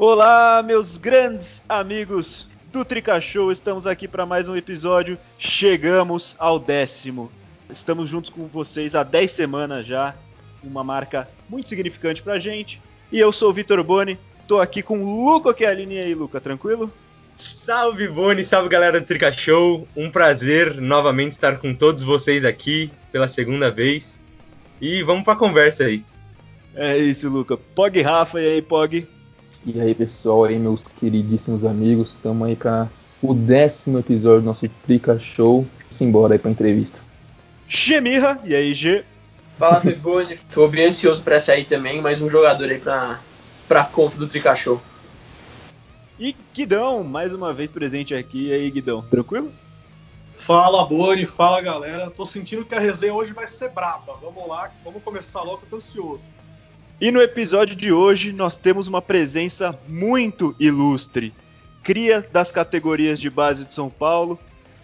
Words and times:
Olá, 0.00 0.62
meus 0.64 0.96
grandes 0.96 1.60
amigos 1.68 2.46
do 2.72 2.84
Trica 2.84 3.20
Show, 3.20 3.50
estamos 3.50 3.84
aqui 3.84 4.06
para 4.06 4.24
mais 4.24 4.46
um 4.46 4.54
episódio. 4.54 5.18
Chegamos 5.40 6.36
ao 6.38 6.60
décimo. 6.60 7.32
Estamos 7.68 8.08
juntos 8.08 8.30
com 8.30 8.46
vocês 8.46 8.94
há 8.94 9.02
10 9.02 9.28
semanas 9.28 9.84
já, 9.84 10.14
uma 10.62 10.84
marca 10.84 11.28
muito 11.48 11.68
significante 11.68 12.22
pra 12.22 12.38
gente. 12.38 12.80
E 13.10 13.18
eu 13.18 13.32
sou 13.32 13.50
o 13.50 13.52
Vitor 13.52 13.82
Boni, 13.82 14.16
tô 14.46 14.60
aqui 14.60 14.84
com 14.84 15.02
o 15.02 15.32
Luca 15.32 15.52
Chialini 15.52 15.96
e 15.96 15.98
aí, 15.98 16.14
Luca, 16.14 16.40
tranquilo? 16.40 16.92
Salve 17.34 18.06
Boni, 18.06 18.44
salve 18.44 18.68
galera 18.68 19.00
do 19.00 19.06
Trica 19.06 19.32
Show. 19.32 19.88
Um 19.96 20.12
prazer 20.12 20.80
novamente 20.80 21.32
estar 21.32 21.58
com 21.58 21.74
todos 21.74 22.04
vocês 22.04 22.44
aqui 22.44 22.88
pela 23.10 23.26
segunda 23.26 23.68
vez. 23.68 24.20
E 24.80 25.02
vamos 25.02 25.24
pra 25.24 25.34
conversa 25.34 25.86
aí. 25.86 26.04
É 26.76 26.96
isso, 26.96 27.28
Luca. 27.28 27.56
Pog 27.56 28.00
Rafa, 28.00 28.40
e 28.40 28.46
aí, 28.46 28.62
Pog? 28.62 29.17
E 29.66 29.80
aí, 29.80 29.94
pessoal, 29.94 30.44
aí, 30.44 30.58
meus 30.58 30.86
queridíssimos 30.86 31.64
amigos, 31.64 32.10
estamos 32.10 32.46
aí 32.46 32.56
para 32.56 32.88
o 33.20 33.34
décimo 33.34 33.98
episódio 33.98 34.42
do 34.42 34.46
nosso 34.46 34.68
Trica 34.82 35.18
Show. 35.18 35.66
Simbora 35.90 36.34
aí 36.34 36.38
pra 36.38 36.50
entrevista. 36.50 37.00
Gemirra, 37.66 38.40
e 38.44 38.54
aí, 38.54 38.72
G? 38.72 39.04
Fala, 39.58 39.80
Feboni. 39.80 40.38
Tô 40.54 40.68
bem 40.68 40.86
ansioso 40.86 41.22
para 41.22 41.40
sair 41.40 41.64
também, 41.64 42.00
mais 42.00 42.22
um 42.22 42.30
jogador 42.30 42.70
aí 42.70 42.78
pra, 42.78 43.20
pra 43.66 43.84
conta 43.84 44.16
do 44.16 44.28
Trica 44.28 44.54
Show. 44.54 44.80
E 46.18 46.34
Guidão, 46.54 47.02
mais 47.04 47.32
uma 47.32 47.52
vez 47.52 47.70
presente 47.70 48.14
aqui. 48.14 48.46
E 48.46 48.52
aí, 48.52 48.70
Guidão, 48.70 49.02
tranquilo? 49.02 49.52
Fala, 50.36 50.86
Boni, 50.86 51.26
fala, 51.26 51.60
galera. 51.60 52.10
Tô 52.10 52.24
sentindo 52.24 52.64
que 52.64 52.74
a 52.74 52.80
resenha 52.80 53.12
hoje 53.12 53.32
vai 53.32 53.46
ser 53.46 53.70
braba. 53.70 54.14
Vamos 54.22 54.48
lá, 54.48 54.70
vamos 54.84 55.02
começar 55.02 55.42
logo, 55.42 55.62
eu 55.64 55.68
tô 55.68 55.76
ansioso. 55.76 56.22
E 57.00 57.12
no 57.12 57.22
episódio 57.22 57.76
de 57.76 57.92
hoje 57.92 58.32
nós 58.32 58.56
temos 58.56 58.88
uma 58.88 59.00
presença 59.00 59.78
muito 59.86 60.52
ilustre. 60.58 61.32
Cria 61.80 62.26
das 62.32 62.50
categorias 62.50 63.20
de 63.20 63.30
base 63.30 63.64
de 63.64 63.72
São 63.72 63.88
Paulo, 63.88 64.36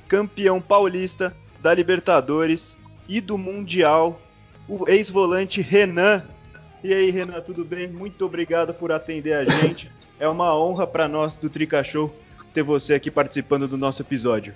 campeão 0.06 0.60
paulista 0.60 1.36
da 1.60 1.74
Libertadores 1.74 2.76
e 3.08 3.20
do 3.20 3.36
Mundial, 3.36 4.20
o 4.68 4.88
ex-volante 4.88 5.60
Renan. 5.60 6.22
E 6.84 6.94
aí, 6.94 7.10
Renan, 7.10 7.40
tudo 7.40 7.64
bem? 7.64 7.88
Muito 7.88 8.24
obrigado 8.24 8.72
por 8.72 8.92
atender 8.92 9.32
a 9.34 9.44
gente. 9.44 9.90
É 10.20 10.28
uma 10.28 10.56
honra 10.56 10.86
para 10.86 11.08
nós 11.08 11.36
do 11.36 11.50
Trica 11.50 11.82
Show 11.82 12.14
ter 12.54 12.62
você 12.62 12.94
aqui 12.94 13.10
participando 13.10 13.66
do 13.66 13.76
nosso 13.76 14.00
episódio. 14.00 14.54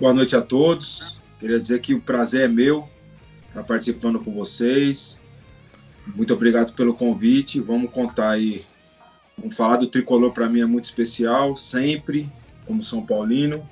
Boa 0.00 0.14
noite 0.14 0.34
a 0.34 0.40
todos. 0.40 1.20
Queria 1.38 1.60
dizer 1.60 1.82
que 1.82 1.92
o 1.92 2.00
prazer 2.00 2.46
é 2.46 2.48
meu 2.48 2.88
estar 3.48 3.62
participando 3.62 4.18
com 4.18 4.32
vocês. 4.32 5.20
Muito 6.06 6.34
obrigado 6.34 6.72
pelo 6.72 6.94
convite. 6.94 7.60
Vamos 7.60 7.90
contar 7.90 8.30
aí. 8.30 8.64
Vamos 9.36 9.56
falar 9.56 9.76
do 9.76 9.86
tricolor 9.86 10.32
para 10.32 10.48
mim 10.48 10.60
é 10.60 10.66
muito 10.66 10.84
especial, 10.84 11.56
sempre, 11.56 12.28
como 12.66 12.82
São 12.82 13.04
Paulino. 13.04 13.66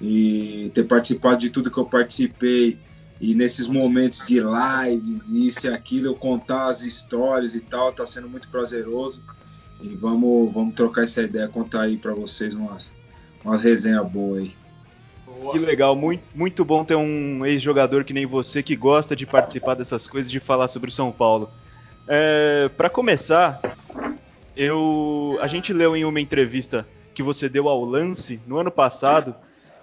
E 0.00 0.70
ter 0.74 0.84
participado 0.84 1.38
de 1.38 1.50
tudo 1.50 1.70
que 1.70 1.78
eu 1.78 1.84
participei 1.84 2.78
e 3.20 3.34
nesses 3.34 3.68
momentos 3.68 4.24
de 4.24 4.40
lives, 4.40 5.28
isso 5.28 5.66
e 5.66 5.72
aquilo, 5.72 6.06
eu 6.06 6.14
contar 6.14 6.68
as 6.68 6.82
histórias 6.82 7.54
e 7.54 7.60
tal, 7.60 7.92
tá 7.92 8.06
sendo 8.06 8.26
muito 8.28 8.48
prazeroso. 8.48 9.22
E 9.82 9.88
vamos, 9.88 10.50
vamos 10.52 10.74
trocar 10.74 11.04
essa 11.04 11.22
ideia, 11.22 11.46
contar 11.46 11.82
aí 11.82 11.98
para 11.98 12.14
vocês 12.14 12.54
umas, 12.54 12.90
umas 13.44 13.60
resenhas 13.60 14.10
boas 14.10 14.38
aí. 14.38 14.54
Que 15.52 15.58
legal, 15.58 15.94
muito, 15.94 16.22
muito 16.34 16.64
bom 16.64 16.82
ter 16.82 16.94
um 16.94 17.44
ex-jogador 17.44 18.04
que 18.04 18.12
nem 18.12 18.24
você 18.24 18.62
que 18.62 18.74
gosta 18.74 19.14
de 19.14 19.26
participar 19.26 19.74
dessas 19.74 20.06
coisas, 20.06 20.30
de 20.30 20.40
falar 20.40 20.68
sobre 20.68 20.88
o 20.88 20.92
São 20.92 21.12
Paulo. 21.12 21.50
É, 22.12 22.68
para 22.76 22.90
começar, 22.90 23.60
eu, 24.56 25.38
a 25.40 25.46
gente 25.46 25.72
leu 25.72 25.96
em 25.96 26.04
uma 26.04 26.20
entrevista 26.20 26.84
que 27.14 27.22
você 27.22 27.48
deu 27.48 27.68
ao 27.68 27.84
Lance 27.84 28.40
no 28.48 28.58
ano 28.58 28.70
passado 28.70 29.32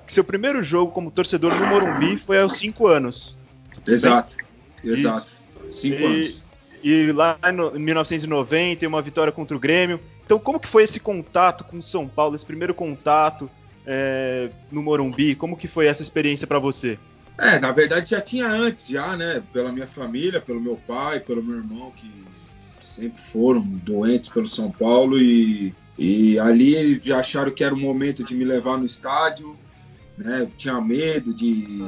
que 0.06 0.12
seu 0.12 0.26
primeiro 0.26 0.62
jogo 0.62 0.92
como 0.92 1.10
torcedor 1.10 1.56
no 1.56 1.66
Morumbi 1.68 2.18
foi 2.18 2.42
aos 2.42 2.58
5 2.58 2.86
anos. 2.88 3.34
Exato, 3.88 4.36
exato. 4.84 5.32
5 5.70 6.06
anos. 6.06 6.44
E 6.84 7.12
lá 7.14 7.38
em 7.76 7.80
1990 7.80 8.82
tem 8.82 8.90
uma 8.90 9.02
vitória 9.02 9.32
contra 9.32 9.56
o 9.56 9.60
Grêmio. 9.60 9.98
Então, 10.26 10.38
como 10.38 10.60
que 10.60 10.68
foi 10.68 10.84
esse 10.84 11.00
contato 11.00 11.64
com 11.64 11.78
o 11.78 11.84
São 11.84 12.10
Paulo, 12.10 12.36
esse 12.36 12.46
primeiro 12.46 12.74
contato 12.74 13.50
é, 13.86 14.50
no 14.70 14.84
Morumbi? 14.84 15.34
Como 15.34 15.56
que 15.56 15.68
foi 15.68 15.88
essa 15.88 16.02
experiência 16.02 16.46
para 16.46 16.60
você? 16.60 17.00
É, 17.40 17.60
na 17.60 17.72
verdade 17.72 18.10
já 18.10 18.22
tinha 18.22 18.48
antes, 18.48 18.88
já, 18.88 19.16
né? 19.16 19.44
Pela 19.54 19.72
minha 19.72 19.88
família, 19.88 20.42
pelo 20.42 20.60
meu 20.60 20.76
pai, 20.76 21.20
pelo 21.20 21.44
meu 21.44 21.58
irmão, 21.58 21.92
que 21.92 22.12
sempre 22.82 23.22
foram 23.22 23.62
doentes 23.62 24.30
pelo 24.30 24.48
São 24.48 24.72
Paulo 24.72 25.20
e, 25.22 25.74
e 25.98 26.40
ali 26.40 26.76
eles 26.76 27.04
já 27.04 27.20
acharam 27.20 27.52
que 27.52 27.64
era 27.64 27.76
o 27.76 27.80
momento 27.80 28.24
de 28.24 28.34
me 28.34 28.44
levar 28.44 28.78
no 28.78 28.86
estádio, 28.86 29.56
né? 30.18 30.42
Eu 30.42 30.52
tinha 30.58 30.82
medo 30.82 31.32
de, 31.32 31.84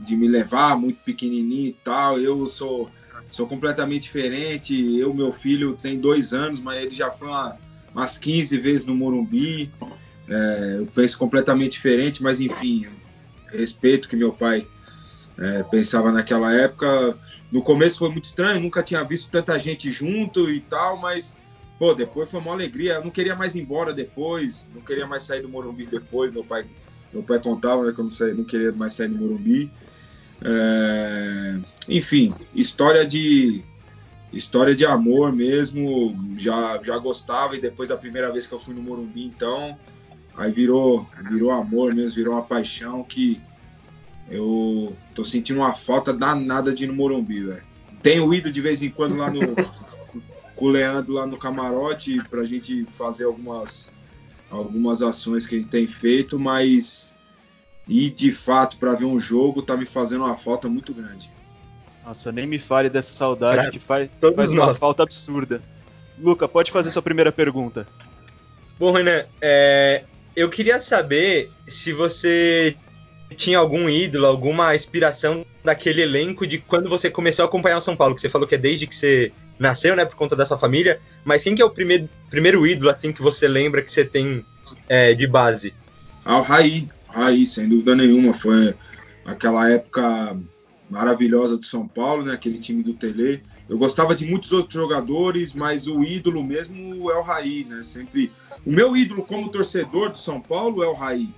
de 0.00 0.16
me 0.16 0.26
levar, 0.26 0.76
muito 0.76 0.98
pequenininho 1.04 1.68
e 1.68 1.76
tal. 1.84 2.18
Eu 2.18 2.48
sou 2.48 2.90
sou 3.30 3.46
completamente 3.46 4.02
diferente. 4.02 4.98
Eu, 4.98 5.12
meu 5.14 5.30
filho, 5.30 5.78
tem 5.80 6.00
dois 6.00 6.32
anos, 6.32 6.60
mas 6.60 6.82
ele 6.82 6.90
já 6.90 7.10
foi 7.10 7.28
uma, 7.28 7.56
umas 7.94 8.18
15 8.18 8.56
vezes 8.58 8.86
no 8.86 8.94
Morumbi. 8.94 9.70
É, 10.28 10.76
eu 10.78 10.86
penso 10.86 11.16
completamente 11.18 11.72
diferente, 11.72 12.22
mas 12.22 12.40
enfim, 12.40 12.86
respeito 13.50 14.08
que 14.08 14.16
meu 14.16 14.32
pai 14.32 14.66
é, 15.38 15.62
pensava 15.62 16.10
naquela 16.10 16.52
época. 16.52 17.16
No 17.50 17.62
começo 17.62 17.98
foi 17.98 18.10
muito 18.10 18.24
estranho, 18.24 18.60
nunca 18.60 18.82
tinha 18.82 19.02
visto 19.04 19.30
tanta 19.30 19.58
gente 19.58 19.90
junto 19.90 20.50
e 20.50 20.60
tal, 20.60 20.98
mas 20.98 21.34
pô, 21.78 21.94
depois 21.94 22.28
foi 22.30 22.40
uma 22.40 22.52
alegria. 22.52 22.94
Eu 22.94 23.04
não 23.04 23.10
queria 23.10 23.34
mais 23.34 23.54
ir 23.54 23.60
embora 23.60 23.92
depois, 23.94 24.66
não 24.74 24.82
queria 24.82 25.06
mais 25.06 25.22
sair 25.22 25.42
do 25.42 25.48
Morumbi 25.48 25.86
depois. 25.86 26.32
Meu 26.32 26.44
pai, 26.44 26.66
meu 27.12 27.22
pai 27.22 27.38
contava 27.38 27.86
né, 27.86 27.92
que 27.92 28.00
eu 28.00 28.04
não, 28.04 28.36
não 28.36 28.44
queria 28.44 28.72
mais 28.72 28.94
sair 28.94 29.08
do 29.08 29.16
Morumbi. 29.16 29.70
É, 30.42 31.58
enfim, 31.88 32.34
história 32.54 33.06
de 33.06 33.62
história 34.32 34.74
de 34.74 34.84
amor 34.84 35.32
mesmo. 35.32 36.34
Já 36.36 36.80
já 36.82 36.98
gostava 36.98 37.56
e 37.56 37.60
depois 37.60 37.88
da 37.88 37.96
primeira 37.96 38.30
vez 38.32 38.46
que 38.46 38.52
eu 38.52 38.60
fui 38.60 38.74
no 38.74 38.82
Morumbi, 38.82 39.24
então 39.24 39.78
aí 40.36 40.52
virou 40.52 41.08
virou 41.30 41.50
amor 41.50 41.94
mesmo, 41.94 42.16
virou 42.16 42.34
uma 42.34 42.42
paixão 42.42 43.02
que 43.02 43.40
eu 44.30 44.96
tô 45.14 45.24
sentindo 45.24 45.60
uma 45.60 45.74
falta 45.74 46.12
danada 46.12 46.72
de 46.72 46.84
ir 46.84 46.86
no 46.86 46.94
Morumbi, 46.94 47.44
velho. 47.44 47.62
Tenho 48.02 48.32
ido 48.32 48.50
de 48.50 48.60
vez 48.60 48.82
em 48.82 48.90
quando 48.90 49.16
lá 49.16 49.30
no 49.30 49.40
com 50.54 50.64
o 50.66 50.68
Leandro 50.68 51.12
lá 51.12 51.26
no 51.26 51.38
camarote 51.38 52.20
pra 52.28 52.44
gente 52.44 52.84
fazer 52.84 53.24
algumas 53.24 53.88
algumas 54.50 55.02
ações 55.02 55.46
que 55.46 55.54
a 55.54 55.58
gente 55.58 55.70
tem 55.70 55.86
feito, 55.86 56.38
mas 56.38 57.14
e 57.86 58.10
de 58.10 58.32
fato 58.32 58.76
para 58.76 58.92
ver 58.94 59.04
um 59.04 59.20
jogo 59.20 59.62
tá 59.62 59.76
me 59.76 59.86
fazendo 59.86 60.24
uma 60.24 60.36
falta 60.36 60.68
muito 60.68 60.92
grande. 60.92 61.30
Nossa, 62.04 62.32
nem 62.32 62.46
me 62.46 62.58
fale 62.58 62.88
dessa 62.90 63.12
saudade 63.12 63.70
que 63.70 63.78
faz, 63.78 64.10
faz 64.34 64.52
uma 64.52 64.74
falta 64.74 65.02
absurda. 65.02 65.62
Luca, 66.18 66.48
pode 66.48 66.72
fazer 66.72 66.90
sua 66.90 67.02
primeira 67.02 67.30
pergunta. 67.30 67.86
Bom, 68.78 68.92
Renan, 68.92 69.24
é, 69.40 70.04
eu 70.34 70.48
queria 70.48 70.80
saber 70.80 71.50
se 71.66 71.92
você 71.92 72.76
tinha 73.36 73.58
algum 73.58 73.88
ídolo, 73.88 74.26
alguma 74.26 74.74
inspiração 74.74 75.44
daquele 75.64 76.02
elenco 76.02 76.46
de 76.46 76.58
quando 76.58 76.88
você 76.88 77.10
começou 77.10 77.44
a 77.44 77.48
acompanhar 77.48 77.78
o 77.78 77.82
São 77.82 77.96
Paulo, 77.96 78.14
que 78.14 78.20
você 78.20 78.28
falou 78.28 78.48
que 78.48 78.54
é 78.54 78.58
desde 78.58 78.86
que 78.86 78.94
você 78.94 79.32
nasceu, 79.58 79.94
né, 79.94 80.04
por 80.04 80.16
conta 80.16 80.34
da 80.34 80.46
sua 80.46 80.56
família, 80.56 81.00
mas 81.24 81.42
quem 81.42 81.54
que 81.54 81.62
é 81.62 81.64
o 81.64 81.70
primeiro, 81.70 82.08
primeiro 82.30 82.66
ídolo, 82.66 82.90
assim, 82.90 83.12
que 83.12 83.20
você 83.20 83.46
lembra 83.48 83.82
que 83.82 83.92
você 83.92 84.04
tem 84.04 84.44
é, 84.88 85.14
de 85.14 85.26
base? 85.26 85.74
Ah, 86.24 86.38
o 86.38 86.42
Raí, 86.42 86.88
Raí, 87.08 87.46
sem 87.46 87.68
dúvida 87.68 87.94
nenhuma, 87.94 88.32
foi 88.32 88.74
aquela 89.24 89.68
época 89.70 90.36
maravilhosa 90.88 91.56
do 91.56 91.66
São 91.66 91.86
Paulo, 91.86 92.24
né, 92.24 92.32
aquele 92.32 92.58
time 92.58 92.82
do 92.82 92.94
Tele. 92.94 93.42
Eu 93.68 93.76
gostava 93.76 94.14
de 94.14 94.24
muitos 94.24 94.52
outros 94.52 94.74
jogadores, 94.74 95.52
mas 95.52 95.86
o 95.86 96.02
ídolo 96.02 96.42
mesmo 96.42 97.10
é 97.10 97.14
o 97.14 97.22
Raí, 97.22 97.64
né, 97.64 97.82
sempre... 97.82 98.32
O 98.64 98.70
meu 98.72 98.96
ídolo 98.96 99.22
como 99.22 99.50
torcedor 99.50 100.10
do 100.10 100.18
São 100.18 100.40
Paulo 100.40 100.82
é 100.82 100.88
o 100.88 100.94
Raí, 100.94 101.28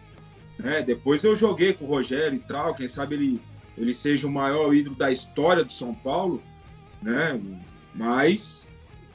né? 0.60 0.82
Depois 0.82 1.24
eu 1.24 1.34
joguei 1.34 1.72
com 1.72 1.84
o 1.84 1.88
Rogério 1.88 2.36
e 2.36 2.40
tal, 2.40 2.74
quem 2.74 2.88
sabe 2.88 3.14
ele, 3.14 3.40
ele 3.76 3.94
seja 3.94 4.26
o 4.26 4.30
maior 4.30 4.74
ídolo 4.74 4.96
da 4.96 5.10
história 5.10 5.64
do 5.64 5.72
São 5.72 5.94
Paulo, 5.94 6.42
né? 7.02 7.40
Mas 7.94 8.66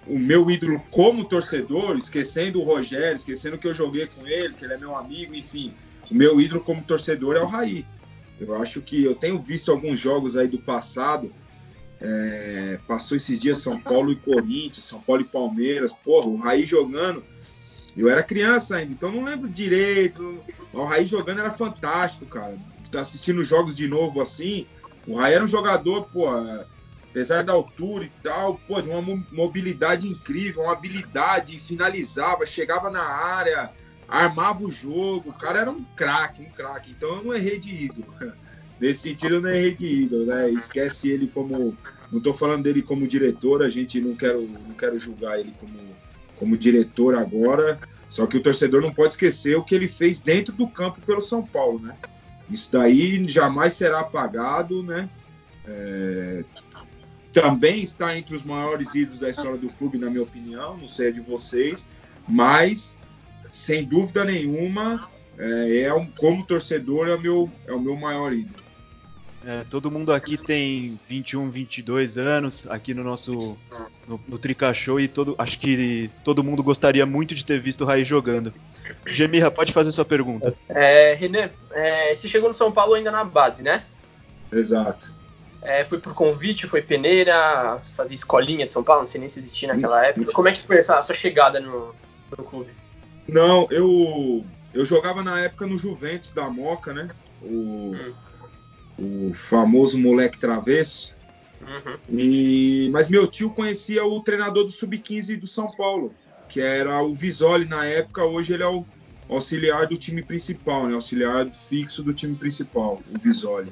o 0.07 0.17
meu 0.17 0.49
ídolo 0.49 0.81
como 0.91 1.25
torcedor, 1.25 1.97
esquecendo 1.97 2.59
o 2.59 2.63
Rogério, 2.63 3.15
esquecendo 3.15 3.57
que 3.57 3.67
eu 3.67 3.73
joguei 3.73 4.07
com 4.07 4.27
ele, 4.27 4.53
que 4.53 4.65
ele 4.65 4.73
é 4.73 4.77
meu 4.77 4.95
amigo, 4.95 5.33
enfim, 5.33 5.73
o 6.09 6.13
meu 6.13 6.39
ídolo 6.39 6.61
como 6.61 6.83
torcedor 6.83 7.35
é 7.35 7.41
o 7.41 7.47
Raí. 7.47 7.85
Eu 8.39 8.61
acho 8.61 8.81
que 8.81 9.03
eu 9.03 9.15
tenho 9.15 9.39
visto 9.39 9.71
alguns 9.71 9.99
jogos 9.99 10.35
aí 10.35 10.47
do 10.47 10.59
passado. 10.59 11.31
É, 12.01 12.77
passou 12.85 13.15
esses 13.15 13.39
dias 13.39 13.59
São 13.59 13.79
Paulo 13.79 14.11
e 14.11 14.15
Corinthians, 14.15 14.83
São 14.85 14.99
Paulo 14.99 15.21
e 15.21 15.25
Palmeiras. 15.25 15.93
Porra, 15.93 16.27
o 16.27 16.35
Raí 16.35 16.65
jogando. 16.65 17.23
Eu 17.95 18.09
era 18.09 18.21
criança 18.21 18.77
ainda, 18.77 18.91
então 18.91 19.11
não 19.11 19.23
lembro 19.23 19.47
direito. 19.47 20.43
O 20.73 20.83
Raí 20.83 21.07
jogando 21.07 21.39
era 21.39 21.51
fantástico, 21.51 22.25
cara. 22.25 22.55
Tá 22.91 23.01
assistindo 23.01 23.43
jogos 23.43 23.75
de 23.75 23.87
novo 23.87 24.21
assim. 24.21 24.65
O 25.07 25.15
Raí 25.15 25.33
era 25.33 25.43
um 25.43 25.47
jogador, 25.47 26.05
pô, 26.11 26.27
apesar 27.09 27.43
da 27.43 27.53
altura 27.53 28.03
e 28.03 28.11
tal, 28.21 28.59
pô, 28.67 28.81
de 28.81 28.89
uma 28.89 29.01
mobilidade 29.31 30.07
incrível, 30.07 30.63
uma 30.63 30.73
habilidade, 30.73 31.59
finalizava, 31.59 32.45
chegava 32.45 32.89
na 32.89 33.03
área, 33.03 33.71
armava 34.07 34.65
o 34.65 34.71
jogo. 34.71 35.29
O 35.29 35.33
cara 35.33 35.59
era 35.59 35.71
um 35.71 35.83
craque, 35.95 36.41
um 36.41 36.49
craque. 36.49 36.91
Então 36.91 37.17
eu 37.17 37.23
não 37.23 37.33
errei 37.33 37.57
de 37.57 37.85
ídolo. 37.85 38.07
Nesse 38.79 39.03
sentido, 39.03 39.35
eu 39.35 39.41
não 39.41 39.49
errei 39.49 39.73
de 39.73 39.87
ídolo, 39.87 40.25
né? 40.25 40.49
Esquece 40.51 41.09
ele 41.09 41.27
como. 41.27 41.77
Não 42.11 42.17
estou 42.19 42.33
falando 42.33 42.63
dele 42.63 42.81
como 42.81 43.07
diretor, 43.07 43.63
a 43.63 43.69
gente 43.69 43.99
não 43.99 44.15
quero, 44.15 44.41
não 44.41 44.75
quero 44.75 44.99
julgar 44.99 45.39
ele 45.39 45.53
como, 45.59 45.73
como 46.37 46.57
diretor 46.57 47.15
agora. 47.15 47.79
Só 48.09 48.25
que 48.25 48.37
o 48.37 48.41
torcedor 48.41 48.81
não 48.81 48.93
pode 48.93 49.09
esquecer 49.09 49.57
o 49.57 49.63
que 49.63 49.75
ele 49.75 49.87
fez 49.87 50.19
dentro 50.19 50.53
do 50.53 50.67
campo 50.67 51.01
pelo 51.01 51.21
São 51.21 51.45
Paulo, 51.45 51.79
né? 51.79 51.95
Isso 52.49 52.69
daí 52.71 53.27
jamais 53.27 53.73
será 53.73 54.01
apagado, 54.01 54.83
né? 54.83 55.09
É... 55.67 56.43
Também 57.33 57.83
está 57.83 58.17
entre 58.17 58.35
os 58.35 58.43
maiores 58.43 58.95
ídolos 58.95 59.19
da 59.19 59.29
história 59.29 59.57
do 59.57 59.67
clube, 59.69 59.97
na 59.97 60.09
minha 60.09 60.23
opinião, 60.23 60.77
não 60.77 60.87
sei 60.87 61.09
a 61.09 61.11
de 61.11 61.19
vocês, 61.19 61.89
mas 62.25 62.95
sem 63.51 63.83
dúvida 63.83 64.23
nenhuma, 64.23 65.09
é, 65.37 65.79
é 65.79 66.07
como 66.17 66.45
torcedor, 66.45 67.09
é 67.09 67.15
o 67.15 67.19
meu, 67.19 67.51
é 67.67 67.73
o 67.73 67.79
meu 67.79 67.95
maior 67.95 68.31
ídolo. 68.31 68.64
É, 69.47 69.63
todo 69.69 69.91
mundo 69.91 70.11
aqui 70.11 70.37
tem 70.37 70.99
21, 71.07 71.51
22 71.51 72.17
anos 72.17 72.65
aqui 72.67 72.95
no 72.95 73.03
nosso 73.03 73.55
no, 74.07 74.19
no 74.27 74.39
Trica 74.39 74.73
Show 74.73 74.99
e 74.99 75.07
todo, 75.07 75.35
acho 75.37 75.59
que 75.59 76.09
todo 76.23 76.43
mundo 76.43 76.63
gostaria 76.63 77.05
muito 77.05 77.35
de 77.35 77.45
ter 77.45 77.59
visto 77.59 77.81
o 77.81 77.85
Raiz 77.85 78.07
jogando. 78.07 78.51
Gemirra, 79.05 79.51
pode 79.51 79.71
fazer 79.71 79.91
sua 79.91 80.03
pergunta. 80.03 80.51
É, 80.67 81.13
René, 81.13 81.51
é, 81.73 82.15
você 82.15 82.27
chegou 82.27 82.49
no 82.49 82.55
São 82.55 82.71
Paulo 82.71 82.95
ainda 82.95 83.11
na 83.11 83.23
base, 83.23 83.61
né? 83.61 83.83
Exato. 84.51 85.13
É, 85.61 85.85
foi 85.85 85.99
por 85.99 86.15
convite, 86.15 86.65
foi 86.65 86.81
peneira, 86.81 87.79
fazia 87.95 88.15
escolinha 88.15 88.65
de 88.65 88.71
São 88.71 88.83
Paulo, 88.83 89.01
não 89.01 89.07
sei 89.07 89.19
nem 89.19 89.29
se 89.29 89.37
existia 89.37 89.67
naquela 89.67 90.03
época. 90.07 90.31
Como 90.31 90.47
é 90.47 90.53
que 90.53 90.63
foi 90.63 90.79
essa 90.79 91.01
sua 91.03 91.13
chegada 91.13 91.59
no, 91.59 91.93
no 92.35 92.43
clube? 92.43 92.71
Não, 93.27 93.67
eu 93.69 94.43
eu 94.73 94.83
jogava 94.85 95.21
na 95.21 95.39
época 95.39 95.67
no 95.67 95.77
Juventus 95.77 96.31
da 96.31 96.49
Moca, 96.49 96.91
né? 96.93 97.09
O, 97.43 97.91
hum 97.93 98.25
o 98.97 99.33
famoso 99.33 99.97
moleque 99.97 100.37
travesso. 100.37 101.13
Uhum. 101.61 102.19
E, 102.19 102.89
mas 102.91 103.09
meu 103.09 103.27
tio 103.27 103.49
conhecia 103.49 104.05
o 104.05 104.21
treinador 104.21 104.65
do 104.65 104.71
Sub-15 104.71 105.39
do 105.39 105.47
São 105.47 105.71
Paulo, 105.71 106.13
que 106.47 106.61
era 106.61 107.01
o 107.01 107.13
Visoli 107.13 107.65
na 107.65 107.85
época, 107.85 108.23
hoje 108.23 108.53
ele 108.53 108.63
é 108.63 108.67
o 108.67 108.85
auxiliar 109.27 109.87
do 109.87 109.97
time 109.97 110.23
principal, 110.23 110.87
né? 110.87 110.93
auxiliar 110.93 111.49
fixo 111.49 112.03
do 112.03 112.13
time 112.13 112.35
principal, 112.35 113.01
o 113.13 113.17
Visoli. 113.17 113.71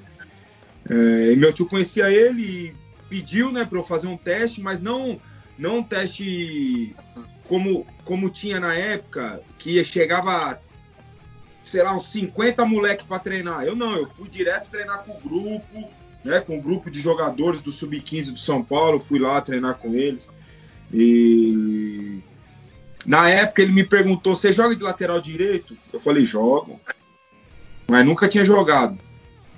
É, 0.89 1.31
e 1.31 1.35
meu 1.35 1.53
tio 1.53 1.67
conhecia 1.67 2.11
ele 2.11 2.41
e 2.41 2.75
pediu 3.07 3.51
né, 3.51 3.63
para 3.63 3.77
eu 3.77 3.83
fazer 3.83 4.07
um 4.07 4.17
teste, 4.17 4.59
mas 4.59 4.81
não, 4.81 5.21
não 5.57 5.77
um 5.77 5.83
teste 5.83 6.95
como, 7.47 7.85
como 8.03 8.29
tinha 8.29 8.59
na 8.59 8.73
época, 8.73 9.41
que 9.59 9.83
chegava 9.83 10.59
sei 11.73 11.81
lá, 11.81 11.95
uns 11.95 12.05
50 12.05 12.63
moleques 12.65 13.03
para 13.03 13.17
treinar. 13.17 13.63
Eu 13.63 13.75
não, 13.75 13.97
eu 13.97 14.05
fui 14.05 14.29
direto 14.29 14.69
treinar 14.69 15.03
com 15.03 15.13
o 15.13 15.19
grupo, 15.19 15.89
né, 16.23 16.39
com 16.39 16.55
o 16.55 16.61
grupo 16.61 16.91
de 16.91 17.01
jogadores 17.01 17.63
do 17.63 17.71
Sub-15 17.71 18.33
do 18.33 18.39
São 18.39 18.63
Paulo, 18.63 18.99
fui 18.99 19.17
lá 19.17 19.41
treinar 19.41 19.79
com 19.79 19.95
eles. 19.95 20.29
E 20.93 22.19
na 23.07 23.27
época 23.27 23.63
ele 23.63 23.71
me 23.71 23.83
perguntou: 23.83 24.35
"Você 24.35 24.53
joga 24.53 24.75
de 24.75 24.83
lateral 24.83 25.19
direito?" 25.19 25.75
Eu 25.91 25.99
falei: 25.99 26.23
"Jogo". 26.23 26.79
Mas 27.87 28.05
nunca 28.05 28.27
tinha 28.27 28.45
jogado. 28.45 28.95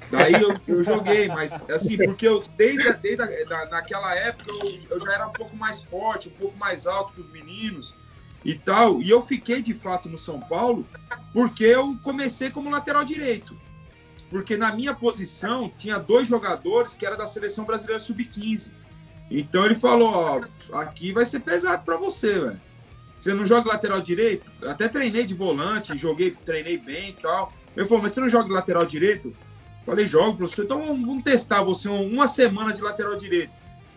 Daí 0.09 0.33
eu, 0.41 0.57
eu 0.65 0.83
joguei, 0.85 1.27
mas 1.27 1.69
assim, 1.69 1.97
porque 1.97 2.25
eu 2.25 2.45
desde, 2.55 2.93
desde 2.93 3.21
a, 3.21 3.25
da, 3.25 3.65
naquela 3.65 4.15
época 4.15 4.51
eu, 4.51 4.79
eu 4.89 4.99
já 5.01 5.15
era 5.15 5.27
um 5.27 5.33
pouco 5.33 5.57
mais 5.57 5.83
forte, 5.83 6.29
um 6.29 6.39
pouco 6.39 6.57
mais 6.57 6.87
alto 6.87 7.11
que 7.11 7.19
os 7.19 7.29
meninos 7.29 7.93
e 8.45 8.53
tal. 8.53 9.01
E 9.01 9.09
eu 9.09 9.21
fiquei 9.21 9.61
de 9.61 9.73
fato 9.73 10.07
no 10.07 10.17
São 10.17 10.39
Paulo 10.39 10.87
porque 11.33 11.65
eu 11.65 11.97
comecei 12.03 12.51
como 12.51 12.69
lateral 12.69 13.03
direito. 13.03 13.57
Porque 14.29 14.55
na 14.55 14.73
minha 14.73 14.93
posição 14.93 15.71
tinha 15.75 15.97
dois 15.97 16.27
jogadores 16.27 16.93
que 16.93 17.05
era 17.05 17.17
da 17.17 17.27
seleção 17.27 17.65
brasileira 17.65 17.99
sub-15. 17.99 18.69
Então 19.29 19.65
ele 19.65 19.75
falou: 19.75 20.09
ó, 20.09 20.41
aqui 20.79 21.11
vai 21.11 21.25
ser 21.25 21.39
pesado 21.39 21.83
para 21.83 21.97
você, 21.97 22.39
velho. 22.39 22.61
Você 23.19 23.33
não 23.33 23.45
joga 23.45 23.69
lateral 23.69 23.99
direito? 24.01 24.45
Até 24.67 24.87
treinei 24.87 25.25
de 25.25 25.33
volante, 25.33 25.97
joguei, 25.97 26.31
treinei 26.31 26.77
bem 26.77 27.09
e 27.09 27.13
tal. 27.13 27.51
Ele 27.75 27.85
falou: 27.87 28.03
mas 28.03 28.13
você 28.13 28.21
não 28.21 28.29
joga 28.29 28.53
lateral 28.53 28.85
direito? 28.85 29.35
Falei: 29.85 30.05
jogo, 30.05 30.37
professor. 30.37 30.65
Então 30.65 30.81
vamos 30.85 31.23
testar 31.23 31.63
você 31.63 31.87
uma 31.87 32.27
semana 32.27 32.71
de 32.71 32.81
lateral 32.81 33.17
direito. 33.17 33.51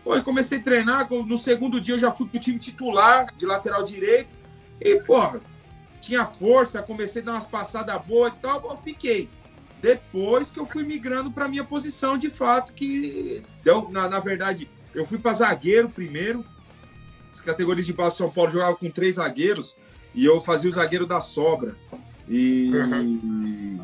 Pô, 0.05 0.15
eu 0.15 0.23
comecei 0.23 0.59
a 0.59 0.63
treinar. 0.63 1.11
No 1.11 1.37
segundo 1.37 1.81
dia 1.81 1.95
eu 1.95 1.99
já 1.99 2.11
fui 2.11 2.27
pro 2.27 2.41
time 2.41 2.59
titular 2.59 3.33
de 3.37 3.45
lateral 3.45 3.83
direito. 3.83 4.38
E, 4.81 5.01
porra, 5.01 5.41
tinha 6.01 6.25
força, 6.25 6.83
comecei 6.83 7.23
a 7.23 7.25
dar 7.25 7.33
umas 7.33 7.45
passadas 7.45 8.01
boas 8.05 8.33
e 8.33 8.37
tal, 8.37 8.71
eu 8.71 8.77
fiquei. 8.79 9.29
Depois 9.81 10.51
que 10.51 10.59
eu 10.59 10.67
fui 10.67 10.83
migrando 10.83 11.31
para 11.31 11.49
minha 11.49 11.65
posição, 11.65 12.19
de 12.19 12.31
fato, 12.31 12.73
que 12.73 13.43
deu, 13.63 13.89
na, 13.91 14.09
na 14.09 14.19
verdade, 14.19 14.69
eu 14.95 15.07
fui 15.07 15.19
para 15.19 15.33
zagueiro 15.33 15.89
primeiro. 15.89 16.45
As 17.33 17.41
categorias 17.41 17.87
de 17.87 17.93
base 17.93 18.17
São 18.17 18.31
Paulo 18.31 18.51
jogava 18.51 18.77
com 18.77 18.91
três 18.91 19.17
zagueiros 19.17 19.77
e 20.15 20.25
eu 20.25 20.41
fazia 20.41 20.71
o 20.71 20.73
zagueiro 20.73 21.07
da 21.07 21.21
sobra. 21.21 21.77
E 22.29 22.71
uhum. 22.75 23.81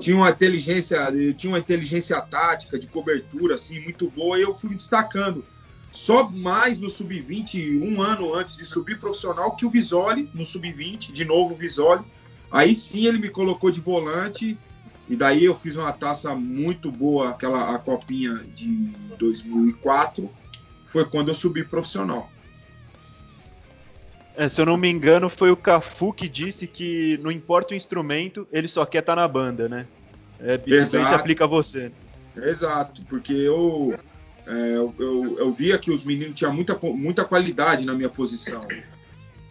tinha 0.00 0.16
uma 0.16 0.30
inteligência, 0.30 1.12
tinha 1.36 1.52
uma 1.52 1.58
inteligência 1.58 2.20
tática 2.22 2.78
de 2.78 2.86
cobertura 2.86 3.56
assim 3.56 3.80
muito 3.80 4.10
boa 4.10 4.38
e 4.38 4.42
eu 4.42 4.54
fui 4.54 4.70
me 4.70 4.76
destacando 4.76 5.44
só 5.90 6.28
mais 6.28 6.78
no 6.78 6.90
sub-20, 6.90 7.80
um 7.82 8.02
ano 8.02 8.34
antes 8.34 8.56
de 8.56 8.64
subir 8.64 8.98
profissional, 8.98 9.56
que 9.56 9.64
o 9.64 9.70
Visoli, 9.70 10.28
no 10.34 10.44
sub-20, 10.44 11.12
de 11.12 11.24
novo 11.24 11.54
o 11.54 11.56
Visoli. 11.56 12.04
Aí 12.50 12.74
sim 12.74 13.06
ele 13.06 13.18
me 13.18 13.28
colocou 13.28 13.70
de 13.70 13.80
volante, 13.80 14.56
e 15.08 15.16
daí 15.16 15.44
eu 15.44 15.54
fiz 15.54 15.76
uma 15.76 15.92
taça 15.92 16.34
muito 16.34 16.90
boa, 16.90 17.30
aquela 17.30 17.74
a 17.74 17.78
copinha 17.78 18.42
de 18.54 18.90
2004. 19.18 20.30
Foi 20.86 21.04
quando 21.04 21.28
eu 21.28 21.34
subi 21.34 21.64
profissional. 21.64 22.30
É, 24.36 24.48
se 24.48 24.60
eu 24.60 24.66
não 24.66 24.76
me 24.76 24.88
engano, 24.88 25.28
foi 25.28 25.50
o 25.50 25.56
Cafu 25.56 26.12
que 26.12 26.28
disse 26.28 26.66
que 26.66 27.18
não 27.22 27.30
importa 27.30 27.74
o 27.74 27.76
instrumento, 27.76 28.46
ele 28.52 28.68
só 28.68 28.86
quer 28.86 29.00
estar 29.00 29.16
tá 29.16 29.20
na 29.22 29.26
banda, 29.26 29.68
né? 29.68 29.86
É, 30.38 30.60
isso 30.66 30.90
se 30.90 31.14
aplica 31.14 31.44
a 31.44 31.46
você. 31.46 31.90
Exato, 32.36 33.02
porque 33.08 33.32
eu 33.32 33.98
é, 34.48 34.76
eu, 34.76 34.94
eu, 34.98 35.38
eu, 35.38 35.52
via 35.52 35.76
que 35.76 35.90
os 35.90 36.02
meninos 36.02 36.34
tinham 36.34 36.54
muita, 36.54 36.74
muita 36.74 37.22
qualidade 37.22 37.84
na 37.84 37.94
minha 37.94 38.08
posição. 38.08 38.66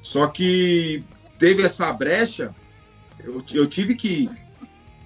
Só 0.01 0.25
que 0.25 1.03
teve 1.37 1.61
essa 1.61 1.93
brecha, 1.93 2.53
eu, 3.23 3.43
eu 3.53 3.67
tive 3.67 3.93
que 3.93 4.07
ir. 4.07 4.31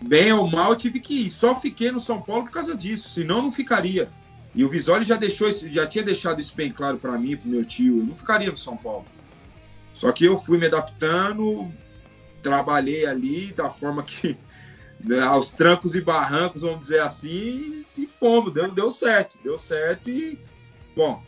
Bem 0.02 0.32
ou 0.32 0.50
mal, 0.50 0.72
eu 0.72 0.78
tive 0.78 1.02
que 1.02 1.26
ir. 1.26 1.30
Só 1.30 1.60
fiquei 1.60 1.92
no 1.92 2.00
São 2.00 2.22
Paulo 2.22 2.46
por 2.46 2.52
causa 2.52 2.74
disso, 2.74 3.10
senão 3.10 3.42
não 3.42 3.52
ficaria. 3.52 4.08
E 4.56 4.64
o 4.64 4.70
Visoli 4.70 5.04
já 5.04 5.18
deixou, 5.18 5.52
já 5.52 5.86
tinha 5.86 6.06
deixado 6.06 6.40
isso 6.40 6.56
bem 6.56 6.72
claro 6.72 6.98
para 6.98 7.18
mim, 7.18 7.36
para 7.36 7.50
meu 7.50 7.66
tio. 7.66 8.00
Eu 8.00 8.06
não 8.06 8.16
ficaria 8.16 8.50
no 8.50 8.58
São 8.58 8.78
Paulo. 8.78 9.06
Só 9.94 10.10
que 10.14 10.24
eu 10.24 10.38
fui 10.38 10.58
me 10.58 10.68
adaptando, 10.68 11.70
trabalhei 12.42 13.06
ali 13.06 13.52
da 13.52 13.70
forma 13.70 14.04
que 14.04 14.38
aos 15.28 15.52
trancos 15.52 15.96
e 15.96 16.02
barrancos, 16.02 16.62
vamos 16.62 16.82
dizer 16.82 17.02
assim, 17.02 17.86
e, 17.98 18.04
e 18.04 18.08
fomos, 18.08 18.54
deu, 18.54 18.72
deu 18.72 18.90
certo, 18.90 19.38
deu 19.44 19.58
certo 19.58 20.10
e, 20.10 20.38
bom, 20.96 21.22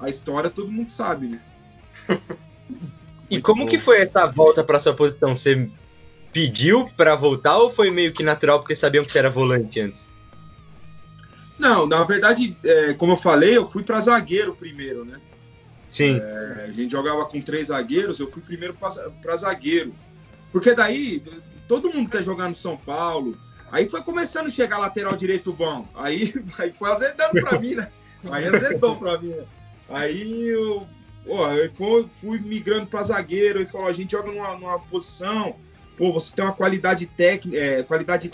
a 0.00 0.08
história 0.08 0.50
todo 0.50 0.70
mundo 0.70 0.90
sabe, 0.90 1.28
né? 1.28 1.40
e 3.30 3.40
como 3.40 3.64
bom. 3.64 3.68
que 3.68 3.78
foi 3.78 4.00
essa 4.00 4.26
volta 4.26 4.64
para 4.64 4.78
sua 4.78 4.94
posição? 4.94 5.34
Você 5.34 5.68
pediu 6.32 6.88
para 6.96 7.14
voltar 7.14 7.58
ou 7.58 7.70
foi 7.70 7.90
meio 7.90 8.12
que 8.12 8.22
natural 8.22 8.60
porque 8.60 8.76
sabiam 8.76 9.04
que 9.04 9.10
você 9.12 9.18
era 9.18 9.30
volante 9.30 9.80
antes? 9.80 10.08
Não, 11.58 11.86
na 11.86 12.04
verdade, 12.04 12.56
é, 12.64 12.94
como 12.94 13.12
eu 13.12 13.16
falei, 13.16 13.56
eu 13.56 13.68
fui 13.68 13.82
para 13.82 14.00
zagueiro 14.00 14.54
primeiro, 14.54 15.04
né? 15.04 15.20
Sim. 15.90 16.20
É, 16.20 16.66
a 16.68 16.72
gente 16.72 16.92
jogava 16.92 17.24
com 17.24 17.40
três 17.40 17.68
zagueiros, 17.68 18.20
eu 18.20 18.30
fui 18.30 18.42
primeiro 18.42 18.74
para 18.74 19.36
zagueiro. 19.36 19.92
Porque 20.52 20.74
daí, 20.74 21.22
todo 21.68 21.92
mundo 21.92 22.10
quer 22.10 22.22
jogar 22.22 22.48
no 22.48 22.54
São 22.54 22.76
Paulo. 22.76 23.36
Aí 23.70 23.86
foi 23.86 24.02
começando 24.02 24.46
a 24.46 24.50
chegar 24.50 24.78
lateral 24.78 25.14
direito 25.14 25.52
bom. 25.52 25.86
Aí, 25.94 26.34
aí 26.58 26.72
foi 26.72 26.90
azedando 26.90 27.40
pra 27.42 27.58
mim, 27.58 27.74
né? 27.74 27.88
Aí 28.30 28.46
azedou 28.48 28.96
pra 28.96 29.18
mim. 29.18 29.28
Né? 29.28 29.44
Aí 29.90 30.48
eu, 30.48 30.86
ó, 31.28 31.52
eu 31.52 31.72
fui, 31.72 32.06
fui 32.20 32.38
migrando 32.40 32.86
pra 32.86 33.02
zagueiro 33.02 33.60
e 33.60 33.66
falou: 33.66 33.86
a 33.86 33.92
gente 33.92 34.12
joga 34.12 34.32
numa, 34.32 34.54
numa 34.56 34.78
posição. 34.78 35.54
Pô, 35.96 36.12
você 36.12 36.32
tem 36.32 36.44
uma 36.44 36.54
qualidade 36.54 37.06
técnica, 37.06 37.58
é, 37.58 37.82
qualidade 37.82 38.30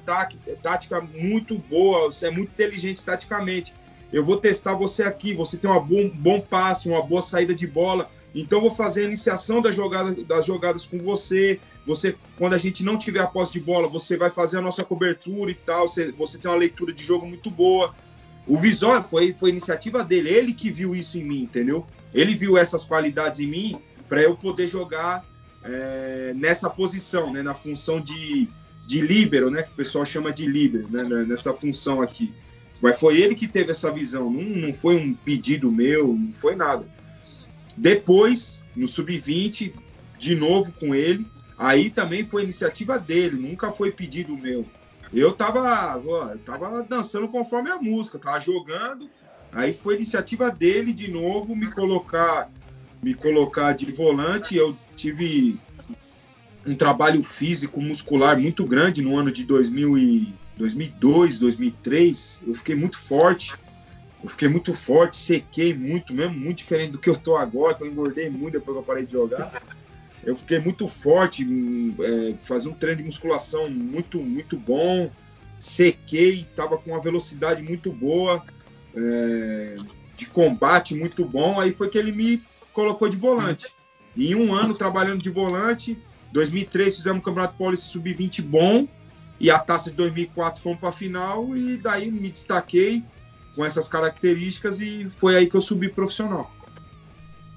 tática 0.62 1.00
muito 1.00 1.58
boa, 1.58 2.12
você 2.12 2.26
é 2.26 2.30
muito 2.30 2.50
inteligente 2.52 3.02
taticamente. 3.02 3.72
Eu 4.12 4.22
vou 4.22 4.36
testar 4.36 4.74
você 4.74 5.02
aqui, 5.02 5.34
você 5.34 5.56
tem 5.56 5.68
um 5.68 5.80
bom, 5.80 6.08
bom 6.10 6.40
passe, 6.40 6.88
uma 6.88 7.02
boa 7.02 7.22
saída 7.22 7.54
de 7.54 7.66
bola. 7.66 8.08
Então 8.34 8.60
vou 8.60 8.74
fazer 8.74 9.02
a 9.02 9.06
iniciação 9.06 9.62
das 9.62 9.76
jogadas, 9.76 10.26
das 10.26 10.44
jogadas 10.44 10.84
com 10.84 10.98
você. 10.98 11.60
Você, 11.86 12.16
quando 12.36 12.54
a 12.54 12.58
gente 12.58 12.82
não 12.82 12.98
tiver 12.98 13.20
a 13.20 13.26
posse 13.26 13.52
de 13.52 13.60
bola, 13.60 13.86
você 13.86 14.16
vai 14.16 14.30
fazer 14.30 14.58
a 14.58 14.60
nossa 14.60 14.82
cobertura 14.82 15.50
e 15.50 15.54
tal. 15.54 15.86
Você, 15.86 16.10
você 16.10 16.36
tem 16.36 16.50
uma 16.50 16.56
leitura 16.56 16.92
de 16.92 17.04
jogo 17.04 17.26
muito 17.26 17.50
boa. 17.50 17.94
O 18.46 18.56
visual 18.56 19.02
foi, 19.04 19.32
foi 19.32 19.50
iniciativa 19.50 20.04
dele, 20.04 20.28
ele 20.28 20.52
que 20.52 20.70
viu 20.70 20.94
isso 20.94 21.16
em 21.16 21.24
mim, 21.24 21.42
entendeu? 21.42 21.86
Ele 22.12 22.34
viu 22.34 22.58
essas 22.58 22.84
qualidades 22.84 23.40
em 23.40 23.46
mim 23.46 23.78
para 24.08 24.20
eu 24.20 24.36
poder 24.36 24.68
jogar 24.68 25.24
é, 25.64 26.32
nessa 26.36 26.68
posição, 26.68 27.32
né, 27.32 27.42
na 27.42 27.54
função 27.54 27.98
de, 28.00 28.46
de 28.86 29.00
líbero, 29.00 29.50
né, 29.50 29.62
que 29.62 29.70
o 29.70 29.74
pessoal 29.74 30.04
chama 30.04 30.30
de 30.30 30.46
líbero, 30.46 30.86
né, 30.90 31.02
nessa 31.26 31.54
função 31.54 32.02
aqui. 32.02 32.32
Mas 32.82 32.98
foi 32.98 33.18
ele 33.18 33.34
que 33.34 33.48
teve 33.48 33.70
essa 33.70 33.90
visão, 33.90 34.30
não, 34.30 34.42
não 34.42 34.72
foi 34.74 34.96
um 34.96 35.14
pedido 35.14 35.72
meu, 35.72 36.08
não 36.08 36.32
foi 36.32 36.54
nada. 36.54 36.84
Depois, 37.76 38.60
no 38.74 38.86
sub-20, 38.86 39.72
de 40.18 40.34
novo 40.34 40.72
com 40.72 40.94
ele, 40.94 41.26
aí 41.58 41.90
também 41.90 42.24
foi 42.24 42.42
iniciativa 42.42 42.98
dele, 42.98 43.36
nunca 43.36 43.70
foi 43.70 43.90
pedido 43.90 44.36
meu. 44.36 44.66
Eu 45.12 45.32
tava, 45.32 45.96
ó, 46.04 46.36
tava 46.44 46.82
dançando 46.82 47.28
conforme 47.28 47.70
a 47.70 47.76
música, 47.76 48.18
tava 48.18 48.40
jogando, 48.40 49.08
aí 49.52 49.72
foi 49.72 49.96
iniciativa 49.96 50.50
dele 50.50 50.92
de 50.92 51.10
novo 51.10 51.54
me 51.54 51.70
colocar 51.70 52.50
me 53.04 53.14
colocar 53.14 53.72
de 53.72 53.92
volante. 53.92 54.56
Eu 54.56 54.74
tive 54.96 55.60
um 56.66 56.74
trabalho 56.74 57.22
físico 57.22 57.80
muscular 57.80 58.40
muito 58.40 58.64
grande 58.64 59.02
no 59.02 59.16
ano 59.16 59.30
de 59.30 59.44
2000 59.44 59.98
e 59.98 60.34
2002, 60.56 61.38
2003. 61.38 62.40
Eu 62.46 62.54
fiquei 62.54 62.74
muito 62.74 62.98
forte. 62.98 63.54
Eu 64.24 64.30
fiquei 64.30 64.48
muito 64.48 64.72
forte, 64.72 65.18
sequei 65.18 65.74
muito 65.74 66.14
mesmo, 66.14 66.34
muito 66.34 66.56
diferente 66.56 66.92
do 66.92 66.98
que 66.98 67.10
eu 67.10 67.16
tô 67.16 67.36
agora, 67.36 67.74
que 67.74 67.82
eu 67.82 67.86
engordei 67.86 68.30
muito 68.30 68.54
depois 68.54 68.74
que 68.74 68.80
eu 68.80 68.86
parei 68.86 69.04
de 69.04 69.12
jogar. 69.12 69.62
Eu 70.24 70.34
fiquei 70.34 70.58
muito 70.58 70.88
forte, 70.88 71.46
é, 72.00 72.34
fazia 72.40 72.70
um 72.70 72.74
treino 72.74 73.02
de 73.02 73.04
musculação 73.04 73.68
muito, 73.68 74.18
muito 74.18 74.56
bom, 74.56 75.10
sequei, 75.60 76.46
tava 76.56 76.78
com 76.78 76.92
uma 76.92 77.02
velocidade 77.02 77.62
muito 77.62 77.92
boa, 77.92 78.42
é, 78.96 79.76
de 80.16 80.24
combate 80.24 80.94
muito 80.94 81.22
bom. 81.26 81.60
Aí 81.60 81.74
foi 81.74 81.90
que 81.90 81.98
ele 81.98 82.10
me 82.10 82.42
colocou 82.72 83.10
de 83.10 83.18
volante. 83.18 83.74
Em 84.16 84.34
um 84.34 84.54
ano 84.54 84.74
trabalhando 84.74 85.20
de 85.20 85.28
volante, 85.28 85.98
2003 86.32 86.96
fizemos 86.96 87.20
um 87.20 87.22
Campeonato 87.22 87.58
Paulista 87.58 87.88
Sub-20 87.88 88.40
bom, 88.40 88.88
e 89.38 89.50
a 89.50 89.58
taça 89.58 89.90
de 89.90 89.96
2004 89.98 90.62
fomos 90.62 90.80
para 90.80 90.88
a 90.88 90.92
final, 90.92 91.54
e 91.54 91.76
daí 91.76 92.10
me 92.10 92.30
destaquei 92.30 93.04
com 93.54 93.64
essas 93.64 93.88
características 93.88 94.80
e 94.80 95.08
foi 95.10 95.36
aí 95.36 95.46
que 95.46 95.56
eu 95.56 95.60
subi 95.60 95.88
profissional. 95.88 96.50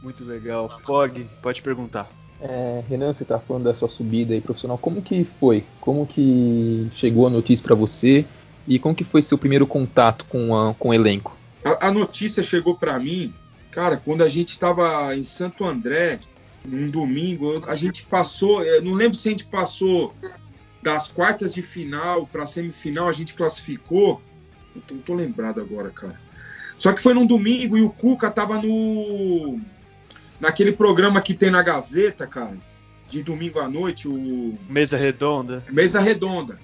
Muito 0.02 0.24
legal. 0.24 0.80
Pog, 0.86 1.28
pode 1.42 1.62
perguntar. 1.62 2.10
É, 2.40 2.84
Renan, 2.88 3.14
você 3.14 3.24
está 3.24 3.40
falando 3.40 3.64
da 3.64 3.74
sua 3.74 3.90
subida 3.90 4.34
aí 4.34 4.42
profissional. 4.42 4.78
Como 4.78 5.02
que 5.02 5.24
foi? 5.24 5.64
Como 5.82 6.06
que 6.06 6.88
chegou 6.94 7.26
a 7.26 7.30
notícia 7.30 7.66
para 7.66 7.76
você? 7.76 8.26
E 8.68 8.78
como 8.78 8.94
que 8.94 9.04
foi 9.04 9.22
seu 9.22 9.38
primeiro 9.38 9.66
contato 9.66 10.26
com, 10.26 10.56
a, 10.56 10.74
com 10.76 10.90
o 10.90 10.94
elenco? 10.94 11.36
A, 11.64 11.88
a 11.88 11.92
notícia 11.92 12.44
chegou 12.44 12.76
para 12.76 13.00
mim, 13.00 13.34
cara, 13.72 13.98
quando 13.98 14.24
a 14.24 14.30
gente 14.30 14.50
estava 14.50 15.16
em 15.16 15.24
Santo 15.24 15.66
André, 15.66 16.20
num 16.64 16.90
domingo, 16.90 17.64
a 17.66 17.76
gente 17.76 18.04
passou, 18.06 18.62
não 18.84 18.94
lembro 18.94 19.18
se 19.18 19.30
a 19.30 19.32
gente 19.32 19.46
passou 19.46 20.14
das 20.82 21.08
quartas 21.08 21.54
de 21.54 21.62
final 21.62 22.28
para 22.28 22.46
semifinal, 22.46 23.08
a 23.08 23.14
gente 23.14 23.34
classificou. 23.34 24.22
Não 24.92 25.00
tô 25.00 25.14
lembrado 25.14 25.60
agora, 25.60 25.90
cara. 25.90 26.20
Só 26.78 26.94
que 26.94 27.02
foi 27.02 27.14
num 27.14 27.26
domingo 27.26 27.78
e 27.78 27.82
o 27.82 27.90
Cuca 27.90 28.30
tava 28.30 28.62
no 28.62 29.60
naquele 30.40 30.72
programa 30.72 31.22
que 31.22 31.34
tem 31.34 31.50
na 31.50 31.64
Gazeta, 31.64 32.28
cara, 32.28 32.56
de 33.10 33.24
domingo 33.24 33.60
à 33.60 33.68
noite, 33.68 34.08
o 34.08 34.58
Mesa 34.70 34.98
Redonda. 34.98 35.64
Mesa 35.70 36.00
Redonda. 36.00 36.60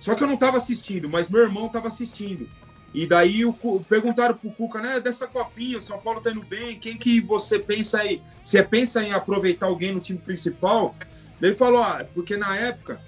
Só 0.00 0.14
que 0.14 0.22
eu 0.22 0.26
não 0.26 0.36
tava 0.36 0.56
assistindo, 0.56 1.08
mas 1.08 1.30
meu 1.30 1.42
irmão 1.42 1.68
tava 1.68 1.86
assistindo. 1.86 2.48
E 2.92 3.06
daí 3.06 3.44
o, 3.44 3.52
perguntaram 3.88 4.36
pro 4.36 4.50
Cuca, 4.50 4.80
né, 4.80 5.00
dessa 5.00 5.26
copinha, 5.26 5.78
o 5.78 5.80
São 5.80 5.98
Paulo 5.98 6.20
tá 6.20 6.30
indo 6.30 6.42
bem, 6.42 6.78
quem 6.78 6.96
que 6.96 7.20
você 7.20 7.58
pensa 7.58 8.00
aí? 8.00 8.22
Você 8.42 8.62
pensa 8.62 9.02
em 9.02 9.12
aproveitar 9.12 9.66
alguém 9.66 9.92
no 9.92 10.00
time 10.00 10.18
principal? 10.18 10.94
Ele 11.42 11.54
falou, 11.54 11.82
ah, 11.82 12.04
porque 12.14 12.36
na 12.36 12.56
época, 12.56 13.00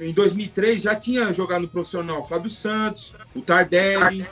em 0.00 0.12
2003, 0.12 0.82
já 0.82 0.94
tinha 0.94 1.32
jogado 1.32 1.62
no 1.62 1.68
profissional 1.68 2.26
Fábio 2.26 2.50
Santos, 2.50 3.14
o 3.34 3.40
Tardelli, 3.40 4.26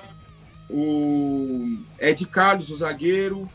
o 0.69 1.79
Ed 1.99 2.27
Carlos, 2.27 2.71
o 2.71 2.77
zagueiro, 2.77 3.49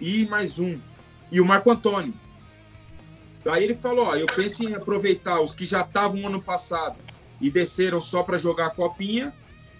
e 0.00 0.26
mais 0.26 0.58
um, 0.58 0.78
e 1.30 1.40
o 1.40 1.44
Marco 1.44 1.70
Antônio. 1.70 2.12
Daí 3.44 3.64
ele 3.64 3.74
falou, 3.74 4.06
ó, 4.06 4.16
eu 4.16 4.26
penso 4.26 4.64
em 4.64 4.74
aproveitar 4.74 5.40
os 5.40 5.54
que 5.54 5.66
já 5.66 5.82
estavam 5.82 6.26
ano 6.26 6.42
passado 6.42 6.96
e 7.40 7.50
desceram 7.50 8.00
só 8.00 8.22
para 8.22 8.38
jogar 8.38 8.66
a 8.66 8.70
copinha, 8.70 9.32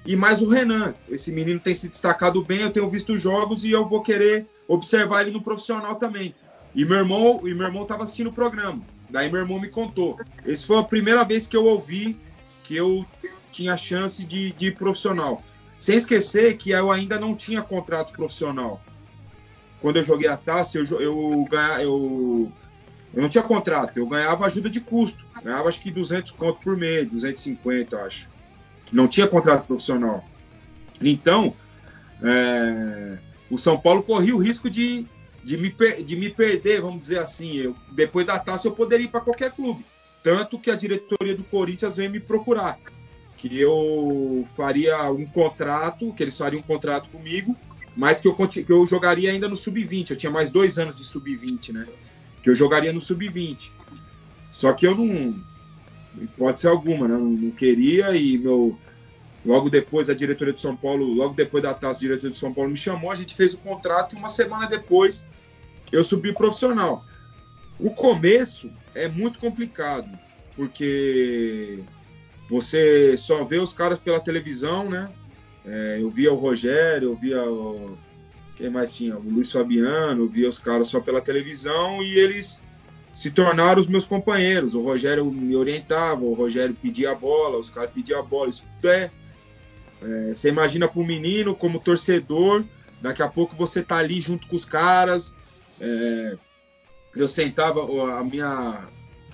e 0.04 0.14
mais 0.14 0.40
o 0.40 0.48
Renan. 0.48 0.94
Esse 1.08 1.32
menino 1.32 1.58
tem 1.58 1.74
se 1.74 1.88
destacado 1.88 2.42
bem, 2.44 2.60
eu 2.60 2.70
tenho 2.70 2.88
visto 2.88 3.18
jogos 3.18 3.64
e 3.64 3.72
eu 3.72 3.84
vou 3.84 4.02
querer 4.02 4.46
observar 4.68 5.22
ele 5.22 5.32
no 5.32 5.42
profissional 5.42 5.96
também. 5.96 6.34
E 6.74 6.82
e 6.82 6.84
meu 6.84 6.98
irmão 6.98 7.82
estava 7.82 8.04
assistindo 8.04 8.28
o 8.28 8.32
programa. 8.32 8.80
Daí 9.08 9.30
meu 9.30 9.40
irmão 9.40 9.60
me 9.60 9.68
contou. 9.68 10.18
Essa 10.44 10.66
foi 10.66 10.78
a 10.78 10.82
primeira 10.82 11.24
vez 11.24 11.46
que 11.46 11.56
eu 11.56 11.64
ouvi 11.64 12.18
que 12.64 12.76
eu 12.76 13.06
tinha 13.52 13.76
chance 13.76 14.24
de, 14.24 14.52
de 14.52 14.66
ir 14.66 14.76
profissional. 14.76 15.42
Sem 15.78 15.96
esquecer 15.96 16.56
que 16.56 16.70
eu 16.70 16.90
ainda 16.90 17.18
não 17.18 17.34
tinha 17.34 17.62
contrato 17.62 18.12
profissional. 18.12 18.80
Quando 19.80 19.96
eu 19.96 20.02
joguei 20.02 20.28
a 20.28 20.36
taça, 20.36 20.78
eu, 20.78 20.84
eu, 21.00 21.48
eu, 21.80 22.52
eu 23.14 23.22
não 23.22 23.28
tinha 23.28 23.44
contrato. 23.44 23.96
Eu 23.96 24.06
ganhava 24.06 24.46
ajuda 24.46 24.68
de 24.68 24.80
custo. 24.80 25.24
Ganhava 25.42 25.68
acho 25.68 25.80
que 25.80 25.90
200 25.90 26.32
conto 26.32 26.60
por 26.60 26.76
mês, 26.76 27.08
250, 27.08 27.96
acho 27.98 28.36
não 28.92 29.08
tinha 29.08 29.26
contrato 29.26 29.66
profissional. 29.66 30.24
Então, 31.00 31.54
é, 32.22 33.18
o 33.50 33.58
São 33.58 33.78
Paulo 33.78 34.02
corria 34.02 34.34
o 34.34 34.38
risco 34.38 34.70
de, 34.70 35.06
de, 35.46 35.56
me, 35.56 35.70
de 36.02 36.16
me 36.16 36.28
perder, 36.28 36.80
vamos 36.80 37.02
dizer 37.02 37.20
assim. 37.20 37.56
Eu, 37.56 37.76
depois 37.92 38.26
da 38.26 38.36
taça 38.36 38.66
eu 38.66 38.72
poderia 38.72 39.04
ir 39.04 39.08
para 39.08 39.20
qualquer 39.20 39.52
clube. 39.52 39.86
Tanto 40.20 40.58
que 40.58 40.72
a 40.72 40.74
diretoria 40.74 41.36
do 41.36 41.44
Corinthians 41.44 41.94
veio 41.94 42.10
me 42.10 42.18
procurar. 42.18 42.76
Que 43.36 43.60
eu 43.60 44.44
faria 44.56 45.08
um 45.12 45.24
contrato, 45.24 46.12
que 46.14 46.22
eles 46.24 46.36
fariam 46.36 46.58
um 46.58 46.64
contrato 46.64 47.08
comigo, 47.10 47.56
mas 47.96 48.20
que 48.20 48.26
eu, 48.26 48.34
que 48.34 48.72
eu 48.72 48.84
jogaria 48.86 49.30
ainda 49.30 49.46
no 49.46 49.56
sub-20. 49.56 50.10
Eu 50.10 50.16
tinha 50.16 50.32
mais 50.32 50.50
dois 50.50 50.80
anos 50.80 50.96
de 50.96 51.04
sub-20, 51.04 51.72
né? 51.72 51.86
Que 52.42 52.50
eu 52.50 52.54
jogaria 52.54 52.92
no 52.92 53.00
sub-20. 53.00 53.70
Só 54.50 54.72
que 54.72 54.84
eu 54.84 54.96
não, 54.96 55.36
hipótese 56.20 56.66
alguma, 56.66 57.06
né? 57.06 57.14
Não, 57.14 57.30
não 57.30 57.50
queria 57.52 58.16
e 58.16 58.36
meu 58.36 58.76
logo 59.44 59.70
depois 59.70 60.10
a 60.10 60.14
diretoria 60.14 60.52
de 60.52 60.58
São 60.58 60.74
Paulo, 60.74 61.04
logo 61.04 61.34
depois 61.34 61.62
da 61.62 61.72
taça, 61.72 62.00
a 62.00 62.00
diretoria 62.00 62.30
de 62.30 62.36
São 62.36 62.52
Paulo 62.52 62.70
me 62.70 62.76
chamou, 62.76 63.12
a 63.12 63.14
gente 63.14 63.32
fez 63.32 63.54
o 63.54 63.58
contrato 63.58 64.16
e 64.16 64.18
uma 64.18 64.28
semana 64.28 64.66
depois 64.66 65.24
eu 65.92 66.04
subi 66.04 66.32
profissional. 66.32 67.04
O 67.78 67.90
começo 67.90 68.70
é 68.94 69.08
muito 69.08 69.38
complicado, 69.38 70.08
porque 70.54 71.80
você 72.48 73.16
só 73.16 73.44
vê 73.44 73.58
os 73.58 73.72
caras 73.72 73.98
pela 73.98 74.20
televisão, 74.20 74.88
né? 74.88 75.10
É, 75.64 75.98
eu 76.00 76.08
via 76.08 76.32
o 76.32 76.36
Rogério, 76.36 77.10
eu 77.10 77.16
via 77.16 77.42
o. 77.42 77.98
Quem 78.56 78.70
mais 78.70 78.94
tinha? 78.94 79.16
O 79.16 79.28
Luiz 79.28 79.52
Fabiano, 79.52 80.22
eu 80.22 80.28
via 80.28 80.48
os 80.48 80.58
caras 80.58 80.88
só 80.88 81.00
pela 81.00 81.20
televisão 81.20 82.02
e 82.02 82.16
eles 82.18 82.60
se 83.12 83.30
tornaram 83.30 83.80
os 83.80 83.88
meus 83.88 84.06
companheiros. 84.06 84.74
O 84.74 84.82
Rogério 84.82 85.24
me 85.24 85.56
orientava, 85.56 86.24
o 86.24 86.34
Rogério 86.34 86.74
pedia 86.74 87.10
a 87.10 87.14
bola, 87.14 87.58
os 87.58 87.68
caras 87.68 87.90
pediam 87.90 88.20
a 88.20 88.22
bola. 88.22 88.48
Isso 88.48 88.64
é, 88.84 89.10
é 90.02 90.34
você 90.34 90.48
imagina 90.48 90.86
para 90.86 91.00
um 91.00 91.06
menino 91.06 91.54
como 91.54 91.80
torcedor, 91.80 92.64
daqui 93.00 93.22
a 93.22 93.28
pouco 93.28 93.56
você 93.56 93.82
tá 93.82 93.96
ali 93.96 94.20
junto 94.20 94.46
com 94.46 94.54
os 94.54 94.64
caras. 94.64 95.34
É, 95.80 96.36
eu 97.14 97.28
sentava 97.28 97.80
a 98.18 98.24
minha, 98.24 98.84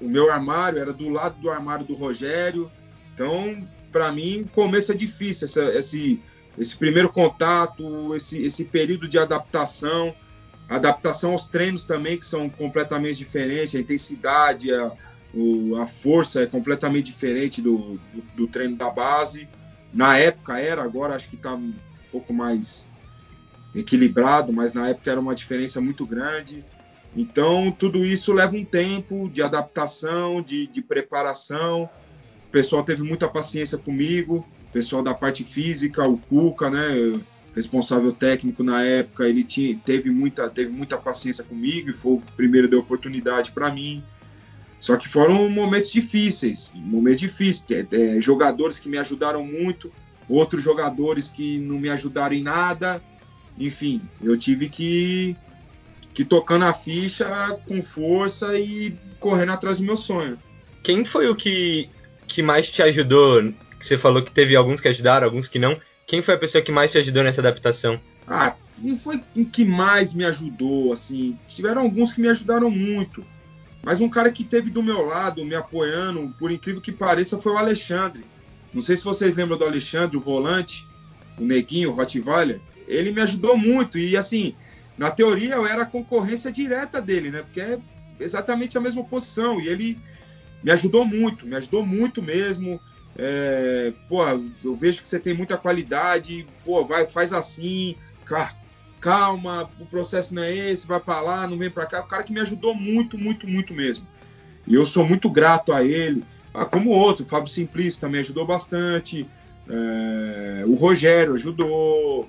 o 0.00 0.08
meu 0.08 0.30
armário 0.30 0.78
era 0.78 0.92
do 0.92 1.08
lado 1.08 1.40
do 1.40 1.50
armário 1.50 1.84
do 1.84 1.94
Rogério. 1.94 2.70
Então, 3.14 3.56
para 3.90 4.10
mim, 4.10 4.48
começo 4.52 4.92
é 4.92 4.94
difícil 4.94 5.46
essa, 5.46 5.64
esse 5.74 6.20
esse 6.58 6.76
primeiro 6.76 7.08
contato, 7.08 8.14
esse, 8.14 8.44
esse 8.44 8.64
período 8.64 9.08
de 9.08 9.18
adaptação 9.18 10.14
adaptação 10.68 11.32
aos 11.32 11.46
treinos 11.46 11.84
também, 11.84 12.16
que 12.16 12.24
são 12.24 12.48
completamente 12.48 13.18
diferentes, 13.18 13.74
a 13.74 13.80
intensidade, 13.80 14.72
a, 14.72 14.90
o, 15.34 15.76
a 15.76 15.86
força 15.86 16.42
é 16.42 16.46
completamente 16.46 17.06
diferente 17.06 17.60
do, 17.60 18.00
do, 18.12 18.22
do, 18.36 18.46
treino 18.46 18.76
da 18.76 18.88
base. 18.88 19.48
Na 19.92 20.16
época 20.16 20.58
era, 20.58 20.82
agora 20.82 21.14
acho 21.14 21.28
que 21.28 21.36
está 21.36 21.54
um 21.54 21.74
pouco 22.10 22.32
mais 22.32 22.86
equilibrado, 23.74 24.52
mas 24.52 24.72
na 24.72 24.88
época 24.88 25.10
era 25.10 25.20
uma 25.20 25.34
diferença 25.34 25.80
muito 25.80 26.06
grande. 26.06 26.64
Então, 27.16 27.70
tudo 27.70 28.04
isso 28.04 28.32
leva 28.32 28.56
um 28.56 28.64
tempo 28.64 29.28
de 29.32 29.42
adaptação, 29.42 30.40
de, 30.40 30.66
de 30.66 30.80
preparação. 30.80 31.88
O 32.48 32.50
pessoal 32.50 32.84
teve 32.84 33.02
muita 33.02 33.28
paciência 33.28 33.76
comigo, 33.76 34.46
o 34.68 34.72
pessoal 34.72 35.02
da 35.02 35.14
parte 35.14 35.44
física, 35.44 36.06
o 36.08 36.18
Cuca, 36.18 36.70
né? 36.70 37.20
responsável 37.54 38.12
técnico 38.12 38.62
na 38.62 38.82
época, 38.82 39.28
ele 39.28 39.44
tinha, 39.44 39.76
teve, 39.76 40.10
muita, 40.10 40.48
teve 40.48 40.70
muita 40.70 40.96
paciência 40.96 41.44
comigo 41.44 41.90
e 41.90 41.94
foi 41.94 42.12
o 42.12 42.22
primeiro 42.36 42.68
deu 42.68 42.80
oportunidade 42.80 43.52
para 43.52 43.70
mim. 43.70 44.02
Só 44.80 44.96
que 44.96 45.08
foram 45.08 45.48
momentos 45.48 45.92
difíceis, 45.92 46.70
momentos 46.74 47.20
difíceis. 47.20 47.64
É, 47.92 48.16
é, 48.16 48.20
jogadores 48.20 48.78
que 48.78 48.88
me 48.88 48.98
ajudaram 48.98 49.44
muito 49.44 49.92
outros 50.28 50.62
jogadores 50.62 51.28
que 51.28 51.58
não 51.58 51.78
me 51.78 51.88
ajudaram 51.88 52.34
em 52.34 52.42
nada. 52.42 53.02
Enfim, 53.58 54.00
eu 54.22 54.36
tive 54.36 54.68
que 54.68 55.36
que 56.14 56.24
tocando 56.24 56.66
a 56.66 56.74
ficha 56.74 57.58
com 57.66 57.82
força 57.82 58.54
e 58.54 58.94
correndo 59.18 59.52
atrás 59.52 59.78
do 59.78 59.84
meu 59.84 59.96
sonho. 59.96 60.38
Quem 60.82 61.04
foi 61.04 61.28
o 61.28 61.34
que, 61.34 61.88
que 62.26 62.42
mais 62.42 62.70
te 62.70 62.82
ajudou? 62.82 63.42
Que 63.78 63.86
você 63.86 63.96
falou 63.96 64.22
que 64.22 64.30
teve 64.30 64.54
alguns 64.54 64.80
que 64.80 64.88
ajudaram, 64.88 65.26
alguns 65.26 65.48
que 65.48 65.58
não. 65.58 65.80
Quem 66.06 66.20
foi 66.20 66.34
a 66.34 66.38
pessoa 66.38 66.62
que 66.62 66.72
mais 66.72 66.90
te 66.90 66.98
ajudou 66.98 67.22
nessa 67.22 67.40
adaptação? 67.40 67.98
Ah, 68.26 68.54
não 68.78 68.94
foi 68.94 69.22
o 69.34 69.44
que 69.44 69.64
mais 69.64 70.12
me 70.12 70.24
ajudou, 70.24 70.92
assim. 70.92 71.38
Tiveram 71.48 71.82
alguns 71.82 72.12
que 72.12 72.20
me 72.20 72.28
ajudaram 72.28 72.70
muito. 72.70 73.24
Mas 73.82 74.00
um 74.00 74.08
cara 74.08 74.30
que 74.30 74.44
teve 74.44 74.70
do 74.70 74.82
meu 74.82 75.06
lado, 75.06 75.44
me 75.44 75.54
apoiando, 75.54 76.32
por 76.38 76.50
incrível 76.50 76.80
que 76.80 76.92
pareça, 76.92 77.40
foi 77.40 77.52
o 77.52 77.58
Alexandre. 77.58 78.24
Não 78.72 78.80
sei 78.80 78.96
se 78.96 79.04
vocês 79.04 79.34
lembram 79.34 79.58
do 79.58 79.64
Alexandre, 79.64 80.16
o 80.16 80.20
volante, 80.20 80.86
o 81.38 81.42
Neguinho, 81.42 81.90
o 81.90 81.94
Rottweiler. 81.94 82.60
Ele 82.86 83.12
me 83.12 83.20
ajudou 83.20 83.56
muito. 83.56 83.98
E 83.98 84.16
assim, 84.16 84.54
na 84.96 85.10
teoria 85.10 85.54
eu 85.54 85.66
era 85.66 85.84
concorrência 85.84 86.52
direta 86.52 87.00
dele, 87.00 87.30
né? 87.30 87.42
Porque 87.42 87.60
é 87.60 87.78
exatamente 88.20 88.76
a 88.76 88.80
mesma 88.80 89.04
posição. 89.04 89.60
E 89.60 89.68
ele 89.68 89.98
me 90.62 90.70
ajudou 90.70 91.04
muito, 91.04 91.46
me 91.46 91.56
ajudou 91.56 91.84
muito 91.84 92.22
mesmo. 92.22 92.80
É, 93.16 93.92
pô, 94.08 94.24
eu 94.64 94.74
vejo 94.74 95.02
que 95.02 95.08
você 95.08 95.18
tem 95.18 95.34
muita 95.34 95.56
qualidade, 95.56 96.46
pô, 96.64 96.84
vai, 96.84 97.06
faz 97.06 97.32
assim, 97.32 97.94
calma, 99.00 99.68
o 99.78 99.84
processo 99.84 100.34
não 100.34 100.42
é 100.42 100.54
esse, 100.54 100.86
vai 100.86 101.00
para 101.00 101.20
lá, 101.20 101.46
não 101.46 101.58
vem 101.58 101.70
para 101.70 101.86
cá. 101.86 102.00
O 102.00 102.06
cara 102.06 102.22
que 102.22 102.32
me 102.32 102.40
ajudou 102.40 102.74
muito, 102.74 103.18
muito, 103.18 103.46
muito 103.46 103.74
mesmo. 103.74 104.06
E 104.66 104.74
eu 104.74 104.86
sou 104.86 105.04
muito 105.04 105.28
grato 105.28 105.72
a 105.72 105.84
ele, 105.84 106.24
ah, 106.54 106.64
como 106.64 106.90
outros, 106.90 107.26
o 107.26 107.28
Fábio 107.28 107.48
Simplício 107.48 108.00
também 108.00 108.20
ajudou 108.20 108.46
bastante, 108.46 109.26
é, 109.68 110.64
o 110.66 110.74
Rogério 110.74 111.34
ajudou, 111.34 112.28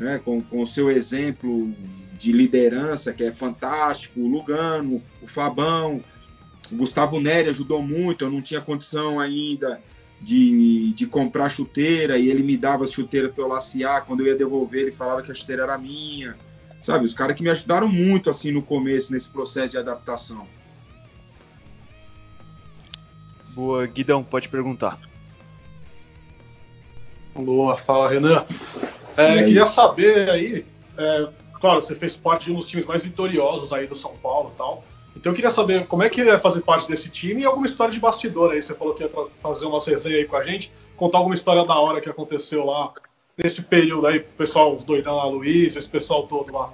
né, 0.00 0.20
com 0.24 0.42
o 0.50 0.66
seu 0.66 0.90
exemplo 0.90 1.72
de 2.18 2.32
liderança, 2.32 3.12
que 3.12 3.22
é 3.22 3.30
fantástico, 3.30 4.20
o 4.20 4.28
Lugano, 4.28 5.02
o 5.22 5.26
Fabão, 5.26 6.02
o 6.72 6.76
Gustavo 6.76 7.20
Neri 7.20 7.48
ajudou 7.48 7.82
muito, 7.82 8.24
eu 8.24 8.30
não 8.30 8.42
tinha 8.42 8.60
condição 8.60 9.20
ainda 9.20 9.80
de, 10.20 10.92
de 10.92 11.06
comprar 11.06 11.48
chuteira 11.48 12.18
e 12.18 12.28
ele 12.28 12.42
me 12.42 12.56
dava 12.56 12.84
as 12.84 12.92
chuteiras 12.92 13.32
para 13.32 13.42
eu 13.42 13.48
lacear. 13.48 14.04
Quando 14.04 14.20
eu 14.20 14.26
ia 14.26 14.36
devolver, 14.36 14.82
ele 14.82 14.92
falava 14.92 15.22
que 15.22 15.30
a 15.30 15.34
chuteira 15.34 15.62
era 15.62 15.78
minha. 15.78 16.36
Sabe, 16.82 17.04
os 17.04 17.14
caras 17.14 17.36
que 17.36 17.42
me 17.42 17.50
ajudaram 17.50 17.88
muito 17.88 18.30
assim 18.30 18.50
no 18.50 18.62
começo, 18.62 19.12
nesse 19.12 19.28
processo 19.28 19.72
de 19.72 19.78
adaptação. 19.78 20.46
Boa, 23.50 23.86
Guidão, 23.86 24.22
pode 24.22 24.48
perguntar. 24.48 24.98
Boa, 27.34 27.76
fala 27.76 28.08
Renan. 28.08 28.44
É, 29.20 29.42
queria 29.44 29.66
saber 29.66 30.30
aí, 30.30 30.64
é, 30.96 31.28
claro, 31.60 31.82
você 31.82 31.94
fez 31.94 32.16
parte 32.16 32.46
de 32.46 32.52
um 32.52 32.56
dos 32.56 32.66
times 32.66 32.86
mais 32.86 33.02
vitoriosos 33.02 33.72
aí 33.72 33.86
do 33.86 33.96
São 33.96 34.16
Paulo 34.16 34.52
e 34.54 34.58
tal. 34.58 34.84
Então 35.16 35.32
eu 35.32 35.34
queria 35.36 35.50
saber 35.50 35.86
como 35.86 36.02
é 36.02 36.08
que 36.08 36.20
é 36.20 36.38
fazer 36.38 36.60
parte 36.60 36.88
desse 36.88 37.08
time 37.08 37.42
e 37.42 37.44
alguma 37.44 37.66
história 37.66 37.92
de 37.92 38.00
bastidor 38.00 38.52
aí. 38.52 38.62
Você 38.62 38.74
falou 38.74 38.94
que 38.94 39.02
ia 39.02 39.10
fazer 39.42 39.66
uma 39.66 39.78
resenha 39.78 40.16
aí 40.16 40.24
com 40.24 40.36
a 40.36 40.42
gente, 40.42 40.72
contar 40.96 41.18
alguma 41.18 41.34
história 41.34 41.64
da 41.64 41.74
hora 41.74 42.00
que 42.00 42.08
aconteceu 42.08 42.64
lá 42.64 42.92
nesse 43.36 43.62
período 43.62 44.06
aí, 44.06 44.18
o 44.18 44.24
pessoal, 44.36 44.76
os 44.76 44.84
doidão 44.84 45.16
lá, 45.16 45.26
Luiz, 45.26 45.76
esse 45.76 45.88
pessoal 45.88 46.26
todo 46.26 46.52
lá. 46.52 46.70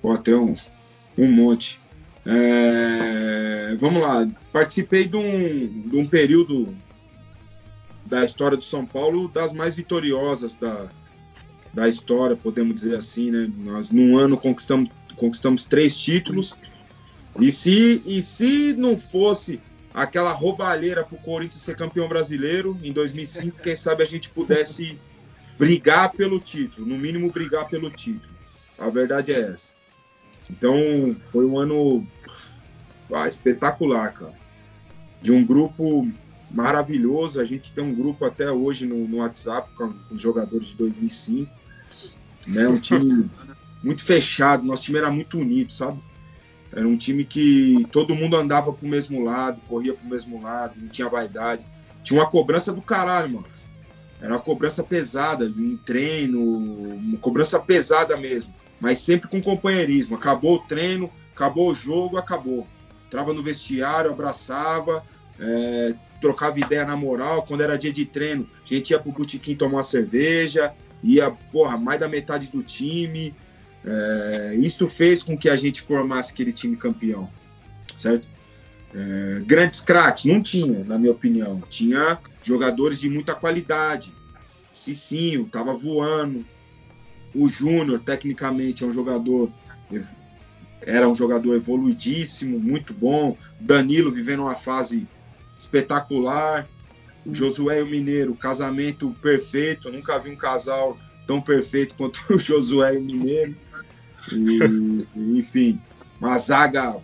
Pô, 0.00 0.16
tem 0.18 0.34
um, 0.34 0.54
um 1.16 1.30
monte. 1.30 1.80
É, 2.26 3.74
vamos 3.78 4.02
lá, 4.02 4.28
participei 4.52 5.06
de 5.06 5.16
um, 5.16 5.88
de 5.88 5.96
um 5.96 6.06
período 6.06 6.74
da 8.12 8.22
história 8.26 8.58
do 8.58 8.64
São 8.64 8.84
Paulo 8.84 9.26
das 9.26 9.54
mais 9.54 9.74
vitoriosas 9.74 10.54
da, 10.54 10.86
da 11.72 11.88
história, 11.88 12.36
podemos 12.36 12.74
dizer 12.76 12.94
assim, 12.94 13.30
né? 13.30 13.50
Nós, 13.56 13.88
num 13.88 14.18
ano, 14.18 14.36
conquistamos, 14.36 14.90
conquistamos 15.16 15.64
três 15.64 15.96
títulos 15.96 16.54
e 17.40 17.50
se, 17.50 18.02
e 18.04 18.22
se 18.22 18.74
não 18.74 18.98
fosse 18.98 19.58
aquela 19.94 20.30
roubalheira 20.30 21.02
para 21.02 21.16
o 21.16 21.22
Corinthians 21.22 21.62
ser 21.62 21.74
campeão 21.74 22.06
brasileiro 22.06 22.78
em 22.82 22.92
2005, 22.92 23.62
quem 23.62 23.74
sabe 23.74 24.02
a 24.02 24.06
gente 24.06 24.28
pudesse 24.28 24.98
brigar 25.58 26.12
pelo 26.12 26.38
título, 26.38 26.86
no 26.86 26.98
mínimo 26.98 27.30
brigar 27.30 27.66
pelo 27.70 27.90
título. 27.90 28.34
A 28.78 28.90
verdade 28.90 29.32
é 29.32 29.40
essa. 29.40 29.72
Então 30.50 31.16
foi 31.30 31.46
um 31.46 31.58
ano 31.58 32.06
ah, 33.10 33.26
espetacular, 33.26 34.12
cara. 34.12 34.34
De 35.22 35.32
um 35.32 35.42
grupo 35.42 36.06
maravilhoso. 36.52 37.40
A 37.40 37.44
gente 37.44 37.72
tem 37.72 37.82
um 37.82 37.94
grupo 37.94 38.24
até 38.24 38.50
hoje 38.50 38.86
no, 38.86 39.08
no 39.08 39.18
WhatsApp 39.18 39.70
com, 39.74 39.92
com 39.92 40.14
os 40.14 40.20
jogadores 40.20 40.68
de 40.68 40.74
2005. 40.74 41.50
Né? 42.46 42.68
Um 42.68 42.78
time 42.78 43.30
muito 43.82 44.04
fechado. 44.04 44.64
Nosso 44.64 44.82
time 44.82 44.98
era 44.98 45.10
muito 45.10 45.38
unido, 45.38 45.72
sabe? 45.72 45.98
Era 46.74 46.88
um 46.88 46.96
time 46.96 47.24
que 47.24 47.86
todo 47.92 48.14
mundo 48.14 48.36
andava 48.36 48.72
pro 48.72 48.88
mesmo 48.88 49.22
lado, 49.22 49.60
corria 49.68 49.92
pro 49.92 50.08
mesmo 50.08 50.40
lado, 50.42 50.74
não 50.80 50.88
tinha 50.88 51.08
vaidade. 51.08 51.64
Tinha 52.02 52.18
uma 52.18 52.28
cobrança 52.28 52.72
do 52.72 52.80
caralho, 52.80 53.30
mano. 53.34 53.46
Era 54.20 54.34
uma 54.34 54.40
cobrança 54.40 54.82
pesada, 54.82 55.44
em 55.44 55.76
treino, 55.76 56.40
uma 56.40 57.18
cobrança 57.18 57.58
pesada 57.58 58.16
mesmo. 58.16 58.54
Mas 58.80 59.00
sempre 59.00 59.28
com 59.28 59.42
companheirismo. 59.42 60.16
Acabou 60.16 60.56
o 60.56 60.58
treino, 60.60 61.10
acabou 61.34 61.70
o 61.70 61.74
jogo, 61.74 62.16
acabou. 62.16 62.66
Entrava 63.06 63.34
no 63.34 63.42
vestiário, 63.42 64.10
abraçava, 64.10 65.04
é, 65.40 65.94
trocava 66.20 66.58
ideia 66.58 66.84
na 66.84 66.96
moral. 66.96 67.42
Quando 67.42 67.62
era 67.62 67.78
dia 67.78 67.92
de 67.92 68.04
treino, 68.04 68.48
a 68.64 68.74
gente 68.74 68.90
ia 68.90 68.98
pro 68.98 69.12
botequim 69.12 69.56
tomar 69.56 69.78
uma 69.78 69.82
cerveja, 69.82 70.72
ia, 71.02 71.30
porra, 71.30 71.76
mais 71.76 72.00
da 72.00 72.08
metade 72.08 72.46
do 72.46 72.62
time. 72.62 73.34
É, 73.84 74.54
isso 74.58 74.88
fez 74.88 75.22
com 75.22 75.36
que 75.36 75.48
a 75.48 75.56
gente 75.56 75.82
formasse 75.82 76.32
aquele 76.32 76.52
time 76.52 76.76
campeão, 76.76 77.28
certo? 77.96 78.26
É, 78.94 79.40
grandes 79.44 79.80
craques 79.80 80.24
não 80.24 80.42
tinha, 80.42 80.84
na 80.84 80.98
minha 80.98 81.12
opinião. 81.12 81.60
Tinha 81.68 82.18
jogadores 82.44 83.00
de 83.00 83.08
muita 83.08 83.34
qualidade. 83.34 84.12
Cicinho 84.74 85.46
estava 85.46 85.72
voando. 85.72 86.44
O 87.34 87.48
Júnior, 87.48 87.98
tecnicamente, 88.00 88.84
é 88.84 88.86
um 88.86 88.92
jogador 88.92 89.50
era 90.84 91.08
um 91.08 91.14
jogador 91.14 91.54
evoluidíssimo, 91.54 92.58
muito 92.58 92.92
bom. 92.92 93.36
Danilo 93.60 94.10
vivendo 94.10 94.40
uma 94.40 94.54
fase 94.54 95.06
espetacular. 95.72 96.68
O 97.24 97.34
Josué 97.34 97.78
e 97.78 97.82
o 97.82 97.86
Mineiro, 97.86 98.34
casamento 98.34 99.10
perfeito. 99.22 99.88
Eu 99.88 99.92
nunca 99.92 100.18
vi 100.18 100.30
um 100.30 100.36
casal 100.36 100.98
tão 101.26 101.40
perfeito 101.40 101.94
quanto 101.94 102.20
o 102.34 102.38
Josué 102.38 102.94
e 102.94 102.98
o 102.98 103.02
Mineiro. 103.02 103.56
E, 104.30 105.06
enfim, 105.38 105.80
uma 106.20 106.36
zaga 106.38 106.96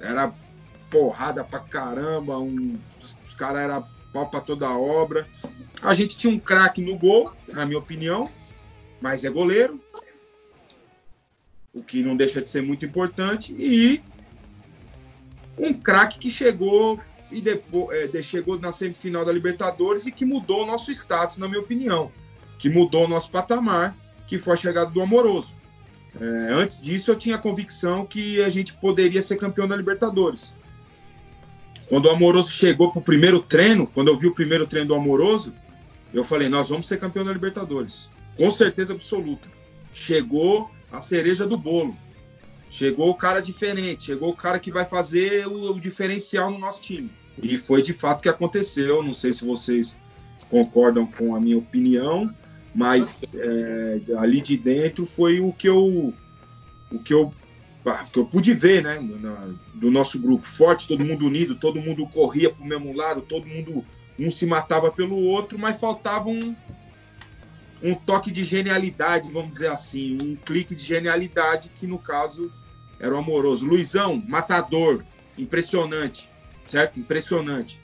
era 0.00 0.32
porrada 0.90 1.42
pra 1.42 1.60
caramba, 1.60 2.38
um, 2.38 2.78
os 3.26 3.34
caras 3.34 3.62
eram 3.62 3.84
pau 4.12 4.28
pra 4.28 4.40
toda 4.40 4.66
a 4.66 4.78
obra. 4.78 5.26
A 5.82 5.94
gente 5.94 6.16
tinha 6.16 6.32
um 6.32 6.38
craque 6.38 6.80
no 6.80 6.96
gol, 6.96 7.32
na 7.48 7.66
minha 7.66 7.78
opinião, 7.78 8.30
mas 9.00 9.24
é 9.24 9.30
goleiro, 9.30 9.80
o 11.72 11.82
que 11.82 12.02
não 12.02 12.16
deixa 12.16 12.40
de 12.40 12.48
ser 12.48 12.62
muito 12.62 12.84
importante, 12.86 13.52
e 13.52 14.00
um 15.58 15.74
craque 15.74 16.18
que 16.18 16.30
chegou 16.30 17.00
e 17.30 17.40
depois 17.40 18.14
é, 18.14 18.22
chegou 18.22 18.58
na 18.58 18.72
semifinal 18.72 19.24
da 19.24 19.32
Libertadores 19.32 20.06
e 20.06 20.12
que 20.12 20.24
mudou 20.24 20.62
o 20.62 20.66
nosso 20.66 20.90
status, 20.90 21.38
na 21.38 21.48
minha 21.48 21.60
opinião, 21.60 22.10
que 22.58 22.68
mudou 22.68 23.04
o 23.04 23.08
nosso 23.08 23.30
patamar, 23.30 23.96
que 24.26 24.38
foi 24.38 24.54
a 24.54 24.56
chegada 24.56 24.90
do 24.90 25.00
Amoroso. 25.00 25.54
É, 26.20 26.52
antes 26.52 26.80
disso, 26.80 27.10
eu 27.10 27.16
tinha 27.16 27.36
a 27.36 27.38
convicção 27.38 28.06
que 28.06 28.42
a 28.42 28.48
gente 28.48 28.72
poderia 28.74 29.20
ser 29.20 29.36
campeão 29.36 29.68
da 29.68 29.76
Libertadores. 29.76 30.52
Quando 31.88 32.06
o 32.06 32.10
Amoroso 32.10 32.50
chegou 32.50 32.90
para 32.90 33.00
o 33.00 33.04
primeiro 33.04 33.40
treino, 33.40 33.86
quando 33.86 34.08
eu 34.08 34.16
vi 34.16 34.26
o 34.26 34.34
primeiro 34.34 34.66
treino 34.66 34.88
do 34.88 34.94
Amoroso, 34.94 35.52
eu 36.12 36.24
falei: 36.24 36.48
nós 36.48 36.68
vamos 36.68 36.86
ser 36.86 36.98
campeão 36.98 37.24
da 37.24 37.32
Libertadores. 37.32 38.08
Com 38.36 38.50
certeza 38.50 38.92
absoluta. 38.92 39.48
Chegou 39.92 40.70
a 40.90 41.00
cereja 41.00 41.46
do 41.46 41.56
bolo. 41.56 41.96
Chegou 42.70 43.10
o 43.10 43.14
cara 43.14 43.40
diferente. 43.40 44.04
Chegou 44.04 44.30
o 44.30 44.36
cara 44.36 44.58
que 44.58 44.70
vai 44.70 44.84
fazer 44.84 45.46
o, 45.46 45.72
o 45.72 45.80
diferencial 45.80 46.50
no 46.50 46.58
nosso 46.58 46.80
time. 46.80 47.10
E 47.42 47.56
foi 47.56 47.82
de 47.82 47.92
fato 47.92 48.22
que 48.22 48.28
aconteceu. 48.28 49.02
Não 49.02 49.12
sei 49.12 49.32
se 49.32 49.44
vocês 49.44 49.96
concordam 50.50 51.06
com 51.06 51.34
a 51.34 51.40
minha 51.40 51.58
opinião, 51.58 52.32
mas 52.74 53.20
é, 53.34 54.00
ali 54.18 54.40
de 54.40 54.56
dentro 54.56 55.04
foi 55.04 55.40
o 55.40 55.52
que 55.52 55.68
eu 55.68 56.14
o 56.90 56.98
que 56.98 57.12
eu, 57.12 57.32
ah, 57.84 58.04
que 58.12 58.18
eu 58.18 58.24
pude 58.24 58.54
ver, 58.54 58.82
né, 58.82 59.00
na, 59.20 59.48
do 59.74 59.90
nosso 59.90 60.18
grupo 60.20 60.46
forte, 60.46 60.86
todo 60.86 61.04
mundo 61.04 61.26
unido, 61.26 61.56
todo 61.56 61.80
mundo 61.80 62.06
corria 62.06 62.50
para 62.50 62.62
o 62.62 62.66
mesmo 62.66 62.94
lado, 62.94 63.22
todo 63.22 63.46
mundo 63.46 63.84
um 64.18 64.30
se 64.30 64.46
matava 64.46 64.90
pelo 64.90 65.18
outro, 65.18 65.58
mas 65.58 65.78
faltava 65.78 66.28
um, 66.28 66.54
um 67.82 67.94
toque 67.94 68.30
de 68.30 68.44
genialidade, 68.44 69.30
vamos 69.30 69.52
dizer 69.52 69.70
assim, 69.70 70.18
um 70.22 70.36
clique 70.36 70.74
de 70.74 70.82
genialidade 70.82 71.70
que 71.74 71.86
no 71.86 71.98
caso 71.98 72.50
era 72.98 73.14
o 73.14 73.18
amoroso. 73.18 73.66
Luizão, 73.66 74.22
matador, 74.26 75.04
impressionante, 75.38 76.28
certo? 76.66 76.98
Impressionante. 76.98 77.80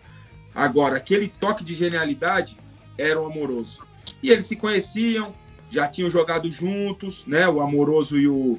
Agora, 0.55 0.97
aquele 0.97 1.29
toque 1.29 1.65
de 1.65 1.75
genialidade 1.75 2.57
era 2.99 3.21
o 3.21 3.27
Amoroso. 3.27 3.81
E 4.23 4.31
eles 4.31 4.47
se 4.47 4.57
conheciam, 4.57 5.35
já 5.71 5.89
tinham 5.89 6.11
jogado 6.11 6.51
juntos, 6.51 7.25
né? 7.27 7.49
O 7.49 7.61
Amoroso 7.61 8.19
e 8.19 8.29
o, 8.29 8.59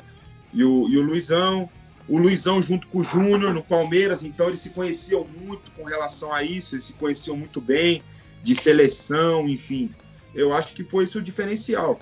e 0.53 0.63
o, 0.63 0.89
e 0.89 0.97
o 0.97 1.01
Luizão. 1.01 1.69
O 2.07 2.17
Luizão 2.17 2.61
junto 2.61 2.87
com 2.87 2.99
o 2.99 3.03
Júnior 3.03 3.53
no 3.53 3.63
Palmeiras, 3.63 4.23
então 4.25 4.47
eles 4.47 4.59
se 4.59 4.71
conheciam 4.71 5.25
muito 5.25 5.71
com 5.71 5.85
relação 5.85 6.33
a 6.33 6.43
isso, 6.43 6.75
eles 6.75 6.83
se 6.83 6.93
conheciam 6.93 7.37
muito 7.37 7.61
bem, 7.61 8.03
de 8.43 8.55
seleção, 8.55 9.47
enfim. 9.47 9.89
Eu 10.33 10.53
acho 10.53 10.73
que 10.73 10.83
foi 10.83 11.03
isso 11.03 11.19
o 11.19 11.21
diferencial. 11.21 11.99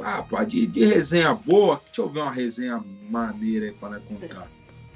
Ah, 0.00 0.22
pô, 0.22 0.42
de, 0.44 0.66
de 0.66 0.84
resenha 0.84 1.34
boa, 1.34 1.80
deixa 1.84 2.00
eu 2.00 2.08
ver 2.08 2.20
uma 2.20 2.30
resenha 2.30 2.82
maneira 3.10 3.66
aí 3.66 3.72
para 3.72 4.00
contar. 4.00 4.48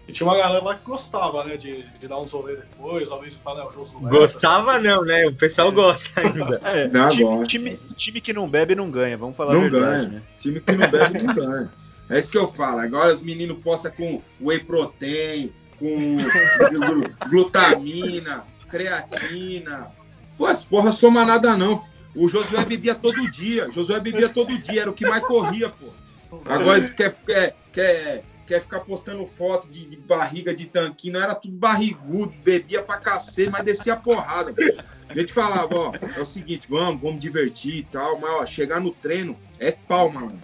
E 0.09 0.13
tinha 0.13 0.27
uma 0.27 0.37
galera 0.37 0.65
lá 0.65 0.75
que 0.77 0.85
gostava, 0.85 1.45
né? 1.45 1.57
De, 1.57 1.83
de 1.83 2.07
dar 2.09 2.19
uns 2.21 2.31
rolê 2.31 2.57
depois, 2.57 3.09
talvez 3.09 3.35
falar, 3.35 3.65
né, 3.65 3.71
o 3.71 3.73
Josué. 3.73 4.09
Gostava 4.09 4.79
não, 4.79 5.05
né? 5.05 5.27
O 5.27 5.35
pessoal 5.35 5.71
gosta 5.73 6.09
ainda. 6.21 6.61
É, 6.65 6.87
Não, 6.89 7.09
time, 7.09 7.25
gosto. 7.25 7.47
time- 7.49 7.75
time 7.97 8.21
que 8.21 8.33
não 8.33 8.49
bebe 8.49 8.75
não 8.77 8.89
ganha, 8.91 9.17
vamos 9.19 9.37
falar 9.37 9.51
a 9.53 9.55
não 9.55 9.63
verdade, 9.63 9.85
ganha. 10.07 10.09
né? 10.09 10.23
Time 10.39 10.61
que 10.61 10.73
não 10.73 10.89
bebe 10.89 11.23
não 11.23 11.35
ganha. 11.35 11.71
É 12.09 12.19
isso 12.21 12.31
que 12.31 12.39
eu 12.39 12.47
falo. 12.47 12.79
Agora 12.79 13.13
os 13.13 13.21
meninos 13.21 13.59
postam 13.59 13.91
com 13.91 14.23
whey 14.41 14.61
protein, 14.61 15.53
com 15.77 16.17
glu- 16.71 17.11
glutamina, 17.29 18.45
creatina. 18.71 19.89
Pô, 20.39 20.47
as 20.47 20.63
porra 20.65 20.93
soma 20.93 21.25
nada 21.25 21.57
não. 21.57 21.83
O 22.17 22.29
Josué 22.29 22.65
bebia 22.65 22.95
todo 22.95 23.31
dia. 23.31 23.71
Josué 23.71 24.01
bebia 24.01 24.29
todo 24.29 24.57
dia, 24.59 24.83
era 24.83 24.91
o 24.91 24.95
que 24.95 25.07
mais 25.07 25.23
corria, 25.25 25.69
pô. 25.69 25.87
Agora 26.45 26.81
quer, 26.91 27.15
quer, 27.25 27.57
quer, 27.73 28.25
quer 28.47 28.61
ficar 28.63 28.81
postando 28.81 29.25
foto 29.27 29.69
de, 29.69 29.87
de 29.87 29.97
barriga 29.97 30.55
de 30.55 30.67
tanquinho, 30.67 31.15
não 31.15 31.23
era 31.23 31.35
tudo 31.35 31.55
barrigudo, 31.57 32.35
bebia 32.43 32.83
pra 32.83 32.97
cacete, 32.99 33.51
mas 33.51 33.65
descia 33.65 33.93
a 33.93 33.97
porrada. 33.97 34.53
Pô. 34.53 34.63
A 35.09 35.15
gente 35.15 35.33
falava, 35.33 35.75
ó, 35.75 35.93
é 36.17 36.21
o 36.21 36.25
seguinte, 36.27 36.67
vamos, 36.69 37.01
vamos 37.01 37.21
divertir 37.21 37.75
e 37.77 37.83
tal, 37.85 38.19
mas 38.19 38.31
ó, 38.31 38.45
chegar 38.47 38.81
no 38.81 38.91
treino 38.91 39.37
é 39.59 39.71
pau, 39.71 40.11
mano. 40.11 40.41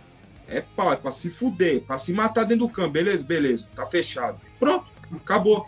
É 0.47 0.61
pau, 0.61 0.93
é 0.93 0.97
pra 0.97 1.11
se 1.11 1.31
fuder, 1.31 1.81
pra 1.81 1.99
se 1.99 2.13
matar 2.13 2.45
dentro 2.45 2.67
do 2.67 2.73
campo, 2.73 2.91
beleza? 2.91 3.25
Beleza, 3.25 3.67
tá 3.75 3.87
fechado. 3.87 4.39
Pronto, 4.59 4.87
acabou. 5.17 5.67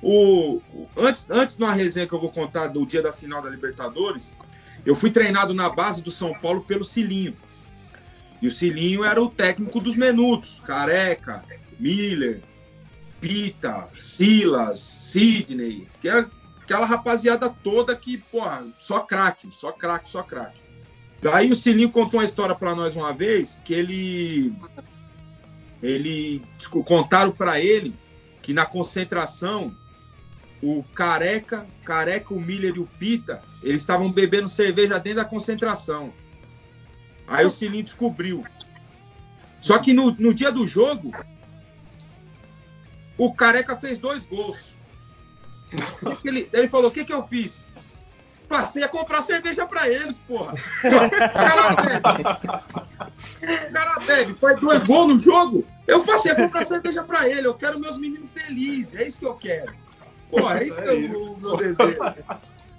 O, 0.00 0.62
o- 0.72 0.88
antes, 0.96 1.26
antes 1.28 1.56
uma 1.56 1.72
resenha 1.72 2.06
que 2.06 2.12
eu 2.12 2.20
vou 2.20 2.30
contar 2.30 2.68
do 2.68 2.86
dia 2.86 3.02
da 3.02 3.12
final 3.12 3.42
da 3.42 3.50
Libertadores, 3.50 4.36
eu 4.88 4.94
fui 4.94 5.10
treinado 5.10 5.52
na 5.52 5.68
base 5.68 6.00
do 6.00 6.10
São 6.10 6.32
Paulo 6.32 6.62
pelo 6.62 6.82
Cilinho. 6.82 7.36
E 8.40 8.48
o 8.48 8.50
Cilinho 8.50 9.04
era 9.04 9.22
o 9.22 9.28
técnico 9.28 9.80
dos 9.80 9.94
menudos. 9.94 10.62
Careca, 10.64 11.44
Miller, 11.78 12.40
Pita, 13.20 13.86
Silas, 13.98 14.78
Sidney. 14.78 15.86
Que 16.00 16.08
era 16.08 16.26
aquela 16.62 16.86
rapaziada 16.86 17.50
toda 17.50 17.94
que, 17.94 18.16
porra, 18.16 18.66
só 18.78 19.00
craque, 19.00 19.50
só 19.52 19.72
craque, 19.72 20.08
só 20.08 20.22
craque. 20.22 20.58
Daí 21.20 21.52
o 21.52 21.56
Cilinho 21.56 21.90
contou 21.90 22.20
uma 22.20 22.24
história 22.24 22.54
pra 22.54 22.74
nós 22.74 22.96
uma 22.96 23.12
vez 23.12 23.58
que 23.66 23.74
ele. 23.74 24.54
Ele. 25.82 26.40
Contaram 26.86 27.32
pra 27.32 27.60
ele 27.60 27.94
que 28.40 28.54
na 28.54 28.64
concentração 28.64 29.70
o 30.62 30.82
Careca, 30.94 31.66
Careca, 31.84 32.34
o 32.34 32.40
Miller 32.40 32.74
e 32.76 32.80
o 32.80 32.86
Pita, 32.98 33.42
eles 33.62 33.82
estavam 33.82 34.10
bebendo 34.10 34.48
cerveja 34.48 34.98
dentro 34.98 35.18
da 35.18 35.24
concentração. 35.24 36.12
Aí 37.26 37.44
o 37.44 37.50
Cilinho 37.50 37.84
descobriu. 37.84 38.44
Só 39.60 39.78
que 39.78 39.92
no, 39.92 40.10
no 40.12 40.32
dia 40.32 40.50
do 40.50 40.66
jogo, 40.66 41.12
o 43.16 43.32
Careca 43.34 43.76
fez 43.76 43.98
dois 43.98 44.24
gols. 44.24 44.72
Ele, 46.24 46.48
ele 46.52 46.68
falou: 46.68 46.88
O 46.88 46.92
que, 46.92 47.04
que 47.04 47.12
eu 47.12 47.22
fiz? 47.22 47.62
Passei 48.48 48.82
a 48.82 48.88
comprar 48.88 49.20
cerveja 49.20 49.66
pra 49.66 49.88
eles, 49.88 50.18
porra. 50.20 50.54
O 50.54 51.32
cara 51.34 51.76
bebe. 51.82 52.22
O 53.68 53.72
cara 53.72 54.00
bebe, 54.00 54.34
faz 54.34 54.58
dois 54.58 54.82
gols 54.84 55.08
no 55.08 55.18
jogo. 55.18 55.66
Eu 55.86 56.02
passei 56.02 56.32
a 56.32 56.34
comprar 56.34 56.64
cerveja 56.64 57.02
pra 57.02 57.28
ele. 57.28 57.46
Eu 57.46 57.54
quero 57.54 57.78
meus 57.78 57.98
meninos 57.98 58.30
felizes. 58.32 58.96
É 58.96 59.06
isso 59.06 59.18
que 59.18 59.26
eu 59.26 59.34
quero. 59.34 59.74
Porra, 60.30 60.58
é 60.62 60.66
isso 60.66 60.80
que 60.82 60.88
eu, 60.88 61.32
o 61.32 61.40
meu 61.40 61.56
desejo. 61.56 61.98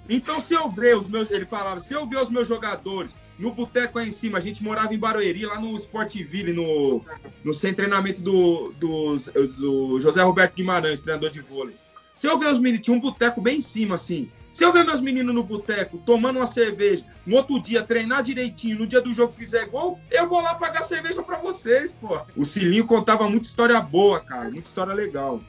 Então, 0.08 0.40
se 0.40 0.54
eu 0.54 0.68
ver 0.68 0.96
os 0.96 1.08
meus. 1.08 1.30
Ele 1.30 1.46
falava, 1.46 1.78
se 1.80 1.94
eu 1.94 2.06
ver 2.06 2.18
os 2.18 2.30
meus 2.30 2.48
jogadores 2.48 3.14
no 3.38 3.52
boteco 3.52 3.98
aí 3.98 4.08
em 4.08 4.12
cima, 4.12 4.38
a 4.38 4.40
gente 4.40 4.62
morava 4.62 4.92
em 4.94 4.98
Barueri, 4.98 5.46
lá 5.46 5.58
no 5.60 5.74
Sportville, 5.76 6.52
no, 6.52 7.02
no 7.44 7.54
sem 7.54 7.72
treinamento 7.72 8.20
do, 8.20 8.72
dos- 8.76 9.28
do 9.56 10.00
José 10.00 10.20
Roberto 10.22 10.54
Guimarães, 10.56 11.00
treinador 11.00 11.30
de 11.30 11.40
vôlei. 11.40 11.74
Se 12.14 12.26
eu 12.26 12.38
ver 12.38 12.52
os 12.52 12.58
meninos, 12.58 12.84
tinha 12.84 12.94
um 12.96 13.00
boteco 13.00 13.40
bem 13.40 13.58
em 13.58 13.62
cima, 13.62 13.94
assim. 13.94 14.30
Se 14.52 14.64
eu 14.64 14.72
ver 14.72 14.84
meus 14.84 15.00
meninos 15.00 15.32
no 15.34 15.44
boteco 15.44 15.96
tomando 16.04 16.36
uma 16.40 16.46
cerveja, 16.46 17.04
no 17.24 17.36
outro 17.36 17.60
dia 17.62 17.82
treinar 17.84 18.22
direitinho, 18.24 18.80
no 18.80 18.86
dia 18.86 19.00
do 19.00 19.14
jogo 19.14 19.32
fizer 19.32 19.66
gol, 19.68 19.98
eu 20.10 20.28
vou 20.28 20.40
lá 20.42 20.54
pagar 20.56 20.82
cerveja 20.82 21.22
pra 21.22 21.38
vocês, 21.38 21.92
pô. 21.92 22.18
O 22.36 22.44
Cilinho 22.44 22.84
contava 22.84 23.28
muita 23.28 23.46
história 23.46 23.80
boa, 23.80 24.18
cara, 24.20 24.50
muita 24.50 24.66
história 24.68 24.92
legal. 24.92 25.40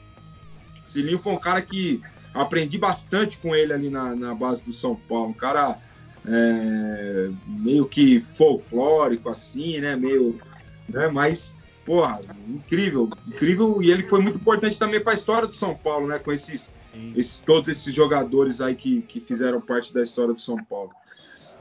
O 0.92 0.94
Cilinho 0.94 1.18
foi 1.18 1.32
um 1.32 1.38
cara 1.38 1.62
que 1.62 2.02
aprendi 2.34 2.76
bastante 2.76 3.38
com 3.38 3.54
ele 3.56 3.72
ali 3.72 3.88
na, 3.88 4.14
na 4.14 4.34
base 4.34 4.62
do 4.62 4.70
São 4.72 4.94
Paulo. 4.94 5.30
Um 5.30 5.32
cara 5.32 5.78
é, 6.26 7.30
meio 7.46 7.86
que 7.86 8.20
folclórico, 8.20 9.30
assim, 9.30 9.80
né? 9.80 9.96
Meio. 9.96 10.38
Né? 10.86 11.08
Mas, 11.08 11.56
porra, 11.86 12.20
incrível, 12.46 13.08
incrível. 13.26 13.82
E 13.82 13.90
ele 13.90 14.02
foi 14.02 14.20
muito 14.20 14.36
importante 14.36 14.78
também 14.78 15.00
para 15.02 15.12
a 15.12 15.14
história 15.14 15.48
do 15.48 15.54
São 15.54 15.74
Paulo, 15.74 16.06
né? 16.08 16.18
Com 16.18 16.30
esses, 16.30 16.70
esses- 17.16 17.38
todos 17.38 17.70
esses 17.70 17.94
jogadores 17.94 18.60
aí 18.60 18.74
que, 18.74 19.00
que 19.00 19.18
fizeram 19.18 19.62
parte 19.62 19.94
da 19.94 20.02
história 20.02 20.34
do 20.34 20.40
São 20.40 20.62
Paulo. 20.62 20.90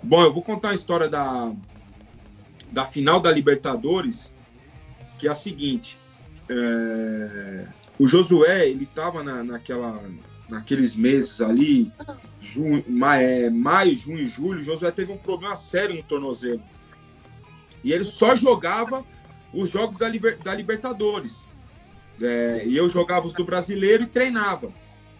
Bom, 0.04 0.22
eu 0.24 0.34
vou 0.34 0.44
contar 0.44 0.72
a 0.72 0.76
história 0.76 1.08
da, 1.08 1.54
da 2.70 2.86
final 2.86 3.22
da 3.22 3.32
Libertadores, 3.32 4.30
que 5.18 5.26
é 5.28 5.32
a 5.32 5.36
seguinte. 5.36 5.98
é, 6.50 7.66
o 8.02 8.08
Josué, 8.08 8.68
ele 8.68 8.86
estava 8.86 9.24
na, 9.24 9.44
naquela, 9.44 10.04
naqueles 10.50 10.96
meses 10.96 11.40
ali, 11.40 11.92
junho, 12.40 12.84
ma- 12.88 13.18
é, 13.18 13.48
maio, 13.48 13.96
junho 13.96 14.22
e 14.22 14.28
julho, 14.28 14.62
o 14.62 14.64
Josué 14.64 14.90
teve 14.90 15.12
um 15.12 15.18
problema 15.18 15.56
sério 15.56 15.96
no 15.96 16.02
tornozelo. 16.02 16.64
E 17.84 17.94
ele 17.94 18.04
só 18.04 18.36
jogava 18.36 19.06
os 19.54 19.70
jogos 19.70 20.00
da, 20.00 20.10
Liber- 20.10 20.40
da 20.40 20.56
Libertadores. 20.56 21.46
É, 22.20 22.64
e 22.66 22.76
eu 22.76 22.90
jogava 22.90 23.28
os 23.28 23.36
do 23.36 23.46
brasileiro 23.46 24.02
e 24.02 24.08
treinava. 24.08 24.74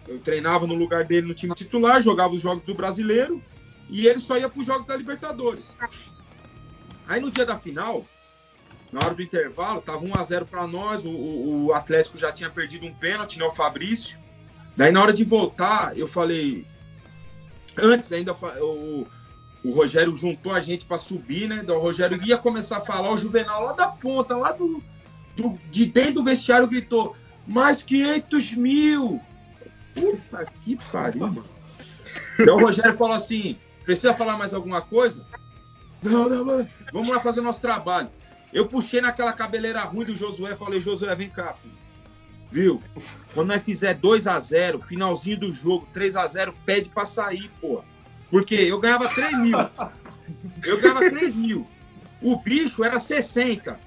Eu 0.08 0.18
treinava 0.18 0.66
no 0.66 0.74
lugar 0.74 1.04
dele 1.04 1.28
no 1.28 1.34
time 1.34 1.54
titular, 1.54 2.02
jogava 2.02 2.34
os 2.34 2.40
jogos 2.40 2.64
do 2.64 2.74
brasileiro 2.74 3.40
e 3.88 4.08
ele 4.08 4.18
só 4.18 4.36
ia 4.36 4.48
para 4.48 4.60
os 4.60 4.66
jogos 4.66 4.86
da 4.86 4.96
Libertadores. 4.96 5.72
Aí 7.06 7.20
no 7.20 7.30
dia 7.30 7.46
da 7.46 7.56
final, 7.56 8.04
na 8.92 9.00
hora 9.04 9.14
do 9.14 9.22
intervalo, 9.22 9.80
tava 9.80 10.04
1 10.04 10.14
a 10.18 10.22
0 10.22 10.44
para 10.46 10.66
nós, 10.66 11.02
o, 11.04 11.08
o- 11.10 11.72
Atlético 11.72 12.18
já 12.18 12.30
tinha 12.30 12.50
perdido 12.50 12.84
um 12.86 12.92
pênalti, 12.92 13.38
né, 13.38 13.44
o 13.44 13.50
Fabrício. 13.50 14.18
Daí 14.76 14.92
na 14.92 15.00
hora 15.02 15.12
de 15.12 15.24
voltar, 15.24 15.96
eu 15.98 16.06
falei, 16.06 16.66
antes 17.76 18.12
ainda 18.12 18.32
o, 18.32 19.06
o 19.64 19.70
Rogério 19.72 20.14
juntou 20.16 20.52
a 20.52 20.60
gente 20.60 20.84
para 20.84 20.98
subir, 20.98 21.48
né? 21.48 21.64
O 21.68 21.78
Rogério 21.78 22.22
ia 22.22 22.36
começar 22.36 22.78
a 22.78 22.84
falar, 22.84 23.10
o 23.10 23.18
Juvenal 23.18 23.64
lá 23.64 23.72
da 23.72 23.86
ponta, 23.88 24.36
lá 24.36 24.52
do, 24.52 24.82
do- 25.36 25.58
de 25.70 25.86
dentro 25.86 26.14
do 26.14 26.24
vestiário 26.24 26.66
gritou: 26.68 27.16
mais 27.46 27.82
500 27.82 28.52
mil! 28.54 29.20
Puta 29.94 30.46
que 30.62 30.76
pariu, 30.90 31.20
mano. 31.28 31.44
Daí 32.38 32.48
o 32.50 32.58
Rogério 32.60 32.96
falou 32.96 33.14
assim: 33.14 33.56
precisa 33.84 34.14
falar 34.14 34.36
mais 34.38 34.52
alguma 34.54 34.80
coisa? 34.82 35.24
Não, 36.02 36.28
não, 36.28 36.44
não. 36.44 36.68
Vamos 36.92 37.08
lá 37.10 37.20
fazer 37.20 37.40
nosso 37.42 37.60
trabalho. 37.60 38.08
Eu 38.52 38.66
puxei 38.66 39.00
naquela 39.00 39.32
cabeleira 39.32 39.82
ruim 39.82 40.04
do 40.04 40.16
Josué 40.16 40.54
falei: 40.56 40.80
Josué, 40.80 41.14
vem 41.14 41.30
cá, 41.30 41.54
filho. 41.54 41.74
Viu? 42.50 42.82
Quando 43.32 43.48
nós 43.48 43.64
fizer 43.64 43.94
2 43.94 44.26
a 44.26 44.38
0 44.38 44.80
finalzinho 44.80 45.40
do 45.40 45.52
jogo, 45.52 45.88
3 45.92 46.16
a 46.16 46.26
0 46.26 46.52
pede 46.66 46.90
pra 46.90 47.06
sair, 47.06 47.50
pô. 47.60 47.82
Porque 48.30 48.54
eu 48.54 48.78
ganhava 48.78 49.08
3 49.08 49.38
mil. 49.38 49.58
Eu 50.62 50.80
ganhava 50.80 51.00
3 51.00 51.34
mil. 51.36 51.66
O 52.20 52.36
bicho 52.36 52.84
era 52.84 52.98
60. 52.98 53.78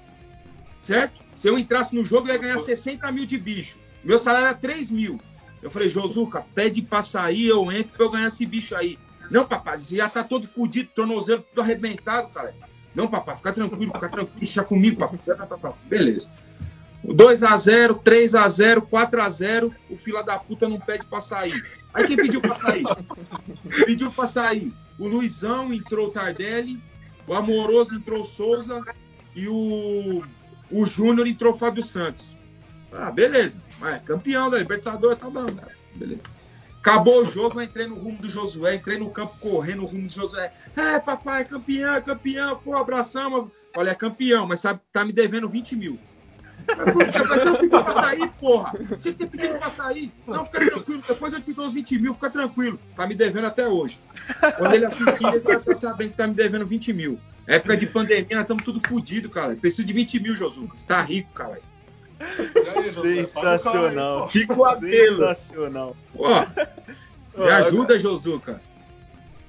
Certo? 0.82 1.20
Se 1.34 1.48
eu 1.48 1.58
entrasse 1.58 1.94
no 1.94 2.04
jogo, 2.04 2.28
eu 2.28 2.34
ia 2.34 2.40
ganhar 2.40 2.58
60 2.58 3.10
mil 3.12 3.24
de 3.24 3.38
bicho. 3.38 3.76
Meu 4.02 4.18
salário 4.18 4.46
era 4.48 4.54
3 4.54 4.90
mil. 4.90 5.20
Eu 5.62 5.70
falei, 5.70 5.88
Josuca, 5.88 6.44
pede 6.54 6.82
pra 6.82 7.02
sair, 7.02 7.46
eu 7.48 7.70
entro 7.72 7.92
pra 7.94 8.04
eu 8.04 8.10
ganhar 8.10 8.28
esse 8.28 8.44
bicho 8.46 8.76
aí. 8.76 8.98
Não, 9.30 9.46
papai, 9.46 9.82
você 9.82 9.96
já 9.96 10.08
tá 10.08 10.22
todo 10.22 10.46
fudido, 10.46 10.90
tornozelo 10.94 11.42
tudo 11.42 11.62
arrebentado, 11.62 12.28
cara. 12.28 12.54
Não, 12.96 13.06
papai, 13.08 13.36
fica 13.36 13.52
tranquilo, 13.52 13.92
fica 13.92 14.08
tranquilo, 14.08 14.30
deixa 14.36 14.64
comigo, 14.64 14.96
papai. 14.96 15.72
Beleza. 15.84 16.28
2 17.04 17.42
a 17.44 17.56
0 17.56 17.94
3 18.02 18.34
a 18.34 18.48
0 18.48 18.82
4 18.82 19.22
a 19.22 19.28
0 19.28 19.72
o 19.90 19.96
fila 19.96 20.24
da 20.24 20.38
puta 20.38 20.68
não 20.68 20.80
pede 20.80 21.06
pra 21.06 21.20
sair. 21.20 21.52
Aí 21.94 22.06
quem 22.06 22.16
pediu 22.16 22.40
pra 22.40 22.54
sair? 22.54 22.84
Pediu 23.84 24.10
pra 24.10 24.26
sair. 24.26 24.72
O 24.98 25.06
Luizão 25.06 25.72
entrou 25.72 26.08
o 26.08 26.10
Tardelli, 26.10 26.80
o 27.26 27.34
Amoroso 27.34 27.94
entrou 27.94 28.22
o 28.22 28.24
Souza 28.24 28.82
e 29.34 29.46
o, 29.46 30.22
o 30.70 30.86
Júnior 30.86 31.26
entrou 31.26 31.52
o 31.52 31.56
Fábio 31.56 31.82
Santos. 31.82 32.32
Ah, 32.92 33.10
beleza. 33.10 33.60
Ah, 33.80 33.92
é 33.96 33.98
campeão 33.98 34.50
da 34.50 34.58
Libertadores, 34.58 35.18
tá 35.18 35.28
bom. 35.28 35.44
né? 35.44 35.62
Beleza. 35.94 36.22
Acabou 36.86 37.22
o 37.22 37.24
jogo, 37.24 37.58
eu 37.58 37.64
entrei 37.64 37.88
no 37.88 37.96
rumo 37.96 38.16
do 38.18 38.30
Josué, 38.30 38.76
entrei 38.76 38.96
no 38.96 39.10
campo 39.10 39.36
correndo 39.40 39.78
no 39.78 39.86
rumo 39.86 40.06
do 40.06 40.14
Josué. 40.14 40.52
É, 40.76 41.00
papai, 41.00 41.44
campeão, 41.44 42.00
campeão, 42.00 42.60
pô, 42.62 42.76
abraçamos. 42.76 43.50
Olha, 43.76 43.90
é 43.90 43.94
campeão, 43.96 44.46
mas 44.46 44.60
sabe, 44.60 44.78
tá 44.92 45.04
me 45.04 45.12
devendo 45.12 45.48
20 45.48 45.74
mil. 45.74 45.98
Você 46.64 47.44
não 47.44 47.56
pediu 47.56 47.82
pra 47.82 47.92
sair, 47.92 48.30
porra. 48.38 48.72
Você 48.90 49.12
tem 49.12 49.26
pedido 49.26 49.58
pra 49.58 49.68
sair. 49.68 50.12
Não, 50.28 50.44
fica 50.44 50.64
tranquilo. 50.64 51.02
Depois 51.08 51.32
eu 51.32 51.40
te 51.40 51.52
dou 51.52 51.66
os 51.66 51.74
20 51.74 51.98
mil, 51.98 52.14
fica 52.14 52.30
tranquilo. 52.30 52.78
Tá 52.94 53.04
me 53.04 53.16
devendo 53.16 53.48
até 53.48 53.66
hoje. 53.66 53.98
Quando 54.56 54.72
ele 54.72 54.86
assistir, 54.86 55.26
ele 55.26 55.40
vai 55.40 55.56
estar 55.56 55.74
sabendo 55.74 56.10
que 56.10 56.16
tá 56.16 56.28
me 56.28 56.34
devendo 56.34 56.64
20 56.64 56.92
mil. 56.92 57.18
Época 57.48 57.76
de 57.76 57.86
pandemia, 57.86 58.28
nós 58.30 58.42
estamos 58.42 58.62
tudo 58.62 58.80
fodidos, 58.86 59.32
cara. 59.32 59.56
Preciso 59.56 59.84
de 59.84 59.92
20 59.92 60.20
mil, 60.20 60.36
Josuca. 60.36 60.76
Você 60.76 60.86
tá 60.86 61.02
rico, 61.02 61.32
cara. 61.32 61.60
Sensacional. 63.02 64.28
Fico 64.28 64.64
apelo. 64.64 65.16
Sensacional. 65.16 65.96
Pô, 66.12 66.28
me 67.36 67.48
ajuda, 67.50 67.98
Josuca. 67.98 68.60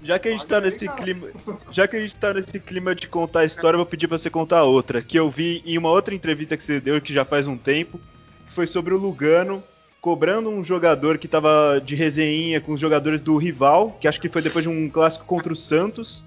Já 0.04 0.20
que 0.20 0.28
a 0.28 0.32
gente 0.32 0.46
tá 0.46 0.62
nesse 0.62 0.88
clima, 0.88 1.28
já 1.72 1.88
que 1.88 1.96
a 1.96 2.00
gente 2.00 2.16
tá 2.16 2.34
nesse 2.34 2.60
clima 2.60 2.94
de 2.94 3.08
contar 3.08 3.40
a 3.40 3.46
história, 3.46 3.76
eu 3.76 3.80
vou 3.80 3.86
pedir 3.86 4.08
para 4.08 4.18
você 4.18 4.30
contar 4.30 4.64
outra, 4.64 5.02
que 5.02 5.18
eu 5.18 5.30
vi 5.30 5.64
em 5.66 5.78
uma 5.78 5.90
outra 5.90 6.14
entrevista 6.14 6.56
que 6.56 6.64
você 6.64 6.80
deu 6.80 7.02
que 7.02 7.14
já 7.14 7.26
faz 7.26 7.48
um 7.48 7.58
tempo, 7.58 8.00
que 8.46 8.54
foi 8.54 8.68
sobre 8.68 8.94
o 8.94 8.98
Lugano 8.98 9.64
cobrando 10.00 10.50
um 10.50 10.64
jogador 10.64 11.18
que 11.18 11.28
tava 11.28 11.82
de 11.84 11.96
resenha 11.96 12.62
com 12.62 12.74
os 12.74 12.80
jogadores 12.80 13.20
do 13.22 13.36
rival, 13.38 13.98
que 14.00 14.08
acho 14.08 14.22
que 14.22 14.30
foi 14.30 14.42
depois 14.42 14.64
de 14.64 14.70
um 14.70 14.90
clássico 14.90 15.26
contra 15.26 15.52
o 15.52 15.56
Santos. 15.56 16.24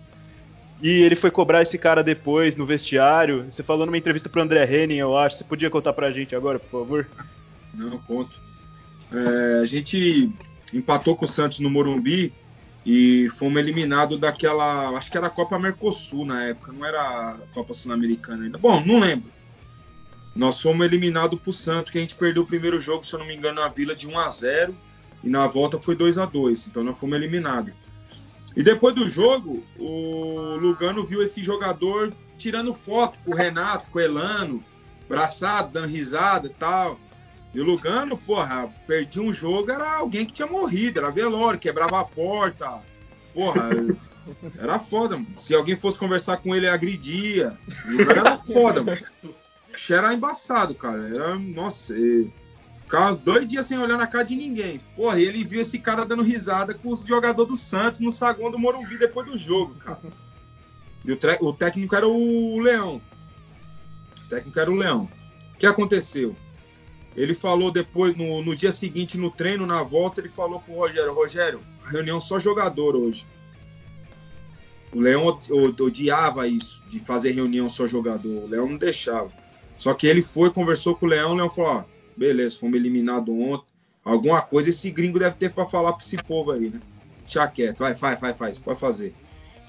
E 0.83 0.89
ele 0.89 1.15
foi 1.15 1.31
cobrar 1.31 1.63
esse 1.63 1.77
cara 1.77 2.03
depois 2.03 2.57
no 2.57 2.65
vestiário. 2.65 3.47
Você 3.51 3.63
falou 3.63 3.85
numa 3.85 3.99
entrevista 3.99 4.29
pro 4.29 4.41
André 4.41 4.65
Henning, 4.65 4.97
eu 4.97 5.17
acho. 5.17 5.37
Você 5.37 5.45
podia 5.45 5.69
contar 5.69 5.93
pra 5.93 6.11
gente 6.11 6.35
agora, 6.35 6.59
por 6.59 6.71
favor? 6.71 7.07
Não, 7.75 7.99
conto. 7.99 8.33
É, 9.13 9.61
a 9.63 9.67
gente 9.67 10.31
empatou 10.73 11.17
com 11.17 11.25
o 11.25 11.29
Santos 11.29 11.59
no 11.59 11.69
Morumbi 11.69 12.33
e 12.85 13.29
fomos 13.37 13.61
eliminados 13.61 14.19
daquela. 14.19 14.91
Acho 14.97 15.11
que 15.11 15.19
era 15.19 15.27
a 15.27 15.31
Copa 15.31 15.59
Mercosul 15.59 16.25
na 16.25 16.45
época, 16.45 16.73
não 16.73 16.85
era 16.85 17.01
a 17.01 17.37
Copa 17.53 17.75
Sul-Americana 17.75 18.45
ainda. 18.45 18.57
Bom, 18.57 18.83
não 18.85 18.99
lembro. 18.99 19.31
Nós 20.35 20.61
fomos 20.61 20.87
eliminados 20.87 21.39
pro 21.41 21.53
Santos, 21.53 21.91
que 21.91 21.99
a 21.99 22.01
gente 22.01 22.15
perdeu 22.15 22.45
o 22.45 22.47
primeiro 22.47 22.81
jogo, 22.81 23.05
se 23.05 23.13
eu 23.13 23.19
não 23.19 23.27
me 23.27 23.35
engano, 23.35 23.61
na 23.61 23.69
Vila 23.69 23.95
de 23.95 24.07
1 24.07 24.19
a 24.19 24.29
0 24.29 24.75
e 25.23 25.29
na 25.29 25.47
volta 25.47 25.79
foi 25.79 25.95
2 25.95 26.17
a 26.17 26.25
2 26.25 26.69
Então 26.69 26.83
nós 26.83 26.97
fomos 26.97 27.17
eliminados. 27.17 27.75
E 28.57 28.63
depois 28.63 28.95
do 28.95 29.09
jogo, 29.09 29.63
o 29.79 30.57
Lugano 30.57 31.05
viu 31.05 31.23
esse 31.23 31.43
jogador 31.43 32.13
tirando 32.37 32.75
foto 32.75 33.17
com 33.25 33.33
o 33.33 33.37
Renato, 33.37 33.87
com 33.91 33.99
o 33.99 34.03
Elano, 34.03 34.61
braçado, 35.09 35.73
dando 35.73 35.87
risada 35.87 36.47
e 36.47 36.51
tal. 36.51 36.99
E 37.53 37.61
o 37.61 37.65
Lugano, 37.65 38.17
porra, 38.17 38.69
perdi 38.87 39.21
um 39.21 39.33
jogo, 39.33 39.71
era 39.71 39.97
alguém 39.97 40.25
que 40.25 40.33
tinha 40.33 40.47
morrido, 40.47 41.01
era 41.01 41.11
velório, 41.11 41.61
quebrava 41.61 42.01
a 42.01 42.05
porta. 42.05 42.79
Porra, 43.35 43.71
era 44.59 44.79
foda, 44.79 45.17
mano. 45.17 45.29
Se 45.37 45.55
alguém 45.55 45.77
fosse 45.77 45.99
conversar 45.99 46.39
com 46.39 46.55
ele, 46.55 46.69
agredia. 46.69 47.57
O 47.87 47.91
Lugano 47.93 48.21
era 48.21 48.39
foda, 48.39 48.83
mano. 48.83 49.01
Era 49.91 50.15
embaçado, 50.15 50.75
cara. 50.75 51.09
Era, 51.09 51.39
nossa, 51.39 51.97
e... 51.97 52.31
ficava 52.91 53.15
dois 53.15 53.47
dias 53.47 53.67
sem 53.67 53.79
olhar 53.79 53.97
na 53.97 54.07
cara 54.09 54.25
de 54.25 54.35
ninguém. 54.35 54.81
Porra, 54.97 55.21
e 55.21 55.25
ele 55.25 55.45
viu 55.45 55.61
esse 55.61 55.79
cara 55.79 56.05
dando 56.05 56.25
risada 56.25 56.75
com 56.75 56.89
os 56.89 57.07
jogadores 57.07 57.49
do 57.49 57.57
Santos 57.57 58.01
no 58.01 58.11
saguão 58.11 58.51
do 58.51 58.59
Morumbi 58.59 58.99
depois 58.99 59.29
do 59.29 59.39
jogo, 59.39 59.77
cara. 59.77 60.01
E 61.05 61.13
o, 61.13 61.19
o 61.41 61.53
técnico 61.53 61.95
era 61.95 62.09
o 62.09 62.59
Leão. 62.59 63.01
O 64.27 64.29
técnico 64.29 64.59
era 64.59 64.71
o 64.71 64.75
Leão. 64.75 65.09
O 65.55 65.59
que 65.59 65.67
aconteceu? 65.67 66.35
Ele 67.17 67.33
falou 67.33 67.71
depois, 67.71 68.17
no, 68.17 68.43
no, 68.43 68.57
dia 68.57 68.73
seguinte, 68.73 69.17
no 69.17 69.31
treino, 69.31 69.67
na 69.67 69.83
volta, 69.85 70.21
ele 70.21 70.29
falou 70.29 70.59
pro 70.61 70.75
Rogério: 70.75 71.15
Rogério, 71.15 71.61
reunião 71.85 72.19
só 72.19 72.41
jogador 72.41 72.97
hoje. 72.97 73.25
O 74.93 74.99
Leão 74.99 75.39
odiava 75.79 76.49
isso, 76.49 76.83
de 76.91 76.99
fazer 76.99 77.31
reunião 77.31 77.69
só 77.69 77.87
jogador. 77.87 78.45
O 78.45 78.49
Leão 78.49 78.69
não 78.69 78.77
deixava. 78.77 79.31
Só 79.79 79.95
que 79.95 80.09
ele 80.09 80.23
foi, 80.23 80.51
conversou 80.51 80.97
com 80.97 81.07
o 81.07 81.09
Leão, 81.09 81.33
o 81.33 81.35
Leão 81.35 81.49
falou: 81.49 81.71
ó, 81.71 82.00
beleza, 82.21 82.59
fomos 82.59 82.77
eliminados 82.77 83.35
ontem. 83.35 83.67
Alguma 84.05 84.43
coisa 84.43 84.71
esse 84.71 84.91
gringo 84.91 85.19
deve 85.19 85.37
ter 85.37 85.51
para 85.51 85.67
falar 85.67 85.95
para 85.95 86.05
esse 86.05 86.17
povo 86.19 86.53
aí, 86.53 86.69
né? 86.69 86.81
Deixa 87.23 87.47
quieto, 87.49 87.79
vai, 87.79 87.95
faz, 87.95 88.21
faz, 88.21 88.37
faz, 88.37 88.59
pode 88.59 88.79
fazer. 88.79 89.15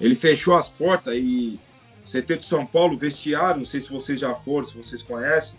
Ele 0.00 0.14
fechou 0.14 0.56
as 0.56 0.68
portas 0.68 1.14
e 1.16 1.58
CT 2.04 2.38
de 2.38 2.44
São 2.44 2.66
Paulo, 2.66 2.96
vestiário, 2.96 3.58
não 3.58 3.64
sei 3.64 3.80
se 3.80 3.90
vocês 3.90 4.20
já 4.20 4.34
foram, 4.34 4.64
se 4.66 4.76
vocês 4.76 5.02
conhecem 5.02 5.58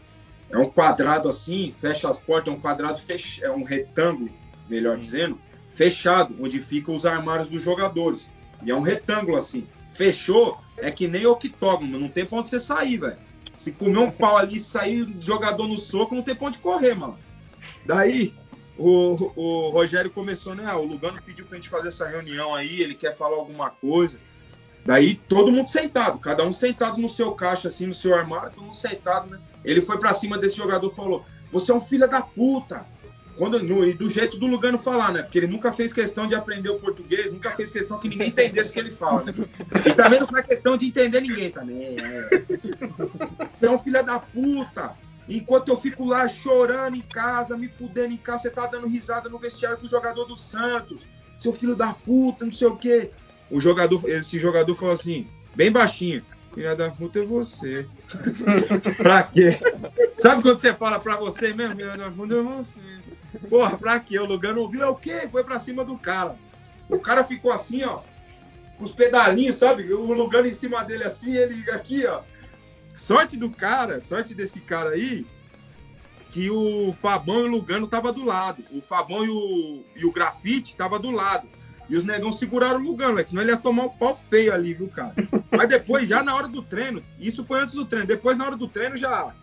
é 0.53 0.57
um 0.57 0.69
quadrado 0.69 1.27
assim, 1.27 1.73
fecha 1.75 2.07
as 2.07 2.19
portas, 2.19 2.53
é 2.53 2.55
um 2.55 2.59
quadrado 2.59 2.99
fech... 2.99 3.43
é 3.43 3.49
um 3.49 3.63
retângulo, 3.63 4.29
melhor 4.69 4.97
dizendo, 4.97 5.39
fechado, 5.73 6.35
onde 6.39 6.59
ficam 6.59 6.93
os 6.93 7.07
armários 7.07 7.49
dos 7.49 7.63
jogadores. 7.63 8.29
E 8.63 8.69
é 8.69 8.75
um 8.75 8.81
retângulo 8.81 9.35
assim. 9.35 9.67
Fechou, 9.93 10.59
é 10.77 10.91
que 10.91 11.07
nem 11.07 11.25
octógono, 11.25 11.99
não 11.99 12.07
tem 12.07 12.23
pra 12.23 12.37
onde 12.37 12.49
você 12.51 12.59
sair, 12.59 12.97
velho. 12.97 13.17
Se 13.63 13.71
comer 13.71 13.99
um 13.99 14.11
pau 14.11 14.35
ali 14.35 14.57
e 14.57 14.59
sair 14.59 15.07
jogador 15.21 15.69
no 15.69 15.77
soco, 15.77 16.13
não 16.13 16.21
tem 16.21 16.35
pra 16.35 16.47
onde 16.47 16.57
correr, 16.57 16.95
mano. 16.95 17.17
Daí, 17.85 18.33
o, 18.77 19.31
o 19.37 19.69
Rogério 19.69 20.11
começou, 20.11 20.53
né? 20.53 20.65
Ah, 20.67 20.75
o 20.75 20.83
Lugano 20.83 21.21
pediu 21.21 21.45
pra 21.45 21.55
gente 21.55 21.69
fazer 21.69 21.87
essa 21.87 22.05
reunião 22.05 22.53
aí, 22.53 22.81
ele 22.81 22.93
quer 22.93 23.15
falar 23.15 23.37
alguma 23.37 23.69
coisa. 23.69 24.19
Daí 24.85 25.15
todo 25.15 25.49
mundo 25.49 25.69
sentado, 25.69 26.19
cada 26.19 26.45
um 26.45 26.51
sentado 26.51 26.97
no 26.97 27.07
seu 27.09 27.31
caixa, 27.31 27.69
assim, 27.69 27.85
no 27.85 27.93
seu 27.93 28.13
armário, 28.13 28.51
todo 28.51 28.65
mundo 28.65 28.75
sentado, 28.75 29.29
né? 29.29 29.39
Ele 29.63 29.81
foi 29.81 29.97
para 29.97 30.13
cima 30.13 30.37
desse 30.37 30.57
jogador 30.57 30.91
e 30.91 30.95
falou: 30.95 31.25
Você 31.49 31.71
é 31.71 31.75
um 31.75 31.79
filho 31.79 32.05
da 32.05 32.21
puta. 32.21 32.85
Quando, 33.37 33.61
no, 33.61 33.85
e 33.85 33.93
do 33.93 34.09
jeito 34.09 34.37
do 34.37 34.45
Lugano 34.45 34.77
falar, 34.77 35.11
né? 35.11 35.23
Porque 35.23 35.39
ele 35.39 35.47
nunca 35.47 35.71
fez 35.71 35.91
questão 35.91 36.27
de 36.27 36.35
aprender 36.35 36.69
o 36.69 36.79
português, 36.79 37.31
nunca 37.31 37.49
fez 37.51 37.71
questão 37.71 37.99
que 37.99 38.07
ninguém 38.07 38.27
entendesse 38.29 38.71
o 38.71 38.73
que 38.73 38.79
ele 38.79 38.91
fala, 38.91 39.23
né? 39.23 39.33
E 39.85 39.93
também 39.93 40.19
não 40.19 40.27
faz 40.27 40.45
questão 40.45 40.77
de 40.77 40.85
entender 40.85 41.21
ninguém 41.21 41.49
também. 41.49 41.95
É. 41.99 42.29
Você 43.59 43.65
é 43.65 43.71
um 43.71 43.79
filho 43.79 44.03
da 44.03 44.19
puta. 44.19 44.95
Enquanto 45.27 45.69
eu 45.69 45.77
fico 45.77 46.05
lá 46.05 46.27
chorando 46.27 46.95
em 46.95 47.01
casa, 47.01 47.57
me 47.57 47.67
fudendo 47.67 48.13
em 48.13 48.17
casa, 48.17 48.43
você 48.43 48.49
tá 48.49 48.67
dando 48.67 48.87
risada 48.87 49.29
no 49.29 49.39
vestiário 49.39 49.77
com 49.77 49.85
o 49.85 49.89
jogador 49.89 50.25
do 50.25 50.35
Santos. 50.35 51.05
Seu 51.37 51.53
filho 51.53 51.75
da 51.75 51.93
puta, 51.93 52.45
não 52.45 52.51
sei 52.51 52.67
o 52.67 52.75
quê. 52.75 53.09
O 53.49 53.59
jogador, 53.59 54.07
esse 54.09 54.39
jogador 54.39 54.75
falou 54.75 54.93
assim, 54.93 55.27
bem 55.55 55.71
baixinho. 55.71 56.23
Filha 56.53 56.75
da 56.75 56.89
puta 56.89 57.19
é 57.19 57.25
você. 57.25 57.87
pra 58.97 59.23
quê? 59.23 59.57
Sabe 60.17 60.41
quando 60.41 60.59
você 60.59 60.73
fala 60.73 60.99
pra 60.99 61.15
você 61.15 61.53
mesmo? 61.53 61.75
Filha 61.75 61.97
da 61.97 62.11
puta 62.11 62.35
é 62.35 62.41
você. 62.41 62.93
Porra, 63.49 63.77
pra 63.77 63.99
quê? 63.99 64.19
O 64.19 64.25
Lugano 64.25 64.61
ouviu, 64.61 64.83
é 64.83 64.87
o 64.87 64.95
quê? 64.95 65.27
Foi 65.31 65.43
pra 65.43 65.59
cima 65.59 65.83
do 65.83 65.97
cara. 65.97 66.35
O 66.89 66.99
cara 66.99 67.23
ficou 67.23 67.51
assim, 67.51 67.83
ó, 67.83 68.01
com 68.77 68.83
os 68.83 68.91
pedalinhos, 68.91 69.55
sabe? 69.55 69.91
O 69.93 70.13
Lugano 70.13 70.47
em 70.47 70.53
cima 70.53 70.83
dele 70.83 71.03
assim, 71.03 71.35
ele 71.35 71.69
aqui, 71.71 72.05
ó. 72.05 72.21
Sorte 72.97 73.35
do 73.35 73.49
cara, 73.49 73.99
sorte 73.99 74.35
desse 74.35 74.59
cara 74.61 74.91
aí, 74.91 75.25
que 76.29 76.49
o 76.49 76.93
Fabão 77.01 77.39
e 77.39 77.43
o 77.43 77.51
Lugano 77.51 77.87
tava 77.87 78.13
do 78.13 78.23
lado. 78.23 78.63
O 78.71 78.81
Fabão 78.81 79.25
e 79.25 79.29
o, 79.29 79.83
e 79.95 80.05
o 80.05 80.11
Grafite 80.11 80.75
tava 80.75 80.99
do 80.99 81.09
lado. 81.09 81.47
E 81.89 81.97
os 81.97 82.03
negão 82.03 82.31
seguraram 82.31 82.79
o 82.79 82.83
Lugano, 82.83 83.25
senão 83.27 83.41
ele 83.41 83.51
ia 83.51 83.57
tomar 83.57 83.85
um 83.85 83.89
pau 83.89 84.15
feio 84.15 84.53
ali, 84.53 84.73
viu, 84.73 84.87
cara? 84.87 85.13
Mas 85.51 85.69
depois, 85.69 86.07
já 86.07 86.23
na 86.23 86.35
hora 86.35 86.47
do 86.47 86.61
treino, 86.61 87.01
isso 87.19 87.43
foi 87.43 87.59
antes 87.59 87.75
do 87.75 87.85
treino, 87.85 88.07
depois 88.07 88.37
na 88.37 88.45
hora 88.45 88.55
do 88.55 88.67
treino 88.67 88.95
já, 88.95 89.33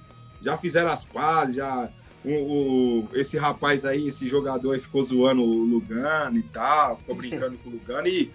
já 0.43 0.57
fizeram 0.57 0.91
as 0.91 1.05
pazes, 1.05 1.57
já. 1.57 1.89
O, 2.23 2.31
o, 2.31 3.09
esse 3.15 3.39
rapaz 3.39 3.87
aí, 3.87 4.09
esse 4.09 4.29
jogador 4.29 4.73
aí 4.73 4.81
ficou 4.81 5.03
zoando 5.03 5.43
o 5.43 5.65
Lugano 5.65 6.37
e 6.37 6.43
tal, 6.43 6.99
ficou 6.99 7.15
brincando 7.15 7.57
com 7.59 7.71
o 7.71 7.73
Lugano 7.73 8.09
e 8.09 8.31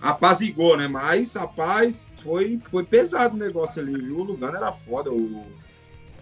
apazigou, 0.00 0.76
né? 0.76 0.88
Mas, 0.88 1.34
rapaz, 1.34 2.06
foi, 2.22 2.58
foi 2.70 2.84
pesado 2.84 3.34
o 3.34 3.38
negócio 3.38 3.82
ali, 3.82 4.00
viu? 4.00 4.18
O 4.18 4.22
Lugano 4.22 4.56
era 4.56 4.72
foda, 4.72 5.10
o 5.10 5.46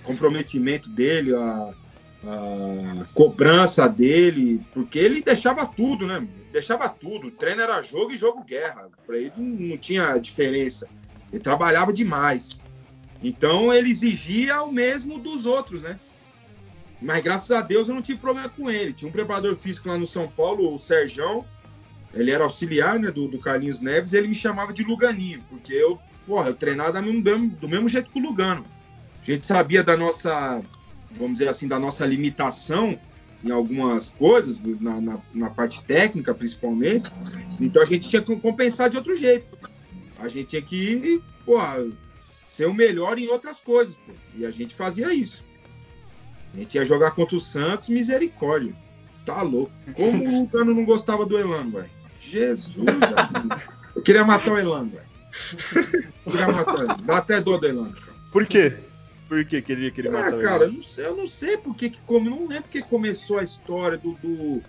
comprometimento 0.03 0.89
dele, 0.89 1.35
a, 1.35 1.73
a 2.29 3.07
cobrança 3.15 3.89
dele, 3.89 4.61
porque 4.75 4.99
ele 4.99 5.23
deixava 5.23 5.65
tudo, 5.67 6.07
né? 6.07 6.27
Deixava 6.53 6.89
tudo. 6.89 7.29
O 7.29 7.31
treino 7.31 7.63
era 7.63 7.83
jogo 7.83 8.13
e 8.13 8.17
jogo 8.17 8.43
guerra. 8.43 8.89
Para 9.07 9.17
ele 9.17 9.33
não 9.37 9.79
tinha 9.79 10.19
diferença. 10.19 10.89
Ele 11.33 11.43
trabalhava 11.43 11.93
demais. 11.93 12.61
Então 13.23 13.73
ele 13.73 13.91
exigia 13.91 14.63
o 14.63 14.73
mesmo 14.73 15.19
dos 15.19 15.47
outros, 15.47 15.83
né? 15.83 15.99
Mas 17.01 17.23
graças 17.23 17.51
a 17.51 17.61
Deus 17.61 17.89
eu 17.89 17.95
não 17.95 18.03
tive 18.03 18.21
problema 18.21 18.49
com 18.49 18.71
ele. 18.71 18.93
Tinha 18.93 19.09
um 19.09 19.13
preparador 19.13 19.55
físico 19.55 19.89
lá 19.89 19.99
no 19.99 20.07
São 20.07 20.27
Paulo, 20.27 20.75
o 20.75 20.79
Serjão. 20.79 21.45
Ele 22.15 22.31
era 22.31 22.45
auxiliar 22.45 22.99
né, 22.99 23.11
do, 23.11 23.29
do 23.29 23.39
Carlinhos 23.39 23.81
Neves 23.81 24.15
ele 24.15 24.29
me 24.29 24.35
chamava 24.35 24.73
de 24.73 24.83
Luganinho, 24.83 25.45
porque 25.51 25.75
eu, 25.75 25.99
porra, 26.27 26.49
eu 26.49 26.55
treinava 26.55 27.03
do 27.03 27.13
mesmo, 27.13 27.51
do 27.51 27.69
mesmo 27.69 27.89
jeito 27.89 28.11
que 28.11 28.19
o 28.19 28.23
Lugano. 28.23 28.65
A 29.21 29.25
gente 29.25 29.45
sabia 29.45 29.83
da 29.83 29.97
nossa 29.97 30.63
vamos 31.17 31.35
dizer 31.39 31.49
assim, 31.49 31.67
da 31.67 31.79
nossa 31.79 32.05
limitação 32.07 32.99
em 33.45 33.51
algumas 33.51 34.09
coisas, 34.09 34.61
na, 34.81 35.01
na, 35.01 35.19
na, 35.35 35.51
parte 35.51 35.83
técnica 35.85 36.35
principalmente. 36.35 37.11
Então 37.61 37.83
a 37.83 37.87
gente 37.87 38.09
tinha 38.09 38.23
que 38.23 38.35
compensar 38.37 38.91
de 38.91 38.97
outro 38.97 39.15
jeito. 39.17 39.57
A 40.19 40.29
gente 40.29 40.49
tinha 40.49 40.63
que, 40.63 41.23
porra, 41.45 41.87
ser 42.51 42.67
o 42.67 42.75
melhor 42.75 43.19
em 43.19 43.29
outras 43.29 43.59
coisas. 43.59 43.97
Pô. 43.97 44.13
E 44.37 44.47
a 44.47 44.51
gente 44.51 44.75
fazia 44.75 45.13
isso. 45.13 45.45
A 46.55 46.59
gente 46.59 46.75
ia 46.75 46.85
jogar 46.85 47.11
contra 47.11 47.37
o 47.37 47.41
Santos, 47.41 47.89
misericórdia. 47.89 48.75
Tá 49.27 49.43
louco. 49.43 49.73
Como 49.95 50.25
o 50.25 50.31
Lugano 50.31 50.75
não 50.75 50.85
gostava 50.85 51.27
do 51.27 51.39
Elano, 51.39 51.71
velho? 51.71 51.91
Jesus. 52.21 52.87
Eu 53.95 54.03
queria 54.03 54.25
matar 54.25 54.53
o 54.53 54.59
Elano, 54.59 54.91
velho. 54.91 55.07
Eu 56.25 56.33
queria 56.33 56.49
matar 56.49 56.79
ele. 56.79 57.03
Dá 57.05 57.19
até 57.19 57.41
dor 57.41 57.59
do 57.59 57.67
Elano, 57.67 57.93
cara. 57.93 58.17
Por 58.33 58.47
quê? 58.47 58.73
Por 59.29 59.45
que 59.45 59.61
que 59.61 59.73
ele 59.73 59.91
queria 59.91 60.11
Ah, 60.11 60.29
o 60.29 60.41
cara, 60.41 60.65
eu 60.65 60.69
Elano? 60.69 60.73
não 60.75 60.83
sei, 60.83 61.07
eu 61.07 61.17
não 61.17 61.27
sei 61.27 61.57
porque 61.57 61.91
que 61.91 61.99
não 62.09 62.47
lembro 62.47 62.63
porque 62.65 62.83
começou 62.83 63.39
a 63.39 63.43
história 63.43 63.99
do, 63.99 64.13
do, 64.13 64.63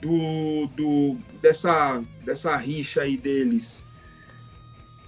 do, 0.00 0.66
do- 0.76 1.16
dessa 1.42 2.00
dessa 2.24 2.56
rixa 2.56 3.02
aí 3.02 3.16
deles. 3.16 3.82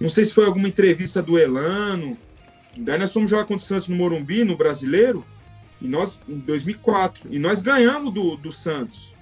Não 0.01 0.09
sei 0.09 0.25
se 0.25 0.33
foi 0.33 0.45
alguma 0.45 0.67
entrevista 0.67 1.21
do 1.21 1.37
Elano. 1.39 2.17
Daí 2.75 2.97
nós 2.97 3.13
fomos 3.13 3.29
jogar 3.31 3.43
contra 3.45 3.63
o 3.63 3.67
Santos 3.67 3.87
no 3.87 3.95
Morumbi, 3.95 4.43
no 4.43 4.57
Brasileiro, 4.57 5.23
e 5.81 5.87
nós 5.87 6.19
em 6.27 6.39
2004, 6.39 7.33
e 7.33 7.39
nós 7.39 7.61
ganhamos 7.61 8.13
do, 8.13 8.35
do 8.35 8.51
Santos. 8.51 9.13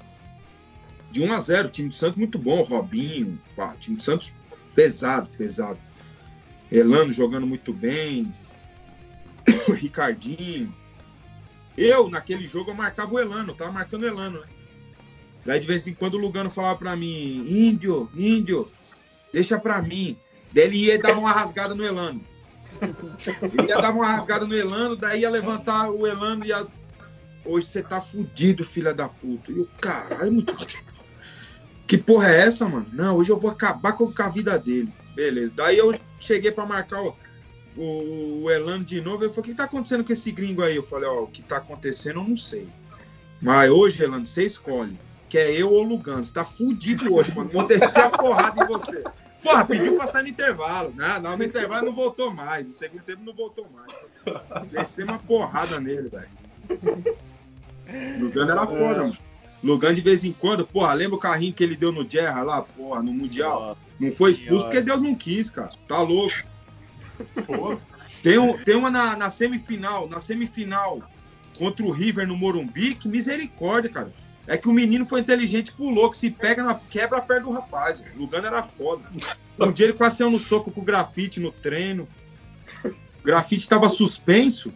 De 1.11 1.21
1 1.21 1.33
a 1.33 1.39
0, 1.39 1.69
time 1.69 1.89
do 1.89 1.95
Santos 1.95 2.17
muito 2.17 2.39
bom, 2.39 2.61
Robinho, 2.63 3.39
pá, 3.55 3.75
time 3.79 3.97
do 3.97 4.01
Santos 4.01 4.33
pesado, 4.73 5.29
pesado. 5.37 5.77
Elano 6.71 7.11
jogando 7.11 7.45
muito 7.45 7.73
bem, 7.73 8.33
Ricardinho. 9.73 10.73
Eu, 11.77 12.09
naquele 12.09 12.47
jogo, 12.47 12.71
eu 12.71 12.75
marcava 12.75 13.13
o 13.13 13.19
Elano, 13.19 13.53
tava 13.53 13.71
marcando 13.71 14.03
o 14.03 14.07
Elano, 14.07 14.41
né? 14.41 14.47
Daí 15.45 15.59
de 15.59 15.65
vez 15.65 15.87
em 15.87 15.93
quando 15.93 16.15
o 16.15 16.17
Lugano 16.17 16.49
falava 16.49 16.77
pra 16.77 16.95
mim, 16.95 17.45
índio, 17.47 18.09
índio, 18.15 18.69
deixa 19.33 19.59
pra 19.59 19.81
mim. 19.81 20.17
Daí 20.51 20.65
ele 20.65 20.77
ia 20.77 20.99
dar 20.99 21.17
uma 21.17 21.31
rasgada 21.31 21.73
no 21.73 21.83
Elano. 21.83 22.21
Ele 22.81 23.69
ia 23.69 23.77
dar 23.77 23.91
uma 23.91 24.05
rasgada 24.05 24.45
no 24.45 24.55
Elano, 24.55 24.95
daí 24.95 25.21
ia 25.21 25.29
levantar 25.29 25.89
o 25.89 26.05
Elano 26.05 26.45
e 26.45 26.49
ia. 26.49 26.65
Hoje 27.43 27.65
você 27.67 27.81
tá 27.81 27.99
fudido, 27.99 28.63
filha 28.63 28.93
da 28.93 29.07
puta. 29.07 29.51
E 29.51 29.59
o 29.59 29.67
caralho. 29.79 30.45
Que 31.87 31.97
porra 31.97 32.29
é 32.29 32.41
essa, 32.41 32.67
mano? 32.67 32.85
Não, 32.93 33.15
hoje 33.17 33.31
eu 33.31 33.39
vou 33.39 33.49
acabar 33.49 33.93
com 33.93 34.13
a 34.15 34.29
vida 34.29 34.59
dele. 34.59 34.93
Beleza. 35.15 35.53
Daí 35.55 35.77
eu 35.77 35.99
cheguei 36.19 36.51
pra 36.51 36.65
marcar 36.65 37.01
o, 37.01 37.15
o, 37.77 38.43
o 38.43 38.51
Elano 38.51 38.83
de 38.83 39.01
novo. 39.01 39.23
Ele 39.23 39.29
falou: 39.31 39.45
O 39.45 39.49
que 39.49 39.55
tá 39.55 39.63
acontecendo 39.65 40.03
com 40.03 40.13
esse 40.13 40.31
gringo 40.31 40.61
aí? 40.61 40.75
Eu 40.75 40.83
falei: 40.83 41.07
Ó, 41.09 41.23
o 41.23 41.27
que 41.27 41.41
tá 41.41 41.57
acontecendo 41.57 42.19
eu 42.19 42.27
não 42.27 42.35
sei. 42.35 42.67
Mas 43.41 43.69
hoje, 43.69 44.03
Elano, 44.03 44.25
você 44.25 44.45
escolhe. 44.45 44.97
Que 45.29 45.37
é 45.37 45.51
eu 45.51 45.71
ou 45.71 45.81
Lugano. 45.81 46.25
Você 46.25 46.33
tá 46.33 46.43
fudido 46.43 47.13
hoje, 47.13 47.33
mano. 47.33 47.49
Vou 47.49 47.65
descer 47.65 47.99
a 48.03 48.09
porrada 48.09 48.63
em 48.63 48.67
você. 48.67 49.03
Porra, 49.41 49.65
pediu 49.65 49.95
pra 49.95 50.05
sair 50.05 50.23
no 50.23 50.29
intervalo. 50.29 50.93
Não, 50.95 51.37
no 51.37 51.43
intervalo 51.43 51.85
não 51.87 51.95
voltou 51.95 52.31
mais. 52.31 52.67
No 52.67 52.73
segundo 52.73 53.01
tempo 53.01 53.23
não 53.23 53.33
voltou 53.33 53.65
mais. 53.73 54.67
Descer 54.69 55.05
uma 55.05 55.17
porrada 55.17 55.79
nele, 55.79 56.09
velho. 56.09 57.15
Lugano 58.19 58.51
era 58.51 58.67
foda, 58.67 58.99
mano. 59.03 59.17
Lugano 59.63 59.95
de 59.95 60.01
vez 60.01 60.23
em 60.23 60.33
quando, 60.33 60.65
porra, 60.65 60.93
lembra 60.93 61.15
o 61.15 61.19
carrinho 61.19 61.53
que 61.53 61.63
ele 61.63 61.75
deu 61.75 61.91
no 61.91 62.07
Gerra 62.07 62.41
lá, 62.41 62.61
porra, 62.61 63.01
no 63.03 63.13
Mundial? 63.13 63.61
Nossa, 63.61 63.79
Não 63.99 64.11
foi 64.11 64.31
expulso 64.31 64.49
Senhora. 64.53 64.63
porque 64.65 64.81
Deus 64.81 65.01
não 65.01 65.13
quis, 65.15 65.49
cara. 65.49 65.71
Tá 65.87 66.01
louco. 66.01 66.33
Tem, 68.21 68.37
um, 68.37 68.57
tem 68.57 68.75
uma 68.75 68.89
na, 68.89 69.15
na 69.15 69.29
semifinal, 69.29 70.07
na 70.07 70.19
semifinal 70.19 71.01
contra 71.57 71.85
o 71.85 71.91
River 71.91 72.27
no 72.27 72.37
Morumbi, 72.37 72.95
que 72.95 73.07
misericórdia, 73.07 73.89
cara. 73.89 74.13
É 74.47 74.57
que 74.57 74.67
o 74.67 74.73
menino 74.73 75.05
foi 75.05 75.19
inteligente 75.21 75.71
pulou, 75.71 76.09
que 76.09 76.17
se 76.17 76.29
pega 76.29 76.63
na 76.63 76.75
quebra 76.75 77.19
a 77.19 77.21
perna 77.21 77.45
do 77.45 77.51
rapaz. 77.51 78.03
O 78.15 78.19
Lugano 78.19 78.47
era 78.47 78.63
foda. 78.63 79.03
Um 79.59 79.71
dia 79.71 79.85
ele 79.85 79.93
quase 79.93 80.17
saiu 80.17 80.31
no 80.31 80.39
soco 80.39 80.71
com 80.71 80.81
o 80.81 80.83
grafite 80.83 81.39
no 81.39 81.51
treino. 81.51 82.07
O 82.83 83.23
grafite 83.23 83.61
estava 83.61 83.87
suspenso 83.87 84.73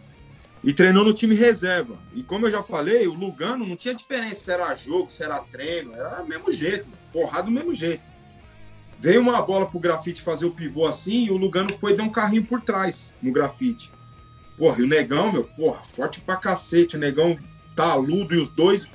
e 0.62 0.72
treinou 0.72 1.04
no 1.04 1.12
time 1.12 1.34
reserva. 1.34 1.98
E 2.14 2.22
como 2.22 2.46
eu 2.46 2.50
já 2.50 2.62
falei, 2.62 3.06
o 3.06 3.14
Lugano 3.14 3.66
não 3.66 3.76
tinha 3.76 3.94
diferença 3.94 4.44
se 4.44 4.52
era 4.52 4.74
jogo, 4.74 5.10
se 5.10 5.24
era 5.24 5.38
treino, 5.40 5.92
era 5.94 6.22
do 6.22 6.28
mesmo 6.28 6.52
jeito, 6.52 6.86
porrada 7.12 7.44
do 7.44 7.50
mesmo 7.50 7.74
jeito. 7.74 8.02
Veio 8.98 9.20
uma 9.20 9.40
bola 9.42 9.66
pro 9.66 9.78
grafite 9.78 10.22
fazer 10.22 10.46
o 10.46 10.50
pivô 10.50 10.86
assim 10.86 11.26
e 11.26 11.30
o 11.30 11.36
Lugano 11.36 11.72
foi 11.72 11.92
e 11.92 11.96
deu 11.96 12.04
um 12.04 12.10
carrinho 12.10 12.44
por 12.44 12.60
trás 12.62 13.12
no 13.22 13.30
grafite. 13.32 13.90
Porra, 14.56 14.80
e 14.80 14.84
o 14.84 14.86
negão, 14.88 15.30
meu, 15.32 15.44
porra, 15.44 15.82
forte 15.94 16.20
pra 16.20 16.36
cacete. 16.36 16.96
O 16.96 16.98
negão 16.98 17.38
taludo 17.74 18.34
e 18.34 18.38
os 18.40 18.48
dois. 18.48 18.88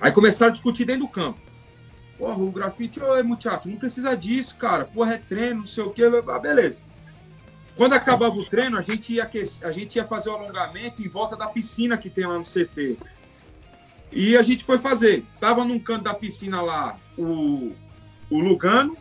Aí 0.00 0.12
começaram 0.12 0.50
a 0.50 0.52
discutir 0.52 0.84
dentro 0.84 1.02
do 1.02 1.08
campo. 1.08 1.40
Porra, 2.16 2.36
o 2.36 2.50
grafite, 2.52 3.00
ô, 3.02 3.24
muchacho, 3.24 3.68
não 3.68 3.76
precisa 3.76 4.14
disso, 4.16 4.56
cara. 4.56 4.84
Porra, 4.84 5.14
é 5.14 5.18
treino, 5.18 5.60
não 5.60 5.66
sei 5.66 5.82
o 5.84 5.90
quê. 5.90 6.02
Ah, 6.28 6.38
beleza. 6.38 6.82
Quando 7.76 7.94
acabava 7.94 8.38
o 8.38 8.44
treino, 8.44 8.76
a 8.76 8.82
gente, 8.82 9.14
ia 9.14 9.24
aquecer- 9.24 9.66
a 9.66 9.72
gente 9.72 9.96
ia 9.96 10.04
fazer 10.04 10.28
o 10.28 10.34
alongamento 10.34 11.02
em 11.02 11.08
volta 11.08 11.34
da 11.34 11.46
piscina 11.48 11.96
que 11.98 12.08
tem 12.10 12.26
lá 12.26 12.36
no 12.38 12.44
CT. 12.44 12.96
E 14.12 14.36
a 14.36 14.42
gente 14.42 14.64
foi 14.64 14.78
fazer. 14.78 15.24
Tava 15.40 15.64
num 15.64 15.78
canto 15.80 16.04
da 16.04 16.14
piscina 16.14 16.60
lá 16.60 16.96
o, 17.16 17.72
o 18.28 18.38
Lugano. 18.38 18.96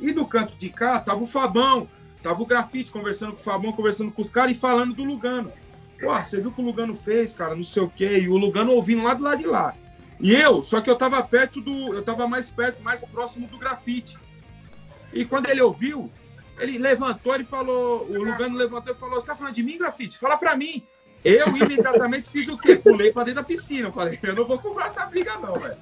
E 0.00 0.12
do 0.12 0.26
canto 0.26 0.56
de 0.56 0.68
cá 0.68 1.00
tava 1.00 1.22
o 1.22 1.26
Fabão. 1.26 1.88
Tava 2.22 2.42
o 2.42 2.46
grafite 2.46 2.90
conversando 2.90 3.32
com 3.32 3.40
o 3.40 3.44
Fabão, 3.44 3.72
conversando 3.72 4.10
com 4.10 4.20
os 4.20 4.30
caras 4.30 4.52
e 4.52 4.54
falando 4.54 4.94
do 4.94 5.04
Lugano. 5.04 5.52
Pô, 6.00 6.12
você 6.12 6.40
viu 6.40 6.50
o 6.50 6.52
que 6.52 6.60
o 6.60 6.64
Lugano 6.64 6.96
fez, 6.96 7.32
cara? 7.32 7.54
Não 7.54 7.64
sei 7.64 7.82
o 7.82 7.88
quê. 7.88 8.20
E 8.20 8.28
o 8.28 8.36
Lugano 8.36 8.72
ouvindo 8.72 9.02
lá 9.02 9.14
do 9.14 9.22
lado 9.22 9.38
de 9.38 9.46
lá. 9.46 9.74
E 10.20 10.32
eu, 10.34 10.62
só 10.62 10.80
que 10.80 10.90
eu 10.90 10.96
tava 10.96 11.22
perto 11.22 11.60
do. 11.60 11.94
Eu 11.94 12.02
tava 12.02 12.26
mais 12.26 12.50
perto, 12.50 12.82
mais 12.82 13.04
próximo 13.04 13.46
do 13.46 13.58
grafite. 13.58 14.18
E 15.12 15.24
quando 15.24 15.48
ele 15.48 15.60
ouviu, 15.60 16.10
ele 16.58 16.78
levantou, 16.78 17.34
ele 17.34 17.44
falou. 17.44 18.06
O 18.08 18.24
Lugano 18.24 18.56
levantou 18.56 18.94
e 18.94 18.96
falou: 18.96 19.20
Você 19.20 19.26
tá 19.26 19.36
falando 19.36 19.54
de 19.54 19.62
mim, 19.62 19.78
grafite? 19.78 20.18
Fala 20.18 20.36
pra 20.36 20.56
mim. 20.56 20.82
Eu 21.26 21.56
imediatamente 21.56 22.30
fiz 22.30 22.46
o 22.46 22.56
quê? 22.56 22.76
Pulei 22.76 23.12
pra 23.12 23.24
dentro 23.24 23.42
da 23.42 23.46
piscina. 23.46 23.88
Eu 23.88 23.92
falei, 23.92 24.16
eu 24.22 24.34
não 24.34 24.46
vou 24.46 24.60
comprar 24.60 24.86
essa 24.86 25.04
briga, 25.06 25.36
não, 25.38 25.54
velho. 25.54 25.76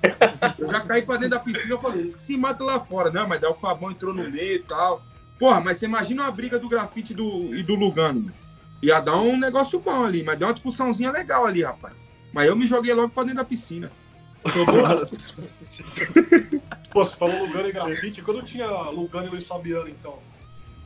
Eu 0.59 0.67
já 0.67 0.81
caí 0.81 1.03
pra 1.03 1.17
dentro 1.17 1.31
da 1.31 1.39
piscina, 1.39 1.75
eu 1.75 1.79
falei, 1.79 2.01
eles 2.01 2.15
que 2.15 2.23
se 2.23 2.37
matam 2.39 2.67
lá 2.67 2.81
fora. 2.81 3.11
Não, 3.11 3.29
mas 3.29 3.41
daí 3.41 3.51
o 3.51 3.55
Fabão 3.55 3.91
entrou 3.91 4.15
no 4.15 4.31
meio 4.31 4.57
e 4.57 4.61
tal. 4.61 5.05
Porra, 5.39 5.61
mas 5.61 5.79
você 5.79 5.85
imagina 5.85 6.23
uma 6.23 6.31
briga 6.31 6.59
do 6.59 6.67
grafite 6.67 7.13
e 7.13 7.17
do, 7.17 7.55
e 7.55 7.63
do 7.63 7.75
Lugano. 7.75 8.21
mano. 8.21 8.35
Ia 8.83 9.01
dar 9.01 9.17
um 9.17 9.39
negócio 9.39 9.79
bom 9.79 10.05
ali, 10.05 10.23
mas 10.23 10.39
deu 10.39 10.49
uma 10.49 10.55
discussãozinha 10.55 11.11
legal 11.11 11.45
ali, 11.45 11.63
rapaz. 11.63 11.95
Mas 12.33 12.47
eu 12.47 12.57
me 12.57 12.67
joguei 12.67 12.95
logo 12.95 13.11
pra 13.11 13.25
dentro 13.25 13.39
da 13.39 13.45
piscina. 13.45 13.91
Pô, 16.91 17.05
você 17.05 17.17
falou 17.17 17.47
Lugano 17.47 17.69
e 17.69 17.73
grafite. 17.73 18.23
Quando 18.23 18.43
tinha 18.43 18.67
Lugano 18.91 19.27
e 19.27 19.31
Luiz 19.31 19.47
Fabiano, 19.47 19.89
então? 19.89 20.19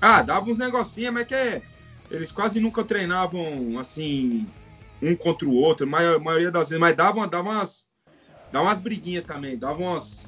Ah, 0.00 0.22
dava 0.22 0.50
uns 0.50 0.58
negocinhos, 0.58 1.12
mas 1.12 1.26
que 1.26 1.34
é. 1.34 1.62
Eles 2.10 2.32
quase 2.32 2.58
nunca 2.60 2.82
treinavam 2.84 3.78
assim, 3.78 4.46
um 5.02 5.14
contra 5.14 5.46
o 5.46 5.54
outro, 5.54 5.86
a 5.86 5.88
maio- 5.88 6.20
maioria 6.20 6.50
das 6.50 6.70
vezes, 6.70 6.80
mas 6.80 6.96
davam, 6.96 7.26
davam 7.28 7.52
umas. 7.52 7.86
Dava 8.50 8.66
umas 8.66 8.80
briguinhas 8.80 9.24
também, 9.26 9.58
davam 9.58 9.86
umas. 9.86 10.26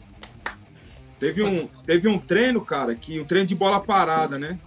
Teve 1.19 1.43
um, 1.43 1.66
teve 1.87 2.09
um 2.09 2.19
treino, 2.19 2.64
cara, 2.64 2.95
que 2.95 3.19
um 3.21 3.25
treino 3.25 3.47
de 3.47 3.55
bola 3.55 3.81
parada, 3.81 4.38
né? 4.38 4.59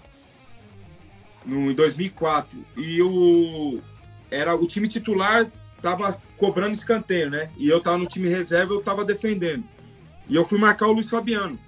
No, 1.46 1.70
em 1.72 1.76
2004. 1.76 2.58
E 2.78 3.02
o. 3.02 3.80
Era, 4.32 4.56
o 4.56 4.66
time 4.68 4.88
titular 4.88 5.46
tava 5.82 6.20
cobrando 6.38 6.74
escanteio, 6.74 7.30
né? 7.30 7.50
E 7.58 7.68
eu 7.70 7.80
tava 7.82 7.98
no 8.00 8.08
time 8.08 8.28
reserva, 8.28 8.74
eu 8.74 8.82
tava 8.82 9.06
defendendo. 9.06 9.64
E 10.28 10.36
eu 10.36 10.44
fui 10.46 10.58
marcar 10.58 10.88
o 10.88 10.94
Luiz 10.94 11.10
Fabiano. 11.10 11.60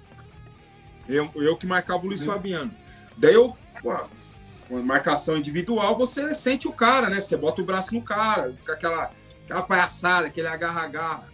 Eu, 1.08 1.30
eu 1.36 1.56
que 1.56 1.66
marcava 1.66 2.02
o 2.04 2.08
Luiz 2.08 2.24
Fabiano. 2.24 2.72
Daí 3.16 3.34
eu, 3.34 3.56
pô, 3.80 3.92
com 4.68 4.78
a 4.78 4.82
marcação 4.82 5.36
individual, 5.36 5.96
você 5.96 6.34
sente 6.34 6.66
o 6.66 6.72
cara, 6.72 7.08
né? 7.08 7.20
Você 7.20 7.36
bota 7.36 7.62
o 7.62 7.64
braço 7.64 7.94
no 7.94 8.02
cara, 8.02 8.52
fica 8.58 8.72
aquela, 8.72 9.10
aquela 9.44 9.62
palhaçada, 9.62 10.26
aquele 10.26 10.48
agarra-agarra. 10.48 11.24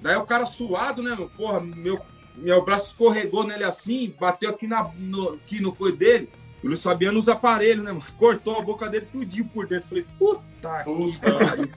Daí 0.00 0.16
o 0.16 0.24
cara 0.24 0.46
suado, 0.46 1.02
né, 1.02 1.14
meu? 1.14 1.28
Porra, 1.28 1.60
meu, 1.60 2.00
meu 2.36 2.64
braço 2.64 2.86
escorregou 2.86 3.44
nele 3.44 3.64
assim, 3.64 4.14
bateu 4.18 4.50
aqui, 4.50 4.66
na, 4.66 4.90
no, 4.96 5.34
aqui 5.34 5.60
no 5.60 5.74
coelho 5.74 5.96
dele. 5.96 6.30
O 6.62 6.66
Luiz 6.66 6.82
Fabiano 6.82 7.18
usa 7.18 7.34
aparelho, 7.34 7.82
né, 7.82 7.92
mano? 7.92 8.04
Cortou 8.16 8.56
a 8.56 8.62
boca 8.62 8.88
dele 8.88 9.06
tudinho 9.10 9.44
por 9.46 9.66
dentro. 9.66 9.88
Falei, 9.88 10.06
puta 10.18 10.38
que 10.82 11.18
pariu, 11.20 11.70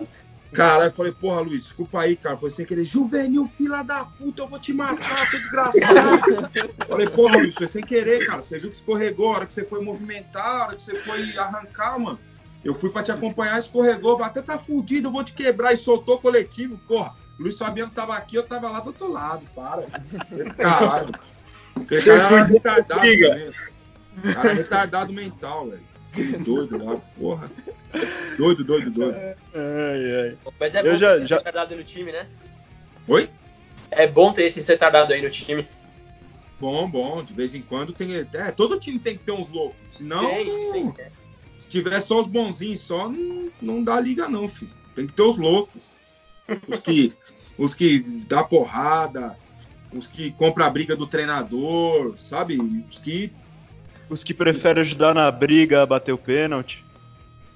Caralho, 0.52 0.88
eu 0.88 0.92
falei, 0.92 1.12
porra, 1.12 1.40
Luiz, 1.40 1.60
desculpa 1.60 2.00
aí, 2.00 2.16
cara. 2.16 2.36
Foi 2.36 2.50
sem 2.50 2.66
querer. 2.66 2.84
Juvenil, 2.84 3.46
fila 3.46 3.82
da 3.82 4.04
puta, 4.04 4.42
eu 4.42 4.48
vou 4.48 4.58
te 4.58 4.72
matar, 4.72 5.26
seu 5.26 5.38
desgraçado. 5.38 6.50
falei, 6.88 7.08
porra, 7.08 7.38
Luiz, 7.38 7.54
foi 7.54 7.68
sem 7.68 7.82
querer, 7.82 8.26
cara. 8.26 8.42
Você 8.42 8.58
viu 8.58 8.70
que 8.70 8.76
escorregou, 8.76 9.28
a 9.28 9.36
hora 9.36 9.46
que 9.46 9.52
você 9.52 9.64
foi 9.64 9.82
movimentar, 9.82 10.44
a 10.44 10.66
hora 10.66 10.76
que 10.76 10.82
você 10.82 10.96
foi 10.96 11.38
arrancar, 11.38 11.98
mano. 11.98 12.18
Eu 12.64 12.74
fui 12.74 12.90
pra 12.90 13.02
te 13.02 13.12
acompanhar, 13.12 13.58
escorregou, 13.58 14.22
até 14.22 14.42
tá 14.42 14.58
fudido, 14.58 15.08
eu 15.08 15.12
vou 15.12 15.24
te 15.24 15.32
quebrar. 15.32 15.72
E 15.72 15.76
soltou 15.76 16.16
o 16.16 16.20
coletivo, 16.20 16.78
porra. 16.86 17.14
Luiz 17.38 17.56
Fabiano 17.56 17.90
tava 17.90 18.16
aqui, 18.16 18.36
eu 18.36 18.42
tava 18.42 18.68
lá 18.68 18.80
do 18.80 18.88
outro 18.88 19.10
lado, 19.10 19.42
para. 19.54 19.86
Caralho. 20.56 21.14
Você 21.88 22.16
cara 22.16 22.28
fudiu, 22.28 22.54
retardado 22.54 23.00
briga. 23.00 23.52
Cara 24.34 24.52
retardado 24.52 25.12
mental, 25.12 25.68
velho. 25.68 25.89
Doido 26.44 26.84
lá, 26.84 26.96
porra. 27.18 27.50
Doido, 28.36 28.64
doido, 28.64 28.90
doido. 28.90 29.16
Ai, 29.16 29.34
ai. 29.54 30.36
Mas 30.58 30.74
é 30.74 30.80
Eu 30.80 30.92
bom 30.92 30.96
já- 30.96 31.10
ter 31.12 31.16
esse 31.18 31.26
já- 31.26 31.36
retardado 31.38 31.76
no 31.76 31.84
time, 31.84 32.12
né? 32.12 32.26
Oi? 33.08 33.28
É 33.90 34.06
bom 34.06 34.32
ter 34.32 34.44
esse 34.44 34.60
retardado 34.60 35.12
aí 35.12 35.22
no 35.22 35.30
time. 35.30 35.66
Bom, 36.60 36.88
bom, 36.90 37.22
de 37.22 37.32
vez 37.32 37.54
em 37.54 37.62
quando 37.62 37.92
tem. 37.92 38.14
É, 38.14 38.50
todo 38.50 38.78
time 38.78 38.98
tem 38.98 39.16
que 39.16 39.24
ter 39.24 39.32
uns 39.32 39.48
loucos. 39.48 39.76
Senão, 39.90 40.28
Tem, 40.28 40.44
tem, 40.72 40.90
tem. 40.92 41.06
se 41.58 41.68
tiver 41.68 42.00
só 42.00 42.20
os 42.20 42.26
bonzinhos 42.26 42.80
só, 42.80 43.08
não, 43.08 43.48
não 43.62 43.82
dá 43.82 43.98
liga, 44.00 44.28
não, 44.28 44.46
filho. 44.46 44.70
Tem 44.94 45.06
que 45.06 45.12
ter 45.12 45.22
os 45.22 45.36
loucos. 45.38 45.80
Os 46.68 46.78
que, 46.80 47.12
os 47.56 47.74
que 47.74 48.00
dá 48.28 48.42
porrada, 48.44 49.36
os 49.92 50.06
que 50.06 50.30
compram 50.32 50.66
a 50.66 50.70
briga 50.70 50.94
do 50.94 51.06
treinador, 51.06 52.14
sabe? 52.18 52.58
Os 52.60 52.98
que. 52.98 53.32
Os 54.10 54.24
que 54.24 54.34
preferem 54.34 54.82
ajudar 54.82 55.14
na 55.14 55.30
briga 55.30 55.82
a 55.82 55.86
bater 55.86 56.12
o 56.12 56.18
pênalti. 56.18 56.84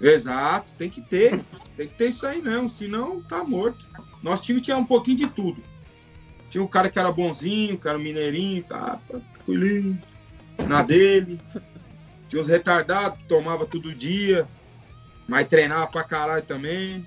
Exato, 0.01 0.67
tem 0.79 0.89
que 0.89 1.01
ter. 1.01 1.43
Tem 1.77 1.89
que 1.89 1.95
ter 1.95 2.11
isso 2.11 2.25
aí 2.27 2.41
mesmo, 2.41 2.69
senão 2.69 3.21
tá 3.21 3.43
morto. 3.43 3.85
Nosso 4.23 4.45
time 4.45 4.61
tinha 4.61 4.77
um 4.77 4.85
pouquinho 4.85 5.19
de 5.19 5.27
tudo. 5.27 5.61
Tinha 6.51 6.63
um 6.63 6.69
cara 6.69 6.89
que 6.89 6.99
era 6.99 7.11
bonzinho, 7.11 7.77
que 7.77 7.89
era 7.89 7.99
um 7.99 8.01
mineirinho, 8.01 8.63
tá, 8.63 8.99
tranquilinho, 9.09 10.01
na 10.69 10.83
dele. 10.83 11.41
Tinha 12.29 12.41
os 12.41 12.47
retardados 12.47 13.19
que 13.19 13.25
tomava 13.25 13.67
todo 13.67 13.93
dia, 13.93 14.47
mas 15.27 15.49
treinava 15.49 15.89
pra 15.89 16.05
caralho 16.05 16.45
também. 16.45 17.05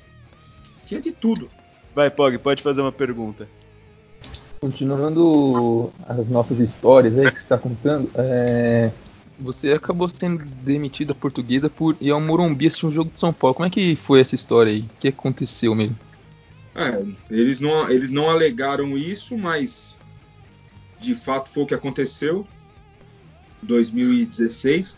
Tinha 0.85 0.99
de 0.99 1.13
tudo. 1.13 1.49
Vai, 1.95 2.09
Pog, 2.09 2.37
pode 2.39 2.61
fazer 2.61 2.81
uma 2.81 2.91
pergunta. 2.91 3.47
Continuando 4.59 5.93
as 6.07 6.27
nossas 6.27 6.59
histórias 6.59 7.17
aí 7.17 7.31
que 7.31 7.37
você 7.37 7.43
está 7.43 7.57
contando, 7.57 8.09
é, 8.15 8.91
você 9.39 9.73
acabou 9.73 10.09
sendo 10.09 10.43
demitido 10.63 11.09
da 11.09 11.15
portuguesa 11.15 11.69
por 11.69 11.95
ir 12.01 12.11
ao 12.11 12.19
Morumbi 12.19 12.67
assistir 12.67 12.85
um 12.85 12.91
jogo 12.91 13.11
de 13.13 13.19
São 13.19 13.31
Paulo. 13.31 13.55
Como 13.55 13.67
é 13.67 13.69
que 13.69 13.95
foi 13.95 14.19
essa 14.19 14.35
história 14.35 14.71
aí? 14.71 14.81
O 14.81 14.89
que 14.99 15.07
aconteceu 15.07 15.75
mesmo? 15.75 15.97
É, 16.75 17.03
eles 17.29 17.59
não, 17.59 17.89
eles 17.89 18.11
não 18.11 18.29
alegaram 18.29 18.97
isso, 18.97 19.37
mas 19.37 19.95
de 20.99 21.15
fato 21.15 21.49
foi 21.49 21.63
o 21.63 21.67
que 21.67 21.73
aconteceu. 21.73 22.47
2016, 23.63 24.97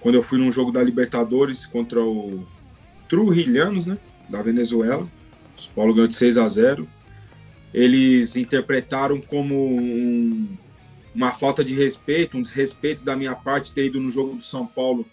quando 0.00 0.14
eu 0.14 0.22
fui 0.22 0.38
num 0.38 0.52
jogo 0.52 0.70
da 0.70 0.82
Libertadores 0.82 1.64
contra 1.64 2.00
o 2.02 2.46
Trujilhanos, 3.08 3.86
né, 3.86 3.98
da 4.28 4.42
Venezuela. 4.42 5.02
O 5.56 5.60
São 5.60 5.72
Paulo 5.74 5.94
ganhou 5.94 6.08
de 6.08 6.14
6 6.14 6.36
a 6.36 6.48
0. 6.48 6.86
Eles 7.72 8.36
interpretaram 8.36 9.20
como 9.20 9.54
um, 9.54 10.46
uma 11.18 11.32
falta 11.32 11.64
de 11.64 11.74
respeito, 11.74 12.38
um 12.38 12.42
desrespeito 12.42 13.02
da 13.02 13.16
minha 13.16 13.34
parte 13.34 13.72
ter 13.72 13.86
ido 13.86 13.98
no 13.98 14.08
jogo 14.08 14.36
do 14.36 14.42
São 14.42 14.64
Paulo 14.64 15.04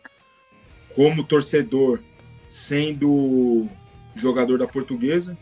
como 0.94 1.24
torcedor, 1.24 2.00
sendo 2.48 3.68
jogador 4.16 4.60
da 4.60 4.68
Portuguesa 4.68 5.36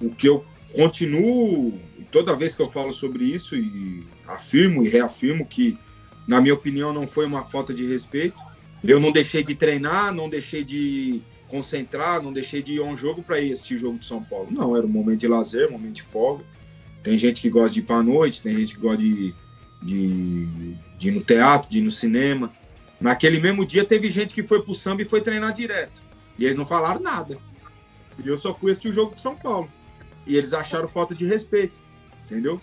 o 0.00 0.10
que 0.10 0.28
eu 0.28 0.44
continuo, 0.74 1.78
toda 2.10 2.34
vez 2.36 2.56
que 2.56 2.62
eu 2.62 2.70
falo 2.70 2.92
sobre 2.92 3.24
isso, 3.24 3.56
e 3.56 4.04
afirmo 4.26 4.84
e 4.84 4.88
reafirmo 4.88 5.46
que, 5.46 5.76
na 6.26 6.40
minha 6.40 6.54
opinião, 6.54 6.92
não 6.92 7.06
foi 7.06 7.24
uma 7.24 7.42
falta 7.42 7.72
de 7.72 7.86
respeito. 7.86 8.36
Eu 8.82 9.00
não 9.00 9.10
deixei 9.10 9.42
de 9.42 9.54
treinar, 9.54 10.12
não 10.14 10.28
deixei 10.28 10.62
de 10.62 11.20
concentrar, 11.48 12.22
não 12.22 12.32
deixei 12.32 12.62
de 12.62 12.74
ir 12.74 12.80
a 12.80 12.84
um 12.84 12.96
jogo 12.96 13.22
para 13.22 13.40
ir 13.40 13.52
assistir 13.52 13.76
o 13.76 13.78
jogo 13.78 13.98
de 13.98 14.06
São 14.06 14.22
Paulo. 14.22 14.48
Não, 14.50 14.76
era 14.76 14.84
um 14.84 14.90
momento 14.90 15.20
de 15.20 15.28
lazer, 15.28 15.68
um 15.68 15.72
momento 15.72 15.94
de 15.94 16.02
folga. 16.02 16.44
Tem 17.02 17.16
gente 17.16 17.40
que 17.40 17.50
gosta 17.50 17.70
de 17.70 17.80
ir 17.80 17.82
para 17.82 17.96
a 17.96 18.02
noite, 18.02 18.42
tem 18.42 18.56
gente 18.58 18.74
que 18.74 18.80
gosta 18.80 18.98
de, 18.98 19.34
de, 19.82 20.46
de 20.98 21.08
ir 21.08 21.12
no 21.12 21.22
teatro, 21.22 21.70
de 21.70 21.78
ir 21.78 21.82
no 21.82 21.90
cinema. 21.90 22.52
Naquele 23.00 23.40
mesmo 23.40 23.64
dia 23.64 23.84
teve 23.84 24.10
gente 24.10 24.34
que 24.34 24.42
foi 24.42 24.62
pro 24.62 24.74
samba 24.74 25.02
e 25.02 25.04
foi 25.04 25.20
treinar 25.20 25.52
direto. 25.52 26.02
E 26.38 26.44
eles 26.44 26.56
não 26.56 26.66
falaram 26.66 27.00
nada. 27.00 27.38
E 28.22 28.26
eu 28.26 28.36
só 28.36 28.54
fui 28.54 28.70
assistir 28.70 28.88
o 28.88 28.92
jogo 28.92 29.14
de 29.14 29.20
São 29.20 29.36
Paulo 29.36 29.68
e 30.26 30.36
eles 30.36 30.52
acharam 30.52 30.88
falta 30.88 31.14
de 31.14 31.24
respeito, 31.24 31.76
entendeu? 32.24 32.60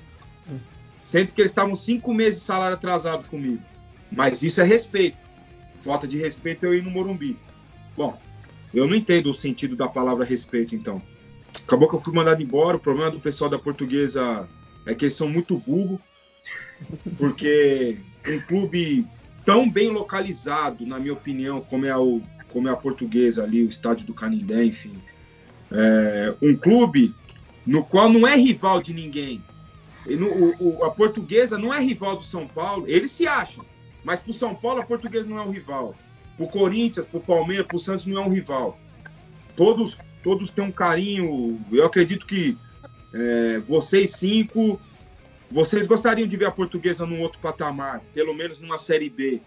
Sempre 1.04 1.34
que 1.34 1.42
eles 1.42 1.52
estavam 1.52 1.76
cinco 1.76 2.14
meses 2.14 2.40
de 2.40 2.46
salário 2.46 2.76
atrasado 2.76 3.28
comigo. 3.28 3.62
Mas 4.12 4.44
isso 4.44 4.60
é 4.60 4.64
respeito. 4.64 5.18
Falta 5.82 6.08
de 6.08 6.18
respeito 6.18 6.66
é 6.66 6.70
eu 6.70 6.74
ir 6.74 6.84
no 6.84 6.90
Morumbi. 6.90 7.38
Bom, 7.96 8.20
eu 8.74 8.88
não 8.88 8.96
entendo 8.96 9.30
o 9.30 9.34
sentido 9.34 9.76
da 9.76 9.88
palavra 9.88 10.26
respeito, 10.26 10.76
então. 10.76 11.02
Acabou 11.66 11.90
que 11.90 11.96
eu 11.96 12.00
fui 12.00 12.14
mandado 12.14 12.42
embora. 12.42 12.78
O 12.78 12.80
problema 12.80 13.12
do 13.12 13.20
pessoal 13.20 13.50
da 13.50 13.58
portuguesa 13.58 14.48
é 14.86 14.94
que 14.94 15.06
eles 15.06 15.16
são 15.16 15.28
muito 15.28 15.58
burro, 15.58 16.00
porque 17.18 17.98
um 18.28 18.40
clube 18.40 19.06
tão 19.46 19.70
bem 19.70 19.90
localizado, 19.90 20.86
na 20.86 21.00
minha 21.00 21.14
opinião, 21.14 21.62
como 21.62 21.86
é, 21.86 21.96
o, 21.96 22.22
como 22.50 22.68
é 22.68 22.72
a 22.72 22.76
portuguesa 22.76 23.44
ali, 23.44 23.64
o 23.64 23.70
estádio 23.70 24.06
do 24.06 24.14
Canindé, 24.14 24.66
enfim. 24.66 24.96
É, 25.72 26.34
um 26.42 26.56
clube 26.56 27.14
no 27.66 27.84
qual 27.84 28.10
não 28.10 28.28
é 28.28 28.36
rival 28.36 28.82
de 28.82 28.94
ninguém. 28.94 29.44
No, 30.08 30.28
o, 30.28 30.78
o, 30.78 30.84
a 30.84 30.92
portuguesa 30.92 31.58
não 31.58 31.74
é 31.74 31.80
rival 31.80 32.16
do 32.18 32.24
São 32.24 32.48
Paulo, 32.48 32.86
eles 32.88 33.12
se 33.12 33.28
acham, 33.28 33.66
mas 34.04 34.22
para 34.22 34.32
o 34.32 34.34
São 34.34 34.54
Paulo 34.54 34.82
a 34.82 34.86
portuguesa 34.86 35.28
não 35.28 35.40
é 35.40 35.42
um 35.42 35.50
rival. 35.50 35.96
Para 36.38 36.46
o 36.46 36.50
Corinthians, 36.50 37.06
para 37.08 37.18
o 37.18 37.24
Palmeiras, 37.24 37.66
para 37.66 37.78
o 37.78 37.80
Santos 37.80 38.06
não 38.06 38.22
é 38.22 38.26
um 38.26 38.30
rival. 38.30 38.78
Todos, 39.56 39.98
todos 40.26 40.50
têm 40.50 40.64
um 40.64 40.72
carinho. 40.72 41.56
Eu 41.72 41.86
acredito 41.86 42.26
que 42.26 42.58
é, 43.14 43.60
vocês 43.60 44.10
cinco, 44.10 44.82
vocês 45.52 45.86
gostariam 45.86 46.28
de 46.28 46.36
ver 46.36 46.46
a 46.46 46.52
portuguesa 46.52 47.06
num 47.06 47.22
outro 47.22 47.38
patamar, 47.40 48.02
pelo 48.12 48.34
menos 48.34 48.60
numa 48.60 48.80
Série 48.80 49.08
B. 49.08 49.40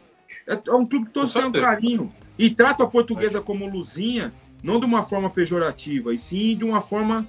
É, 0.46 0.52
é 0.54 0.72
um 0.72 0.86
clube 0.86 1.06
que 1.06 1.12
todos 1.12 1.32
têm 1.32 1.46
um 1.46 1.50
carinho. 1.50 2.12
E 2.38 2.48
trata 2.48 2.84
a 2.84 2.86
portuguesa 2.86 3.40
como 3.40 3.68
luzinha, 3.68 4.32
não 4.62 4.78
de 4.78 4.86
uma 4.86 5.02
forma 5.02 5.28
pejorativa, 5.28 6.14
e 6.14 6.18
sim 6.18 6.56
de 6.56 6.64
uma 6.64 6.80
forma 6.80 7.26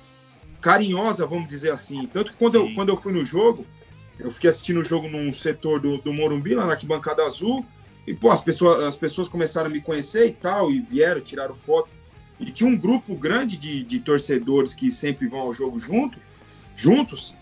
carinhosa, 0.62 1.26
vamos 1.26 1.48
dizer 1.48 1.72
assim. 1.72 2.06
Tanto 2.06 2.32
que 2.32 2.38
quando 2.38 2.54
eu, 2.54 2.72
quando 2.76 2.90
eu 2.90 2.98
fui 2.98 3.12
no 3.12 3.26
jogo, 3.26 3.66
eu 4.20 4.30
fiquei 4.30 4.52
assistindo 4.52 4.82
o 4.82 4.86
jogo 4.86 5.10
num 5.10 5.34
setor 5.34 5.80
do, 5.80 5.98
do 5.98 6.14
Morumbi, 6.14 6.54
lá 6.54 6.68
na 6.68 6.74
arquibancada 6.74 7.24
azul, 7.24 7.66
e 8.06 8.14
pô, 8.14 8.30
as 8.30 8.42
pessoas, 8.42 8.86
as 8.86 8.96
pessoas 8.96 9.28
começaram 9.28 9.72
a 9.72 9.74
me 9.74 9.82
conhecer 9.82 10.28
e 10.28 10.34
tal, 10.34 10.70
e 10.70 10.82
vieram, 10.82 11.20
tiraram 11.20 11.56
foto. 11.56 11.98
E 12.40 12.46
tinha 12.46 12.70
um 12.70 12.78
grupo 12.78 13.16
grande 13.16 13.58
de, 13.58 13.84
de 13.84 14.00
torcedores 14.00 14.74
que 14.74 14.92
sempre 14.92 15.28
vão 15.28 15.40
ao 15.40 15.54
jogo 15.54 15.80
junto, 15.80 16.18
juntos, 16.76 17.36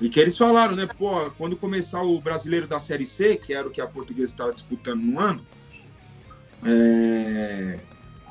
e 0.00 0.08
que 0.08 0.18
eles 0.18 0.36
falaram, 0.36 0.74
né, 0.74 0.86
pô, 0.86 1.30
quando 1.38 1.56
começar 1.56 2.02
o 2.02 2.20
brasileiro 2.20 2.66
da 2.66 2.78
Série 2.78 3.06
C, 3.06 3.36
que 3.36 3.52
era 3.52 3.68
o 3.68 3.70
que 3.70 3.80
a 3.80 3.86
portuguesa 3.86 4.32
estava 4.32 4.52
disputando 4.52 5.02
no 5.02 5.20
ano, 5.20 5.46
é, 6.64 7.78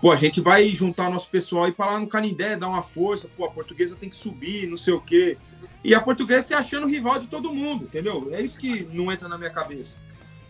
Pô, 0.02 0.12
a 0.12 0.16
gente 0.16 0.40
vai 0.40 0.70
juntar 0.70 1.10
nosso 1.10 1.30
pessoal 1.30 1.68
e 1.68 1.74
para 1.74 1.92
lá 1.92 2.00
no 2.00 2.08
Canindé, 2.08 2.56
dar 2.56 2.70
uma 2.70 2.82
força. 2.82 3.30
Pô, 3.36 3.46
a 3.46 3.52
portuguesa 3.52 3.98
tem 4.00 4.10
que 4.10 4.16
subir, 4.16 4.68
não 4.68 4.78
sei 4.78 4.94
o 4.94 5.02
quê. 5.02 5.38
E 5.84 5.94
a 5.94 6.00
portuguesa 6.00 6.48
se 6.48 6.54
achando 6.54 6.88
rival 6.88 7.20
de 7.20 7.28
todo 7.28 7.54
mundo, 7.54 7.84
entendeu? 7.84 8.30
É 8.32 8.42
isso 8.42 8.58
que 8.58 8.88
não 8.94 9.12
entra 9.12 9.28
na 9.28 9.38
minha 9.38 9.50
cabeça. 9.50 9.98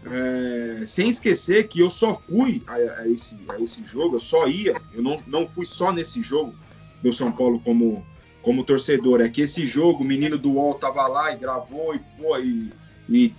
É, 0.06 0.86
sem 0.86 1.10
esquecer 1.10 1.68
que 1.68 1.82
eu 1.82 1.90
só 1.90 2.16
fui 2.16 2.64
a, 2.66 2.74
a, 3.02 3.08
esse, 3.08 3.36
a, 3.50 3.60
esse, 3.60 3.84
jogo, 3.86 4.16
eu 4.16 4.20
só 4.20 4.48
ia, 4.48 4.80
eu 4.94 5.02
não, 5.02 5.22
não 5.28 5.46
fui 5.46 5.66
só 5.66 5.92
nesse 5.92 6.22
jogo 6.24 6.56
do 7.04 7.12
São 7.12 7.32
Paulo 7.32 7.60
como, 7.60 8.06
como 8.42 8.64
torcedor. 8.64 9.22
É 9.22 9.30
que 9.30 9.42
esse 9.42 9.68
jogo, 9.68 10.04
o 10.04 10.08
menino 10.08 10.38
do 10.38 10.54
UOL 10.54 10.76
tava 10.76 11.06
lá 11.08 11.34
e 11.34 11.38
gravou 11.38 11.94
e, 11.94 12.00
pô, 12.18 12.38
e, 12.38 12.72
e 13.10 13.34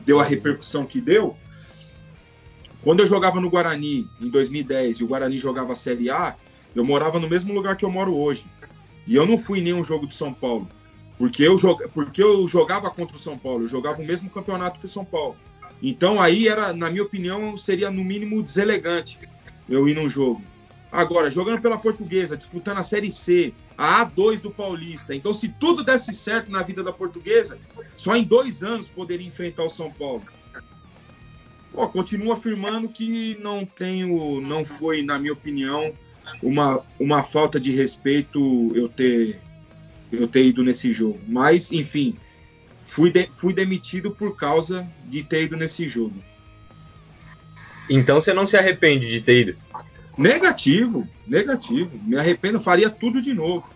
deu 0.00 0.20
a 0.20 0.24
repercussão 0.24 0.86
que 0.86 1.00
deu. 1.00 1.36
Quando 2.82 3.00
eu 3.00 3.06
jogava 3.06 3.40
no 3.40 3.50
Guarani 3.50 4.08
em 4.20 4.28
2010 4.28 4.98
e 4.98 5.04
o 5.04 5.08
Guarani 5.08 5.38
jogava 5.38 5.72
a 5.72 5.76
Série 5.76 6.10
A, 6.10 6.36
eu 6.74 6.84
morava 6.84 7.18
no 7.18 7.28
mesmo 7.28 7.52
lugar 7.52 7.76
que 7.76 7.84
eu 7.84 7.90
moro 7.90 8.16
hoje. 8.16 8.46
E 9.06 9.14
eu 9.16 9.26
não 9.26 9.36
fui 9.36 9.58
em 9.58 9.62
nenhum 9.62 9.82
jogo 9.82 10.06
de 10.06 10.14
São 10.14 10.32
Paulo. 10.32 10.68
Porque 11.18 11.42
eu, 11.42 11.56
porque 11.92 12.22
eu 12.22 12.46
jogava 12.46 12.88
contra 12.90 13.16
o 13.16 13.20
São 13.20 13.36
Paulo, 13.36 13.64
eu 13.64 13.68
jogava 13.68 14.00
o 14.00 14.04
mesmo 14.04 14.30
campeonato 14.30 14.78
que 14.78 14.86
o 14.86 14.88
São 14.88 15.04
Paulo. 15.04 15.36
Então 15.82 16.20
aí 16.20 16.48
era, 16.48 16.72
na 16.72 16.90
minha 16.90 17.02
opinião, 17.02 17.56
seria 17.56 17.90
no 17.90 18.04
mínimo 18.04 18.42
deselegante 18.42 19.18
eu 19.68 19.88
ir 19.88 19.94
num 19.94 20.08
jogo. 20.08 20.42
Agora, 20.90 21.30
jogando 21.30 21.60
pela 21.60 21.76
Portuguesa, 21.76 22.36
disputando 22.36 22.78
a 22.78 22.82
Série 22.82 23.10
C, 23.10 23.52
a 23.76 24.06
A2 24.06 24.40
do 24.40 24.50
Paulista. 24.50 25.14
Então, 25.14 25.34
se 25.34 25.48
tudo 25.48 25.84
desse 25.84 26.14
certo 26.14 26.50
na 26.50 26.62
vida 26.62 26.82
da 26.82 26.92
Portuguesa, 26.92 27.58
só 27.96 28.16
em 28.16 28.24
dois 28.24 28.62
anos 28.62 28.88
poderia 28.88 29.26
enfrentar 29.26 29.64
o 29.64 29.68
São 29.68 29.90
Paulo. 29.90 30.22
Pô, 31.72 31.86
continuo 31.88 32.32
afirmando 32.32 32.88
que 32.88 33.38
não 33.40 33.66
tenho, 33.66 34.40
não 34.40 34.64
foi, 34.64 35.02
na 35.02 35.18
minha 35.18 35.34
opinião, 35.34 35.92
uma, 36.42 36.80
uma 36.98 37.22
falta 37.22 37.60
de 37.60 37.70
respeito 37.70 38.72
eu 38.74 38.88
ter, 38.88 39.38
eu 40.10 40.26
ter 40.26 40.46
ido 40.46 40.64
nesse 40.64 40.92
jogo. 40.92 41.18
Mas, 41.28 41.70
enfim, 41.70 42.16
fui, 42.88 43.10
de, 43.10 43.28
fui 43.30 43.52
demitido 43.52 44.10
por 44.10 44.36
causa 44.36 44.86
de 45.04 45.22
ter 45.22 45.44
ido 45.44 45.56
nesse 45.56 45.88
jogo. 45.88 46.16
Então 47.88 48.20
você 48.20 48.32
não 48.32 48.46
se 48.46 48.56
arrepende 48.56 49.08
de 49.08 49.20
ter 49.20 49.40
ido? 49.40 49.56
Negativo, 50.16 51.06
negativo. 51.26 51.90
Me 52.02 52.16
arrependo, 52.16 52.58
faria 52.58 52.90
tudo 52.90 53.22
de 53.22 53.32
novo. 53.32 53.68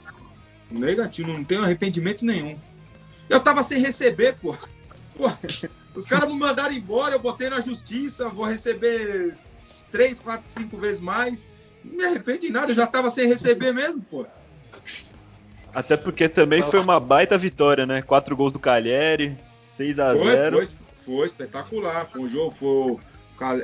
Negativo, 0.70 1.32
não 1.32 1.44
tenho 1.44 1.62
arrependimento 1.62 2.24
nenhum. 2.24 2.58
Eu 3.28 3.38
tava 3.38 3.62
sem 3.62 3.80
receber, 3.80 4.36
pô. 4.40 4.56
pô 5.14 5.30
os 5.94 6.06
caras 6.06 6.28
me 6.28 6.38
mandaram 6.38 6.74
embora, 6.74 7.14
eu 7.14 7.18
botei 7.18 7.48
na 7.48 7.60
justiça, 7.60 8.28
vou 8.28 8.46
receber 8.46 9.36
três, 9.90 10.18
quatro, 10.20 10.44
cinco 10.48 10.78
vezes 10.78 11.00
mais. 11.00 11.46
Não 11.84 11.96
me 11.96 12.04
arrependo 12.04 12.40
de 12.40 12.50
nada, 12.50 12.72
eu 12.72 12.76
já 12.76 12.86
tava 12.86 13.10
sem 13.10 13.28
receber 13.28 13.72
mesmo, 13.72 14.02
pô. 14.02 14.26
Até 15.74 15.96
porque 15.96 16.28
também 16.28 16.62
foi 16.62 16.80
uma 16.80 17.00
baita 17.00 17.38
vitória, 17.38 17.86
né? 17.86 18.02
Quatro 18.02 18.36
gols 18.36 18.52
do 18.52 18.58
Calheri, 18.58 19.36
6 19.68 19.98
a 19.98 20.14
0 20.14 20.56
foi, 20.56 20.76
foi, 21.04 21.26
espetacular. 21.26 22.06
Foi 22.06 22.20
um 22.20 22.28
jogo, 22.28 22.50
foi 22.50 22.98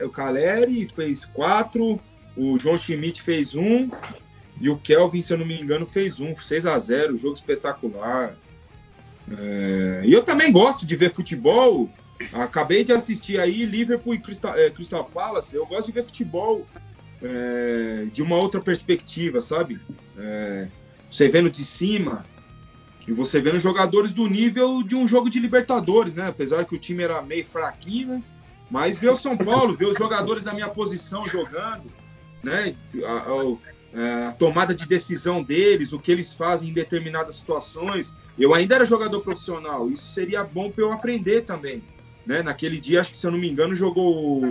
o 0.05 0.11
Caleri 0.11 0.87
fez 0.87 1.25
quatro, 1.25 2.01
o 2.37 2.59
João 2.59 2.77
Schmidt 2.77 3.23
fez 3.23 3.55
um 3.55 3.91
E 4.61 4.69
o 4.69 4.77
Kelvin, 4.77 5.23
se 5.23 5.33
eu 5.33 5.39
não 5.39 5.47
me 5.47 5.61
engano, 5.61 5.87
fez 5.87 6.19
um, 6.19 6.35
6 6.35 6.67
a 6.67 6.79
0 6.79 7.19
jogo 7.19 7.35
espetacular. 7.35 8.35
É, 9.31 10.03
e 10.05 10.13
eu 10.13 10.23
também 10.23 10.51
gosto 10.51 10.85
de 10.85 10.97
ver 10.97 11.11
futebol. 11.13 11.89
Acabei 12.33 12.83
de 12.83 12.93
assistir 12.93 13.39
aí 13.39 13.65
Liverpool 13.65 14.15
e 14.15 14.19
Crystal, 14.19 14.57
é, 14.57 14.71
Crystal 14.71 15.05
Palace. 15.05 15.55
Eu 15.55 15.65
gosto 15.67 15.87
de 15.87 15.93
ver 15.93 16.03
futebol 16.03 16.67
é, 17.23 18.07
de 18.13 18.21
uma 18.21 18.37
outra 18.37 18.61
perspectiva, 18.61 19.41
sabe? 19.41 19.79
É, 20.19 20.67
você 21.11 21.29
vendo 21.29 21.51
de 21.51 21.65
cima 21.65 22.25
e 23.07 23.13
você 23.13 23.41
vendo 23.41 23.59
jogadores 23.59 24.13
do 24.13 24.27
nível 24.27 24.83
de 24.83 24.95
um 24.95 25.09
jogo 25.09 25.31
de 25.31 25.39
Libertadores, 25.39 26.15
né? 26.15 26.29
Apesar 26.29 26.65
que 26.65 26.75
o 26.75 26.79
time 26.79 27.03
era 27.03 27.23
meio 27.23 27.45
fraquinho, 27.45 28.09
né? 28.09 28.23
Mas 28.71 28.99
ver 28.99 29.09
o 29.09 29.17
São 29.17 29.37
Paulo, 29.37 29.75
ver 29.75 29.87
os 29.87 29.97
jogadores 29.97 30.45
da 30.45 30.53
minha 30.53 30.69
posição 30.69 31.25
jogando, 31.25 31.85
né? 32.43 32.75
A, 33.03 33.13
a, 33.13 33.57
é, 33.95 34.27
a, 34.27 34.33
tomada 34.33 34.75
de 34.75 34.87
decisão 34.87 35.43
deles, 35.43 35.95
o 35.95 35.99
que 35.99 36.13
eles 36.13 36.35
fazem 36.35 36.69
em 36.69 36.73
determinadas 36.73 37.37
situações. 37.37 38.13
Eu 38.39 38.55
ainda 38.55 38.75
era 38.75 38.85
jogador 38.85 39.21
profissional, 39.21 39.91
isso 39.91 40.09
seria 40.09 40.45
bom 40.45 40.71
para 40.71 40.85
eu 40.85 40.93
aprender 40.93 41.43
também. 41.43 41.83
Né? 42.27 42.43
Naquele 42.43 42.79
dia, 42.79 43.01
acho 43.01 43.13
que 43.13 43.17
se 43.17 43.27
eu 43.27 43.31
não 43.31 43.39
me 43.39 43.49
engano, 43.49 43.75
jogou 43.75 44.43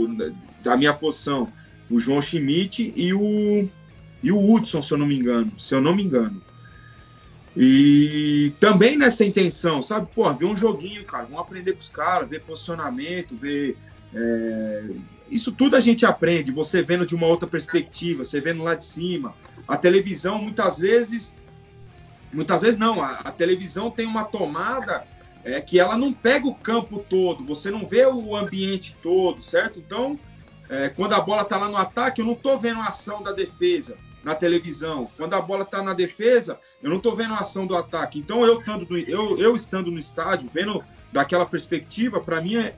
da 0.64 0.76
minha 0.76 0.94
posição 0.94 1.48
o 1.90 2.00
João 2.00 2.22
Schmidt 2.22 2.92
e 2.96 3.14
o, 3.14 3.70
e 4.22 4.32
o 4.32 4.54
Hudson, 4.54 4.82
se 4.82 4.94
eu 4.94 4.98
não 4.98 5.06
me 5.06 5.18
engano. 5.18 5.52
Se 5.58 5.76
eu 5.76 5.82
não 5.82 5.96
me 5.96 6.04
engano. 6.04 6.42
E 7.56 8.54
também 8.60 8.96
nessa 8.96 9.26
intenção, 9.26 9.82
sabe? 9.82 10.08
Pô, 10.14 10.32
ver 10.32 10.46
um 10.46 10.56
joguinho, 10.56 11.04
cara, 11.04 11.24
vamos 11.24 11.40
aprender 11.40 11.74
com 11.74 11.80
os 11.80 11.90
caras, 11.90 12.30
ver 12.30 12.42
posicionamento, 12.42 13.36
ver 13.36 13.76
é, 14.14 14.84
isso 15.30 15.52
tudo 15.52 15.76
a 15.76 15.80
gente 15.80 16.06
aprende, 16.06 16.52
você 16.52 16.84
vendo 16.84 17.04
de 17.04 17.16
uma 17.16 17.26
outra 17.26 17.48
perspectiva, 17.48 18.24
você 18.24 18.40
vendo 18.40 18.64
lá 18.64 18.76
de 18.76 18.86
cima. 18.86 19.34
A 19.68 19.76
televisão, 19.76 20.40
muitas 20.40 20.78
vezes, 20.78 21.36
muitas 22.32 22.62
vezes 22.62 22.78
não, 22.78 23.02
a, 23.02 23.14
a 23.14 23.32
televisão 23.32 23.90
tem 23.90 24.06
uma 24.06 24.24
tomada 24.24 25.04
é, 25.44 25.60
que 25.60 25.80
ela 25.80 25.98
não 25.98 26.14
pega 26.14 26.48
o 26.48 26.54
campo 26.54 27.04
todo, 27.10 27.44
você 27.44 27.72
não 27.72 27.88
vê 27.88 28.06
o 28.06 28.36
ambiente 28.36 28.96
todo, 29.02 29.42
certo? 29.42 29.80
Então, 29.80 30.20
é, 30.70 30.90
quando 30.90 31.14
a 31.14 31.22
bola 31.22 31.42
está 31.42 31.58
lá 31.58 31.68
no 31.68 31.78
ataque, 31.78 32.22
eu 32.22 32.26
não 32.26 32.34
estou 32.34 32.60
vendo 32.60 32.82
a 32.82 32.88
ação 32.88 33.24
da 33.24 33.32
defesa 33.32 33.98
na 34.28 34.36
televisão. 34.36 35.10
Quando 35.16 35.34
a 35.34 35.42
bola 35.42 35.64
está 35.64 35.82
na 35.82 35.94
defesa, 35.94 36.60
eu 36.84 36.90
não 36.90 36.98
estou 36.98 37.16
vendo 37.16 37.34
a 37.34 37.40
ação 37.40 37.66
do 37.66 37.78
ataque. 37.78 38.20
Então, 38.20 38.46
eu 38.46 38.60
estando, 38.60 38.98
eu, 38.98 39.38
eu 39.40 39.56
estando 39.56 39.90
no 39.90 39.98
estádio, 39.98 40.50
vendo 40.54 40.84
daquela 41.14 41.46
perspectiva, 41.46 42.20
para 42.20 42.42
mim 42.42 42.58
é, 42.58 42.76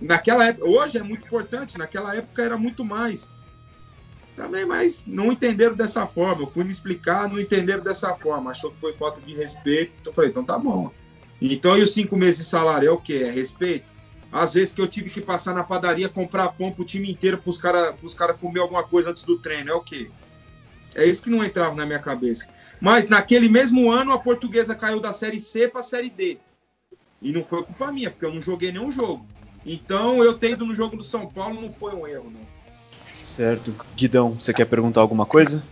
Naquela 0.00 0.46
época, 0.46 0.66
hoje 0.66 0.98
é 0.98 1.02
muito 1.02 1.24
importante, 1.24 1.78
naquela 1.78 2.14
época 2.14 2.42
era 2.42 2.58
muito 2.58 2.84
mais. 2.84 3.28
Também, 4.34 4.64
mas 4.64 5.04
não 5.06 5.30
entenderam 5.30 5.74
dessa 5.74 6.06
forma. 6.06 6.42
Eu 6.42 6.46
fui 6.46 6.64
me 6.64 6.70
explicar, 6.70 7.28
não 7.28 7.38
entenderam 7.38 7.82
dessa 7.82 8.12
forma. 8.14 8.50
Achou 8.50 8.70
que 8.70 8.78
foi 8.78 8.92
falta 8.92 9.20
de 9.20 9.34
respeito. 9.34 9.92
Então 10.00 10.10
eu 10.10 10.14
falei, 10.14 10.30
então 10.30 10.42
tá 10.42 10.58
bom. 10.58 10.90
Então, 11.40 11.76
e 11.76 11.82
os 11.82 11.92
cinco 11.92 12.16
meses 12.16 12.38
de 12.38 12.44
salário 12.44 12.88
é 12.88 12.90
o 12.90 12.98
quê? 12.98 13.24
É 13.26 13.30
respeito? 13.30 13.86
Às 14.32 14.54
vezes 14.54 14.74
que 14.74 14.80
eu 14.80 14.88
tive 14.88 15.10
que 15.10 15.20
passar 15.20 15.54
na 15.54 15.62
padaria, 15.62 16.08
comprar 16.08 16.48
pão 16.48 16.72
pro 16.72 16.84
time 16.84 17.10
inteiro, 17.12 17.38
pros 17.38 17.58
caras 17.58 17.94
cara 18.16 18.32
comer 18.32 18.60
alguma 18.60 18.82
coisa 18.82 19.10
antes 19.10 19.22
do 19.22 19.38
treino. 19.38 19.70
É 19.70 19.74
o 19.74 19.80
quê? 19.80 20.10
É 20.94 21.06
isso 21.06 21.22
que 21.22 21.30
não 21.30 21.44
entrava 21.44 21.74
na 21.74 21.86
minha 21.86 21.98
cabeça. 21.98 22.46
Mas 22.80 23.08
naquele 23.08 23.48
mesmo 23.48 23.90
ano, 23.90 24.12
a 24.12 24.18
portuguesa 24.18 24.74
caiu 24.74 25.00
da 25.00 25.12
Série 25.12 25.40
C 25.40 25.68
pra 25.68 25.82
Série 25.82 26.10
D. 26.10 26.38
E 27.20 27.32
não 27.32 27.44
foi 27.44 27.62
culpa 27.62 27.92
minha, 27.92 28.10
porque 28.10 28.26
eu 28.26 28.34
não 28.34 28.40
joguei 28.40 28.72
nenhum 28.72 28.90
jogo. 28.90 29.24
Então, 29.64 30.22
eu 30.24 30.36
ter 30.36 30.50
ido 30.50 30.66
no 30.66 30.74
jogo 30.74 30.96
do 30.96 31.04
São 31.04 31.28
Paulo 31.28 31.60
não 31.60 31.70
foi 31.70 31.94
um 31.94 32.06
erro, 32.06 32.30
não. 32.30 32.40
Certo. 33.12 33.74
Guidão, 33.94 34.30
você 34.32 34.52
quer 34.52 34.64
perguntar 34.64 35.00
alguma 35.00 35.24
coisa? 35.24 35.62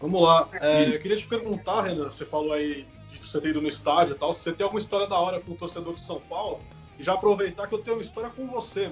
Vamos 0.00 0.22
lá. 0.22 0.48
É, 0.52 0.94
eu 0.94 1.00
queria 1.00 1.16
te 1.16 1.26
perguntar, 1.26 1.82
Renan, 1.82 2.04
você 2.04 2.24
falou 2.24 2.52
aí 2.52 2.86
de 3.10 3.18
você 3.18 3.40
ter 3.40 3.50
ido 3.50 3.60
no 3.60 3.68
estádio 3.68 4.14
e 4.14 4.18
tal, 4.18 4.32
se 4.32 4.42
você 4.42 4.52
tem 4.52 4.62
alguma 4.62 4.80
história 4.80 5.06
da 5.06 5.16
hora 5.16 5.40
com 5.40 5.52
o 5.52 5.56
torcedor 5.56 5.94
de 5.94 6.00
São 6.00 6.20
Paulo, 6.20 6.60
e 6.98 7.02
já 7.02 7.14
aproveitar 7.14 7.66
que 7.66 7.74
eu 7.74 7.78
tenho 7.78 7.96
uma 7.96 8.02
história 8.02 8.30
com 8.30 8.46
você, 8.46 8.90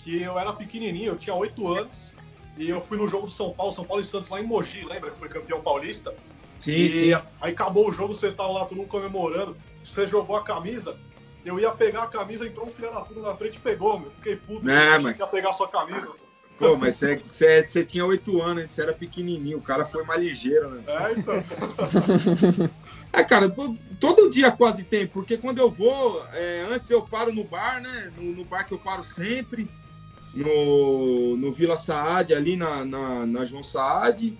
que 0.00 0.20
eu 0.20 0.38
era 0.38 0.52
pequenininho, 0.52 1.12
eu 1.12 1.16
tinha 1.16 1.34
8 1.34 1.68
anos, 1.68 2.10
e 2.58 2.68
eu 2.68 2.80
fui 2.80 2.98
no 2.98 3.08
jogo 3.08 3.26
do 3.26 3.32
São 3.32 3.52
Paulo, 3.52 3.72
São 3.72 3.84
Paulo 3.84 4.02
e 4.02 4.04
Santos 4.04 4.28
lá 4.28 4.40
em 4.40 4.44
Mogi, 4.44 4.84
lembra 4.84 5.10
que 5.10 5.18
foi 5.18 5.28
campeão 5.28 5.60
paulista? 5.60 6.14
Sim, 6.58 6.74
e 6.74 6.90
sim. 6.90 7.14
Aí 7.40 7.52
acabou 7.52 7.88
o 7.88 7.92
jogo, 7.92 8.14
você 8.14 8.32
tava 8.32 8.50
lá 8.50 8.64
todo 8.64 8.76
mundo 8.76 8.88
comemorando, 8.88 9.56
você 9.86 10.06
jogou 10.06 10.36
a 10.36 10.42
camisa, 10.42 10.96
eu 11.44 11.58
ia 11.58 11.70
pegar 11.70 12.02
a 12.02 12.08
camisa, 12.08 12.46
entrou 12.46 12.66
um 12.66 12.70
filho 12.70 12.92
da 12.92 13.00
puta 13.00 13.20
na 13.20 13.34
frente 13.34 13.56
e 13.56 13.60
pegou, 13.60 13.98
meu. 13.98 14.10
Fiquei 14.10 14.36
puto. 14.36 14.64
Não, 14.64 15.00
mas... 15.00 15.18
ia 15.18 15.26
pegar 15.26 15.50
a 15.50 15.52
sua 15.52 15.68
camisa. 15.68 16.08
Pô, 16.58 16.76
mas 16.76 16.96
você 16.96 17.84
tinha 17.84 18.04
oito 18.04 18.42
anos, 18.42 18.72
você 18.72 18.82
era 18.82 18.92
pequenininho, 18.92 19.58
o 19.58 19.62
cara 19.62 19.84
foi 19.84 20.02
mais 20.02 20.20
ligeiro, 20.20 20.68
né? 20.70 20.82
É, 20.86 21.12
então. 21.12 21.34
é, 23.12 23.22
cara, 23.22 23.48
todo 24.00 24.28
dia 24.28 24.50
quase 24.50 24.82
tem, 24.82 25.06
porque 25.06 25.38
quando 25.38 25.58
eu 25.58 25.70
vou, 25.70 26.20
é, 26.32 26.66
antes 26.68 26.90
eu 26.90 27.00
paro 27.00 27.32
no 27.32 27.44
bar, 27.44 27.80
né? 27.80 28.12
No, 28.16 28.32
no, 28.32 28.44
bar 28.44 28.64
que 28.64 28.74
eu 28.74 28.78
paro 28.78 29.04
sempre, 29.04 29.68
no, 30.34 31.36
no 31.36 31.52
Vila 31.52 31.76
Saad, 31.76 32.34
ali 32.34 32.56
na, 32.56 32.84
na, 32.84 33.26
na 33.26 33.44
João 33.44 33.62
Saad. 33.62 34.36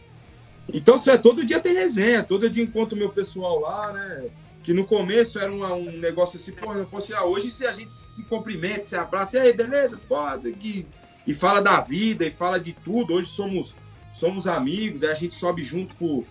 Então, 0.73 0.97
é, 1.07 1.17
todo 1.17 1.45
dia 1.45 1.61
tem 1.61 1.73
resenha, 1.75 2.23
todo 2.23 2.51
dia 2.51 2.63
encontro 2.63 2.97
meu 2.97 3.09
pessoal 3.09 3.61
lá, 3.61 3.93
né? 3.93 4.29
que 4.69 4.75
no 4.75 4.85
começo 4.85 5.39
era 5.39 5.51
um, 5.51 5.93
negócio 5.93 6.39
assim, 6.39 6.53
pô, 6.53 6.75
posso 6.91 7.11
ir 7.11 7.15
ah, 7.15 7.25
hoje 7.25 7.51
se 7.51 7.67
a 7.67 7.73
gente 7.73 7.91
se 7.91 8.23
cumprimenta, 8.25 8.87
se 8.87 8.97
abraça, 8.97 9.39
e 9.39 9.41
aí, 9.41 9.53
beleza? 9.55 9.99
Pode, 10.07 10.51
e, 10.51 10.87
e 11.27 11.33
fala 11.33 11.63
da 11.63 11.81
vida, 11.81 12.27
e 12.27 12.31
fala 12.31 12.61
de 12.61 12.75
tudo. 12.75 13.15
Hoje 13.15 13.31
somos, 13.31 13.75
somos 14.13 14.47
amigos, 14.47 15.05
a 15.05 15.15
gente 15.15 15.35
sobe 15.35 15.63
junto 15.63 15.95
pro, 15.95 16.23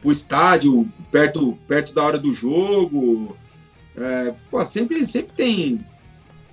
pro 0.00 0.10
estádio, 0.10 0.88
perto, 1.12 1.58
perto 1.68 1.92
da 1.92 2.02
hora 2.02 2.18
do 2.18 2.32
jogo. 2.32 3.36
É, 3.98 4.32
pô, 4.50 4.64
sempre, 4.64 5.06
sempre 5.06 5.34
tem. 5.36 5.84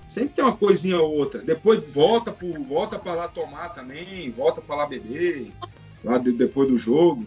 Sempre 0.07 0.35
tem 0.35 0.45
uma 0.45 0.55
coisinha 0.55 0.99
ou 0.99 1.13
outra. 1.13 1.41
Depois 1.41 1.85
volta 1.89 2.31
pro, 2.31 2.53
volta 2.63 2.97
para 2.97 3.13
lá 3.13 3.27
tomar 3.27 3.69
também, 3.69 4.31
volta 4.31 4.61
para 4.61 4.77
lá 4.77 4.85
beber, 4.85 5.51
lá 6.03 6.17
de, 6.17 6.31
depois 6.31 6.69
do 6.69 6.77
jogo. 6.77 7.25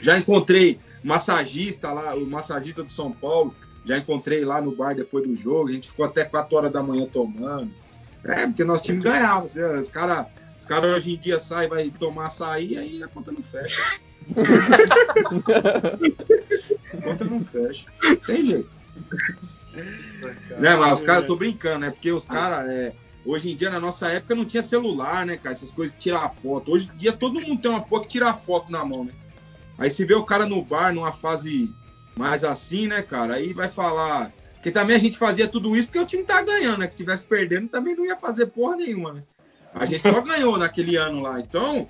Já 0.00 0.18
encontrei 0.18 0.80
massagista 1.04 1.92
lá, 1.92 2.14
o 2.14 2.26
massagista 2.26 2.82
do 2.82 2.90
São 2.90 3.12
Paulo, 3.12 3.54
já 3.84 3.98
encontrei 3.98 4.44
lá 4.44 4.62
no 4.62 4.74
bar 4.74 4.94
depois 4.94 5.26
do 5.26 5.36
jogo, 5.36 5.68
a 5.68 5.72
gente 5.72 5.88
ficou 5.88 6.06
até 6.06 6.24
4 6.24 6.56
horas 6.56 6.72
da 6.72 6.82
manhã 6.82 7.06
tomando. 7.06 7.70
É, 8.24 8.46
porque 8.46 8.64
nosso 8.64 8.84
time 8.84 9.02
ganhava. 9.02 9.44
Assim, 9.44 9.62
os 9.62 9.90
caras 9.90 10.26
os 10.60 10.66
cara 10.66 10.86
hoje 10.88 11.14
em 11.14 11.16
dia 11.16 11.38
saem, 11.38 11.68
vai 11.68 11.90
tomar 11.90 12.26
açaí, 12.26 12.76
aí 12.76 13.02
a 13.02 13.08
conta 13.08 13.32
não 13.32 13.42
fecha. 13.42 13.82
a 16.92 17.02
conta 17.02 17.24
não 17.24 17.42
fecha. 17.42 17.86
Tem 18.26 18.46
jeito. 18.46 18.70
Né, 20.58 20.76
mas 20.76 21.00
os 21.00 21.06
caras, 21.06 21.26
tô 21.26 21.36
brincando, 21.36 21.80
né? 21.80 21.90
Porque 21.90 22.10
os 22.10 22.26
caras, 22.26 22.68
é, 22.68 22.92
hoje 23.24 23.50
em 23.50 23.56
dia, 23.56 23.70
na 23.70 23.80
nossa 23.80 24.08
época, 24.08 24.34
não 24.34 24.44
tinha 24.44 24.62
celular, 24.62 25.26
né, 25.26 25.36
cara? 25.36 25.52
Essas 25.54 25.72
coisas 25.72 25.94
de 25.94 26.00
tirar 26.00 26.28
foto. 26.30 26.72
Hoje 26.72 26.90
em 26.94 26.96
dia, 26.96 27.12
todo 27.12 27.40
mundo 27.40 27.60
tem 27.60 27.70
uma 27.70 27.82
porra 27.82 28.02
que 28.02 28.08
tirar 28.08 28.34
foto 28.34 28.70
na 28.70 28.84
mão, 28.84 29.04
né? 29.04 29.12
Aí 29.78 29.90
se 29.90 30.04
vê 30.04 30.14
o 30.14 30.24
cara 30.24 30.44
no 30.44 30.62
bar 30.62 30.92
numa 30.92 31.12
fase 31.12 31.70
mais 32.16 32.42
assim, 32.42 32.88
né, 32.88 33.00
cara? 33.00 33.34
Aí 33.34 33.52
vai 33.52 33.68
falar. 33.68 34.32
Porque 34.54 34.72
também 34.72 34.96
a 34.96 34.98
gente 34.98 35.16
fazia 35.16 35.46
tudo 35.46 35.76
isso 35.76 35.86
porque 35.86 36.00
o 36.00 36.06
time 36.06 36.24
tá 36.24 36.42
ganhando, 36.42 36.78
né? 36.78 36.86
Que 36.86 36.94
se 36.94 36.96
estivesse 36.96 37.24
perdendo 37.24 37.68
também 37.68 37.94
não 37.94 38.04
ia 38.04 38.16
fazer 38.16 38.46
porra 38.46 38.76
nenhuma, 38.76 39.12
né? 39.12 39.22
A 39.72 39.86
gente 39.86 40.02
só 40.02 40.20
ganhou 40.22 40.58
naquele 40.58 40.96
ano 40.96 41.22
lá. 41.22 41.38
Então, 41.38 41.88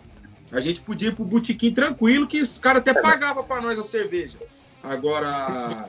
a 0.53 0.61
gente 0.61 0.83
podia 0.83 1.09
ir 1.09 1.15
pro 1.15 1.25
botequim 1.25 1.73
tranquilo 1.73 2.27
que 2.27 2.43
os 2.43 2.59
caras 2.59 2.83
até 2.83 2.93
pagavam 2.93 3.43
para 3.43 3.63
nós 3.63 3.79
a 3.79 3.83
cerveja. 3.83 4.37
Agora, 4.83 5.89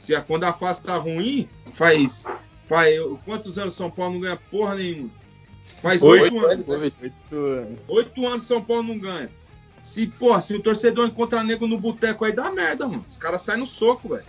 se 0.00 0.14
a, 0.14 0.20
quando 0.20 0.44
a 0.44 0.52
fase 0.52 0.80
tá 0.80 0.96
ruim, 0.96 1.48
faz. 1.72 2.24
faz 2.64 2.98
quantos 3.24 3.58
anos 3.58 3.74
São 3.74 3.90
Paulo 3.90 4.14
não 4.14 4.20
ganha 4.20 4.36
porra 4.50 4.74
nenhuma? 4.74 5.10
Faz 5.80 6.02
oito 6.02 6.46
anos. 6.46 6.68
Oito 6.68 7.36
anos. 7.36 7.78
Oito 7.86 8.26
anos 8.26 8.42
São 8.44 8.64
Paulo 8.64 8.82
não 8.82 8.98
ganha. 8.98 9.28
Se, 9.84 10.06
pô, 10.06 10.40
se 10.40 10.54
o 10.54 10.62
torcedor 10.62 11.06
encontra 11.06 11.44
nego 11.44 11.66
no 11.66 11.78
boteco 11.78 12.24
aí, 12.24 12.32
dá 12.32 12.50
merda, 12.50 12.88
mano. 12.88 13.04
Os 13.08 13.16
caras 13.16 13.42
saem 13.42 13.60
no 13.60 13.66
soco, 13.66 14.08
velho. 14.08 14.24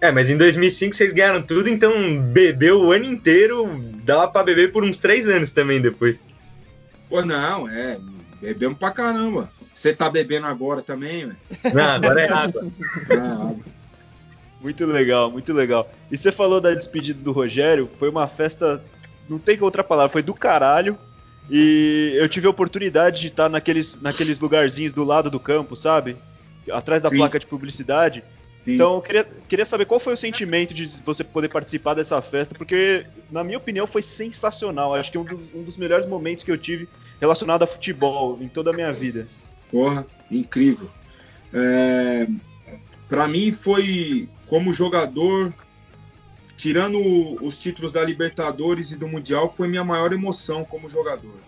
É, 0.00 0.12
mas 0.12 0.28
em 0.28 0.36
2005 0.36 0.94
vocês 0.94 1.12
ganharam 1.12 1.42
tudo, 1.42 1.68
então 1.68 2.20
bebeu 2.20 2.82
o 2.82 2.92
ano 2.92 3.06
inteiro, 3.06 3.78
dava 4.04 4.28
pra 4.28 4.42
beber 4.42 4.70
por 4.70 4.84
uns 4.84 4.98
três 4.98 5.28
anos 5.28 5.50
também 5.50 5.80
depois. 5.80 6.20
Pô, 7.08 7.22
não, 7.24 7.68
é, 7.68 7.98
bebemos 8.40 8.78
pra 8.78 8.90
caramba. 8.90 9.50
Você 9.74 9.94
tá 9.94 10.10
bebendo 10.10 10.46
agora 10.46 10.82
também, 10.82 11.26
velho? 11.26 11.36
Não, 11.74 11.84
agora 11.84 12.20
é 12.20 12.32
água. 12.32 12.66
é 13.08 13.16
água. 13.16 13.56
Muito 14.66 14.84
legal, 14.84 15.30
muito 15.30 15.52
legal. 15.52 15.88
E 16.10 16.18
você 16.18 16.32
falou 16.32 16.60
da 16.60 16.74
despedida 16.74 17.22
do 17.22 17.30
Rogério, 17.30 17.88
foi 18.00 18.08
uma 18.08 18.26
festa, 18.26 18.82
não 19.28 19.38
tem 19.38 19.56
outra 19.60 19.84
palavra, 19.84 20.10
foi 20.10 20.22
do 20.22 20.34
caralho. 20.34 20.98
E 21.48 22.16
eu 22.16 22.28
tive 22.28 22.48
a 22.48 22.50
oportunidade 22.50 23.20
de 23.20 23.28
estar 23.28 23.48
naqueles, 23.48 24.02
naqueles 24.02 24.40
lugarzinhos 24.40 24.92
do 24.92 25.04
lado 25.04 25.30
do 25.30 25.38
campo, 25.38 25.76
sabe? 25.76 26.16
Atrás 26.68 27.00
da 27.00 27.08
Sim. 27.08 27.18
placa 27.18 27.38
de 27.38 27.46
publicidade. 27.46 28.24
Sim. 28.64 28.74
Então 28.74 28.94
eu 28.94 29.00
queria, 29.00 29.24
queria 29.48 29.64
saber 29.64 29.84
qual 29.84 30.00
foi 30.00 30.14
o 30.14 30.16
sentimento 30.16 30.74
de 30.74 30.86
você 31.04 31.22
poder 31.22 31.48
participar 31.48 31.94
dessa 31.94 32.20
festa, 32.20 32.52
porque, 32.52 33.06
na 33.30 33.44
minha 33.44 33.58
opinião, 33.58 33.86
foi 33.86 34.02
sensacional. 34.02 34.96
Acho 34.96 35.12
que 35.12 35.16
é 35.16 35.20
um, 35.20 35.24
do, 35.24 35.40
um 35.54 35.62
dos 35.62 35.76
melhores 35.76 36.06
momentos 36.06 36.42
que 36.42 36.50
eu 36.50 36.58
tive 36.58 36.88
relacionado 37.20 37.62
a 37.62 37.68
futebol 37.68 38.36
em 38.40 38.48
toda 38.48 38.70
a 38.70 38.72
minha 38.72 38.92
vida. 38.92 39.28
Porra, 39.70 40.04
incrível. 40.28 40.90
É, 41.54 42.26
para 43.08 43.28
mim 43.28 43.52
foi 43.52 44.28
como 44.46 44.72
jogador, 44.72 45.52
tirando 46.56 46.98
os 47.44 47.58
títulos 47.58 47.92
da 47.92 48.04
Libertadores 48.04 48.90
e 48.90 48.96
do 48.96 49.06
Mundial, 49.06 49.48
foi 49.48 49.68
minha 49.68 49.84
maior 49.84 50.12
emoção 50.12 50.64
como 50.64 50.90
jogador. 50.90 51.38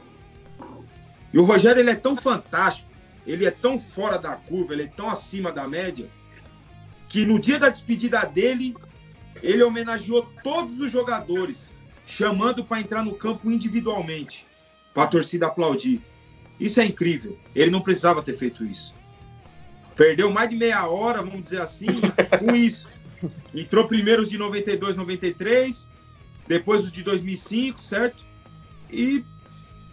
E 1.33 1.39
o 1.39 1.45
Rogério 1.45 1.81
ele 1.81 1.91
é 1.91 1.95
tão 1.95 2.17
fantástico, 2.17 2.89
ele 3.27 3.45
é 3.45 3.51
tão 3.51 3.79
fora 3.79 4.19
da 4.19 4.35
curva, 4.35 4.73
ele 4.73 4.85
é 4.85 4.87
tão 4.87 5.09
acima 5.09 5.53
da 5.53 5.67
média, 5.69 6.07
que 7.09 7.25
no 7.27 7.39
dia 7.39 7.59
da 7.59 7.69
despedida 7.69 8.25
dele, 8.25 8.77
ele 9.43 9.63
homenageou 9.63 10.27
todos 10.43 10.79
os 10.79 10.91
jogadores, 10.91 11.71
chamando 12.07 12.65
para 12.65 12.81
entrar 12.81 13.05
no 13.05 13.15
campo 13.15 13.51
individualmente, 13.51 14.47
para 14.95 15.05
a 15.05 15.09
torcida 15.09 15.47
aplaudir. 15.47 16.01
Isso 16.59 16.81
é 16.81 16.85
incrível. 16.85 17.39
Ele 17.55 17.71
não 17.71 17.81
precisava 17.81 18.23
ter 18.23 18.37
feito 18.37 18.65
isso. 18.65 18.95
Perdeu 19.99 20.31
mais 20.31 20.49
de 20.49 20.55
meia 20.55 20.87
hora, 20.87 21.23
vamos 21.23 21.43
dizer 21.43 21.61
assim, 21.61 21.89
com 22.39 22.55
isso. 22.55 22.89
Entrou 23.53 23.89
primeiro 23.89 24.23
os 24.23 24.29
de 24.29 24.39
92, 24.39 24.95
93, 24.95 25.89
depois 26.47 26.85
os 26.85 26.93
de 26.93 27.03
2005, 27.03 27.83
certo? 27.83 28.25
E 28.89 29.25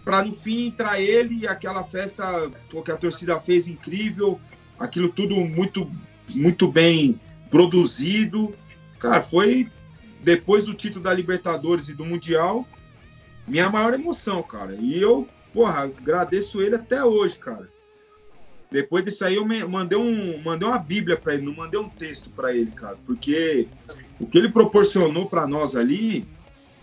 para 0.03 0.24
no 0.24 0.36
fim 0.36 0.68
entrar 0.68 1.01
ele 1.01 1.39
e 1.39 1.47
aquela 1.47 1.84
festa 1.84 2.51
que 2.70 2.91
a 2.91 2.95
torcida 2.95 3.41
fez 3.41 3.68
incrível, 3.68 4.39
aquilo 4.80 5.10
tudo 5.10 5.36
muito 5.36 5.91
muito 6.30 6.68
bem 6.68 7.20
produzido. 7.49 8.53
Cara, 8.99 9.24
foi 9.24 9.68
depois 10.22 10.68
do 10.68 10.76
título 10.76 11.03
da 11.03 11.14
Libertadores 11.16 11.89
e 11.89 11.93
do 11.95 12.06
Mundial, 12.06 12.64
minha 13.47 13.72
maior 13.72 13.95
emoção, 13.95 14.43
cara. 14.43 14.76
E 14.76 15.01
eu, 15.01 15.28
porra, 15.51 15.86
agradeço 15.86 16.62
ele 16.62 16.76
até 16.76 17.03
hoje, 17.03 17.39
cara. 17.39 17.74
Depois 18.76 19.05
disso 19.05 19.23
aí 19.23 19.36
eu 19.36 19.45
mandei, 19.69 19.97
um, 19.97 20.38
mandei 20.43 20.67
uma 20.67 20.78
bíblia 20.78 21.15
para 21.15 21.34
ele, 21.34 21.45
não 21.45 21.55
mandei 21.55 21.80
um 21.80 21.88
texto 21.88 22.30
para 22.30 22.53
ele, 22.53 22.69
cara, 22.71 22.97
porque 23.05 23.69
o 24.19 24.28
que 24.28 24.38
ele 24.38 24.49
proporcionou 24.49 25.30
para 25.30 25.47
nós 25.47 25.78
ali 25.78 26.28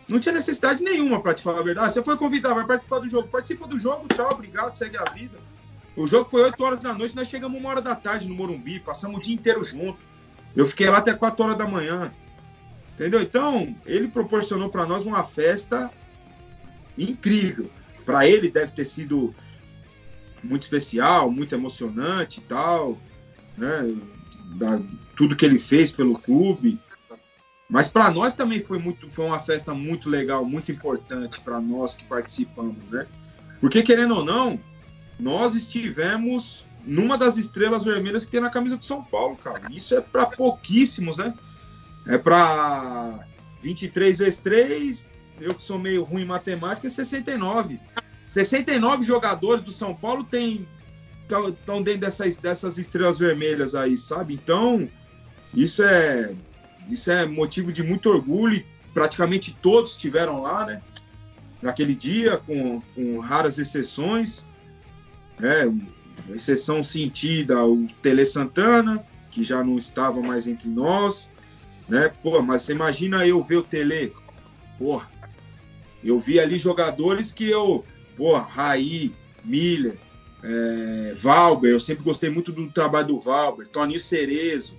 não 0.09 0.19
tinha 0.19 0.33
necessidade 0.33 0.83
nenhuma, 0.83 1.21
para 1.21 1.35
te 1.35 1.43
falar 1.43 1.61
a 1.61 1.63
verdade. 1.63 1.93
Você 1.93 2.03
foi 2.03 2.17
convidado, 2.17 2.55
vai 2.55 2.67
participar 2.67 2.99
do 3.01 3.11
jogo, 3.11 3.29
participa 3.29 3.67
do 3.67 3.79
jogo, 3.79 4.07
tchau, 4.09 4.31
obrigado, 4.33 4.75
segue 4.75 4.97
a 4.97 5.05
vida. 5.05 5.37
O 5.95 6.07
jogo 6.07 6.31
foi 6.31 6.43
8 6.45 6.65
horas 6.65 6.81
da 6.81 6.95
noite, 6.95 7.15
nós 7.15 7.29
chegamos 7.29 7.61
uma 7.61 7.69
hora 7.69 7.83
da 7.83 7.95
tarde 7.95 8.27
no 8.27 8.35
Morumbi, 8.35 8.81
passamos 8.81 9.19
o 9.19 9.23
dia 9.23 9.35
inteiro 9.35 9.63
junto. 9.63 9.99
Eu 10.57 10.65
fiquei 10.65 10.89
lá 10.89 10.97
até 10.97 11.13
4 11.13 11.45
horas 11.45 11.59
da 11.59 11.67
manhã. 11.67 12.11
Entendeu? 12.95 13.21
Então, 13.21 13.77
ele 13.85 14.09
proporcionou 14.09 14.71
para 14.71 14.87
nós 14.87 15.05
uma 15.05 15.25
festa 15.25 15.91
incrível. 16.97 17.71
Para 18.07 18.27
ele 18.27 18.51
deve 18.51 18.73
ter 18.73 18.87
sido 18.87 19.35
muito 20.43 20.63
especial, 20.63 21.31
muito 21.31 21.55
emocionante 21.55 22.41
e 22.41 22.43
tal, 22.43 22.99
né? 23.57 23.95
Da, 24.57 24.81
tudo 25.17 25.37
que 25.37 25.45
ele 25.45 25.59
fez 25.59 25.91
pelo 25.91 26.19
clube. 26.19 26.81
Mas 27.69 27.89
para 27.89 28.11
nós 28.11 28.37
também 28.37 28.61
foi 28.61 28.79
muito, 28.79 29.09
foi 29.11 29.25
uma 29.25 29.41
festa 29.41 29.73
muito 29.73 30.11
legal, 30.11 30.45
muito 30.45 30.71
importante 30.71 31.41
para 31.41 31.61
nós 31.61 31.97
que 31.97 32.05
participamos, 32.05 32.89
né? 32.89 33.07
Porque 33.61 33.83
querendo 33.83 34.17
ou 34.17 34.25
não, 34.25 34.61
nós 35.19 35.55
estivemos 35.55 36.67
numa 36.85 37.17
das 37.17 37.39
estrelas 37.39 37.85
vermelhas 37.85 38.25
que 38.25 38.31
tem 38.31 38.41
na 38.41 38.51
camisa 38.51 38.77
de 38.77 38.85
São 38.85 39.03
Paulo, 39.03 39.37
cara. 39.37 39.63
Isso 39.71 39.95
é 39.95 40.01
para 40.01 40.27
pouquíssimos, 40.27 41.17
né? 41.17 41.33
É 42.07 42.19
para 42.19 43.25
23 43.63 44.19
vezes 44.19 44.39
3, 44.41 45.07
eu 45.41 45.55
que 45.55 45.63
sou 45.63 45.79
meio 45.79 46.03
ruim 46.03 46.23
em 46.23 46.27
matemática, 46.27 46.87
é 46.87 46.91
69. 46.91 47.81
69 48.33 49.05
jogadores 49.05 49.63
do 49.65 49.73
São 49.73 49.95
Paulo 49.95 50.25
tem 50.25 50.67
estão 51.49 51.83
dentro 51.83 52.01
dessas, 52.01 52.37
dessas 52.37 52.77
estrelas 52.77 53.19
vermelhas 53.19 53.75
aí, 53.75 53.97
sabe? 53.97 54.35
Então, 54.35 54.87
isso 55.55 55.83
é 55.83 56.35
isso 56.91 57.11
é 57.11 57.25
motivo 57.25 57.73
de 57.73 57.83
muito 57.83 58.11
orgulho. 58.11 58.63
Praticamente 58.93 59.57
todos 59.63 59.93
estiveram 59.93 60.43
lá, 60.43 60.67
né? 60.67 60.83
Naquele 61.63 61.95
dia, 61.95 62.37
com, 62.39 62.83
com 62.95 63.19
raras 63.19 63.59
exceções 63.59 64.45
né? 65.39 65.73
Exceção 66.31 66.85
sentida 66.85 67.65
o 67.65 67.87
Tele 68.01 68.25
Santana, 68.25 69.05
que 69.31 69.43
já 69.43 69.63
não 69.65 69.77
estava 69.77 70.21
mais 70.21 70.47
entre 70.47 70.69
nós, 70.69 71.29
né? 71.89 72.11
Pô, 72.23 72.41
mas 72.43 72.63
você 72.63 72.73
imagina 72.73 73.27
eu 73.27 73.43
ver 73.43 73.57
o 73.57 73.63
Tele, 73.63 74.13
porra, 74.79 75.11
eu 76.05 76.19
vi 76.19 76.39
ali 76.39 76.59
jogadores 76.59 77.33
que 77.33 77.49
eu, 77.49 77.85
pô, 78.17 78.37
Raí, 78.37 79.13
Miller, 79.45 79.97
é, 80.43 81.15
Valber, 81.15 81.71
eu 81.71 81.81
sempre 81.81 82.05
gostei 82.05 82.31
muito 82.31 82.53
do 82.53 82.69
trabalho 82.71 83.09
do 83.09 83.19
Valber, 83.19 83.67
Toninho 83.69 84.01
Cerezo, 84.01 84.75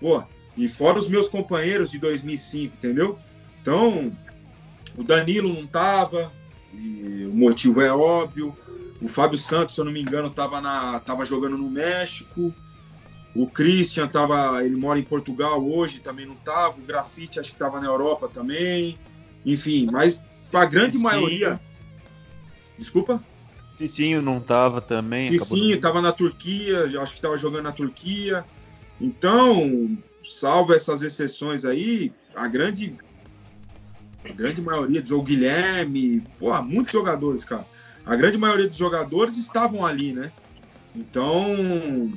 pô, 0.00 0.22
e 0.56 0.68
fora 0.68 0.98
os 0.98 1.08
meus 1.08 1.28
companheiros 1.28 1.90
de 1.90 1.98
2005, 1.98 2.74
entendeu? 2.76 3.18
Então, 3.60 4.12
o 4.96 5.02
Danilo 5.02 5.52
não 5.52 5.66
tava, 5.66 6.32
o 6.72 7.34
motivo 7.34 7.80
é 7.80 7.92
óbvio, 7.92 8.54
o 9.00 9.08
Fábio 9.08 9.38
Santos, 9.38 9.74
se 9.74 9.80
eu 9.80 9.84
não 9.84 9.92
me 9.92 10.02
engano, 10.02 10.28
estava 10.28 10.60
tava 11.00 11.24
jogando 11.24 11.56
no 11.56 11.70
México. 11.70 12.52
O 13.34 13.46
Christian 13.46 14.08
tava, 14.08 14.62
ele 14.64 14.76
mora 14.76 14.98
em 14.98 15.04
Portugal 15.04 15.64
hoje, 15.64 16.00
também 16.00 16.26
não 16.26 16.34
estava. 16.34 16.78
O 16.78 16.82
Grafite 16.82 17.40
acho 17.40 17.50
que 17.50 17.54
estava 17.54 17.80
na 17.80 17.86
Europa 17.86 18.28
também. 18.32 18.98
Enfim, 19.46 19.88
mas 19.90 20.22
a 20.52 20.64
grande 20.66 20.96
Cicinho. 20.96 21.10
maioria. 21.10 21.60
Desculpa? 22.80 23.22
Cicinho 23.78 24.20
não 24.20 24.38
estava 24.38 24.80
também. 24.80 25.28
Cicinho 25.28 25.76
estava 25.76 26.02
na 26.02 26.12
Turquia, 26.12 26.86
acho 27.00 27.12
que 27.12 27.18
estava 27.18 27.38
jogando 27.38 27.64
na 27.64 27.72
Turquia. 27.72 28.44
Então, 29.00 29.96
salvo 30.24 30.74
essas 30.74 31.02
exceções 31.02 31.64
aí, 31.64 32.12
a 32.34 32.48
grande 32.48 32.96
a 34.24 34.32
grande 34.32 34.60
maioria, 34.60 35.02
o 35.12 35.22
Guilherme, 35.22 36.22
pô, 36.38 36.60
muitos 36.62 36.92
jogadores, 36.92 37.44
cara 37.44 37.64
a 38.04 38.16
grande 38.16 38.38
maioria 38.38 38.66
dos 38.66 38.76
jogadores 38.76 39.36
estavam 39.36 39.84
ali, 39.84 40.12
né? 40.12 40.32
Então, 40.94 42.12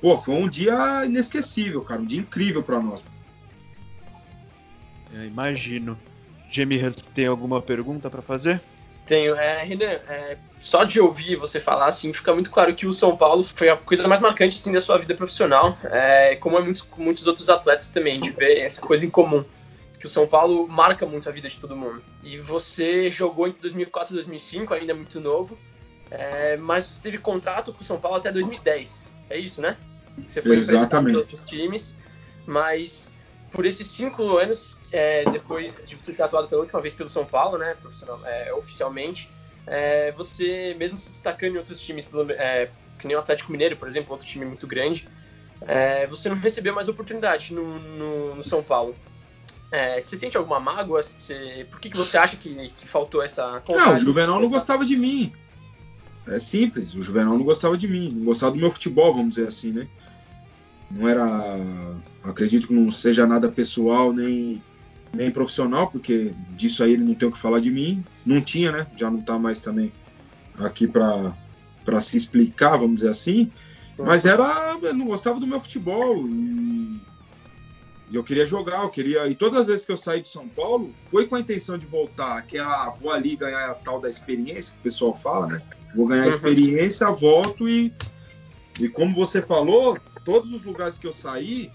pô, 0.00 0.16
foi 0.16 0.34
um 0.34 0.48
dia 0.48 1.04
inesquecível, 1.04 1.82
cara, 1.82 2.00
um 2.00 2.06
dia 2.06 2.20
incrível 2.20 2.62
para 2.62 2.80
nós. 2.80 3.02
É, 5.14 5.26
imagino. 5.26 5.98
Jamie 6.50 6.80
tem 7.14 7.26
alguma 7.26 7.60
pergunta 7.60 8.10
para 8.10 8.22
fazer? 8.22 8.60
Tenho. 9.06 9.34
É, 9.34 9.64
Renan, 9.64 9.84
é, 10.08 10.36
só 10.60 10.84
de 10.84 11.00
ouvir 11.00 11.36
você 11.36 11.60
falar, 11.60 11.88
assim, 11.88 12.12
fica 12.12 12.32
muito 12.32 12.50
claro 12.50 12.74
que 12.74 12.86
o 12.86 12.92
São 12.92 13.16
Paulo 13.16 13.44
foi 13.44 13.68
a 13.68 13.76
coisa 13.76 14.06
mais 14.06 14.20
marcante 14.20 14.56
assim, 14.56 14.72
da 14.72 14.80
sua 14.80 14.96
vida 14.98 15.14
profissional, 15.14 15.76
é, 15.84 16.36
como 16.36 16.56
é 16.56 16.62
muitos, 16.62 16.86
muitos 16.96 17.26
outros 17.26 17.48
atletas 17.48 17.88
também, 17.88 18.20
de 18.20 18.30
ver 18.30 18.60
essa 18.60 18.80
coisa 18.80 19.04
em 19.04 19.10
comum 19.10 19.44
que 20.02 20.06
o 20.06 20.10
São 20.10 20.26
Paulo 20.26 20.66
marca 20.66 21.06
muito 21.06 21.28
a 21.28 21.32
vida 21.32 21.48
de 21.48 21.56
todo 21.58 21.76
mundo. 21.76 22.02
E 22.24 22.36
você 22.36 23.08
jogou 23.08 23.46
entre 23.46 23.60
2004 23.62 24.12
e 24.12 24.16
2005, 24.16 24.74
ainda 24.74 24.94
muito 24.94 25.20
novo, 25.20 25.56
é, 26.10 26.56
mas 26.56 26.86
você 26.86 27.00
teve 27.00 27.18
contrato 27.18 27.72
com 27.72 27.82
o 27.82 27.84
São 27.84 28.00
Paulo 28.00 28.16
até 28.16 28.32
2010. 28.32 29.12
É 29.30 29.38
isso, 29.38 29.60
né? 29.60 29.76
Você 30.28 30.42
foi 30.42 30.56
emprestado 30.56 30.88
para 30.88 31.18
outros 31.18 31.44
times, 31.44 31.94
mas 32.44 33.12
por 33.52 33.66
esses 33.66 33.86
cinco 33.86 34.36
anos, 34.38 34.76
é, 34.90 35.24
depois 35.30 35.84
de 35.86 35.94
você 35.94 36.12
ter 36.12 36.22
atuado 36.22 36.48
pela 36.48 36.62
última 36.62 36.80
vez 36.80 36.94
pelo 36.94 37.08
São 37.08 37.24
Paulo, 37.24 37.58
né, 37.58 37.76
profissional, 37.80 38.20
é, 38.24 38.52
oficialmente, 38.54 39.28
é, 39.66 40.10
você, 40.12 40.74
mesmo 40.78 40.96
se 40.96 41.10
destacando 41.10 41.54
em 41.54 41.58
outros 41.58 41.78
times, 41.78 42.08
é, 42.30 42.68
que 42.98 43.06
nem 43.06 43.16
o 43.16 43.20
Atlético 43.20 43.52
Mineiro, 43.52 43.76
por 43.76 43.88
exemplo, 43.88 44.12
outro 44.12 44.26
time 44.26 44.44
muito 44.44 44.66
grande, 44.66 45.06
é, 45.66 46.06
você 46.06 46.28
não 46.28 46.36
recebeu 46.36 46.74
mais 46.74 46.88
oportunidade 46.88 47.52
no, 47.52 47.78
no, 47.78 48.34
no 48.36 48.44
São 48.44 48.62
Paulo. 48.62 48.94
É, 49.70 50.00
você 50.00 50.18
sente 50.18 50.36
alguma 50.36 50.60
mágoa? 50.60 51.02
Você... 51.02 51.66
Por 51.70 51.80
que, 51.80 51.88
que 51.90 51.96
você 51.96 52.18
acha 52.18 52.36
que, 52.36 52.72
que 52.76 52.86
faltou 52.86 53.22
essa 53.22 53.62
Não, 53.68 53.94
o 53.94 53.98
Juvenal 53.98 54.40
não 54.40 54.48
gostava 54.48 54.84
de 54.84 54.96
mim. 54.96 55.32
É 56.26 56.38
simples, 56.38 56.94
o 56.94 57.02
Juvenal 57.02 57.36
não 57.36 57.44
gostava 57.44 57.76
de 57.76 57.88
mim, 57.88 58.10
não 58.12 58.24
gostava 58.24 58.52
do 58.52 58.58
meu 58.58 58.70
futebol, 58.70 59.12
vamos 59.12 59.30
dizer 59.30 59.48
assim, 59.48 59.72
né? 59.72 59.88
Não 60.94 61.08
era. 61.08 61.58
Acredito 62.24 62.68
que 62.68 62.74
não 62.74 62.90
seja 62.90 63.26
nada 63.26 63.48
pessoal 63.48 64.12
nem, 64.12 64.62
nem 65.12 65.30
profissional, 65.30 65.88
porque 65.88 66.32
disso 66.50 66.84
aí 66.84 66.92
ele 66.92 67.04
não 67.04 67.14
tem 67.14 67.28
o 67.28 67.32
que 67.32 67.38
falar 67.38 67.60
de 67.60 67.70
mim. 67.70 68.04
Não 68.24 68.40
tinha, 68.40 68.70
né? 68.70 68.86
Já 68.96 69.10
não 69.10 69.20
tá 69.20 69.38
mais 69.38 69.60
também 69.60 69.92
aqui 70.58 70.86
para 70.86 72.00
se 72.00 72.16
explicar, 72.16 72.76
vamos 72.76 72.96
dizer 72.96 73.10
assim. 73.10 73.50
Mas 73.98 74.26
era. 74.26 74.78
Eu 74.80 74.94
não 74.94 75.06
gostava 75.06 75.40
do 75.40 75.46
meu 75.46 75.60
futebol. 75.60 76.26
E 76.28 77.00
e 78.12 78.16
eu 78.16 78.22
queria 78.22 78.44
jogar, 78.44 78.82
eu 78.82 78.90
queria. 78.90 79.26
E 79.26 79.34
todas 79.34 79.60
as 79.60 79.66
vezes 79.68 79.86
que 79.86 79.92
eu 79.92 79.96
saí 79.96 80.20
de 80.20 80.28
São 80.28 80.46
Paulo, 80.46 80.92
foi 81.10 81.26
com 81.26 81.34
a 81.34 81.40
intenção 81.40 81.78
de 81.78 81.86
voltar, 81.86 82.42
que 82.42 82.58
é 82.58 82.60
a 82.60 82.90
vou 82.90 83.10
ali 83.10 83.34
ganhar 83.36 83.70
a 83.70 83.74
tal 83.74 83.98
da 83.98 84.10
experiência, 84.10 84.74
que 84.74 84.80
o 84.80 84.82
pessoal 84.82 85.14
fala, 85.14 85.46
né? 85.46 85.62
Vou 85.96 86.06
ganhar 86.06 86.24
a 86.24 86.26
uhum. 86.26 86.30
experiência, 86.30 87.10
volto 87.10 87.66
e. 87.66 87.90
E 88.78 88.86
como 88.86 89.14
você 89.14 89.40
falou, 89.40 89.96
todos 90.24 90.52
os 90.52 90.64
lugares 90.64 90.98
que 90.98 91.06
eu 91.06 91.12
saí, 91.12 91.70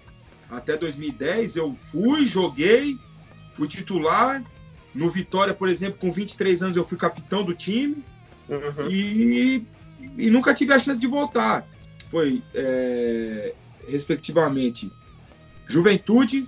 até 0.50 0.78
2010, 0.78 1.56
eu 1.56 1.76
fui, 1.76 2.26
joguei, 2.26 2.98
fui 3.54 3.68
titular. 3.68 4.43
No 4.95 5.10
Vitória, 5.10 5.54
por 5.54 5.70
exemplo, 5.70 6.00
com 6.00 6.12
23 6.12 6.64
anos, 6.64 6.78
eu 6.78 6.86
fui 6.86 6.98
capitão 6.98 7.43
do 7.43 7.54
time. 7.54 8.04
Uhum. 8.50 8.89
E, 8.89 9.64
e 10.18 10.30
nunca 10.30 10.54
tive 10.54 10.74
a 10.74 10.80
chance 10.80 11.00
de 11.00 11.08
voltar. 11.08 11.68
foi, 12.10 12.41
é, 12.54 13.54
respectivamente, 13.88 14.91
Juventude, 15.68 16.48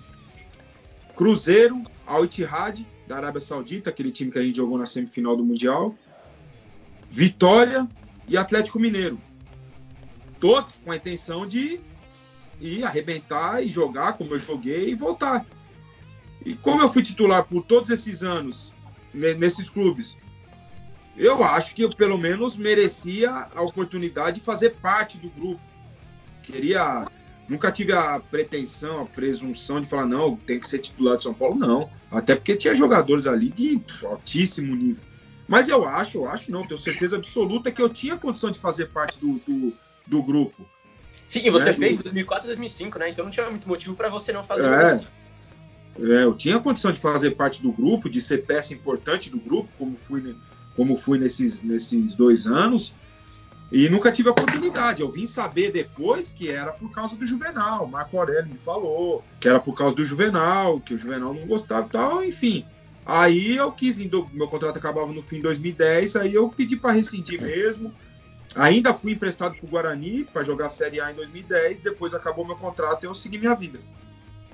Cruzeiro, 1.15 1.83
Al 2.07 2.25
Ittihad 2.25 2.85
da 3.07 3.17
Arábia 3.17 3.41
Saudita, 3.41 3.89
aquele 3.89 4.11
time 4.11 4.31
que 4.31 4.39
a 4.39 4.43
gente 4.43 4.55
jogou 4.55 4.77
na 4.77 4.85
semifinal 4.85 5.35
do 5.35 5.43
Mundial, 5.43 5.95
Vitória 7.09 7.87
e 8.27 8.37
Atlético 8.37 8.79
Mineiro. 8.79 9.19
Todos 10.39 10.75
com 10.75 10.91
a 10.91 10.95
intenção 10.95 11.45
de 11.45 11.81
ir 12.59 12.83
arrebentar 12.83 13.63
e 13.63 13.69
jogar 13.69 14.13
como 14.13 14.33
eu 14.33 14.39
joguei 14.39 14.89
e 14.89 14.95
voltar. 14.95 15.45
E 16.45 16.53
como 16.55 16.81
eu 16.81 16.91
fui 16.91 17.03
titular 17.03 17.43
por 17.43 17.63
todos 17.63 17.89
esses 17.89 18.23
anos 18.23 18.71
nesses 19.13 19.69
clubes, 19.69 20.15
eu 21.17 21.43
acho 21.43 21.75
que 21.75 21.83
eu 21.83 21.89
pelo 21.89 22.17
menos 22.17 22.55
merecia 22.55 23.47
a 23.53 23.61
oportunidade 23.61 24.39
de 24.39 24.45
fazer 24.45 24.75
parte 24.75 25.17
do 25.17 25.29
grupo. 25.29 25.61
Queria. 26.43 27.07
Nunca 27.47 27.71
tive 27.71 27.91
a 27.93 28.19
pretensão, 28.19 29.01
a 29.01 29.05
presunção 29.05 29.81
de 29.81 29.89
falar, 29.89 30.05
não, 30.05 30.35
tem 30.35 30.59
que 30.59 30.67
ser 30.67 30.77
titular 30.79 31.17
de 31.17 31.23
São 31.23 31.33
Paulo, 31.33 31.55
não. 31.55 31.89
Até 32.11 32.35
porque 32.35 32.55
tinha 32.55 32.75
jogadores 32.75 33.25
ali 33.25 33.49
de 33.49 33.81
altíssimo 34.03 34.75
nível. 34.75 35.03
Mas 35.47 35.67
eu 35.67 35.87
acho, 35.87 36.19
eu 36.19 36.29
acho 36.29 36.51
não, 36.51 36.63
tenho 36.65 36.79
certeza 36.79 37.15
absoluta 37.15 37.71
que 37.71 37.81
eu 37.81 37.89
tinha 37.89 38.15
condição 38.15 38.51
de 38.51 38.59
fazer 38.59 38.85
parte 38.89 39.17
do, 39.17 39.39
do, 39.39 39.73
do 40.05 40.21
grupo. 40.21 40.63
Sim, 41.29 41.41
e 41.43 41.51
você 41.51 41.65
né? 41.65 41.73
fez 41.73 41.97
2004 41.99 42.47
e 42.47 42.47
2005, 42.47 42.97
né? 42.97 43.09
Então 43.09 43.23
não 43.23 43.31
tinha 43.31 43.47
muito 43.47 43.69
motivo 43.69 43.95
para 43.95 44.09
você 44.09 44.33
não 44.33 44.43
fazer 44.43 44.65
é, 44.65 44.95
isso. 44.95 45.07
É, 46.11 46.23
eu 46.23 46.33
tinha 46.33 46.59
condição 46.59 46.91
de 46.91 46.99
fazer 46.99 47.35
parte 47.35 47.61
do 47.61 47.71
grupo, 47.71 48.09
de 48.09 48.19
ser 48.19 48.47
peça 48.47 48.73
importante 48.73 49.29
do 49.29 49.37
grupo, 49.37 49.69
como 49.77 49.95
fui, 49.95 50.35
como 50.75 50.95
fui 50.95 51.19
nesses, 51.19 51.61
nesses 51.61 52.15
dois 52.15 52.47
anos. 52.47 52.95
E 53.71 53.87
nunca 53.89 54.11
tive 54.11 54.29
a 54.29 54.31
oportunidade. 54.31 55.01
Eu 55.01 55.11
vim 55.11 55.27
saber 55.27 55.71
depois 55.71 56.31
que 56.31 56.49
era 56.49 56.71
por 56.71 56.91
causa 56.91 57.15
do 57.15 57.23
Juvenal. 57.27 57.85
O 57.85 57.87
Marco 57.87 58.17
Aurélio 58.17 58.49
me 58.49 58.57
falou 58.57 59.23
que 59.39 59.47
era 59.47 59.59
por 59.59 59.75
causa 59.75 59.95
do 59.95 60.03
Juvenal, 60.03 60.79
que 60.79 60.95
o 60.95 60.97
Juvenal 60.97 61.31
não 61.31 61.45
gostava 61.45 61.85
e 61.85 61.89
tal, 61.91 62.23
enfim. 62.23 62.65
Aí 63.05 63.55
eu 63.55 63.71
quis, 63.71 63.99
meu 63.99 64.47
contrato 64.47 64.77
acabava 64.77 65.13
no 65.13 65.21
fim 65.21 65.35
de 65.35 65.43
2010, 65.43 66.15
aí 66.15 66.33
eu 66.33 66.49
pedi 66.49 66.75
para 66.75 66.93
rescindir 66.93 67.39
mesmo. 67.39 67.93
Ainda 68.55 68.93
fui 68.93 69.11
emprestado 69.11 69.55
para 69.55 69.65
o 69.65 69.69
Guarani 69.69 70.23
para 70.25 70.43
jogar 70.43 70.67
a 70.67 70.69
Série 70.69 70.99
A 70.99 71.11
em 71.11 71.15
2010, 71.15 71.81
depois 71.81 72.13
acabou 72.13 72.45
meu 72.45 72.55
contrato 72.55 73.03
e 73.03 73.07
eu 73.07 73.13
segui 73.13 73.37
minha 73.37 73.53
vida. 73.53 73.79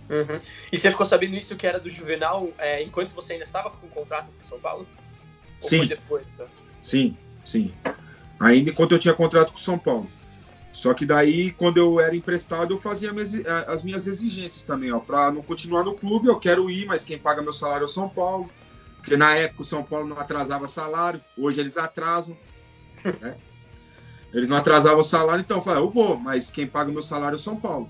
Uhum. 0.09 0.39
E 0.71 0.77
você 0.77 0.91
ficou 0.91 1.05
sabendo 1.05 1.35
isso 1.35 1.55
que 1.55 1.65
era 1.65 1.79
do 1.79 1.89
Juvenal 1.89 2.49
é, 2.57 2.83
enquanto 2.83 3.11
você 3.11 3.33
ainda 3.33 3.45
estava 3.45 3.69
com 3.69 3.87
o 3.87 3.89
contrato 3.89 4.27
com 4.27 4.49
São 4.49 4.59
Paulo? 4.59 4.87
Ou 5.61 5.69
sim. 5.69 5.85
Depois, 5.87 6.25
tá? 6.37 6.45
Sim, 6.83 7.17
sim. 7.43 7.73
Ainda 8.39 8.69
enquanto 8.69 8.91
eu 8.91 8.99
tinha 8.99 9.13
contrato 9.13 9.51
com 9.53 9.57
São 9.57 9.77
Paulo. 9.77 10.09
Só 10.71 10.93
que 10.93 11.05
daí, 11.05 11.51
quando 11.51 11.77
eu 11.77 12.01
era 12.01 12.13
emprestado, 12.13 12.73
eu 12.73 12.77
fazia 12.77 13.09
as 13.65 13.81
minhas 13.81 14.07
exigências 14.07 14.61
também, 14.61 14.91
ó. 14.91 14.99
Para 14.99 15.31
não 15.31 15.41
continuar 15.41 15.85
no 15.85 15.95
clube, 15.95 16.27
eu 16.27 16.37
quero 16.37 16.69
ir, 16.69 16.85
mas 16.85 17.05
quem 17.05 17.17
paga 17.17 17.41
meu 17.41 17.53
salário 17.53 17.83
é 17.83 17.85
o 17.85 17.87
São 17.87 18.09
Paulo. 18.09 18.49
Porque 18.97 19.15
na 19.15 19.35
época 19.35 19.61
o 19.61 19.65
São 19.65 19.83
Paulo 19.83 20.05
não 20.05 20.19
atrasava 20.19 20.67
salário, 20.67 21.21
hoje 21.37 21.61
eles 21.61 21.77
atrasam. 21.77 22.37
Né? 23.21 23.37
Eles 24.35 24.49
não 24.49 24.57
atrasavam 24.57 24.99
o 24.99 25.03
salário, 25.03 25.39
então 25.39 25.57
eu 25.57 25.63
falei, 25.63 25.81
eu 25.81 25.89
vou, 25.89 26.17
mas 26.17 26.51
quem 26.51 26.67
paga 26.67 26.91
meu 26.91 27.01
salário 27.01 27.35
é 27.35 27.39
o 27.39 27.41
São 27.41 27.55
Paulo. 27.55 27.89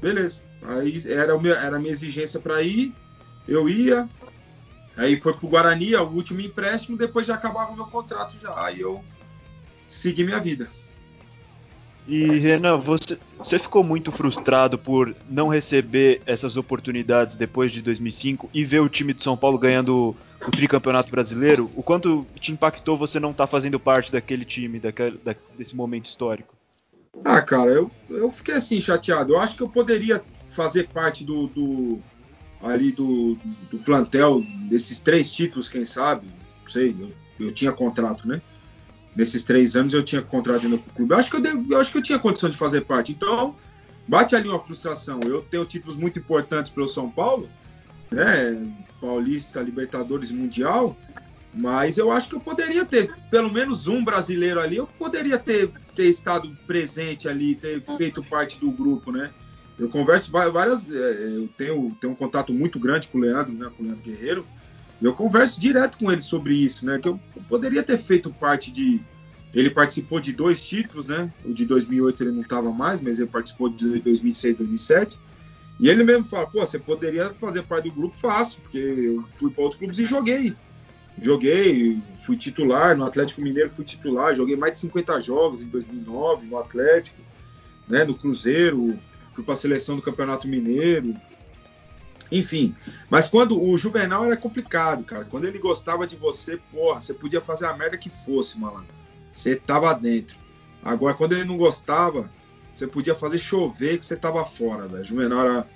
Beleza. 0.00 0.40
Aí 0.62 1.02
era, 1.10 1.36
o 1.36 1.40
meu, 1.40 1.52
era 1.52 1.76
a 1.76 1.80
minha 1.80 1.90
exigência 1.90 2.38
para 2.38 2.62
ir, 2.62 2.94
eu 3.46 3.68
ia. 3.68 4.08
Aí 4.96 5.20
foi 5.20 5.32
pro 5.32 5.48
Guarani, 5.48 5.94
é 5.94 6.00
o 6.00 6.06
último 6.06 6.40
empréstimo, 6.40 6.96
depois 6.96 7.26
já 7.26 7.34
acabava 7.34 7.72
o 7.72 7.74
meu 7.74 7.86
contrato 7.86 8.36
já. 8.40 8.54
Aí 8.56 8.80
eu 8.80 9.02
segui 9.88 10.22
minha 10.22 10.38
vida. 10.38 10.70
E 12.06 12.38
Renan, 12.38 12.76
você, 12.76 13.18
você 13.36 13.58
ficou 13.58 13.82
muito 13.82 14.12
frustrado 14.12 14.78
por 14.78 15.12
não 15.28 15.48
receber 15.48 16.22
essas 16.24 16.56
oportunidades 16.56 17.34
depois 17.34 17.72
de 17.72 17.82
2005 17.82 18.48
e 18.54 18.64
ver 18.64 18.78
o 18.78 18.88
time 18.88 19.12
de 19.12 19.24
São 19.24 19.36
Paulo 19.36 19.58
ganhando 19.58 20.16
o 20.46 20.50
tricampeonato 20.50 21.10
brasileiro? 21.10 21.70
O 21.74 21.82
quanto 21.82 22.26
te 22.38 22.52
impactou 22.52 22.96
você 22.96 23.18
não 23.18 23.32
estar 23.32 23.44
tá 23.44 23.50
fazendo 23.50 23.78
parte 23.80 24.12
daquele 24.12 24.44
time, 24.44 24.78
daquele, 24.78 25.18
da, 25.18 25.34
desse 25.56 25.74
momento 25.74 26.06
histórico? 26.06 26.54
Ah, 27.24 27.42
cara, 27.42 27.70
eu, 27.70 27.90
eu 28.08 28.30
fiquei 28.30 28.54
assim 28.54 28.80
chateado. 28.80 29.32
Eu 29.32 29.40
acho 29.40 29.56
que 29.56 29.62
eu 29.62 29.68
poderia 29.68 30.22
fazer 30.48 30.88
parte 30.88 31.24
do, 31.24 31.46
do 31.48 31.98
ali 32.62 32.92
do, 32.92 33.36
do 33.70 33.78
plantel 33.78 34.42
desses 34.68 35.00
três 35.00 35.32
títulos, 35.32 35.68
quem 35.68 35.84
sabe? 35.84 36.26
Não 36.62 36.68
sei, 36.68 36.94
eu, 36.98 37.10
eu 37.46 37.52
tinha 37.52 37.72
contrato, 37.72 38.26
né? 38.26 38.40
nesses 39.18 39.42
três 39.42 39.74
anos 39.74 39.92
eu 39.92 40.02
tinha 40.02 40.22
contrato 40.22 40.68
do 40.68 40.78
clube. 40.78 41.12
Eu 41.12 41.18
acho 41.18 41.28
que 41.28 41.36
eu, 41.36 41.40
devo, 41.40 41.72
eu 41.72 41.80
acho 41.80 41.90
que 41.90 41.98
eu 41.98 42.02
tinha 42.02 42.20
condição 42.20 42.48
de 42.48 42.56
fazer 42.56 42.82
parte. 42.82 43.10
Então, 43.10 43.56
bate 44.06 44.36
ali 44.36 44.48
uma 44.48 44.60
frustração. 44.60 45.18
Eu 45.24 45.42
tenho 45.42 45.64
títulos 45.64 45.96
muito 45.96 46.20
importantes 46.20 46.70
pelo 46.70 46.86
São 46.86 47.10
Paulo, 47.10 47.48
né? 48.10 48.70
Paulista, 49.00 49.60
Libertadores, 49.60 50.30
Mundial. 50.30 50.96
Mas 51.54 51.96
eu 51.98 52.12
acho 52.12 52.28
que 52.28 52.34
eu 52.34 52.40
poderia 52.40 52.84
ter 52.84 53.10
pelo 53.30 53.50
menos 53.50 53.88
um 53.88 54.04
brasileiro 54.04 54.60
ali. 54.60 54.76
Eu 54.76 54.86
poderia 54.86 55.38
ter, 55.38 55.70
ter 55.94 56.08
estado 56.08 56.50
presente 56.66 57.28
ali, 57.28 57.54
ter 57.54 57.82
feito 57.96 58.22
parte 58.22 58.58
do 58.58 58.70
grupo, 58.70 59.10
né? 59.10 59.30
Eu 59.78 59.88
converso 59.88 60.30
várias. 60.30 60.90
É, 60.90 61.36
eu 61.36 61.48
tenho, 61.56 61.96
tenho 62.00 62.12
um 62.12 62.16
contato 62.16 62.52
muito 62.52 62.78
grande 62.78 63.08
com 63.08 63.18
o 63.18 63.20
Leandro, 63.20 63.52
né? 63.52 63.70
Com 63.76 63.82
o 63.82 63.86
Leandro 63.86 64.04
Guerreiro. 64.04 64.46
Eu 65.00 65.14
converso 65.14 65.60
direto 65.60 65.96
com 65.96 66.10
ele 66.10 66.20
sobre 66.20 66.54
isso, 66.54 66.84
né? 66.84 66.98
Que 66.98 67.08
eu 67.08 67.18
poderia 67.48 67.82
ter 67.82 67.98
feito 67.98 68.30
parte 68.30 68.70
de. 68.70 69.00
Ele 69.54 69.70
participou 69.70 70.20
de 70.20 70.32
dois 70.32 70.60
títulos, 70.60 71.06
né? 71.06 71.32
O 71.44 71.54
de 71.54 71.64
2008 71.64 72.22
ele 72.22 72.32
não 72.32 72.42
estava 72.42 72.70
mais, 72.70 73.00
mas 73.00 73.18
ele 73.18 73.28
participou 73.28 73.68
de 73.68 74.00
2006, 74.00 74.58
2007. 74.58 75.18
E 75.78 75.88
ele 75.88 76.02
mesmo 76.02 76.24
fala: 76.24 76.46
pô, 76.46 76.60
você 76.60 76.78
poderia 76.78 77.30
fazer 77.34 77.62
parte 77.62 77.88
do 77.88 77.94
grupo 77.94 78.16
fácil, 78.16 78.60
porque 78.62 78.78
eu 78.78 79.24
fui 79.34 79.50
para 79.50 79.62
outros 79.62 79.78
clubes 79.78 79.98
e 79.98 80.04
joguei. 80.04 80.54
Joguei, 81.20 81.98
fui 82.24 82.36
titular 82.36 82.96
no 82.96 83.04
Atlético 83.04 83.40
Mineiro, 83.40 83.70
fui 83.70 83.84
titular, 83.84 84.34
joguei 84.34 84.56
mais 84.56 84.74
de 84.74 84.78
50 84.80 85.20
jogos 85.20 85.62
em 85.62 85.66
2009 85.66 86.46
no 86.46 86.58
Atlético, 86.58 87.20
né? 87.88 88.04
No 88.04 88.14
Cruzeiro, 88.14 88.96
fui 89.32 89.42
para 89.42 89.54
a 89.54 89.56
seleção 89.56 89.96
do 89.96 90.02
Campeonato 90.02 90.46
Mineiro. 90.46 91.14
Enfim, 92.30 92.74
mas 93.08 93.26
quando 93.26 93.60
o 93.60 93.76
Juvenal 93.78 94.24
era 94.24 94.36
complicado, 94.36 95.02
cara. 95.02 95.24
Quando 95.24 95.46
ele 95.46 95.58
gostava 95.58 96.06
de 96.06 96.14
você, 96.14 96.58
porra, 96.70 97.00
você 97.00 97.14
podia 97.14 97.40
fazer 97.40 97.66
a 97.66 97.76
merda 97.76 97.96
que 97.96 98.10
fosse, 98.10 98.58
malandro. 98.58 98.86
Você 99.34 99.56
tava 99.56 99.92
dentro. 99.94 100.36
Agora, 100.82 101.14
quando 101.14 101.32
ele 101.32 101.44
não 101.44 101.56
gostava, 101.56 102.30
você 102.78 102.86
podia 102.86 103.14
fazer 103.14 103.38
chover 103.38 103.98
que 103.98 104.04
você 104.04 104.16
tava 104.16 104.44
fora, 104.44 104.86
velho. 104.86 105.04
Juvenal 105.04 105.40
era, 105.40 105.66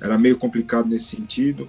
era 0.00 0.18
meio 0.18 0.38
complicado 0.38 0.88
nesse 0.88 1.16
sentido. 1.16 1.68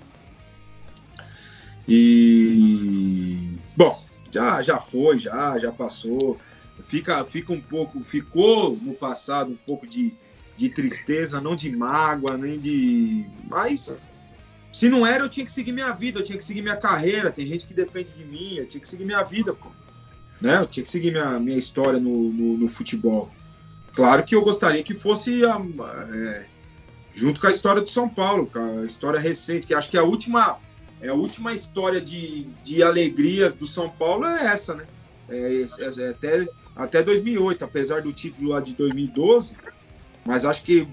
E 1.87 3.57
bom, 3.75 3.99
já 4.31 4.61
já 4.61 4.77
foi, 4.77 5.17
já 5.17 5.57
já 5.57 5.71
passou. 5.71 6.37
Fica 6.83 7.25
fica 7.25 7.51
um 7.51 7.61
pouco, 7.61 8.03
ficou 8.03 8.77
no 8.77 8.93
passado 8.93 9.51
um 9.51 9.55
pouco 9.55 9.87
de, 9.87 10.13
de 10.55 10.69
tristeza, 10.69 11.41
não 11.41 11.55
de 11.55 11.75
mágoa, 11.75 12.37
nem 12.37 12.59
de, 12.59 13.25
mas 13.49 13.95
se 14.71 14.89
não 14.89 15.07
era, 15.07 15.23
eu 15.23 15.29
tinha 15.29 15.45
que 15.45 15.51
seguir 15.51 15.71
minha 15.71 15.91
vida, 15.91 16.19
eu 16.19 16.23
tinha 16.23 16.37
que 16.37 16.45
seguir 16.45 16.61
minha 16.61 16.75
carreira. 16.75 17.31
Tem 17.31 17.47
gente 17.47 17.65
que 17.65 17.73
depende 17.73 18.09
de 18.09 18.23
mim, 18.23 18.57
eu 18.57 18.67
tinha 18.67 18.79
que 18.79 18.87
seguir 18.87 19.05
minha 19.05 19.23
vida, 19.23 19.53
pô. 19.53 19.71
Né? 20.39 20.59
Eu 20.59 20.67
tinha 20.67 20.83
que 20.83 20.89
seguir 20.89 21.09
minha, 21.09 21.39
minha 21.39 21.57
história 21.57 21.99
no, 21.99 22.31
no, 22.31 22.57
no 22.59 22.69
futebol. 22.69 23.31
Claro 23.97 24.23
que 24.23 24.35
eu 24.35 24.43
gostaria 24.43 24.83
que 24.83 24.93
fosse 24.93 25.43
a, 25.43 25.59
é, 26.13 26.45
junto 27.15 27.41
com 27.41 27.47
a 27.47 27.51
história 27.51 27.81
do 27.81 27.89
São 27.89 28.07
Paulo, 28.07 28.47
a 28.53 28.85
história 28.85 29.19
recente, 29.19 29.65
que 29.65 29.73
acho 29.73 29.89
que 29.89 29.97
a 29.97 30.03
última, 30.03 30.59
é 31.01 31.07
a 31.07 31.15
última 31.15 31.51
história 31.51 31.99
de, 31.99 32.43
de 32.63 32.83
alegrias 32.83 33.55
do 33.55 33.65
São 33.65 33.89
Paulo 33.89 34.23
é 34.23 34.45
essa, 34.45 34.75
né? 34.75 34.85
É, 35.27 35.65
é, 35.79 36.03
é 36.03 36.09
até, 36.09 36.47
até 36.75 37.01
2008, 37.01 37.65
apesar 37.65 38.03
do 38.03 38.13
título 38.13 38.49
lá 38.49 38.59
de 38.59 38.75
2012, 38.75 39.57
mas 40.23 40.45
acho 40.45 40.61
que 40.61 40.87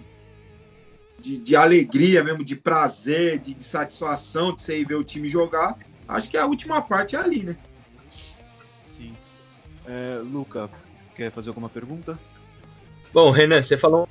de, 1.18 1.36
de 1.36 1.54
alegria 1.54 2.24
mesmo, 2.24 2.42
de 2.42 2.56
prazer, 2.56 3.38
de, 3.38 3.52
de, 3.52 3.64
satisfação 3.64 4.54
de 4.54 4.62
você 4.62 4.78
ir 4.78 4.86
ver 4.86 4.94
o 4.94 5.04
time 5.04 5.28
jogar, 5.28 5.76
acho 6.08 6.30
que 6.30 6.38
a 6.38 6.46
última 6.46 6.80
parte 6.80 7.16
é 7.16 7.18
ali, 7.18 7.42
né? 7.42 7.54
Sim. 8.96 9.12
É, 9.84 10.22
Luca, 10.24 10.70
quer 11.14 11.30
fazer 11.30 11.50
alguma 11.50 11.68
pergunta? 11.68 12.18
Bom, 13.14 13.30
Renan, 13.30 13.62
você 13.62 13.78
falou 13.78 14.08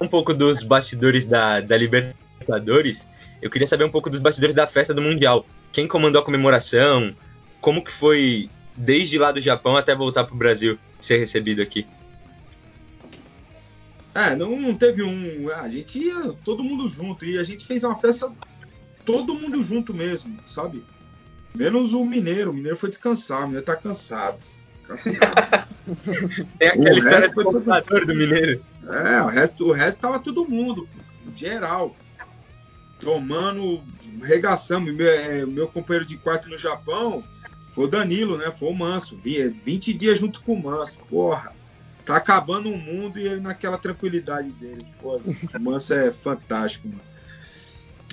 um 0.00 0.08
pouco 0.08 0.34
dos 0.34 0.64
bastidores 0.64 1.24
da, 1.24 1.60
da 1.60 1.76
Libertadores. 1.76 3.06
Eu 3.40 3.48
queria 3.48 3.68
saber 3.68 3.84
um 3.84 3.90
pouco 3.90 4.10
dos 4.10 4.18
bastidores 4.18 4.56
da 4.56 4.66
festa 4.66 4.92
do 4.92 5.00
Mundial. 5.00 5.46
Quem 5.72 5.86
comandou 5.86 6.20
a 6.20 6.24
comemoração? 6.24 7.14
Como 7.60 7.84
que 7.84 7.92
foi 7.92 8.50
desde 8.76 9.18
lá 9.18 9.30
do 9.30 9.40
Japão 9.40 9.76
até 9.76 9.94
voltar 9.94 10.24
para 10.24 10.34
o 10.34 10.36
Brasil 10.36 10.76
ser 11.00 11.18
recebido 11.18 11.62
aqui? 11.62 11.86
É, 14.16 14.34
não, 14.34 14.58
não 14.58 14.74
teve 14.74 15.04
um. 15.04 15.48
A 15.52 15.68
gente 15.68 16.00
ia 16.00 16.32
todo 16.44 16.64
mundo 16.64 16.88
junto 16.88 17.24
e 17.24 17.38
a 17.38 17.44
gente 17.44 17.64
fez 17.64 17.84
uma 17.84 17.94
festa 17.94 18.32
todo 19.04 19.32
mundo 19.32 19.62
junto 19.62 19.94
mesmo, 19.94 20.36
sabe? 20.44 20.84
Menos 21.54 21.92
o 21.92 22.04
Mineiro. 22.04 22.50
O 22.50 22.54
Mineiro 22.54 22.76
foi 22.76 22.88
descansar, 22.88 23.42
o 23.42 23.46
Mineiro 23.46 23.64
tá 23.64 23.76
cansado. 23.76 24.40
Cansado. 24.88 25.59
Tem 26.58 26.68
aquela 26.68 26.94
O 26.94 26.98
história 26.98 27.28
do 27.28 27.42
computador 27.44 28.06
do 28.06 28.14
Mineiro. 28.14 28.62
É, 28.88 29.22
o 29.22 29.26
resto, 29.26 29.66
o 29.68 29.72
resto 29.72 29.98
tava 30.00 30.18
todo 30.18 30.48
mundo, 30.48 30.88
geral. 31.36 31.94
Tomando, 33.00 33.82
regaçamos. 34.22 34.94
Meu, 34.94 35.08
é, 35.08 35.46
meu 35.46 35.66
companheiro 35.68 36.04
de 36.04 36.16
quarto 36.16 36.48
no 36.48 36.58
Japão 36.58 37.24
foi 37.72 37.84
o 37.84 37.88
Danilo, 37.88 38.36
né? 38.36 38.50
Foi 38.50 38.68
o 38.68 38.74
Manso. 38.74 39.16
Vi- 39.16 39.48
20 39.48 39.92
dias 39.94 40.18
junto 40.18 40.42
com 40.42 40.52
o 40.54 40.62
Manso. 40.62 40.98
Porra, 41.08 41.52
tá 42.04 42.16
acabando 42.16 42.68
o 42.68 42.76
mundo 42.76 43.18
e 43.18 43.26
ele 43.26 43.40
naquela 43.40 43.78
tranquilidade 43.78 44.50
dele. 44.50 44.86
Pô, 45.00 45.16
o 45.16 45.60
Manso 45.60 45.94
é 45.94 46.10
fantástico, 46.10 46.88
mano. 46.88 47.00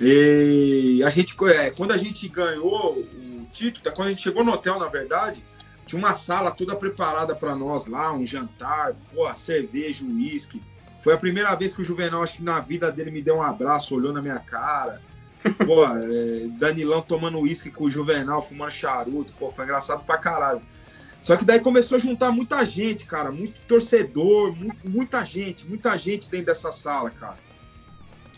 E 0.01 1.01
a 1.03 1.09
gente, 1.09 1.36
é, 1.47 1.72
quando 1.72 1.91
a 1.91 1.97
gente 1.97 2.28
ganhou 2.28 2.99
o 2.99 3.47
título, 3.51 3.93
quando 3.95 4.07
a 4.07 4.11
gente 4.11 4.22
chegou 4.22 4.43
no 4.43 4.51
hotel, 4.51 4.80
na 4.80 4.88
verdade, 4.88 5.43
tinha 5.88 5.98
uma 6.00 6.14
sala 6.14 6.52
toda 6.52 6.76
preparada 6.76 7.34
para 7.34 7.56
nós 7.56 7.86
lá, 7.88 8.12
um 8.14 8.26
jantar, 8.26 8.94
porra, 9.14 9.34
cerveja, 9.36 10.04
uísque. 10.06 10.62
Foi 11.02 11.14
a 11.14 11.18
primeira 11.18 11.56
vez 11.56 11.74
que 11.74 11.82
o 11.82 11.86
Juvenal, 11.86 12.22
acho 12.22 12.36
que 12.36 12.44
na 12.44 12.60
vida 12.60 12.92
dele, 12.92 13.10
me 13.12 13.22
deu 13.22 13.38
um 13.38 13.42
abraço, 13.44 13.96
olhou 13.96 14.12
na 14.12 14.22
minha 14.22 14.40
cara. 14.40 15.02
Pô, 15.66 15.86
é, 15.88 16.48
Danilão 16.60 17.02
tomando 17.02 17.40
uísque 17.40 17.72
com 17.72 17.86
o 17.86 17.90
Juvenal, 17.90 18.42
fumando 18.42 18.72
charuto. 18.72 19.34
Pô, 19.40 19.50
foi 19.50 19.64
engraçado 19.64 20.04
pra 20.06 20.18
caralho. 20.18 20.62
Só 21.22 21.36
que 21.38 21.46
daí 21.46 21.60
começou 21.60 21.96
a 21.96 22.00
juntar 22.00 22.32
muita 22.32 22.64
gente, 22.66 23.06
cara. 23.06 23.32
Muito 23.32 23.54
torcedor, 23.68 24.56
mu- 24.56 24.76
muita 24.84 25.24
gente, 25.24 25.66
muita 25.66 25.98
gente 25.98 26.30
dentro 26.30 26.48
dessa 26.48 26.72
sala, 26.72 27.10
cara. 27.10 27.38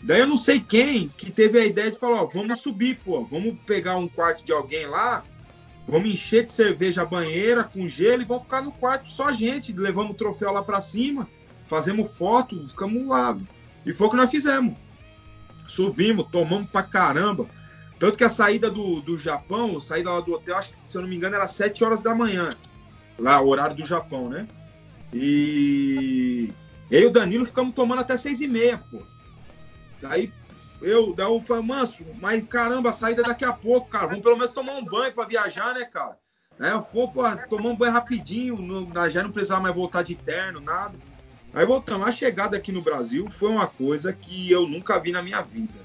Daí 0.02 0.20
eu 0.20 0.26
não 0.26 0.36
sei 0.36 0.60
quem 0.60 1.08
que 1.08 1.30
teve 1.30 1.58
a 1.58 1.64
ideia 1.66 1.90
de 1.90 1.98
falar, 1.98 2.22
ó, 2.22 2.26
vamos 2.26 2.60
subir, 2.60 2.98
pô. 3.04 3.24
Vamos 3.24 3.58
pegar 3.66 3.96
um 3.96 4.08
quarto 4.08 4.44
de 4.44 4.52
alguém 4.52 4.86
lá, 4.86 5.22
vamos 5.90 6.08
encher 6.08 6.44
de 6.44 6.52
cerveja 6.52 7.02
a 7.02 7.06
banheira 7.06 7.64
com 7.64 7.88
gelo 7.88 8.22
e 8.22 8.24
vamos 8.24 8.44
ficar 8.44 8.62
no 8.62 8.72
quarto 8.72 9.10
só 9.10 9.28
a 9.28 9.32
gente. 9.32 9.72
Levamos 9.72 10.12
o 10.12 10.14
troféu 10.14 10.52
lá 10.52 10.62
pra 10.62 10.80
cima, 10.80 11.28
fazemos 11.66 12.16
foto, 12.16 12.68
ficamos 12.68 13.06
lá. 13.06 13.36
E 13.84 13.92
foi 13.92 14.06
o 14.06 14.10
que 14.10 14.16
nós 14.16 14.30
fizemos. 14.30 14.76
Subimos, 15.68 16.28
tomamos 16.30 16.68
pra 16.70 16.82
caramba. 16.82 17.46
Tanto 17.98 18.16
que 18.16 18.24
a 18.24 18.30
saída 18.30 18.70
do, 18.70 19.00
do 19.00 19.18
Japão, 19.18 19.76
a 19.76 19.80
saída 19.80 20.10
lá 20.10 20.20
do 20.20 20.32
hotel, 20.32 20.56
acho 20.56 20.70
que, 20.70 20.76
se 20.84 20.96
eu 20.96 21.02
não 21.02 21.08
me 21.08 21.16
engano, 21.16 21.36
era 21.36 21.46
7 21.46 21.84
horas 21.84 22.00
da 22.00 22.14
manhã. 22.14 22.56
Lá, 23.18 23.40
o 23.40 23.48
horário 23.48 23.76
do 23.76 23.84
Japão, 23.84 24.28
né? 24.28 24.48
E 25.12 26.50
eu 26.90 27.00
e 27.00 27.06
o 27.06 27.10
Danilo 27.10 27.44
ficamos 27.44 27.74
tomando 27.74 28.00
até 28.00 28.16
6 28.16 28.40
e 28.40 28.48
meia, 28.48 28.78
pô. 28.90 29.02
Daí 30.00 30.32
eu, 30.82 31.14
daí 31.14 31.26
eu 31.26 31.40
falei, 31.40 31.62
manso, 31.62 32.04
mas 32.20 32.44
caramba, 32.46 32.90
a 32.90 32.92
saída 32.92 33.22
é 33.22 33.26
daqui 33.26 33.44
a 33.44 33.52
pouco, 33.52 33.88
cara. 33.88 34.06
Vamos 34.06 34.22
pelo 34.22 34.36
menos 34.36 34.50
tomar 34.50 34.74
um 34.74 34.84
banho 34.84 35.12
pra 35.12 35.24
viajar, 35.24 35.74
né, 35.74 35.84
cara? 35.84 36.16
Aí 36.58 36.70
eu 36.70 36.82
fui, 36.82 37.06
pô, 37.08 37.22
tomar 37.48 37.70
um 37.70 37.76
banho 37.76 37.92
rapidinho, 37.92 38.56
não- 38.60 39.10
já 39.10 39.22
não 39.22 39.32
precisava 39.32 39.62
mais 39.62 39.74
voltar 39.74 40.02
de 40.02 40.14
terno, 40.14 40.60
nada. 40.60 40.94
Aí 41.54 41.64
voltamos. 41.66 42.06
A 42.06 42.12
chegada 42.12 42.56
aqui 42.56 42.70
no 42.70 42.82
Brasil 42.82 43.28
foi 43.30 43.48
uma 43.50 43.66
coisa 43.66 44.12
que 44.12 44.50
eu 44.50 44.68
nunca 44.68 44.98
vi 44.98 45.10
na 45.10 45.22
minha 45.22 45.40
vida. 45.42 45.80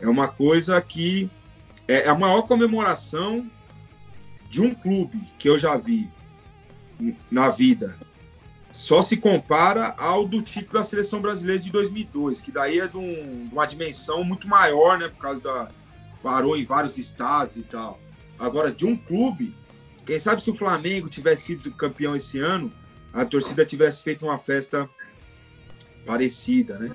É 0.00 0.08
uma 0.08 0.28
coisa 0.28 0.80
que 0.80 1.30
é 1.88 2.08
a 2.08 2.14
maior 2.14 2.42
comemoração 2.42 3.48
de 4.48 4.60
um 4.60 4.74
clube 4.74 5.20
que 5.38 5.48
eu 5.48 5.58
já 5.58 5.76
vi 5.76 6.08
na 7.30 7.48
vida. 7.48 7.96
Só 8.72 9.02
se 9.02 9.16
compara 9.18 9.94
ao 9.98 10.26
do 10.26 10.40
título 10.40 10.72
da 10.74 10.82
seleção 10.82 11.20
brasileira 11.20 11.60
de 11.60 11.70
2002, 11.70 12.40
que 12.40 12.50
daí 12.50 12.80
é 12.80 12.88
de, 12.88 12.96
um- 12.96 13.46
de 13.46 13.52
uma 13.52 13.66
dimensão 13.66 14.24
muito 14.24 14.48
maior, 14.48 14.98
né? 14.98 15.08
Por 15.08 15.18
causa 15.18 15.40
da. 15.42 15.70
Parou 16.22 16.56
em 16.56 16.64
vários 16.64 16.96
estados 16.98 17.56
e 17.56 17.62
tal. 17.62 18.00
Agora, 18.38 18.70
de 18.72 18.86
um 18.86 18.96
clube, 18.96 19.52
quem 20.06 20.18
sabe 20.18 20.42
se 20.42 20.50
o 20.50 20.54
Flamengo 20.54 21.08
tivesse 21.08 21.46
sido 21.46 21.70
campeão 21.72 22.14
esse 22.16 22.38
ano, 22.38 22.72
a 23.12 23.24
torcida 23.24 23.64
tivesse 23.66 24.02
feito 24.02 24.24
uma 24.24 24.38
festa 24.38 24.88
parecida, 26.06 26.78
né? 26.78 26.90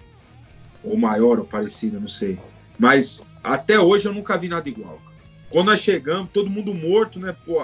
Ou 0.83 0.97
maior 0.97 1.39
ou 1.39 1.45
parecida, 1.45 1.99
não 1.99 2.07
sei. 2.07 2.39
Mas 2.79 3.21
até 3.43 3.79
hoje 3.79 4.07
eu 4.07 4.13
nunca 4.13 4.37
vi 4.37 4.47
nada 4.47 4.67
igual. 4.67 5.01
Quando 5.49 5.67
nós 5.67 5.79
chegamos, 5.79 6.29
todo 6.31 6.49
mundo 6.49 6.73
morto, 6.73 7.19
né? 7.19 7.35
Pô, 7.45 7.61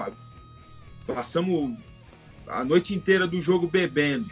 passamos 1.06 1.76
a 2.46 2.64
noite 2.64 2.94
inteira 2.94 3.26
do 3.26 3.40
jogo 3.40 3.66
bebendo. 3.66 4.28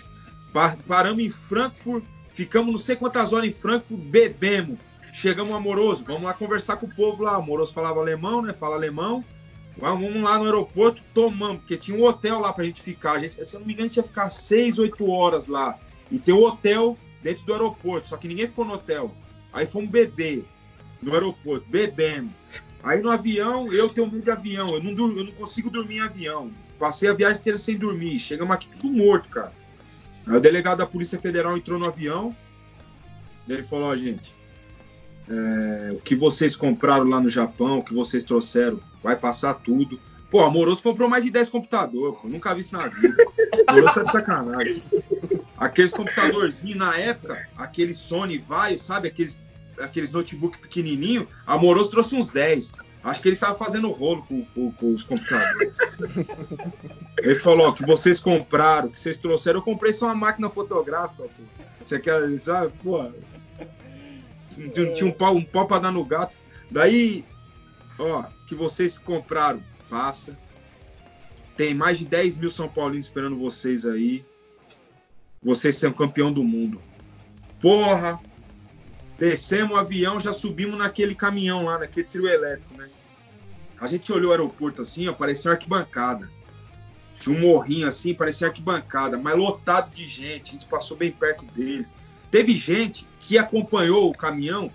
Pa- 0.52 0.76
Paramos 0.86 1.22
em 1.24 1.28
Frankfurt, 1.30 2.04
ficamos 2.30 2.72
não 2.72 2.78
sei 2.78 2.96
quantas 2.96 3.32
horas 3.32 3.48
em 3.48 3.52
Frankfurt, 3.52 3.98
bebemos. 4.00 4.78
Chegamos 5.12 5.54
amoroso, 5.54 6.04
vamos 6.04 6.22
lá 6.22 6.32
conversar 6.34 6.76
com 6.76 6.86
o 6.86 6.94
povo 6.94 7.22
lá. 7.22 7.36
Amoroso 7.36 7.72
falava 7.72 8.00
alemão, 8.00 8.40
né? 8.42 8.52
Fala 8.52 8.76
alemão. 8.76 9.24
Vamos 9.76 10.22
lá 10.22 10.38
no 10.38 10.44
aeroporto, 10.44 11.02
tomamos, 11.14 11.58
porque 11.58 11.76
tinha 11.76 11.96
um 11.96 12.04
hotel 12.04 12.38
lá 12.40 12.52
pra 12.52 12.64
gente 12.64 12.82
ficar. 12.82 13.12
A 13.12 13.18
gente, 13.18 13.42
se 13.44 13.54
eu 13.54 13.60
não 13.60 13.66
me 13.66 13.72
engano, 13.72 13.86
a 13.86 13.88
gente 13.88 13.96
ia 13.96 14.02
ficar 14.02 14.28
6, 14.28 14.78
8 14.78 15.10
horas 15.10 15.46
lá. 15.46 15.78
E 16.10 16.18
tem 16.18 16.34
um 16.34 16.42
hotel 16.44 16.96
dentro 17.22 17.44
do 17.44 17.52
aeroporto, 17.52 18.08
só 18.08 18.16
que 18.18 18.28
ninguém 18.28 18.46
ficou 18.46 18.64
no 18.66 18.74
hotel. 18.74 19.14
Aí 19.52 19.66
fomos 19.66 19.88
beber 19.90 20.44
no 21.02 21.12
aeroporto, 21.14 21.64
bebemos. 21.68 22.32
Aí 22.82 23.00
no 23.00 23.10
avião, 23.10 23.72
eu 23.72 23.88
tenho 23.88 24.10
medo 24.10 24.24
de 24.24 24.30
avião, 24.30 24.70
eu 24.74 24.82
não, 24.82 24.90
eu 25.16 25.24
não 25.24 25.32
consigo 25.32 25.70
dormir 25.70 25.96
em 25.96 26.00
avião. 26.00 26.50
Passei 26.82 27.08
a 27.08 27.12
viagem 27.12 27.38
inteira 27.38 27.56
sem 27.56 27.78
dormir. 27.78 28.18
Chegamos 28.18 28.52
aqui 28.52 28.66
tudo 28.66 28.92
morto, 28.92 29.28
cara. 29.28 29.52
Aí 30.26 30.36
o 30.36 30.40
delegado 30.40 30.78
da 30.78 30.86
Polícia 30.86 31.16
Federal 31.16 31.56
entrou 31.56 31.78
no 31.78 31.86
avião. 31.86 32.34
Ele 33.48 33.62
falou, 33.62 33.84
ó, 33.84 33.94
gente, 33.94 34.34
é, 35.30 35.92
o 35.92 36.00
que 36.00 36.16
vocês 36.16 36.56
compraram 36.56 37.08
lá 37.08 37.20
no 37.20 37.30
Japão, 37.30 37.78
o 37.78 37.84
que 37.84 37.94
vocês 37.94 38.24
trouxeram, 38.24 38.80
vai 39.00 39.14
passar 39.14 39.54
tudo. 39.54 39.96
Pô, 40.28 40.40
a 40.40 40.50
Moroso 40.50 40.82
comprou 40.82 41.08
mais 41.08 41.22
de 41.22 41.30
10 41.30 41.50
computadores, 41.50 42.18
pô. 42.20 42.26
Nunca 42.26 42.52
vi 42.52 42.62
isso 42.62 42.72
na 42.76 42.88
vida. 42.88 43.26
Moroso 43.70 43.94
tá 43.94 44.02
de 44.02 44.10
sacanagem. 44.10 44.82
Aqueles 45.56 45.94
computadorzinhos 45.94 46.78
na 46.78 46.98
época, 46.98 47.48
aquele 47.56 47.94
Sony 47.94 48.38
vai, 48.38 48.76
sabe? 48.76 49.06
Aqueles, 49.06 49.38
aqueles 49.78 50.10
notebook 50.10 50.58
pequenininho, 50.58 51.28
a 51.46 51.56
Moroso 51.56 51.92
trouxe 51.92 52.16
uns 52.16 52.26
10. 52.26 52.72
Acho 53.04 53.20
que 53.20 53.28
ele 53.28 53.36
tava 53.36 53.56
fazendo 53.56 53.90
rolo 53.90 54.22
com, 54.28 54.44
com- 54.46 54.72
com 54.72 54.94
os 54.94 55.02
computadores. 55.02 55.72
Ele 57.18 57.34
falou, 57.36 57.68
ó, 57.68 57.72
que 57.72 57.84
vocês 57.84 58.18
compraram, 58.20 58.88
que 58.88 58.98
vocês 58.98 59.16
trouxeram, 59.16 59.58
eu 59.60 59.64
comprei 59.64 59.92
só 59.92 60.06
uma 60.06 60.14
máquina 60.14 60.48
fotográfica, 60.50 61.22
pô. 61.24 61.28
Você 61.86 61.98
quer, 62.00 62.38
sabe, 62.40 62.72
pô. 62.82 63.04
Tinha, 64.74 64.92
tinha 64.94 65.08
um 65.08 65.12
pau, 65.12 65.34
um 65.36 65.44
pau 65.44 65.66
pra 65.66 65.78
dar 65.78 65.92
no 65.92 66.04
gato. 66.04 66.36
Daí, 66.70 67.24
ó, 67.98 68.24
que 68.48 68.54
vocês 68.54 68.98
compraram, 68.98 69.62
passa. 69.88 70.36
Tem 71.56 71.74
mais 71.74 71.98
de 71.98 72.04
10 72.04 72.36
mil 72.36 72.50
São 72.50 72.68
Paulinos 72.68 73.06
esperando 73.06 73.36
vocês 73.38 73.84
aí. 73.86 74.24
Vocês 75.42 75.76
são 75.76 75.92
campeão 75.92 76.32
do 76.32 76.42
mundo. 76.42 76.80
Porra! 77.60 78.18
Descemos 79.18 79.76
o 79.76 79.80
avião, 79.80 80.18
já 80.18 80.32
subimos 80.32 80.78
naquele 80.78 81.14
caminhão 81.14 81.64
lá, 81.64 81.78
naquele 81.78 82.06
trio 82.06 82.26
elétrico, 82.26 82.74
né? 82.76 82.88
A 83.80 83.86
gente 83.86 84.12
olhou 84.12 84.30
o 84.30 84.32
aeroporto 84.32 84.82
assim, 84.82 85.08
ó, 85.08 85.12
parecia 85.12 85.50
uma 85.50 85.56
arquibancada. 85.56 86.30
Tinha 87.20 87.36
um 87.36 87.40
morrinho 87.40 87.86
assim, 87.86 88.14
parecia 88.14 88.48
arquibancada, 88.48 89.16
mas 89.16 89.36
lotado 89.36 89.92
de 89.92 90.06
gente. 90.08 90.50
A 90.50 90.52
gente 90.52 90.66
passou 90.66 90.96
bem 90.96 91.10
perto 91.10 91.44
deles. 91.46 91.92
Teve 92.30 92.52
gente 92.56 93.06
que 93.20 93.38
acompanhou 93.38 94.10
o 94.10 94.16
caminhão 94.16 94.70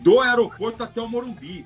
do 0.00 0.20
aeroporto 0.20 0.82
até 0.82 1.00
o 1.00 1.08
Morumbi. 1.08 1.64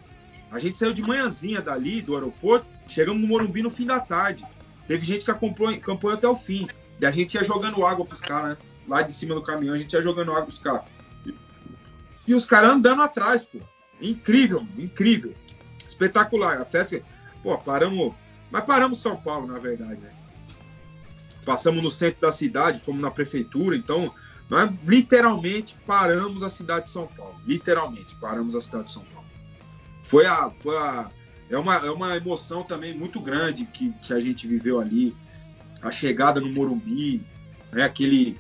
A 0.51 0.59
gente 0.59 0.79
saiu 0.79 0.93
de 0.93 1.03
manhãzinha 1.03 1.61
dali, 1.61 2.01
do 2.01 2.15
aeroporto, 2.15 2.67
chegamos 2.89 3.21
no 3.21 3.29
Morumbi 3.29 3.63
no 3.63 3.71
fim 3.71 3.87
da 3.87 3.99
tarde. 3.99 4.45
Teve 4.87 5.05
gente 5.05 5.25
que 5.25 5.31
acompanhou, 5.31 5.75
acompanhou 5.75 6.17
até 6.17 6.29
o 6.29 6.37
fim. 6.37 6.69
E 7.01 7.07
a 7.07 7.11
gente 7.11 7.35
ia 7.35 7.45
jogando 7.45 7.85
água 7.85 8.05
pros 8.05 8.21
caras, 8.21 8.51
né? 8.51 8.57
Lá 8.87 9.03
de 9.03 9.13
cima 9.13 9.35
do 9.35 9.43
caminhão, 9.43 9.75
a 9.75 9.79
gente 9.79 9.93
ia 9.93 10.03
jogando 10.03 10.31
água 10.31 10.47
pros 10.47 10.59
caras. 10.59 10.83
E 12.27 12.35
os 12.35 12.47
caras 12.47 12.73
andando 12.73 13.03
atrás, 13.03 13.45
pô. 13.45 13.59
Incrível, 14.01 14.67
incrível. 14.79 15.35
Espetacular. 15.87 16.61
A 16.61 16.65
festa, 16.65 17.01
pô, 17.43 17.57
paramos. 17.59 18.15
Mas 18.51 18.65
paramos 18.65 19.01
São 19.01 19.17
Paulo, 19.17 19.47
na 19.47 19.59
verdade, 19.59 20.01
né? 20.01 20.11
Passamos 21.45 21.85
no 21.85 21.91
centro 21.91 22.23
da 22.23 22.33
cidade, 22.33 22.81
fomos 22.81 23.03
na 23.03 23.11
prefeitura, 23.11 23.77
então 23.77 24.11
nós 24.49 24.71
literalmente 24.87 25.75
paramos 25.87 26.43
a 26.43 26.49
cidade 26.49 26.87
de 26.87 26.91
São 26.91 27.07
Paulo. 27.07 27.35
Literalmente, 27.47 28.15
paramos 28.17 28.55
a 28.57 28.61
cidade 28.61 28.85
de 28.85 28.93
São 28.93 29.05
Paulo. 29.05 29.29
Foi 30.03 30.27
a. 30.27 30.51
Foi 30.51 30.77
a 30.77 31.11
é, 31.51 31.59
uma, 31.59 31.77
é 31.77 31.91
uma 31.91 32.17
emoção 32.17 32.63
também 32.63 32.95
muito 32.97 33.21
grande 33.21 33.65
que, 33.67 33.93
que 34.03 34.13
a 34.13 34.21
gente 34.21 34.47
viveu 34.47 34.81
ali. 34.81 35.15
A 35.83 35.91
chegada 35.91 36.41
no 36.41 36.49
Morumbi, 36.49 37.21
né, 37.71 37.83
aquele, 37.85 38.39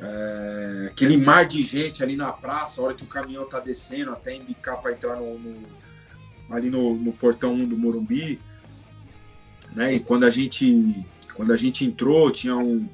é, 0.00 0.86
aquele 0.90 1.16
mar 1.16 1.44
de 1.46 1.62
gente 1.62 2.02
ali 2.02 2.16
na 2.16 2.32
praça, 2.32 2.80
a 2.80 2.84
hora 2.84 2.94
que 2.94 3.02
o 3.02 3.06
caminhão 3.06 3.44
tá 3.48 3.58
descendo 3.58 4.12
até 4.12 4.34
indicar 4.36 4.80
para 4.80 4.92
entrar 4.92 5.16
no, 5.16 5.38
no- 5.38 5.62
ali 6.50 6.70
no, 6.70 6.94
no 6.94 7.12
portão 7.12 7.52
1 7.54 7.66
do 7.66 7.76
Morumbi. 7.76 8.40
Né, 9.74 9.94
e 9.94 10.00
quando 10.00 10.24
a 10.24 10.30
gente 10.30 10.94
quando 11.34 11.52
a 11.52 11.56
gente 11.56 11.84
entrou, 11.84 12.30
tinha 12.30 12.56
um 12.56 12.88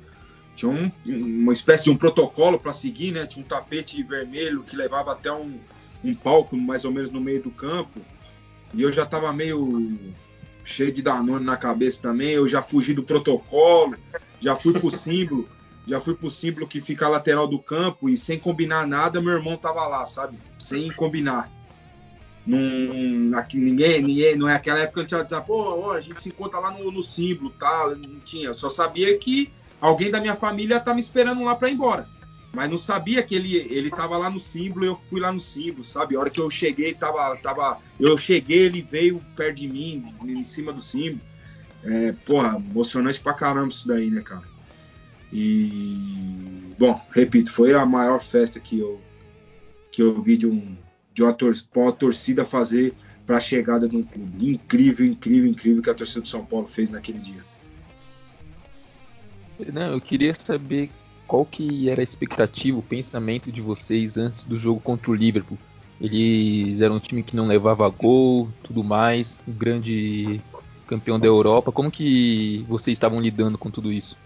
tinha 0.57 0.71
um- 0.71 0.91
uma 1.07 1.53
espécie 1.53 1.85
de 1.85 1.91
um 1.91 1.97
protocolo 1.97 2.59
para 2.59 2.73
seguir, 2.73 3.11
né? 3.13 3.27
Tinha 3.27 3.45
um 3.45 3.49
tapete 3.49 4.03
vermelho 4.03 4.63
que 4.63 4.77
levava 4.77 5.13
até 5.13 5.33
um, 5.33 5.59
um 6.03 6.15
palco 6.15 6.57
mais 6.57 6.85
ou 6.85 6.93
menos 6.93 7.11
no 7.11 7.21
meio 7.21 7.43
do 7.43 7.51
campo. 7.51 8.01
E 8.73 8.83
eu 8.83 8.93
já 8.93 9.03
estava 9.05 9.33
meio 9.33 9.99
cheio 10.65 10.93
de 10.93 11.03
Danone 11.03 11.45
na 11.45 11.57
cabeça 11.57 12.03
também. 12.03 12.31
Eu 12.31 12.47
já 12.47 12.63
fugi 12.63 12.93
do 12.95 13.03
protocolo. 13.03 13.97
já 14.41 14.55
fui 14.55 14.73
pro 14.79 14.91
símbolo, 14.91 15.49
já 15.87 16.01
fui 16.01 16.15
pro 16.15 16.31
símbolo 16.31 16.67
que 16.67 16.81
fica 16.81 17.07
a 17.07 17.11
lateral 17.11 17.47
do 17.47 17.59
campo 17.59 18.09
e 18.09 18.17
sem 18.17 18.39
combinar 18.39 18.87
nada, 18.87 19.21
meu 19.21 19.35
irmão 19.35 19.57
tava 19.57 19.87
lá, 19.87 20.07
sabe? 20.07 20.39
Sem 20.59 20.91
combinar. 20.93 21.51
Num, 22.47 23.37
aqui, 23.37 23.57
ninguém, 23.57 24.03
ninguém, 24.03 24.37
não 24.37 24.49
é 24.49 24.55
aquela 24.55 24.81
época 24.81 25.05
que 25.05 25.15
a 25.15 25.19
gente 25.19 25.29
dizer, 25.29 25.43
pô, 25.43 25.91
a 25.93 26.01
gente 26.01 26.21
se 26.21 26.29
encontra 26.29 26.59
lá 26.59 26.71
no, 26.71 26.91
no 26.91 27.03
símbolo, 27.03 27.51
tá? 27.51 27.95
Não 27.97 28.21
tinha, 28.21 28.53
só 28.53 28.69
sabia 28.69 29.17
que 29.19 29.51
alguém 29.81 30.11
da 30.11 30.21
minha 30.21 30.35
família 30.35 30.81
tá 30.81 30.95
me 30.95 31.01
esperando 31.01 31.43
lá 31.43 31.55
para 31.55 31.69
ir 31.69 31.75
embora. 31.75 32.07
Mas 32.53 32.71
não 32.71 32.77
sabia 32.77 33.23
que 33.23 33.35
ele, 33.35 33.57
ele 33.57 33.91
tava 33.91 34.17
lá 34.17 34.31
no 34.31 34.39
símbolo, 34.39 34.85
eu 34.85 34.95
fui 34.95 35.21
lá 35.21 35.33
no 35.33 35.41
símbolo, 35.41 35.85
sabe? 35.85 36.15
A 36.15 36.21
hora 36.21 36.31
que 36.31 36.41
eu 36.41 36.49
cheguei, 36.49 36.95
tava, 36.95 37.37
tava, 37.37 37.79
eu 37.99 38.17
cheguei, 38.17 38.61
ele 38.61 38.81
veio 38.81 39.21
perto 39.35 39.57
de 39.57 39.69
mim, 39.69 40.15
em 40.23 40.45
cima 40.45 40.73
do 40.73 40.81
símbolo. 40.81 41.21
É, 41.83 42.13
porra, 42.25 42.57
emocionante 42.57 43.21
pra 43.21 43.35
caramba 43.35 43.69
isso 43.69 43.89
daí, 43.89 44.09
né, 44.09 44.21
cara? 44.21 44.54
E, 45.35 46.73
bom, 46.79 47.01
repito, 47.11 47.51
foi 47.51 47.75
a 47.75 47.85
maior 47.85 48.21
festa 48.21 48.61
que 48.61 48.79
eu, 48.79 49.01
que 49.91 50.01
eu 50.01 50.21
vi 50.23 50.37
de, 50.37 50.47
um, 50.47 50.77
de 51.13 51.25
uma, 51.25 51.33
tor 51.33 51.53
uma 51.75 51.91
torcida 51.91 52.47
fazer 52.47 52.95
para 53.27 53.39
a 53.39 53.41
chegada 53.41 53.89
de 53.89 53.97
um 53.97 54.03
clube. 54.05 54.53
Incrível, 54.53 55.05
incrível, 55.05 55.51
incrível 55.51 55.83
que 55.83 55.91
a 55.91 55.95
torcida 55.95 56.21
do 56.21 56.29
São 56.29 56.45
Paulo 56.45 56.69
fez 56.69 56.89
naquele 56.89 57.19
dia. 57.19 57.45
Não, 59.73 59.91
eu 59.91 60.01
queria 60.01 60.33
saber 60.39 60.89
qual 61.27 61.45
que 61.45 61.89
era 61.89 62.01
a 62.01 62.05
expectativa, 62.05 62.79
o 62.79 62.83
pensamento 62.83 63.51
de 63.51 63.61
vocês 63.61 64.17
antes 64.17 64.45
do 64.45 64.57
jogo 64.57 64.79
contra 64.79 65.11
o 65.11 65.15
Liverpool. 65.15 65.59
Eles 66.01 66.81
eram 66.81 66.97
um 66.97 67.01
time 67.01 67.25
que 67.25 67.35
não 67.35 67.49
levava 67.49 67.89
gol, 67.89 68.49
tudo 68.63 68.85
mais, 68.85 69.41
um 69.49 69.53
grande 69.53 70.41
campeão 70.87 71.19
da 71.19 71.27
Europa. 71.27 71.73
Como 71.73 71.91
que 71.91 72.65
vocês 72.69 72.95
estavam 72.95 73.21
lidando 73.21 73.59
com 73.59 73.71
tudo 73.71 73.93
isso? 73.93 74.17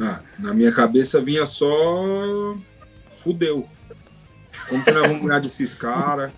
Ah, 0.00 0.20
na 0.38 0.54
minha 0.54 0.72
cabeça 0.72 1.20
vinha 1.20 1.44
só 1.44 2.56
fudeu. 3.22 3.68
Como 4.68 4.84
que 4.84 4.90
nós 4.90 5.08
vamos 5.08 5.22
ganhar 5.22 5.40
desses 5.40 5.74
caras? 5.74 6.32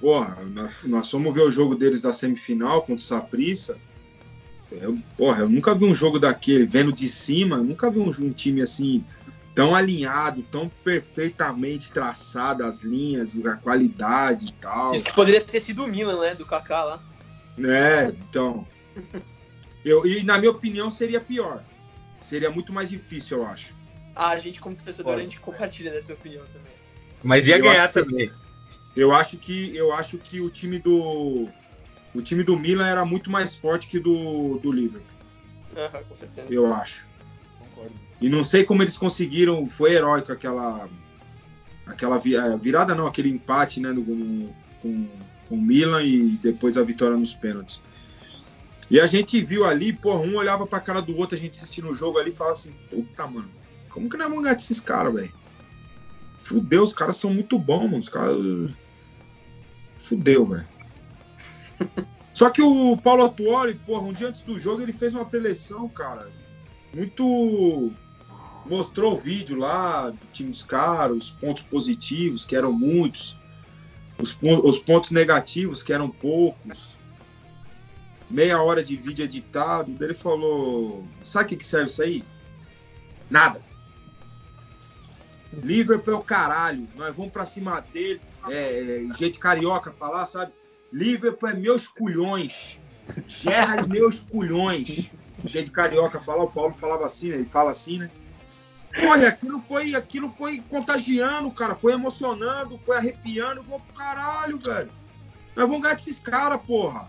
Porra, 0.00 0.38
nós, 0.52 0.72
nós 0.84 1.10
fomos 1.10 1.34
ver 1.34 1.42
o 1.42 1.50
jogo 1.50 1.74
deles 1.74 2.00
da 2.00 2.12
semifinal 2.12 2.80
contra 2.80 2.94
o 2.94 3.00
Saprissa. 3.00 3.76
Eu, 4.70 4.98
porra, 5.16 5.40
eu 5.40 5.48
nunca 5.48 5.74
vi 5.74 5.84
um 5.84 5.94
jogo 5.94 6.18
daquele, 6.18 6.64
vendo 6.64 6.92
de 6.92 7.08
cima, 7.08 7.58
nunca 7.58 7.90
vi 7.90 7.98
um, 7.98 8.08
um, 8.08 8.32
time 8.32 8.60
assim 8.60 9.04
tão 9.54 9.74
alinhado, 9.74 10.42
tão 10.50 10.68
perfeitamente 10.84 11.90
traçado 11.90 12.64
as 12.64 12.82
linhas, 12.82 13.34
a 13.46 13.54
qualidade 13.54 14.48
e 14.48 14.52
tal. 14.52 14.94
Isso 14.94 15.12
poderia 15.14 15.40
ter 15.40 15.60
sido 15.60 15.84
o 15.84 15.88
Milan, 15.88 16.20
né, 16.20 16.34
do 16.34 16.44
Kaká 16.44 16.84
lá. 16.84 17.02
É, 17.58 18.12
então. 18.28 18.66
eu, 19.84 20.04
e 20.06 20.22
na 20.24 20.36
minha 20.36 20.50
opinião 20.50 20.90
seria 20.90 21.20
pior. 21.20 21.62
Seria 22.28 22.50
muito 22.50 22.72
mais 22.72 22.90
difícil, 22.90 23.38
eu 23.38 23.46
acho. 23.46 23.72
Ah, 24.14 24.30
a 24.30 24.38
gente 24.38 24.60
como 24.60 24.74
torcedor, 24.74 25.14
a 25.14 25.20
gente 25.20 25.38
compartilha 25.38 25.90
dessa 25.90 26.12
opinião 26.12 26.44
também. 26.46 26.72
Mas 27.22 27.46
ia 27.46 27.58
eu 27.58 27.62
ganhar 27.62 27.90
também. 27.90 28.30
Eu 28.96 29.12
acho 29.12 29.36
que 29.36 29.76
eu 29.76 29.92
acho 29.92 30.16
que 30.18 30.40
o 30.40 30.48
time 30.48 30.78
do 30.78 31.48
o 32.14 32.22
time 32.22 32.42
do 32.42 32.58
Milan 32.58 32.86
era 32.86 33.04
muito 33.04 33.30
mais 33.30 33.54
forte 33.54 33.88
que 33.88 34.00
do, 34.00 34.58
do 34.58 34.72
Liverpool. 34.72 35.16
Uhum, 35.76 36.04
com 36.08 36.16
certeza. 36.16 36.46
Eu 36.50 36.72
acho. 36.72 37.04
Concordo. 37.58 37.92
E 38.20 38.28
não 38.28 38.42
sei 38.42 38.64
como 38.64 38.82
eles 38.82 38.96
conseguiram, 38.96 39.66
foi 39.68 39.92
heróico 39.92 40.32
aquela 40.32 40.88
aquela 41.86 42.16
é, 42.16 42.56
virada 42.56 42.94
não, 42.94 43.06
aquele 43.06 43.28
empate, 43.28 43.80
né, 43.80 43.90
no, 43.90 44.02
no, 44.02 44.54
com, 44.82 45.06
com 45.48 45.54
o 45.54 45.60
Milan 45.60 46.02
e 46.02 46.38
depois 46.42 46.76
a 46.76 46.82
vitória 46.82 47.16
nos 47.16 47.34
pênaltis. 47.34 47.80
E 48.88 49.00
a 49.00 49.06
gente 49.06 49.42
viu 49.42 49.64
ali, 49.64 49.92
porra, 49.92 50.20
um 50.20 50.36
olhava 50.36 50.66
pra 50.66 50.80
cara 50.80 51.02
do 51.02 51.16
outro, 51.16 51.34
a 51.34 51.38
gente 51.38 51.58
assistindo 51.58 51.88
o 51.90 51.94
jogo 51.94 52.18
ali 52.18 52.30
e 52.30 52.34
falava 52.34 52.52
assim, 52.52 52.72
puta, 52.88 53.26
mano, 53.26 53.50
como 53.90 54.08
que 54.08 54.16
nós 54.16 54.28
vamos 54.28 54.44
ganhar 54.44 54.54
desses 54.54 54.80
caras, 54.80 55.12
velho? 55.12 55.32
Fudeu, 56.46 56.84
os 56.84 56.92
caras 56.92 57.16
são 57.16 57.32
muito 57.32 57.58
bons, 57.58 57.84
mano. 57.84 57.98
Os 57.98 58.08
caras. 58.08 58.70
Fudeu, 59.98 60.46
velho. 60.46 60.68
Só 62.32 62.50
que 62.50 62.62
o 62.62 62.96
Paulo 62.98 63.24
Atuori, 63.24 63.74
porra, 63.74 64.02
um 64.02 64.12
dia 64.12 64.28
antes 64.28 64.42
do 64.42 64.58
jogo, 64.58 64.82
ele 64.82 64.92
fez 64.92 65.14
uma 65.14 65.24
preleção, 65.24 65.88
cara. 65.88 66.28
Muito. 66.94 67.90
Mostrou 68.66 69.14
o 69.14 69.18
vídeo 69.18 69.56
lá 69.56 70.10
do 70.10 70.18
time 70.32 70.50
dos 70.50 70.62
caras, 70.62 71.16
os 71.16 71.30
pontos 71.30 71.62
positivos, 71.62 72.44
que 72.44 72.54
eram 72.54 72.72
muitos, 72.72 73.36
os, 74.18 74.36
os 74.42 74.78
pontos 74.78 75.10
negativos, 75.10 75.82
que 75.82 75.92
eram 75.92 76.10
poucos. 76.10 76.95
Meia 78.28 78.60
hora 78.60 78.82
de 78.82 78.96
vídeo 78.96 79.24
editado. 79.24 79.92
Ele 80.00 80.14
falou: 80.14 81.06
Sabe 81.22 81.54
o 81.54 81.58
que 81.58 81.66
serve 81.66 81.86
isso 81.86 82.02
aí? 82.02 82.24
Nada. 83.30 83.60
Liverpool 85.52 86.14
é 86.14 86.16
o 86.16 86.22
caralho. 86.22 86.88
Nós 86.96 87.14
vamos 87.14 87.32
pra 87.32 87.46
cima 87.46 87.80
dele. 87.80 88.20
É, 88.48 89.06
é 89.10 89.14
gente 89.16 89.38
carioca 89.38 89.92
falar, 89.92 90.26
sabe? 90.26 90.52
Liverpool 90.92 91.48
é 91.48 91.54
meus 91.54 91.86
culhões. 91.86 92.78
Gerra 93.26 93.86
meus 93.86 94.18
culhões. 94.18 95.10
Gente 95.44 95.70
carioca 95.70 96.18
falar, 96.20 96.44
o 96.44 96.50
Paulo 96.50 96.74
falava 96.74 97.06
assim, 97.06 97.28
né? 97.28 97.36
Ele 97.36 97.44
fala 97.44 97.70
assim, 97.70 97.98
né? 97.98 98.10
Porra, 98.94 99.28
aquilo 99.28 99.60
foi, 99.60 99.94
aquilo 99.94 100.30
foi 100.30 100.62
contagiando, 100.68 101.50
cara. 101.50 101.74
Foi 101.74 101.92
emocionando, 101.92 102.78
foi 102.78 102.96
arrepiando. 102.96 103.62
Vou 103.62 103.78
pro 103.78 103.94
caralho, 103.94 104.58
velho. 104.58 104.90
Nós 105.54 105.66
vamos 105.66 105.82
ganhar 105.82 105.94
desses 105.94 106.18
caras, 106.18 106.60
porra. 106.62 107.08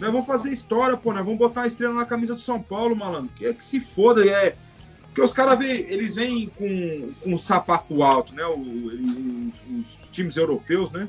Nós 0.00 0.10
vamos 0.10 0.26
fazer 0.26 0.50
história, 0.50 0.96
pô. 0.96 1.12
Nós 1.12 1.24
vamos 1.24 1.38
botar 1.38 1.62
a 1.62 1.66
estrela 1.66 1.92
na 1.92 2.06
camisa 2.06 2.34
do 2.34 2.40
São 2.40 2.60
Paulo, 2.60 2.96
malandro. 2.96 3.30
Que, 3.36 3.52
que 3.52 3.64
se 3.64 3.80
foda. 3.80 4.26
É, 4.26 4.56
porque 5.04 5.20
os 5.20 5.32
caras 5.32 5.60
eles 5.60 6.14
vêm 6.14 6.48
com, 6.48 7.12
com 7.20 7.36
sapato 7.36 8.02
alto, 8.02 8.34
né? 8.34 8.44
O, 8.44 9.50
os, 9.78 10.08
times 10.10 10.36
europeus, 10.36 10.90
né? 10.90 11.08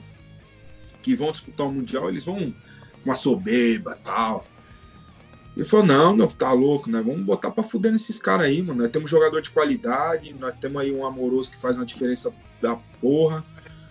Que 1.02 1.16
vão 1.16 1.32
disputar 1.32 1.68
o 1.68 1.72
Mundial, 1.72 2.10
eles 2.10 2.26
vão 2.26 2.36
com 2.36 3.06
uma 3.06 3.16
soberba 3.16 3.98
tal. 4.04 4.46
Ele 5.56 5.66
falou, 5.66 5.86
não, 5.86 6.16
não, 6.16 6.28
tá 6.28 6.52
louco, 6.52 6.90
né? 6.90 7.02
Vamos 7.02 7.24
botar 7.24 7.52
pra 7.52 7.64
fuder 7.64 7.92
nesses 7.92 8.20
caras 8.20 8.48
aí, 8.48 8.62
mano. 8.62 8.82
Nós 8.82 8.92
temos 8.92 9.10
jogador 9.10 9.42
de 9.42 9.50
qualidade, 9.50 10.34
nós 10.34 10.56
temos 10.58 10.82
aí 10.82 10.94
um 10.94 11.06
amoroso 11.06 11.52
que 11.52 11.62
faz 11.62 11.78
uma 11.78 11.86
diferença 11.86 12.34
da 12.62 12.76
porra. 13.00 13.44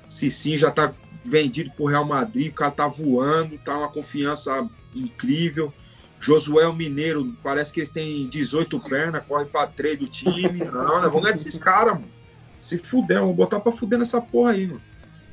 Cicinho 0.09 0.59
já 0.59 0.70
tá 0.70 0.92
vendido 1.24 1.70
pro 1.70 1.84
Real 1.84 2.05
Madrid, 2.05 2.51
o 2.51 2.55
cara 2.55 2.70
tá 2.70 2.88
voando, 2.88 3.59
tá 3.59 3.78
uma 3.78 3.88
confiança 3.88 4.68
incrível. 4.95 5.72
Josué 6.20 6.66
o 6.66 6.74
Mineiro, 6.74 7.34
parece 7.43 7.72
que 7.72 7.80
eles 7.80 7.88
têm 7.88 8.28
18 8.28 8.78
pernas, 8.80 9.24
corre 9.26 9.47
pra 9.47 9.66
três 9.66 9.99
do 9.99 10.07
time. 10.07 10.59
Não, 10.70 11.01
nós 11.01 11.05
vamos 11.05 11.22
ganhar 11.22 11.32
desses 11.32 11.57
caras, 11.57 11.95
mano. 11.95 12.09
Se 12.61 12.76
fuder, 12.76 13.20
vamos 13.20 13.36
botar 13.36 13.59
pra 13.59 13.72
fuder 13.72 13.99
nessa 13.99 14.20
porra 14.20 14.53
aí, 14.53 14.66
mano. 14.66 14.82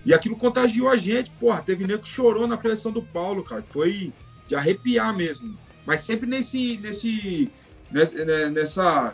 E 0.05 0.13
aquilo 0.13 0.37
contagiou 0.37 0.89
a 0.89 0.95
gente, 0.95 1.29
porra. 1.31 1.61
Teve 1.61 1.85
nego 1.85 2.03
que 2.03 2.09
chorou 2.09 2.47
na 2.47 2.55
preleção 2.55 2.91
do 2.91 3.01
Paulo, 3.01 3.43
cara. 3.43 3.63
Foi 3.69 4.13
de 4.47 4.55
arrepiar 4.55 5.13
mesmo. 5.13 5.57
Mas 5.85 6.01
sempre 6.01 6.25
nesse, 6.25 6.77
nesse, 6.77 7.51
nessa, 7.91 8.49
nessa, 8.49 9.13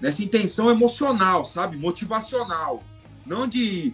nessa 0.00 0.24
intenção 0.24 0.68
emocional, 0.68 1.44
sabe? 1.44 1.76
Motivacional. 1.76 2.82
Não 3.24 3.46
de 3.46 3.92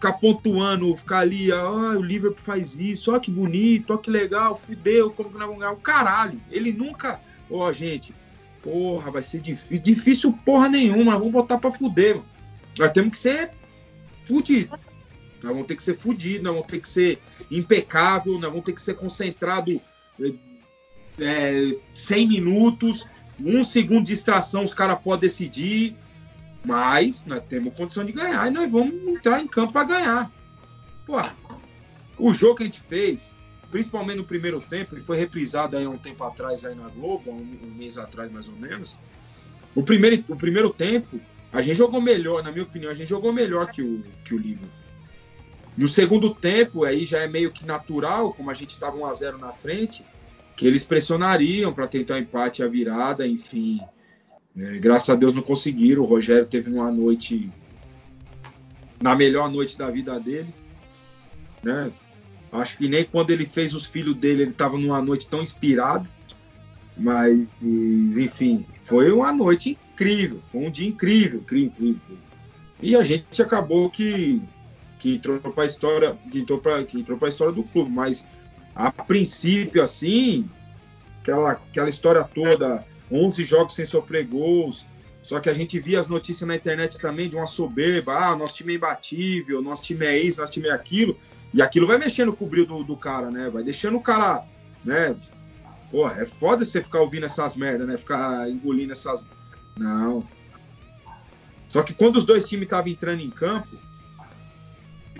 ficar 0.00 0.14
pontuando, 0.14 0.96
ficar 0.96 1.18
ali, 1.18 1.52
ah, 1.52 1.94
o 1.94 2.02
Liverpool 2.02 2.42
faz 2.42 2.78
isso, 2.78 3.14
ó 3.14 3.20
que 3.20 3.30
bonito, 3.30 3.92
ó 3.92 3.98
que 3.98 4.10
legal, 4.10 4.56
fudeu, 4.56 5.10
como 5.10 5.28
que 5.28 5.36
nós 5.36 5.46
vamos 5.46 5.60
ganhar? 5.60 5.72
O 5.72 5.76
caralho, 5.76 6.40
ele 6.50 6.72
nunca, 6.72 7.20
ó 7.50 7.70
gente, 7.70 8.14
porra, 8.62 9.10
vai 9.10 9.22
ser 9.22 9.40
difícil, 9.40 9.78
difícil 9.78 10.32
porra 10.42 10.70
nenhuma, 10.70 11.18
vamos 11.18 11.30
botar 11.30 11.58
pra 11.58 11.70
fuder, 11.70 12.16
mano. 12.16 12.26
nós 12.78 12.90
temos 12.92 13.10
que 13.10 13.18
ser 13.18 13.50
fudido, 14.24 14.70
nós 15.42 15.52
vamos 15.52 15.66
ter 15.66 15.76
que 15.76 15.82
ser 15.82 15.98
fudido, 15.98 16.44
nós 16.44 16.54
vamos 16.54 16.66
ter 16.66 16.80
que 16.80 16.88
ser 16.88 17.18
impecável, 17.50 18.38
nós 18.38 18.50
vamos 18.50 18.64
ter 18.64 18.72
que 18.72 18.80
ser 18.80 18.94
concentrado 18.94 19.78
é, 21.18 21.76
100 21.94 22.26
minutos, 22.26 23.06
um 23.38 23.62
segundo 23.62 24.04
de 24.04 24.14
distração 24.14 24.64
os 24.64 24.72
caras 24.72 24.98
podem 25.02 25.28
decidir, 25.28 25.94
mas 26.64 27.24
nós 27.26 27.42
temos 27.48 27.74
condição 27.74 28.04
de 28.04 28.12
ganhar 28.12 28.46
e 28.46 28.50
nós 28.50 28.70
vamos 28.70 28.94
entrar 28.94 29.40
em 29.40 29.46
campo 29.46 29.72
para 29.72 29.84
ganhar. 29.84 30.30
Pô, 31.06 31.16
o 32.18 32.32
jogo 32.32 32.56
que 32.56 32.62
a 32.64 32.66
gente 32.66 32.80
fez, 32.80 33.32
principalmente 33.70 34.18
no 34.18 34.24
primeiro 34.24 34.60
tempo, 34.60 34.94
ele 34.94 35.02
foi 35.02 35.16
reprisado 35.16 35.76
aí 35.76 35.84
há 35.84 35.90
um 35.90 35.98
tempo 35.98 36.22
atrás 36.22 36.64
aí 36.64 36.74
na 36.74 36.88
Globo, 36.88 37.30
um, 37.30 37.58
um 37.64 37.74
mês 37.76 37.96
atrás 37.96 38.30
mais 38.30 38.48
ou 38.48 38.54
menos. 38.56 38.96
O 39.74 39.82
primeiro, 39.82 40.22
o 40.28 40.36
primeiro 40.36 40.70
tempo, 40.70 41.18
a 41.52 41.62
gente 41.62 41.76
jogou 41.76 42.00
melhor, 42.00 42.42
na 42.42 42.52
minha 42.52 42.64
opinião, 42.64 42.90
a 42.90 42.94
gente 42.94 43.08
jogou 43.08 43.32
melhor 43.32 43.70
que 43.70 43.82
o, 43.82 44.04
que 44.24 44.34
o 44.34 44.38
Liverpool. 44.38 44.68
No 45.76 45.88
segundo 45.88 46.34
tempo, 46.34 46.84
aí 46.84 47.06
já 47.06 47.20
é 47.20 47.28
meio 47.28 47.50
que 47.50 47.64
natural, 47.64 48.34
como 48.34 48.50
a 48.50 48.54
gente 48.54 48.70
estava 48.70 48.96
1 48.96 49.06
a 49.06 49.14
0 49.14 49.38
na 49.38 49.52
frente, 49.52 50.04
que 50.56 50.66
eles 50.66 50.82
pressionariam 50.84 51.72
para 51.72 51.86
tentar 51.86 52.14
o 52.14 52.18
empate 52.18 52.62
a 52.62 52.68
virada, 52.68 53.26
enfim. 53.26 53.80
É, 54.56 54.78
graças 54.78 55.10
a 55.10 55.14
Deus 55.14 55.34
não 55.34 55.42
conseguiram. 55.42 56.02
O 56.02 56.06
Rogério 56.06 56.46
teve 56.46 56.70
uma 56.70 56.90
noite, 56.90 57.50
na 59.00 59.14
melhor 59.14 59.50
noite 59.50 59.76
da 59.76 59.90
vida 59.90 60.18
dele. 60.18 60.52
Né? 61.62 61.90
Acho 62.52 62.76
que 62.76 62.88
nem 62.88 63.04
quando 63.04 63.30
ele 63.30 63.46
fez 63.46 63.74
os 63.74 63.86
filhos 63.86 64.14
dele 64.14 64.42
ele 64.42 64.50
estava 64.50 64.76
numa 64.76 65.00
noite 65.00 65.26
tão 65.26 65.42
inspirado. 65.42 66.08
Mas, 66.96 67.46
enfim, 67.62 68.66
foi 68.82 69.10
uma 69.10 69.32
noite 69.32 69.78
incrível, 69.92 70.38
foi 70.50 70.66
um 70.66 70.70
dia 70.70 70.88
incrível, 70.88 71.40
incrível, 71.40 71.70
incrível. 71.88 72.18
E 72.82 72.94
a 72.94 73.02
gente 73.02 73.40
acabou 73.40 73.88
que, 73.88 74.40
que 74.98 75.14
entrou 75.14 75.38
para 75.38 75.62
a 75.62 75.66
história, 75.66 76.16
que 76.30 76.40
entrou 76.40 76.58
para 76.58 76.78
a 76.78 77.28
história 77.28 77.54
do 77.54 77.62
clube, 77.62 77.90
mas 77.90 78.24
a 78.74 78.90
princípio 78.90 79.82
assim, 79.82 80.48
aquela 81.20 81.52
aquela 81.52 81.88
história 81.88 82.22
toda, 82.24 82.84
11 83.10 83.44
jogos 83.44 83.74
sem 83.74 83.86
sofrer 83.86 84.26
gols, 84.26 84.84
só 85.22 85.38
que 85.38 85.50
a 85.50 85.54
gente 85.54 85.78
via 85.78 86.00
as 86.00 86.08
notícias 86.08 86.48
na 86.48 86.56
internet 86.56 86.98
também 86.98 87.28
de 87.28 87.36
uma 87.36 87.46
soberba, 87.46 88.14
ah, 88.14 88.36
nosso 88.36 88.54
time 88.54 88.72
é 88.72 88.76
imbatível, 88.76 89.60
nosso 89.60 89.82
time 89.82 90.06
é 90.06 90.18
isso, 90.18 90.40
nosso 90.40 90.52
time 90.52 90.68
é 90.68 90.72
aquilo, 90.72 91.16
e 91.52 91.60
aquilo 91.60 91.86
vai 91.86 91.98
mexendo 91.98 92.32
com 92.32 92.44
o 92.44 92.48
brilho 92.48 92.66
do, 92.66 92.84
do 92.84 92.96
cara, 92.96 93.30
né? 93.30 93.50
Vai 93.50 93.62
deixando 93.62 93.96
o 93.96 94.00
cara, 94.00 94.44
né? 94.84 95.14
Porra, 95.90 96.22
é 96.22 96.26
foda 96.26 96.64
você 96.64 96.82
ficar 96.82 97.00
ouvindo 97.00 97.26
essas 97.26 97.56
merdas, 97.56 97.86
né? 97.86 97.96
Ficar 97.96 98.48
engolindo 98.48 98.92
essas. 98.92 99.26
Não. 99.76 100.26
Só 101.68 101.82
que 101.82 101.92
quando 101.92 102.16
os 102.16 102.24
dois 102.24 102.48
times 102.48 102.64
estavam 102.64 102.90
entrando 102.90 103.22
em 103.22 103.30
campo, 103.30 103.76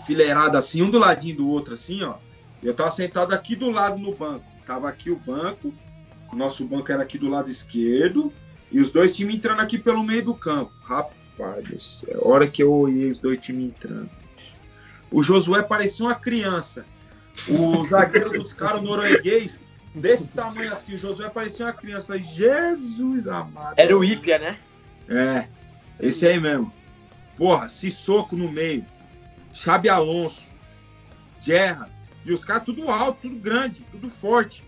fileirado 0.07 0.57
assim, 0.57 0.82
um 0.82 0.91
do 0.91 0.99
ladinho 0.99 1.36
do 1.36 1.49
outro, 1.49 1.74
assim, 1.74 2.03
ó. 2.03 2.14
Eu 2.62 2.74
tava 2.74 2.91
sentado 2.91 3.32
aqui 3.32 3.57
do 3.57 3.70
lado 3.70 3.99
no 3.99 4.14
banco. 4.14 4.45
Tava 4.66 4.88
aqui 4.88 5.11
o 5.11 5.16
banco, 5.16 5.74
o 6.33 6.37
nosso 6.37 6.64
banco 6.64 6.91
era 6.91 7.03
aqui 7.03 7.18
do 7.18 7.28
lado 7.28 7.51
esquerdo, 7.51 8.33
e 8.70 8.81
os 8.81 8.91
dois 8.91 9.14
times 9.14 9.37
entrando 9.37 9.61
aqui 9.61 9.78
pelo 9.78 10.03
meio 10.03 10.24
do 10.24 10.35
campo. 10.35 10.72
Rapaz 10.85 11.64
do 11.64 11.78
céu, 11.81 12.20
hora 12.22 12.47
que 12.47 12.62
eu 12.62 12.72
olhei 12.72 13.11
os 13.11 13.18
dois 13.18 13.41
times 13.41 13.66
entrando. 13.66 14.11
O 15.11 15.22
Josué 15.22 15.62
parecia 15.62 16.07
uma 16.07 16.14
criança. 16.14 16.85
O 17.49 17.85
zagueiro 17.85 18.31
dos 18.31 18.53
caras, 18.53 18.83
norueguês, 18.83 19.59
desse 19.95 20.28
tamanho 20.28 20.72
assim, 20.72 20.95
o 20.95 20.99
Josué 20.99 21.28
parecia 21.28 21.66
uma 21.66 21.72
criança. 21.72 22.07
Falei, 22.07 22.22
Jesus 22.22 23.26
amado. 23.26 23.74
Era 23.76 23.97
o 23.97 24.05
Ípia, 24.05 24.39
né? 24.39 24.59
É, 25.09 25.49
esse 25.99 26.26
aí 26.26 26.39
mesmo. 26.39 26.72
Porra, 27.37 27.68
Sissoko 27.68 28.37
no 28.37 28.51
meio. 28.51 28.85
Xabi 29.53 29.89
Alonso. 29.89 30.49
Gerra. 31.41 31.89
E 32.24 32.33
os 32.33 32.45
caras 32.45 32.64
tudo 32.64 32.89
alto, 32.89 33.22
tudo 33.22 33.37
grande, 33.37 33.83
tudo 33.91 34.11
forte. 34.11 34.62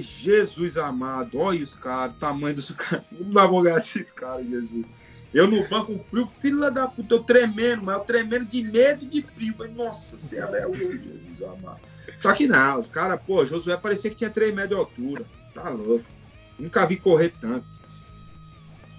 Jesus 0.00 0.76
amado, 0.76 1.38
olha 1.38 1.62
os 1.62 1.74
caras, 1.74 2.14
o 2.14 2.18
tamanho 2.18 2.56
dos 2.56 2.70
caras. 2.72 3.04
Não 3.10 3.30
dá 3.30 3.46
vontade 3.46 3.76
desses 3.76 4.12
caras, 4.12 4.46
Jesus. 4.48 4.86
Eu 5.32 5.46
no 5.46 5.66
banco 5.66 5.98
frio, 6.10 6.26
filha 6.26 6.70
da 6.70 6.86
puta, 6.86 7.14
eu 7.14 7.22
tremendo, 7.22 7.82
mas 7.82 7.96
eu 7.96 8.04
tremendo 8.04 8.44
de 8.44 8.62
medo 8.62 9.06
de 9.06 9.22
frio. 9.22 9.54
Falei, 9.54 9.72
nossa 9.72 10.18
senhora, 10.18 10.58
é 10.58 10.66
hoje, 10.66 11.00
Jesus 11.00 11.42
amado. 11.42 11.80
Só 12.20 12.32
que 12.32 12.46
não, 12.46 12.78
os 12.78 12.86
caras, 12.86 13.20
pô, 13.26 13.44
Josué 13.46 13.76
parecia 13.76 14.10
que 14.10 14.16
tinha 14.16 14.30
3 14.30 14.54
metros 14.54 14.70
de 14.70 14.76
altura. 14.76 15.24
Tá 15.54 15.70
louco. 15.70 16.04
Nunca 16.58 16.84
vi 16.86 16.96
correr 16.96 17.32
tanto. 17.40 17.64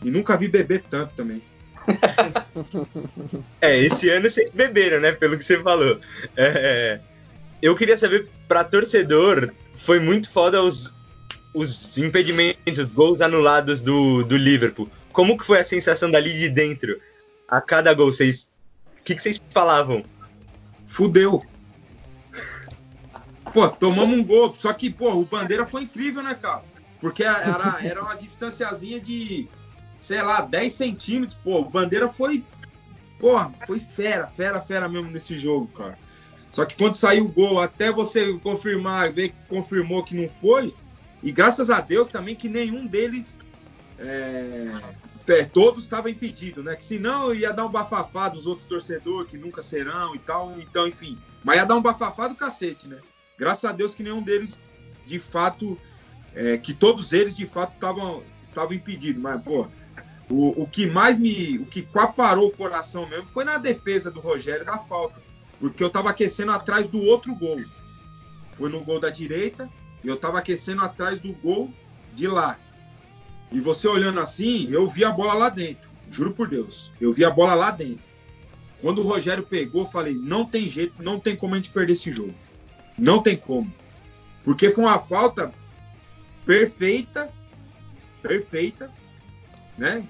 E 0.04 0.10
nunca 0.10 0.36
vi 0.36 0.48
beber 0.48 0.84
tanto 0.90 1.14
também. 1.16 1.42
é, 3.62 3.78
esse 3.78 4.10
ano 4.10 4.30
vocês 4.30 4.52
beberam, 4.54 5.00
né? 5.00 5.12
Pelo 5.12 5.38
que 5.38 5.44
você 5.44 5.62
falou. 5.62 6.00
É, 6.36 7.00
eu 7.62 7.76
queria 7.76 7.96
saber, 7.96 8.30
pra 8.48 8.64
torcedor, 8.64 9.52
foi 9.84 10.00
muito 10.00 10.30
foda 10.30 10.64
os, 10.64 10.94
os 11.54 11.98
impedimentos, 11.98 12.80
os 12.80 12.90
gols 12.90 13.20
anulados 13.20 13.82
do, 13.82 14.24
do 14.24 14.38
Liverpool. 14.38 14.90
Como 15.12 15.38
que 15.38 15.46
foi 15.46 15.60
a 15.60 15.64
sensação 15.64 16.10
dali 16.10 16.32
de 16.34 16.48
dentro? 16.48 17.00
A 17.50 17.60
cada 17.60 17.94
gol, 17.94 18.12
vocês. 18.12 18.50
O 19.00 19.04
que, 19.04 19.14
que 19.14 19.22
vocês 19.22 19.42
falavam? 19.50 20.02
Fudeu. 20.88 21.42
Pô, 23.54 23.68
tomamos 23.68 24.18
um 24.18 24.24
gol. 24.24 24.56
Só 24.56 24.72
que, 24.72 24.90
pô, 24.90 25.12
o 25.16 25.26
Bandeira 25.26 25.66
foi 25.66 25.84
incrível, 25.84 26.24
né, 26.24 26.34
cara? 26.34 26.64
Porque 27.02 27.24
era, 27.24 27.78
era 27.84 28.02
uma 28.02 28.16
distanciazinha 28.16 29.02
de, 29.02 29.50
sei 30.00 30.22
lá, 30.22 30.40
10 30.42 30.74
centímetros. 30.74 31.38
Pô, 31.44 31.60
o 31.60 31.70
Bandeira 31.70 32.08
foi. 32.08 32.42
Porra, 33.20 33.52
foi 33.68 33.82
fera, 33.82 34.28
fera, 34.28 34.62
fera 34.62 34.88
mesmo 34.88 35.12
nesse 35.12 35.38
jogo, 35.38 35.68
cara. 35.68 35.98
Só 36.54 36.66
que 36.66 36.78
quando 36.78 36.94
saiu 36.94 37.26
o 37.26 37.28
gol, 37.28 37.60
até 37.60 37.92
você 37.92 38.32
confirmar, 38.38 39.12
ver 39.12 39.30
que 39.30 39.36
confirmou 39.50 40.04
que 40.04 40.14
não 40.14 40.30
foi, 40.30 40.72
e 41.24 41.32
graças 41.32 41.72
a 41.72 41.82
Deus 41.82 42.10
também 42.10 42.36
que 42.36 42.48
nenhum 42.48 42.86
deles 42.86 43.40
é, 43.98 44.70
é, 45.30 45.46
todos 45.46 45.82
estavam 45.82 46.12
impedidos, 46.12 46.64
né? 46.64 46.76
Que 46.76 46.86
senão 46.86 47.34
ia 47.34 47.52
dar 47.52 47.66
um 47.66 47.72
bafafá 47.72 48.30
dos 48.30 48.46
outros 48.46 48.68
torcedores 48.68 49.32
que 49.32 49.38
nunca 49.38 49.64
serão 49.64 50.14
e 50.14 50.20
tal. 50.20 50.56
Então, 50.60 50.88
enfim. 50.88 51.18
Mas 51.44 51.56
ia 51.58 51.66
dar 51.66 51.76
um 51.76 51.82
bafafá 51.82 52.28
do 52.28 52.36
cacete, 52.36 52.88
né? 52.88 53.00
Graças 53.36 53.66
a 53.66 53.72
Deus 53.72 53.96
que 53.96 54.04
nenhum 54.04 54.22
deles, 54.22 54.60
de 55.08 55.18
fato, 55.18 55.76
é, 56.36 56.60
que 56.60 56.72
todos 56.72 57.14
eles 57.14 57.36
de 57.36 57.48
fato 57.48 57.74
estavam 57.74 58.22
estavam 58.44 58.74
impedidos. 58.74 59.20
Mas, 59.20 59.42
pô, 59.42 59.66
o, 60.30 60.62
o 60.62 60.68
que 60.68 60.86
mais 60.86 61.18
me. 61.18 61.58
O 61.58 61.66
que 61.66 61.82
parou 62.16 62.50
o 62.50 62.56
coração 62.56 63.10
mesmo 63.10 63.26
foi 63.26 63.44
na 63.44 63.58
defesa 63.58 64.12
do 64.12 64.20
Rogério 64.20 64.64
da 64.64 64.78
falta. 64.78 65.33
Porque 65.64 65.82
eu 65.82 65.90
tava 65.90 66.10
aquecendo 66.10 66.52
atrás 66.52 66.90
do 66.90 67.02
outro 67.02 67.34
gol. 67.34 67.64
Foi 68.58 68.70
no 68.70 68.82
gol 68.82 69.00
da 69.00 69.10
direita 69.10 69.70
e 70.04 70.10
eu 70.10 70.18
tava 70.18 70.40
aquecendo 70.40 70.82
atrás 70.82 71.22
do 71.22 71.32
gol 71.32 71.74
de 72.14 72.28
lá. 72.28 72.60
E 73.50 73.62
você 73.62 73.88
olhando 73.88 74.20
assim, 74.20 74.68
eu 74.70 74.90
vi 74.90 75.06
a 75.06 75.10
bola 75.10 75.34
lá 75.34 75.48
dentro. 75.48 75.90
Juro 76.12 76.34
por 76.34 76.50
Deus. 76.50 76.92
Eu 77.00 77.14
vi 77.14 77.24
a 77.24 77.30
bola 77.30 77.56
lá 77.56 77.72
dentro. 77.72 78.04
Quando 78.82 79.00
o 79.00 79.08
Rogério 79.08 79.42
pegou, 79.42 79.86
falei: 79.86 80.14
não 80.14 80.44
tem 80.44 80.68
jeito, 80.68 81.02
não 81.02 81.18
tem 81.18 81.34
como 81.34 81.54
a 81.54 81.58
gente 81.58 81.70
perder 81.70 81.94
esse 81.94 82.12
jogo. 82.12 82.36
Não 83.00 83.24
tem 83.24 83.38
como. 83.38 83.74
Porque 84.44 84.70
foi 84.70 84.84
uma 84.84 85.00
falta 85.00 85.50
perfeita, 86.46 87.32
perfeita, 88.22 88.92
né? 89.78 90.04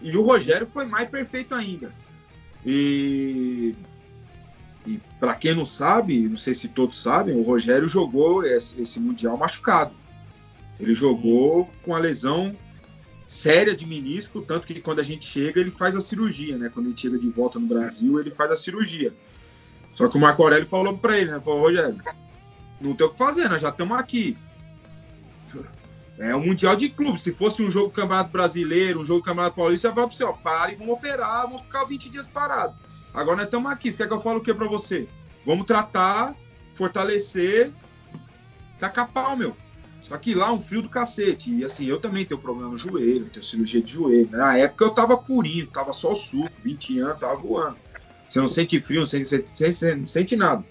E 0.00 0.16
o 0.16 0.22
Rogério 0.22 0.68
foi 0.72 0.84
mais 0.84 1.10
perfeito 1.10 1.52
ainda. 1.52 1.92
E, 2.64 3.74
e 4.86 5.00
para 5.18 5.34
quem 5.34 5.54
não 5.54 5.64
sabe, 5.64 6.28
não 6.28 6.36
sei 6.36 6.54
se 6.54 6.68
todos 6.68 7.00
sabem, 7.00 7.34
o 7.34 7.42
Rogério 7.42 7.88
jogou 7.88 8.44
esse, 8.44 8.80
esse 8.80 9.00
Mundial 9.00 9.36
machucado. 9.36 9.94
Ele 10.78 10.94
jogou 10.94 11.70
com 11.82 11.94
a 11.94 11.98
lesão 11.98 12.54
séria 13.26 13.74
de 13.74 13.86
menisco, 13.86 14.42
tanto 14.42 14.66
que 14.66 14.80
quando 14.80 14.98
a 14.98 15.02
gente 15.02 15.24
chega, 15.24 15.60
ele 15.60 15.70
faz 15.70 15.96
a 15.96 16.00
cirurgia, 16.00 16.58
né? 16.58 16.70
Quando 16.72 16.86
ele 16.86 16.96
chega 16.96 17.18
de 17.18 17.28
volta 17.30 17.58
no 17.58 17.66
Brasil, 17.66 18.20
ele 18.20 18.30
faz 18.30 18.50
a 18.50 18.56
cirurgia. 18.56 19.14
Só 19.92 20.08
que 20.08 20.16
o 20.16 20.20
Marco 20.20 20.42
Aurélio 20.42 20.66
falou 20.66 20.98
para 20.98 21.18
ele, 21.18 21.30
né? 21.30 21.40
Falou, 21.40 21.60
Rogério, 21.60 21.96
não 22.80 22.94
tem 22.94 23.06
o 23.06 23.10
que 23.10 23.18
fazer, 23.18 23.48
nós 23.48 23.62
já 23.62 23.70
estamos 23.70 23.96
aqui. 23.98 24.36
É 26.18 26.34
um 26.36 26.44
Mundial 26.46 26.76
de 26.76 26.88
clube. 26.88 27.20
Se 27.20 27.32
fosse 27.32 27.62
um 27.62 27.70
jogo 27.70 27.88
do 27.88 27.94
Campeonato 27.94 28.30
Brasileiro, 28.30 29.00
um 29.00 29.04
jogo 29.04 29.20
do 29.20 29.24
Campeonato 29.24 29.56
Paulista, 29.56 29.88
ia 29.88 29.94
falar 29.94 30.06
você, 30.06 30.24
ó, 30.24 30.32
para 30.32 30.72
e 30.72 30.76
vamos 30.76 30.94
operar, 30.94 31.42
vamos 31.46 31.62
ficar 31.62 31.84
20 31.84 32.10
dias 32.10 32.26
parados. 32.26 32.76
Agora 33.14 33.36
nós 33.36 33.46
estamos 33.46 33.70
aqui. 33.70 33.92
Você 33.92 33.98
quer 33.98 34.08
que 34.08 34.12
eu 34.12 34.20
fale 34.20 34.38
o 34.38 34.42
que 34.42 34.52
para 34.52 34.66
você? 34.66 35.08
Vamos 35.46 35.66
tratar, 35.66 36.34
fortalecer, 36.74 37.70
tacar 38.78 39.08
pau, 39.08 39.36
meu. 39.36 39.56
Só 40.02 40.18
que 40.18 40.34
lá 40.34 40.52
um 40.52 40.60
frio 40.60 40.82
do 40.82 40.88
cacete. 40.88 41.50
E 41.50 41.64
assim, 41.64 41.86
eu 41.86 42.00
também 42.00 42.26
tenho 42.26 42.40
problema 42.40 42.70
no 42.70 42.76
joelho, 42.76 43.30
tenho 43.30 43.44
cirurgia 43.44 43.80
de 43.80 43.92
joelho. 43.92 44.28
Na 44.32 44.58
época 44.58 44.84
eu 44.84 44.90
tava 44.90 45.16
purinho, 45.16 45.66
tava 45.68 45.92
só 45.92 46.12
o 46.12 46.16
suco, 46.16 46.50
20 46.62 46.98
anos, 46.98 47.20
tava 47.20 47.36
voando. 47.36 47.76
Você 48.28 48.40
não 48.40 48.48
sente 48.48 48.80
frio, 48.80 49.00
não 49.00 49.06
sente, 49.06 49.28
você 49.28 49.94
não 49.94 50.06
sente 50.06 50.34
nada. 50.36 50.64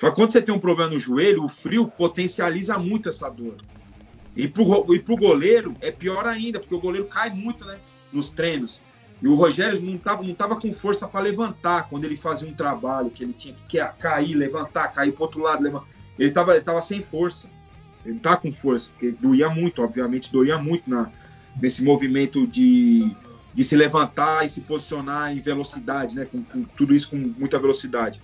Só 0.00 0.10
que 0.10 0.16
quando 0.16 0.32
você 0.32 0.42
tem 0.42 0.54
um 0.54 0.58
problema 0.58 0.90
no 0.90 1.00
joelho, 1.00 1.44
o 1.44 1.48
frio 1.48 1.86
potencializa 1.86 2.78
muito 2.78 3.08
essa 3.08 3.30
dor. 3.30 3.56
E 4.34 4.46
pro, 4.46 4.94
e 4.94 4.98
pro 4.98 5.16
goleiro 5.16 5.74
é 5.80 5.90
pior 5.90 6.26
ainda, 6.26 6.60
porque 6.60 6.74
o 6.74 6.80
goleiro 6.80 7.06
cai 7.06 7.30
muito, 7.30 7.64
né? 7.64 7.78
Nos 8.12 8.28
treinos. 8.28 8.82
E 9.20 9.28
o 9.28 9.34
Rogério 9.34 9.80
não 9.80 9.96
tava, 9.96 10.22
não 10.22 10.34
tava 10.34 10.56
com 10.56 10.72
força 10.72 11.08
para 11.08 11.20
levantar 11.20 11.88
quando 11.88 12.04
ele 12.04 12.16
fazia 12.16 12.48
um 12.48 12.52
trabalho 12.52 13.10
que 13.10 13.24
ele 13.24 13.32
tinha 13.32 13.54
que 13.68 13.78
cair, 13.98 14.34
levantar, 14.34 14.88
cair 14.88 15.12
pro 15.12 15.22
outro 15.22 15.40
lado. 15.40 15.62
Levantar. 15.62 15.86
Ele 16.18 16.30
tava, 16.30 16.54
ele 16.54 16.64
tava 16.64 16.82
sem 16.82 17.02
força. 17.02 17.48
Ele 18.04 18.18
tá 18.18 18.36
com 18.36 18.52
força, 18.52 18.90
porque 18.90 19.10
doía 19.10 19.48
muito, 19.48 19.82
obviamente, 19.82 20.30
doía 20.30 20.58
muito 20.58 20.88
na, 20.88 21.10
nesse 21.60 21.82
movimento 21.82 22.46
de, 22.46 23.10
de 23.52 23.64
se 23.64 23.74
levantar 23.74 24.44
e 24.44 24.48
se 24.48 24.60
posicionar 24.60 25.32
em 25.32 25.40
velocidade, 25.40 26.14
né? 26.14 26.24
Com, 26.24 26.42
com, 26.44 26.62
tudo 26.62 26.94
isso 26.94 27.10
com 27.10 27.16
muita 27.16 27.58
velocidade. 27.58 28.20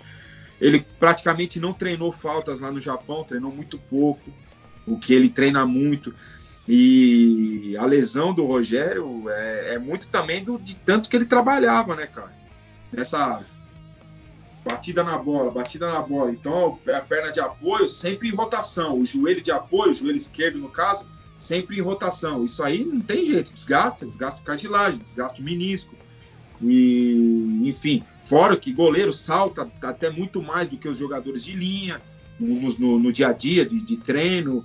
Ele 0.60 0.86
praticamente 1.01 1.59
não 1.59 1.73
treinou 1.73 2.12
faltas 2.12 2.60
lá 2.60 2.70
no 2.70 2.78
Japão, 2.78 3.24
treinou 3.24 3.51
muito 3.51 3.77
pouco, 3.77 4.31
o 4.86 4.97
que 4.97 5.12
ele 5.12 5.28
treina 5.28 5.66
muito. 5.66 6.14
E 6.68 7.76
a 7.76 7.84
lesão 7.84 8.32
do 8.32 8.47
Rogério 8.47 9.28
é, 9.28 9.74
é 9.74 9.78
muito 9.78 10.06
também 10.09 10.44
do, 10.44 10.59
de 10.59 10.76
tanto 10.76 11.09
que 11.09 11.16
ele 11.16 11.24
trabalhava, 11.24 11.97
né, 11.97 12.06
cara? 12.06 12.32
Nessa 12.93 13.43
batida 14.64 15.02
na 15.02 15.18
bola, 15.18 15.51
batida 15.51 15.90
na 15.90 16.01
bola. 16.01 16.30
Então, 16.30 16.78
a 16.94 17.01
perna 17.01 17.32
de 17.32 17.40
apoio 17.40 17.89
sempre 17.89 18.28
em 18.28 18.34
rotação. 18.34 18.98
O 18.98 19.05
joelho 19.05 19.43
de 19.43 19.51
apoio, 19.51 19.90
o 19.90 19.94
joelho 19.94 20.16
esquerdo 20.16 20.59
no 20.59 20.68
caso, 20.68 21.05
sempre 21.36 21.78
em 21.78 21.82
rotação. 21.82 22.44
Isso 22.44 22.62
aí 22.62 22.84
não 22.84 23.01
tem 23.01 23.26
jeito, 23.26 23.52
desgasta, 23.52 24.06
desgasta 24.06 24.43
cartilagem, 24.44 25.01
desgasta 25.01 25.40
o 25.40 25.44
menisco. 25.44 25.94
E, 26.60 27.60
enfim, 27.64 28.05
fora 28.20 28.56
que 28.56 28.72
goleiro 28.72 29.12
salta 29.12 29.68
até 29.82 30.10
muito 30.10 30.40
mais 30.40 30.68
do 30.68 30.76
que 30.76 30.89
os 30.89 30.97
jogadores 30.97 31.44
de 31.44 31.52
linha 31.56 32.01
no, 32.39 32.70
no, 32.78 32.98
no 33.01 33.12
dia 33.12 33.28
a 33.28 33.32
dia, 33.32 33.66
de, 33.66 33.80
de 33.80 33.97
treino. 33.97 34.64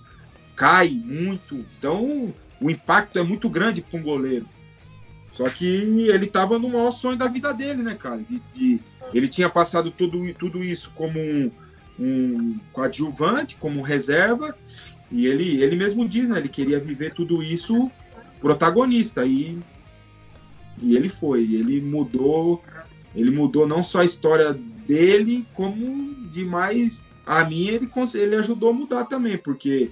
Cai 0.58 0.90
muito. 0.90 1.64
Então, 1.80 2.34
o 2.60 2.70
impacto 2.70 3.18
é 3.18 3.24
muito 3.24 3.48
grande 3.48 3.82
para 3.82 3.98
um 3.98 4.04
goleiro. 4.04 4.46
Só 5.32 5.48
que 5.50 5.66
ele 5.66 6.26
estava 6.26 6.58
no 6.58 6.68
maior 6.68 6.92
sonho 6.92 7.16
da 7.16 7.28
vida 7.28 7.54
dele, 7.54 7.84
né, 7.84 7.96
cara? 7.96 8.20
De, 8.28 8.42
de, 8.54 8.80
ele 9.14 9.28
tinha 9.28 9.48
passado 9.48 9.92
tudo, 9.92 10.34
tudo 10.34 10.64
isso 10.64 10.92
como 10.96 11.20
um, 11.20 11.52
um 12.00 12.60
coadjuvante, 12.74 13.56
como 13.56 13.84
reserva, 13.84 14.58
e 15.12 15.28
ele, 15.28 15.62
ele 15.62 15.76
mesmo 15.76 16.08
diz, 16.08 16.28
né? 16.28 16.40
Ele 16.40 16.50
queria 16.50 16.80
viver 16.80 17.14
tudo 17.14 17.42
isso 17.44 17.90
protagonista. 18.42 19.26
E, 19.26 19.60
e 20.82 20.96
ele 20.96 21.08
foi. 21.08 21.44
Ele 21.44 21.82
mudou. 21.82 22.64
Ele 23.16 23.32
mudou 23.32 23.68
não 23.68 23.82
só 23.82 24.02
a 24.02 24.06
história 24.06 24.54
dele, 24.88 25.46
como 25.54 26.16
de 26.32 26.44
mais. 26.44 27.02
A 27.26 27.44
minha 27.44 27.74
ele, 27.74 27.90
ele 28.16 28.36
ajudou 28.38 28.70
a 28.70 28.74
mudar 28.74 29.06
também, 29.06 29.38
porque 29.38 29.92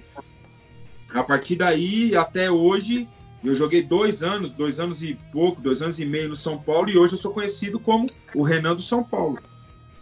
a 1.16 1.24
partir 1.24 1.56
daí, 1.56 2.14
até 2.14 2.50
hoje, 2.50 3.08
eu 3.42 3.54
joguei 3.54 3.82
dois 3.82 4.22
anos, 4.22 4.52
dois 4.52 4.78
anos 4.78 5.02
e 5.02 5.18
pouco, 5.32 5.60
dois 5.60 5.80
anos 5.80 5.98
e 5.98 6.04
meio 6.04 6.28
no 6.28 6.36
São 6.36 6.58
Paulo, 6.58 6.90
e 6.90 6.98
hoje 6.98 7.14
eu 7.14 7.18
sou 7.18 7.32
conhecido 7.32 7.80
como 7.80 8.06
o 8.34 8.42
Renan 8.42 8.74
do 8.74 8.82
São 8.82 9.02
Paulo. 9.02 9.38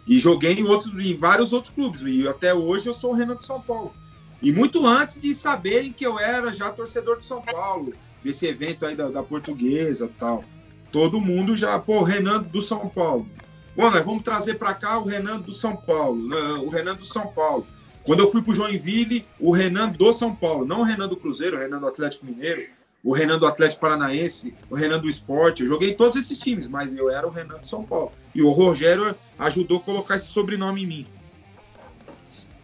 E 0.07 0.19
joguei 0.19 0.53
em, 0.53 0.63
outros, 0.63 0.93
em 0.93 1.15
vários 1.15 1.53
outros 1.53 1.73
clubes, 1.73 2.01
e 2.01 2.27
até 2.27 2.53
hoje 2.53 2.87
eu 2.87 2.93
sou 2.93 3.11
o 3.11 3.13
Renan 3.13 3.35
do 3.35 3.45
São 3.45 3.61
Paulo. 3.61 3.93
E 4.41 4.51
muito 4.51 4.85
antes 4.85 5.19
de 5.19 5.33
saberem 5.33 5.93
que 5.93 6.05
eu 6.05 6.19
era 6.19 6.51
já 6.51 6.69
torcedor 6.69 7.19
de 7.19 7.25
São 7.25 7.41
Paulo, 7.41 7.93
desse 8.23 8.45
evento 8.45 8.85
aí 8.85 8.95
da, 8.95 9.07
da 9.07 9.23
portuguesa 9.23 10.09
tal. 10.19 10.43
Todo 10.91 11.21
mundo 11.21 11.55
já, 11.55 11.79
pô, 11.79 12.03
Renan 12.03 12.41
do 12.41 12.61
São 12.61 12.87
Paulo. 12.89 13.27
Bom, 13.75 13.89
nós 13.89 14.05
vamos 14.05 14.23
trazer 14.23 14.55
para 14.55 14.73
cá 14.73 14.99
o 14.99 15.03
Renan 15.03 15.39
do 15.39 15.53
São 15.53 15.75
Paulo, 15.75 16.29
o 16.63 16.69
Renan 16.69 16.95
do 16.95 17.05
São 17.05 17.27
Paulo. 17.27 17.65
Quando 18.05 18.19
eu 18.19 18.31
fui 18.31 18.41
para 18.41 18.51
o 18.51 18.55
Joinville, 18.55 19.25
o 19.39 19.51
Renan 19.51 19.89
do 19.89 20.13
São 20.13 20.33
Paulo, 20.33 20.63
não 20.63 20.81
o 20.81 20.83
Renan 20.83 21.07
do 21.07 21.17
Cruzeiro, 21.17 21.57
o 21.57 21.59
Renan 21.59 21.79
do 21.79 21.87
Atlético 21.87 22.25
Mineiro, 22.25 22.63
o 23.03 23.11
Renan 23.11 23.39
do 23.39 23.47
Atlético 23.47 23.81
Paranaense, 23.81 24.53
o 24.69 24.75
Renan 24.75 24.99
do 24.99 25.09
Esporte. 25.09 25.63
Eu 25.63 25.69
joguei 25.69 25.93
todos 25.93 26.15
esses 26.15 26.37
times, 26.37 26.67
mas 26.67 26.95
eu 26.95 27.09
era 27.09 27.27
o 27.27 27.31
Renan 27.31 27.57
do 27.57 27.67
São 27.67 27.83
Paulo. 27.83 28.11
E 28.33 28.43
o 28.43 28.51
Rogério 28.51 29.15
ajudou 29.39 29.77
a 29.77 29.81
colocar 29.81 30.15
esse 30.15 30.27
sobrenome 30.27 30.83
em 30.83 30.87
mim. 30.87 31.07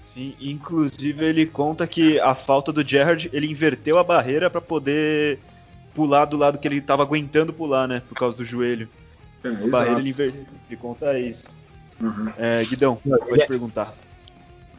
Sim, 0.03 0.35
inclusive 0.39 1.25
ele 1.25 1.45
conta 1.45 1.87
que 1.87 2.19
a 2.19 2.35
falta 2.35 2.71
do 2.71 2.85
Gerrard, 2.85 3.29
ele 3.33 3.47
inverteu 3.47 3.97
a 3.97 4.03
barreira 4.03 4.49
para 4.49 4.61
poder 4.61 5.39
pular 5.95 6.25
do 6.25 6.37
lado 6.37 6.57
que 6.57 6.67
ele 6.67 6.77
estava 6.77 7.01
aguentando 7.01 7.51
pular, 7.53 7.87
né? 7.87 8.01
Por 8.07 8.15
causa 8.15 8.37
do 8.37 8.45
joelho. 8.45 8.89
É, 9.43 9.47
a 9.47 9.51
exato. 9.51 9.69
barreira 9.69 9.99
ele 9.99 10.09
inverteu. 10.09 10.45
Ele 10.69 10.77
conta 10.77 11.17
isso. 11.17 11.45
Uhum. 11.99 12.31
É, 12.37 12.63
Guidão, 12.65 12.95
pode 12.95 13.47
perguntar. 13.47 13.95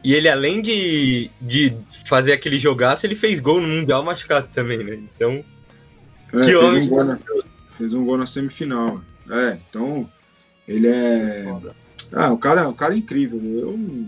E 0.03 0.13
ele, 0.13 0.27
além 0.27 0.61
de, 0.61 1.31
de 1.39 1.75
fazer 2.05 2.33
aquele 2.33 2.59
jogaço, 2.59 3.05
ele 3.05 3.15
fez 3.15 3.39
gol 3.39 3.61
no 3.61 3.67
Mundial 3.67 4.03
machucado 4.03 4.49
também, 4.53 4.79
né? 4.79 4.95
Então. 4.95 5.43
É, 6.33 6.41
que 6.41 6.45
fez, 6.45 6.55
homem. 6.57 6.83
Um 6.83 6.87
gol 6.87 7.03
na, 7.05 7.19
fez 7.77 7.93
um 7.93 8.05
gol 8.05 8.17
na 8.17 8.25
semifinal. 8.25 9.01
É, 9.29 9.57
então. 9.69 10.09
Ele 10.67 10.87
é. 10.87 11.45
Ah, 12.11 12.31
o 12.31 12.37
cara, 12.37 12.67
o 12.67 12.73
cara 12.73 12.93
é 12.93 12.97
incrível. 12.97 13.39
Eu, 13.41 14.07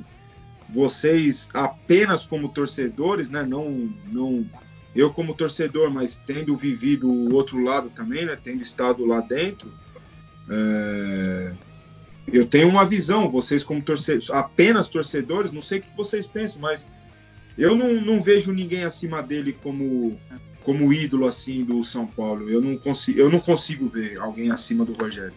vocês, 0.70 1.48
apenas 1.54 2.26
como 2.26 2.50
torcedores, 2.50 3.30
né? 3.30 3.44
Não, 3.44 3.90
não. 4.12 4.46
Eu, 4.94 5.12
como 5.12 5.34
torcedor, 5.34 5.90
mas 5.90 6.20
tendo 6.28 6.56
vivido 6.56 7.10
o 7.10 7.34
outro 7.34 7.62
lado 7.64 7.90
também, 7.90 8.26
né? 8.26 8.38
Tendo 8.42 8.62
estado 8.62 9.06
lá 9.06 9.22
dentro. 9.22 9.72
É, 10.50 11.52
eu 12.28 12.46
tenho 12.46 12.68
uma 12.68 12.86
visão, 12.86 13.30
vocês 13.30 13.64
como 13.64 13.82
torcedores, 13.82 14.30
apenas 14.30 14.88
torcedores, 14.88 15.52
não 15.52 15.62
sei 15.62 15.80
o 15.80 15.82
que 15.84 15.96
vocês 15.96 16.26
pensam, 16.26 16.60
mas 16.62 16.88
eu 17.58 17.76
não, 17.76 17.94
não 18.02 18.22
vejo 18.22 18.52
ninguém 18.52 18.84
acima 18.84 19.22
dele 19.22 19.54
como 19.54 20.18
como 20.64 20.92
ídolo 20.92 21.28
assim 21.28 21.64
do 21.64 21.84
São 21.84 22.08
Paulo. 22.08 22.50
Eu 22.50 22.60
não 22.60 22.76
consigo, 22.76 23.20
eu 23.20 23.30
não 23.30 23.40
consigo 23.40 23.88
ver 23.88 24.18
alguém 24.18 24.50
acima 24.50 24.84
do 24.84 24.94
Rogério. 24.94 25.36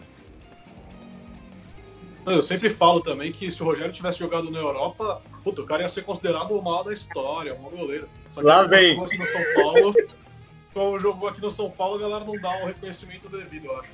Eu 2.25 2.41
sempre 2.41 2.69
falo 2.69 2.99
também 2.99 3.31
que 3.31 3.51
se 3.51 3.61
o 3.61 3.65
Rogério 3.65 3.93
tivesse 3.93 4.19
jogado 4.19 4.49
na 4.49 4.59
Europa, 4.59 5.21
puto, 5.43 5.61
o 5.61 5.65
cara 5.65 5.83
ia 5.83 5.89
ser 5.89 6.03
considerado 6.03 6.51
o 6.51 6.61
mal 6.61 6.83
da 6.83 6.91
história, 6.91 7.53
o 7.53 7.61
mal 7.61 7.71
goleiro. 7.71 8.09
Só 8.31 8.41
que 8.41 8.47
Lá 8.47 8.63
vem. 8.63 8.91
Jogou 8.91 9.05
aqui 9.05 9.17
no 9.17 9.25
São 9.25 9.41
Paulo, 9.53 9.95
como 10.73 10.99
jogou 10.99 11.29
aqui 11.29 11.41
no 11.41 11.51
São 11.51 11.69
Paulo, 11.69 11.95
a 11.95 11.99
galera 11.99 12.25
não 12.25 12.35
dá 12.39 12.63
o 12.63 12.65
reconhecimento 12.65 13.29
devido, 13.29 13.65
eu 13.65 13.79
acho. 13.79 13.89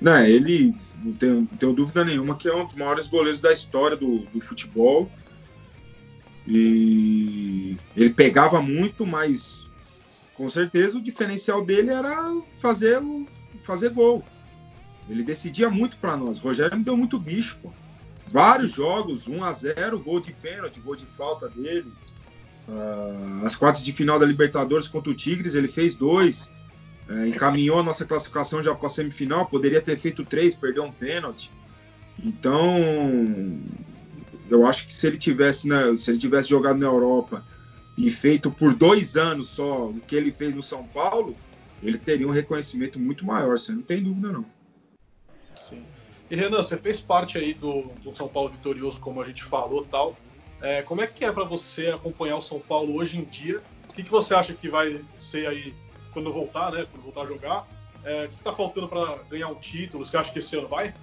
Não, 0.00 0.24
ele, 0.24 0.74
não 1.02 1.12
tenho, 1.12 1.34
não 1.40 1.46
tenho 1.46 1.72
dúvida 1.72 2.04
nenhuma, 2.04 2.36
que 2.36 2.48
é 2.48 2.54
um 2.54 2.64
dos 2.64 2.74
maiores 2.74 3.06
goleiros 3.06 3.40
da 3.40 3.52
história 3.52 3.96
do, 3.96 4.20
do 4.20 4.40
futebol. 4.40 5.10
E 6.46 7.76
ele 7.96 8.10
pegava 8.10 8.62
muito, 8.62 9.06
mas 9.06 9.62
com 10.34 10.48
certeza 10.48 10.96
o 10.96 11.02
diferencial 11.02 11.64
dele 11.64 11.90
era 11.90 12.34
fazer, 12.58 13.00
fazer 13.62 13.90
gol. 13.90 14.24
Ele 15.08 15.22
decidia 15.22 15.68
muito 15.68 15.96
para 15.96 16.16
nós. 16.16 16.38
O 16.38 16.42
Rogério 16.42 16.78
me 16.78 16.84
deu 16.84 16.96
muito 16.96 17.18
bicho, 17.18 17.58
pô. 17.62 17.70
Vários 18.28 18.70
jogos, 18.70 19.26
1 19.26 19.44
a 19.44 19.52
0 19.52 19.98
gol 19.98 20.20
de 20.20 20.32
pênalti, 20.32 20.80
gol 20.80 20.94
de 20.94 21.04
falta 21.04 21.48
dele. 21.48 21.90
Uh, 22.68 23.44
as 23.44 23.56
quartas 23.56 23.82
de 23.82 23.92
final 23.92 24.20
da 24.20 24.24
Libertadores 24.24 24.86
contra 24.86 25.10
o 25.10 25.14
Tigres, 25.14 25.56
ele 25.56 25.66
fez 25.66 25.96
dois 25.96 26.48
é, 27.10 27.26
encaminhou 27.26 27.80
a 27.80 27.82
nossa 27.82 28.04
classificação 28.04 28.62
já 28.62 28.72
para 28.72 28.86
a 28.86 28.90
semifinal, 28.90 29.46
poderia 29.46 29.80
ter 29.80 29.96
feito 29.96 30.24
três, 30.24 30.54
perdeu 30.54 30.84
um 30.84 30.92
pênalti. 30.92 31.50
Então, 32.22 32.78
eu 34.48 34.64
acho 34.64 34.86
que 34.86 34.94
se 34.94 35.06
ele 35.08 35.18
tivesse, 35.18 35.66
né, 35.66 35.96
se 35.98 36.10
ele 36.10 36.18
tivesse 36.18 36.48
jogado 36.48 36.78
na 36.78 36.86
Europa 36.86 37.44
e 37.98 38.10
feito 38.10 38.50
por 38.50 38.72
dois 38.72 39.16
anos 39.16 39.48
só 39.48 39.86
o 39.86 40.00
que 40.06 40.14
ele 40.14 40.30
fez 40.30 40.54
no 40.54 40.62
São 40.62 40.84
Paulo, 40.84 41.36
ele 41.82 41.98
teria 41.98 42.28
um 42.28 42.30
reconhecimento 42.30 42.98
muito 42.98 43.26
maior, 43.26 43.58
você 43.58 43.72
não 43.72 43.82
tem 43.82 44.02
dúvida 44.02 44.30
não. 44.30 44.44
Sim. 45.68 45.82
E 46.30 46.36
Renan, 46.36 46.58
você 46.58 46.76
fez 46.76 47.00
parte 47.00 47.38
aí 47.38 47.54
do, 47.54 47.90
do 48.04 48.14
São 48.14 48.28
Paulo 48.28 48.50
vitorioso, 48.50 49.00
como 49.00 49.20
a 49.20 49.26
gente 49.26 49.42
falou, 49.42 49.84
tal. 49.84 50.16
É, 50.62 50.82
como 50.82 51.00
é 51.00 51.06
que 51.06 51.24
é 51.24 51.32
para 51.32 51.42
você 51.42 51.88
acompanhar 51.88 52.36
o 52.36 52.42
São 52.42 52.60
Paulo 52.60 52.94
hoje 52.94 53.18
em 53.18 53.24
dia? 53.24 53.60
O 53.88 53.92
que, 53.92 54.04
que 54.04 54.10
você 54.10 54.32
acha 54.34 54.52
que 54.54 54.68
vai 54.68 55.00
ser 55.18 55.48
aí 55.48 55.74
quando 56.12 56.32
voltar, 56.32 56.72
né? 56.72 56.86
Quando 56.90 57.04
voltar 57.04 57.22
a 57.22 57.26
jogar. 57.26 57.66
É, 58.04 58.24
o 58.24 58.28
que 58.28 58.34
está 58.34 58.52
faltando 58.52 58.88
para 58.88 59.18
ganhar 59.30 59.48
um 59.48 59.54
título? 59.54 60.06
Você 60.06 60.16
acha 60.16 60.32
que 60.32 60.38
esse 60.38 60.56
ano 60.56 60.68
vai? 60.68 60.94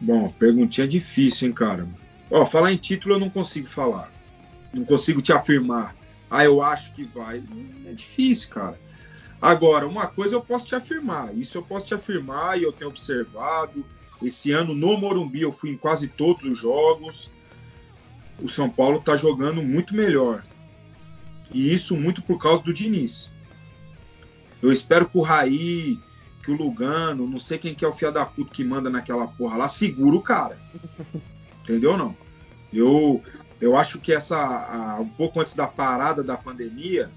Bom, 0.00 0.28
perguntinha 0.30 0.86
difícil, 0.86 1.48
hein, 1.48 1.54
cara. 1.54 1.88
Ó, 2.30 2.44
falar 2.44 2.72
em 2.72 2.76
título 2.76 3.14
eu 3.14 3.18
não 3.18 3.30
consigo 3.30 3.68
falar. 3.68 4.10
Não 4.72 4.84
consigo 4.84 5.22
te 5.22 5.32
afirmar. 5.32 5.96
Ah, 6.30 6.44
eu 6.44 6.60
acho 6.60 6.92
que 6.94 7.04
vai. 7.04 7.42
É 7.86 7.92
difícil, 7.92 8.50
cara. 8.50 8.78
Agora, 9.40 9.86
uma 9.86 10.06
coisa 10.06 10.34
eu 10.34 10.40
posso 10.40 10.66
te 10.66 10.74
afirmar. 10.74 11.34
Isso 11.36 11.56
eu 11.56 11.62
posso 11.62 11.86
te 11.86 11.94
afirmar 11.94 12.58
e 12.58 12.64
eu 12.64 12.72
tenho 12.72 12.90
observado. 12.90 13.84
Esse 14.22 14.52
ano 14.52 14.74
no 14.74 14.96
Morumbi 14.96 15.42
eu 15.42 15.52
fui 15.52 15.70
em 15.70 15.76
quase 15.76 16.08
todos 16.08 16.42
os 16.44 16.58
jogos. 16.58 17.30
O 18.42 18.48
São 18.48 18.68
Paulo 18.68 18.98
está 18.98 19.16
jogando 19.16 19.62
muito 19.62 19.94
melhor. 19.94 20.44
E 21.52 21.72
isso 21.72 21.96
muito 21.96 22.22
por 22.22 22.38
causa 22.38 22.62
do 22.62 22.72
Diniz. 22.72 23.28
Eu 24.62 24.72
espero 24.72 25.08
que 25.08 25.18
o 25.18 25.22
Raí, 25.22 25.98
que 26.42 26.50
o 26.50 26.56
Lugano, 26.56 27.28
não 27.28 27.38
sei 27.38 27.58
quem 27.58 27.74
que 27.74 27.84
é 27.84 27.88
o 27.88 27.92
fia 27.92 28.10
da 28.10 28.24
puta 28.24 28.52
que 28.52 28.64
manda 28.64 28.88
naquela 28.88 29.26
porra 29.26 29.56
lá, 29.56 29.68
segura 29.68 30.16
o 30.16 30.22
cara. 30.22 30.58
Entendeu 31.62 31.96
não? 31.96 32.16
Eu, 32.72 33.22
eu 33.60 33.76
acho 33.76 33.98
que 33.98 34.12
essa 34.12 34.36
a, 34.36 35.00
um 35.00 35.08
pouco 35.08 35.40
antes 35.40 35.54
da 35.54 35.66
parada 35.66 36.22
da 36.22 36.36
pandemia, 36.36 37.10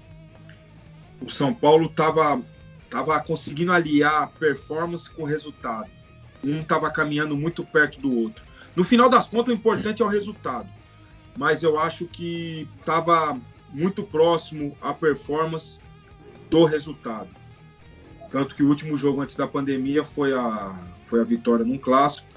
o 1.20 1.30
São 1.30 1.52
Paulo 1.52 1.86
estava 1.86 2.40
tava 2.90 3.20
conseguindo 3.20 3.72
aliar 3.72 4.30
performance 4.38 5.08
com 5.08 5.22
resultado. 5.22 5.88
Um 6.42 6.60
estava 6.60 6.90
caminhando 6.90 7.36
muito 7.36 7.64
perto 7.64 8.00
do 8.00 8.14
outro. 8.16 8.42
No 8.74 8.82
final 8.82 9.08
das 9.08 9.28
contas, 9.28 9.54
o 9.54 9.56
importante 9.56 10.02
é 10.02 10.04
o 10.04 10.08
resultado. 10.08 10.68
Mas 11.36 11.62
eu 11.62 11.78
acho 11.78 12.06
que 12.06 12.68
estava 12.80 13.38
muito 13.72 14.02
próximo 14.02 14.76
à 14.80 14.92
performance 14.92 15.78
do 16.48 16.64
resultado. 16.64 17.28
Tanto 18.30 18.54
que 18.54 18.62
o 18.62 18.68
último 18.68 18.96
jogo 18.96 19.20
antes 19.20 19.36
da 19.36 19.46
pandemia 19.46 20.04
foi 20.04 20.32
a, 20.32 20.76
foi 21.06 21.20
a 21.20 21.24
vitória 21.24 21.64
num 21.64 21.78
clássico, 21.78 22.28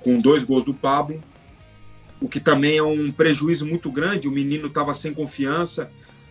com 0.00 0.18
dois 0.18 0.44
gols 0.44 0.64
do 0.64 0.74
Pablo, 0.74 1.20
o 2.20 2.28
que 2.28 2.40
também 2.40 2.78
é 2.78 2.82
um 2.82 3.10
prejuízo 3.10 3.66
muito 3.66 3.90
grande. 3.90 4.28
O 4.28 4.30
menino 4.30 4.68
estava 4.68 4.94
sem 4.94 5.12
confiança 5.12 5.90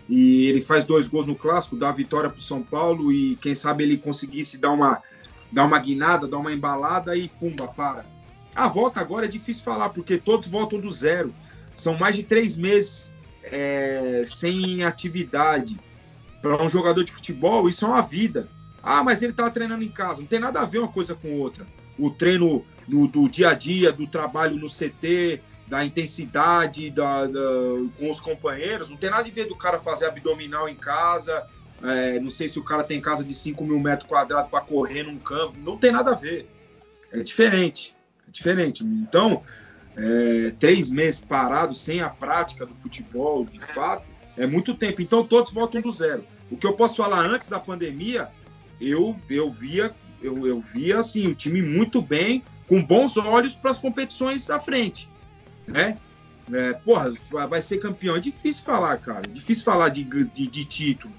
e 0.10 0.46
ele 0.48 0.62
faz 0.62 0.86
dois 0.86 1.08
gols 1.08 1.26
no 1.26 1.36
clássico, 1.36 1.76
dá 1.76 1.90
a 1.90 1.94
vitória 1.94 2.30
para 2.30 2.40
o 2.40 2.42
São 2.42 2.64
Paulo 2.64 3.12
e 3.12 3.36
quem 3.38 3.54
sabe 3.54 3.84
ele 3.84 3.98
conseguisse 3.98 4.58
dar 4.58 4.72
uma, 4.72 5.02
dar 5.52 5.66
uma 5.66 5.80
guinada, 5.80 6.28
dar 6.28 6.38
uma 6.38 6.52
embalada 6.52 7.16
e 7.16 7.30
pumba, 7.30 7.68
para. 7.68 8.06
A 8.56 8.68
volta 8.68 9.00
agora 9.00 9.26
é 9.26 9.30
difícil 9.30 9.64
falar, 9.64 9.90
porque 9.90 10.18
todos 10.18 10.48
voltam 10.48 10.80
do 10.80 10.90
zero. 10.90 11.34
São 11.76 11.98
mais 11.98 12.16
de 12.16 12.24
três 12.24 12.56
meses 12.56 13.12
é, 13.44 14.24
sem 14.26 14.84
atividade 14.84 15.78
para 16.42 16.62
um 16.62 16.70
jogador 16.70 17.04
de 17.04 17.12
futebol, 17.12 17.70
isso 17.70 17.86
é 17.86 17.88
uma 17.88 18.02
vida. 18.02 18.48
Ah, 18.82 19.04
mas 19.04 19.22
ele 19.22 19.32
estava 19.32 19.50
treinando 19.50 19.84
em 19.84 19.90
casa. 19.90 20.22
Não 20.22 20.28
tem 20.28 20.40
nada 20.40 20.60
a 20.60 20.66
ver 20.66 20.80
uma 20.80 20.90
coisa 20.90 21.16
com 21.16 21.40
outra. 21.40 21.66
O 21.98 22.10
treino 22.10 22.66
no, 22.88 23.08
do 23.08 23.30
dia 23.30 23.50
a 23.50 23.54
dia, 23.54 23.94
do 23.94 24.06
trabalho 24.06 24.58
no 24.58 24.68
CT, 24.68 25.40
da 25.68 25.86
intensidade 25.86 26.90
da, 26.90 27.26
da, 27.26 27.40
com 27.98 28.12
os 28.12 28.20
companheiros. 28.20 28.90
Não 28.90 28.98
tem 28.98 29.10
nada 29.10 29.28
a 29.28 29.32
ver 29.32 29.48
do 29.48 29.56
cara 29.56 29.80
fazer 29.80 30.06
abdominal 30.06 30.68
em 30.68 30.76
casa. 30.76 31.48
É, 31.82 32.20
não 32.20 32.30
sei 32.30 32.50
se 32.50 32.60
o 32.60 32.64
cara 32.64 32.84
tem 32.84 33.00
casa 33.00 33.24
de 33.24 33.34
5 33.34 33.64
mil 33.64 33.80
metros 33.80 34.10
quadrados 34.10 34.52
para 34.52 34.62
correr 34.62 35.04
num 35.04 35.18
campo. 35.18 35.58
Não 35.60 35.78
tem 35.78 35.92
nada 35.92 36.12
a 36.12 36.16
ver. 36.16 36.46
É 37.12 37.20
diferente. 37.20 37.96
É 38.28 38.32
diferente. 38.32 38.84
Então, 38.84 39.44
é, 39.96 40.54
três 40.60 40.90
meses 40.90 41.20
parado 41.20 41.74
sem 41.74 42.02
a 42.02 42.10
prática 42.10 42.66
do 42.66 42.74
futebol, 42.74 43.46
de 43.46 43.60
fato, 43.60 44.04
é 44.38 44.48
muito 44.48 44.74
tempo. 44.74 45.02
Então, 45.02 45.26
todos 45.26 45.52
voltam 45.52 45.82
do 45.82 45.92
zero. 45.92 46.24
O 46.50 46.58
que 46.58 46.66
eu 46.66 46.74
posso 46.74 46.98
falar 46.98 47.20
antes 47.20 47.48
da 47.48 47.60
pandemia, 47.60 48.28
eu, 48.80 49.16
eu 49.30 49.50
via 49.50 49.94
eu, 50.22 50.48
eu 50.48 50.62
via 50.62 51.00
assim 51.00 51.28
o 51.28 51.36
time 51.36 51.62
muito 51.62 52.02
bem, 52.02 52.42
com 52.66 52.82
bons 52.82 53.18
olhos 53.18 53.54
para 53.54 53.72
as 53.72 53.80
competições 53.80 54.50
à 54.50 54.58
frente 54.58 55.08
né? 55.68 55.98
É, 56.52 56.74
porra, 56.74 57.12
vai 57.48 57.62
ser 57.62 57.78
campeão. 57.78 58.16
É 58.16 58.20
difícil 58.20 58.64
falar, 58.64 58.98
cara. 58.98 59.26
É 59.26 59.32
difícil 59.32 59.64
falar 59.64 59.90
de, 59.90 60.04
de, 60.04 60.48
de, 60.48 60.66
título. 60.66 61.14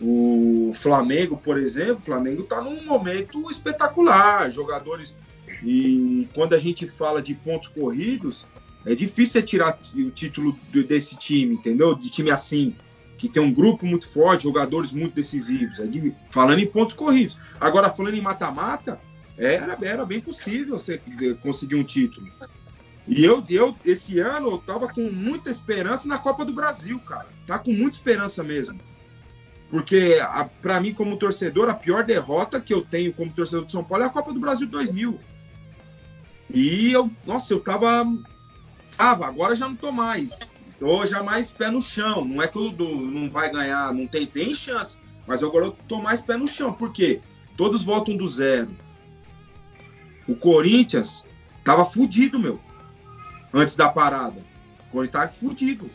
O 0.00 0.72
Flamengo, 0.78 1.36
por 1.36 1.56
exemplo, 1.58 1.96
o 1.96 2.00
Flamengo 2.00 2.42
tá 2.42 2.60
num 2.60 2.84
momento 2.84 3.50
espetacular. 3.50 4.50
Jogadores. 4.50 5.14
E 5.62 6.28
quando 6.34 6.54
a 6.54 6.58
gente 6.58 6.86
fala 6.86 7.22
de 7.22 7.34
pontos 7.34 7.68
corridos, 7.68 8.46
é 8.84 8.94
difícil 8.94 9.42
tirar 9.42 9.78
o 9.94 10.10
título 10.10 10.56
desse 10.88 11.16
time, 11.16 11.54
entendeu? 11.54 11.94
De 11.94 12.08
time 12.10 12.30
assim, 12.30 12.74
que 13.18 13.28
tem 13.28 13.42
um 13.42 13.52
grupo 13.52 13.84
muito 13.86 14.08
forte, 14.08 14.44
jogadores 14.44 14.92
muito 14.92 15.14
decisivos. 15.14 15.80
É 15.80 15.86
de, 15.86 16.14
falando 16.30 16.60
em 16.60 16.66
pontos 16.66 16.94
corridos. 16.94 17.36
Agora, 17.60 17.90
falando 17.90 18.14
em 18.14 18.20
mata-mata, 18.20 19.00
era, 19.36 19.76
era 19.82 20.04
bem 20.04 20.20
possível 20.20 20.78
você 20.78 21.00
conseguir 21.42 21.74
um 21.74 21.84
título. 21.84 22.26
E 23.08 23.24
eu, 23.24 23.44
eu, 23.48 23.76
esse 23.84 24.18
ano, 24.18 24.50
eu 24.50 24.58
tava 24.58 24.88
com 24.88 25.10
muita 25.10 25.50
esperança 25.50 26.08
na 26.08 26.18
Copa 26.18 26.44
do 26.44 26.52
Brasil, 26.52 26.98
cara. 27.00 27.26
Tá 27.46 27.58
com 27.58 27.72
muita 27.72 27.96
esperança 27.96 28.42
mesmo. 28.42 28.78
Porque, 29.70 30.18
para 30.62 30.80
mim, 30.80 30.94
como 30.94 31.16
torcedor, 31.16 31.68
a 31.68 31.74
pior 31.74 32.04
derrota 32.04 32.60
que 32.60 32.72
eu 32.72 32.82
tenho 32.82 33.12
como 33.12 33.32
torcedor 33.32 33.64
de 33.64 33.72
São 33.72 33.84
Paulo 33.84 34.04
é 34.04 34.06
a 34.06 34.10
Copa 34.10 34.32
do 34.32 34.40
Brasil 34.40 34.66
2000. 34.66 35.18
E 36.52 36.92
eu, 36.92 37.10
nossa, 37.26 37.52
eu 37.52 37.60
tava. 37.60 38.06
Tava, 38.96 39.26
agora 39.26 39.54
já 39.54 39.68
não 39.68 39.76
tô 39.76 39.92
mais. 39.92 40.38
Tô 40.78 41.04
já 41.04 41.22
mais 41.22 41.50
pé 41.50 41.70
no 41.70 41.82
chão. 41.82 42.24
Não 42.24 42.42
é 42.42 42.48
que 42.48 42.58
Dudu 42.58 42.88
não 42.88 43.28
vai 43.28 43.50
ganhar, 43.50 43.92
não 43.92 44.06
tem, 44.06 44.26
tem 44.26 44.54
chance. 44.54 44.96
Mas 45.26 45.42
agora 45.42 45.66
eu 45.66 45.76
tô 45.88 46.00
mais 46.00 46.20
pé 46.20 46.36
no 46.36 46.46
chão. 46.46 46.72
Por 46.72 46.92
quê? 46.92 47.20
Todos 47.56 47.82
voltam 47.82 48.16
do 48.16 48.26
zero. 48.28 48.70
O 50.26 50.34
Corinthians 50.34 51.24
tava 51.64 51.84
fudido, 51.84 52.38
meu 52.38 52.60
antes 53.52 53.74
da 53.74 53.88
parada. 53.88 54.40
O 54.88 54.92
Corinthians 54.92 55.22
tá 55.22 55.28
fudido. 55.28 55.90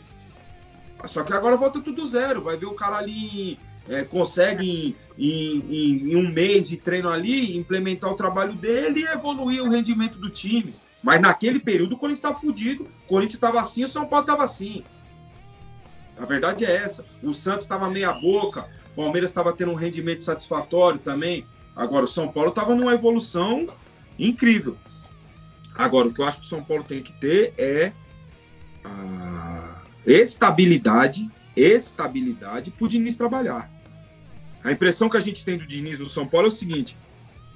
Só 1.06 1.22
que 1.22 1.32
agora 1.32 1.56
volta 1.56 1.80
tudo 1.80 2.06
zero. 2.06 2.42
Vai 2.42 2.56
ver 2.56 2.66
o 2.66 2.74
cara 2.74 2.96
ali 2.96 3.58
é, 3.88 4.04
consegue 4.04 4.96
em, 5.18 5.64
em, 5.68 6.12
em, 6.12 6.16
um 6.16 6.30
mês 6.30 6.68
de 6.68 6.76
treino 6.76 7.08
ali 7.08 7.56
implementar 7.56 8.10
o 8.10 8.16
trabalho 8.16 8.54
dele 8.54 9.00
e 9.00 9.06
evoluir 9.06 9.62
o 9.62 9.68
rendimento 9.68 10.18
do 10.18 10.30
time. 10.30 10.74
Mas 11.02 11.20
naquele 11.20 11.58
período 11.58 11.94
o 11.94 11.98
Corinthians 11.98 12.18
estava 12.18 12.38
fudido. 12.38 12.84
O 12.84 13.08
Corinthians 13.08 13.34
estava 13.34 13.60
assim, 13.60 13.84
o 13.84 13.88
São 13.88 14.06
Paulo 14.06 14.24
estava 14.24 14.44
assim. 14.44 14.84
A 16.16 16.24
verdade 16.24 16.64
é 16.64 16.72
essa. 16.76 17.04
O 17.22 17.34
Santos 17.34 17.64
estava 17.64 17.90
meia 17.90 18.12
boca, 18.12 18.68
o 18.92 18.96
Palmeiras 19.02 19.30
estava 19.30 19.52
tendo 19.52 19.72
um 19.72 19.76
rendimento 19.76 20.22
satisfatório 20.22 21.00
também. 21.00 21.44
Agora 21.74 22.04
o 22.04 22.08
São 22.08 22.28
Paulo 22.28 22.50
estava 22.50 22.74
numa 22.74 22.94
evolução 22.94 23.66
incrível. 24.18 24.76
Agora, 25.74 26.08
o 26.08 26.12
que 26.12 26.20
eu 26.20 26.26
acho 26.26 26.40
que 26.40 26.46
o 26.46 26.48
São 26.48 26.62
Paulo 26.62 26.84
tem 26.84 27.02
que 27.02 27.12
ter 27.14 27.54
é 27.56 27.92
a 28.84 29.74
estabilidade, 30.04 31.30
estabilidade 31.56 32.70
para 32.70 32.84
o 32.84 32.88
Diniz 32.88 33.16
trabalhar. 33.16 33.70
A 34.64 34.70
impressão 34.70 35.08
que 35.08 35.16
a 35.16 35.20
gente 35.20 35.44
tem 35.44 35.58
do 35.58 35.66
Diniz 35.66 35.98
no 35.98 36.08
São 36.08 36.26
Paulo 36.26 36.46
é 36.46 36.48
o 36.48 36.52
seguinte: 36.52 36.96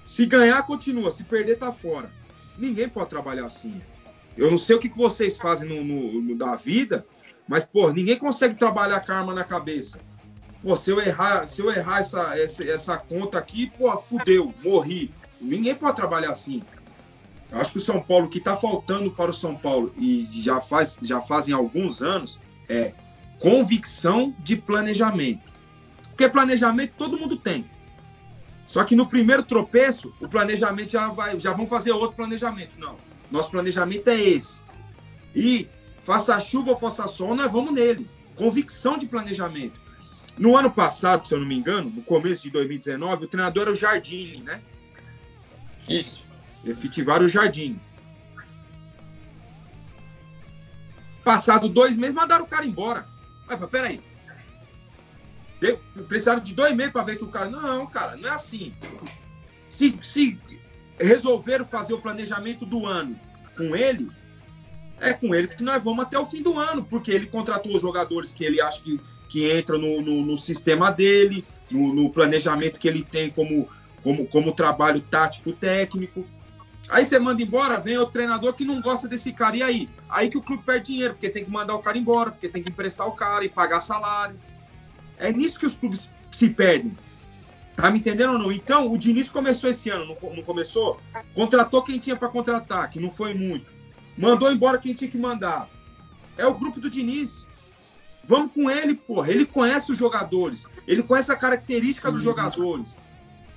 se 0.04 0.26
ganhar, 0.26 0.62
continua, 0.64 1.10
se 1.10 1.24
perder, 1.24 1.58
tá 1.58 1.72
fora. 1.72 2.10
Ninguém 2.58 2.88
pode 2.88 3.10
trabalhar 3.10 3.46
assim. 3.46 3.80
Eu 4.36 4.50
não 4.50 4.58
sei 4.58 4.76
o 4.76 4.78
que, 4.78 4.88
que 4.88 4.96
vocês 4.96 5.36
fazem 5.36 5.68
no, 5.68 5.84
no, 5.84 6.22
no 6.22 6.36
da 6.36 6.56
vida, 6.56 7.06
mas, 7.48 7.64
pô, 7.64 7.90
ninguém 7.90 8.18
consegue 8.18 8.56
trabalhar 8.56 9.00
com 9.00 9.12
a 9.12 9.16
arma 9.16 9.34
na 9.34 9.44
cabeça. 9.44 9.98
Pô, 10.62 10.76
se 10.76 10.90
eu 10.90 11.00
errar, 11.00 11.46
se 11.46 11.62
eu 11.62 11.70
errar 11.70 12.00
essa, 12.00 12.38
essa, 12.38 12.64
essa 12.64 12.96
conta 12.96 13.38
aqui, 13.38 13.70
pô, 13.78 13.96
fudeu, 13.98 14.52
morri. 14.62 15.10
Ninguém 15.40 15.74
pode 15.74 15.96
trabalhar 15.96 16.30
assim. 16.30 16.62
Eu 17.50 17.60
acho 17.60 17.70
que 17.70 17.78
o 17.78 17.80
São 17.80 18.02
Paulo, 18.02 18.26
o 18.26 18.28
que 18.28 18.38
está 18.38 18.56
faltando 18.56 19.10
para 19.10 19.30
o 19.30 19.34
São 19.34 19.54
Paulo, 19.54 19.94
e 19.96 20.28
já, 20.42 20.60
faz, 20.60 20.98
já 21.00 21.20
fazem 21.20 21.54
alguns 21.54 22.02
anos, 22.02 22.40
é 22.68 22.92
convicção 23.38 24.34
de 24.38 24.56
planejamento. 24.56 25.42
Porque 26.08 26.28
planejamento 26.28 26.94
todo 26.96 27.18
mundo 27.18 27.36
tem. 27.36 27.64
Só 28.66 28.84
que 28.84 28.96
no 28.96 29.06
primeiro 29.06 29.42
tropeço, 29.42 30.14
o 30.20 30.28
planejamento 30.28 30.92
já 30.92 31.08
vai, 31.08 31.38
já 31.38 31.52
vão 31.52 31.66
fazer 31.66 31.92
outro 31.92 32.16
planejamento. 32.16 32.72
Não. 32.78 32.96
Nosso 33.30 33.50
planejamento 33.50 34.08
é 34.08 34.20
esse. 34.20 34.60
E 35.34 35.68
faça 36.02 36.38
chuva 36.40 36.70
ou 36.70 36.78
faça 36.78 37.06
sol, 37.06 37.34
nós 37.34 37.50
vamos 37.50 37.72
nele. 37.72 38.06
Convicção 38.34 38.98
de 38.98 39.06
planejamento. 39.06 39.78
No 40.36 40.56
ano 40.56 40.70
passado, 40.70 41.26
se 41.26 41.34
eu 41.34 41.40
não 41.40 41.46
me 41.46 41.56
engano, 41.56 41.90
no 41.90 42.02
começo 42.02 42.42
de 42.42 42.50
2019, 42.50 43.24
o 43.24 43.28
treinador 43.28 43.62
era 43.62 43.72
o 43.72 43.74
Jardine, 43.74 44.42
né? 44.42 44.60
Isso 45.88 46.26
efetivar 46.70 47.22
o 47.22 47.28
jardim. 47.28 47.78
Passado 51.24 51.68
dois 51.68 51.96
meses, 51.96 52.14
mandaram 52.14 52.44
o 52.44 52.48
cara 52.48 52.64
embora. 52.64 53.06
Mas, 53.46 53.70
peraí. 53.70 54.00
Precisaram 56.08 56.40
de 56.40 56.52
dois 56.52 56.74
meses 56.74 56.92
para 56.92 57.02
ver 57.02 57.16
que 57.16 57.24
o 57.24 57.28
cara. 57.28 57.48
Não, 57.48 57.86
cara, 57.86 58.16
não 58.16 58.28
é 58.28 58.32
assim. 58.32 58.72
Se, 59.70 59.98
se 60.02 60.38
resolveram 60.98 61.64
fazer 61.64 61.94
o 61.94 62.00
planejamento 62.00 62.64
do 62.66 62.86
ano 62.86 63.18
com 63.56 63.74
ele, 63.74 64.10
é 65.00 65.12
com 65.12 65.34
ele 65.34 65.48
que 65.48 65.62
nós 65.62 65.82
vamos 65.82 66.04
até 66.04 66.18
o 66.18 66.26
fim 66.26 66.42
do 66.42 66.58
ano, 66.58 66.84
porque 66.84 67.10
ele 67.10 67.26
contratou 67.26 67.74
os 67.74 67.82
jogadores 67.82 68.32
que 68.32 68.44
ele 68.44 68.60
acha 68.60 68.80
que, 68.82 69.00
que 69.28 69.58
entram 69.58 69.78
no, 69.78 70.00
no, 70.00 70.24
no 70.24 70.38
sistema 70.38 70.90
dele, 70.90 71.44
no, 71.70 71.94
no, 71.94 72.10
planejamento 72.10 72.78
que 72.78 72.88
ele 72.88 73.02
tem 73.02 73.30
como, 73.30 73.68
como, 74.02 74.26
como 74.26 74.52
trabalho 74.52 75.00
tático 75.00 75.52
técnico. 75.52 76.26
Aí 76.88 77.04
você 77.04 77.18
manda 77.18 77.42
embora, 77.42 77.80
vem 77.80 77.98
o 77.98 78.06
treinador 78.06 78.52
que 78.52 78.64
não 78.64 78.80
gosta 78.80 79.08
desse 79.08 79.32
cara. 79.32 79.56
E 79.56 79.62
aí? 79.62 79.88
Aí 80.08 80.28
que 80.28 80.38
o 80.38 80.42
clube 80.42 80.62
perde 80.62 80.92
dinheiro, 80.92 81.14
porque 81.14 81.28
tem 81.28 81.44
que 81.44 81.50
mandar 81.50 81.74
o 81.74 81.82
cara 81.82 81.98
embora, 81.98 82.30
porque 82.30 82.48
tem 82.48 82.62
que 82.62 82.70
emprestar 82.70 83.06
o 83.08 83.12
cara 83.12 83.44
e 83.44 83.48
pagar 83.48 83.80
salário. 83.80 84.38
É 85.18 85.32
nisso 85.32 85.58
que 85.58 85.66
os 85.66 85.74
clubes 85.74 86.08
se 86.30 86.48
perdem. 86.48 86.96
Tá 87.74 87.90
me 87.90 87.98
entendendo 87.98 88.32
ou 88.32 88.38
não? 88.38 88.52
Então, 88.52 88.90
o 88.90 88.96
Diniz 88.96 89.28
começou 89.28 89.68
esse 89.68 89.90
ano, 89.90 90.06
não, 90.06 90.34
não 90.34 90.42
começou? 90.42 91.00
Contratou 91.34 91.82
quem 91.82 91.98
tinha 91.98 92.16
para 92.16 92.28
contratar, 92.28 92.88
que 92.90 93.00
não 93.00 93.10
foi 93.10 93.34
muito. 93.34 93.66
Mandou 94.16 94.50
embora 94.50 94.78
quem 94.78 94.94
tinha 94.94 95.10
que 95.10 95.18
mandar. 95.18 95.68
É 96.38 96.46
o 96.46 96.54
grupo 96.54 96.80
do 96.80 96.88
Diniz. 96.88 97.46
Vamos 98.24 98.52
com 98.52 98.70
ele, 98.70 98.94
porra. 98.94 99.30
Ele 99.30 99.44
conhece 99.44 99.92
os 99.92 99.98
jogadores. 99.98 100.66
Ele 100.86 101.02
conhece 101.02 101.30
a 101.30 101.36
característica 101.36 102.10
dos 102.10 102.22
jogadores. 102.22 102.98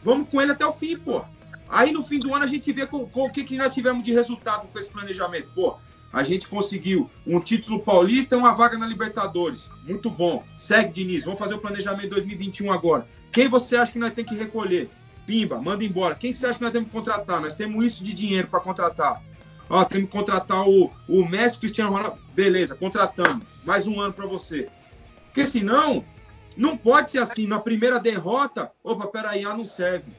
Vamos 0.04 0.30
com 0.30 0.42
ele 0.42 0.52
até 0.52 0.66
o 0.66 0.74
fim, 0.74 0.98
porra. 0.98 1.30
Aí 1.70 1.92
no 1.92 2.04
fim 2.04 2.20
do 2.20 2.34
ano 2.34 2.44
a 2.44 2.48
gente 2.48 2.72
vê 2.72 2.86
com, 2.86 3.08
com 3.08 3.26
o 3.26 3.32
que, 3.32 3.44
que 3.44 3.58
nós 3.58 3.74
tivemos 3.74 4.04
de 4.04 4.12
resultado 4.12 4.68
com 4.68 4.80
esse 4.80 4.90
planejamento. 4.90 5.50
Pô, 5.54 5.78
a 6.12 6.24
gente 6.24 6.48
conseguiu 6.48 7.10
um 7.26 7.40
título 7.40 7.80
paulista 7.80 8.36
e 8.36 8.38
uma 8.38 8.54
vaga 8.54 8.78
na 8.78 8.88
Libertadores. 8.88 9.70
Muito 9.86 10.10
bom. 10.10 10.44
Segue, 10.58 10.94
Diniz. 10.94 11.26
Vamos 11.26 11.40
fazer 11.40 11.54
o 11.54 11.60
planejamento 11.60 12.10
2021 12.10 12.72
agora. 12.72 13.08
Quem 13.32 13.48
você 13.48 13.76
acha 13.76 13.92
que 13.92 14.00
nós 14.00 14.14
temos 14.14 14.32
que 14.32 14.38
recolher? 14.38 14.90
Pimba, 15.28 15.62
manda 15.62 15.84
embora. 15.84 16.16
Quem 16.16 16.34
você 16.34 16.48
acha 16.48 16.58
que 16.58 16.64
nós 16.64 16.74
temos 16.74 16.88
que 16.88 16.96
contratar? 16.96 17.40
Nós 17.40 17.54
temos 17.54 17.86
isso 17.86 18.04
de 18.04 18.14
dinheiro 18.14 18.48
para 18.48 18.60
contratar. 18.60 19.22
Ó, 19.70 19.86
temos 19.86 20.10
que 20.10 20.18
contratar 20.18 20.68
o, 20.68 20.92
o 21.08 21.24
Messi, 21.30 21.60
Cristiano 21.60 21.92
Ronaldo. 21.92 22.18
Beleza, 22.34 22.74
contratamos. 22.74 23.46
Mais 23.64 23.86
um 23.86 24.02
ano 24.02 24.12
para 24.12 24.26
você. 24.26 24.68
Porque 25.28 25.46
senão, 25.46 26.04
não 26.58 26.76
pode 26.76 27.12
ser 27.12 27.20
assim. 27.20 27.46
Na 27.46 27.60
primeira 27.60 28.00
derrota, 28.00 28.72
opa, 28.84 29.06
peraí, 29.06 29.46
ah, 29.46 29.56
não 29.56 29.64
serve. 29.64 30.12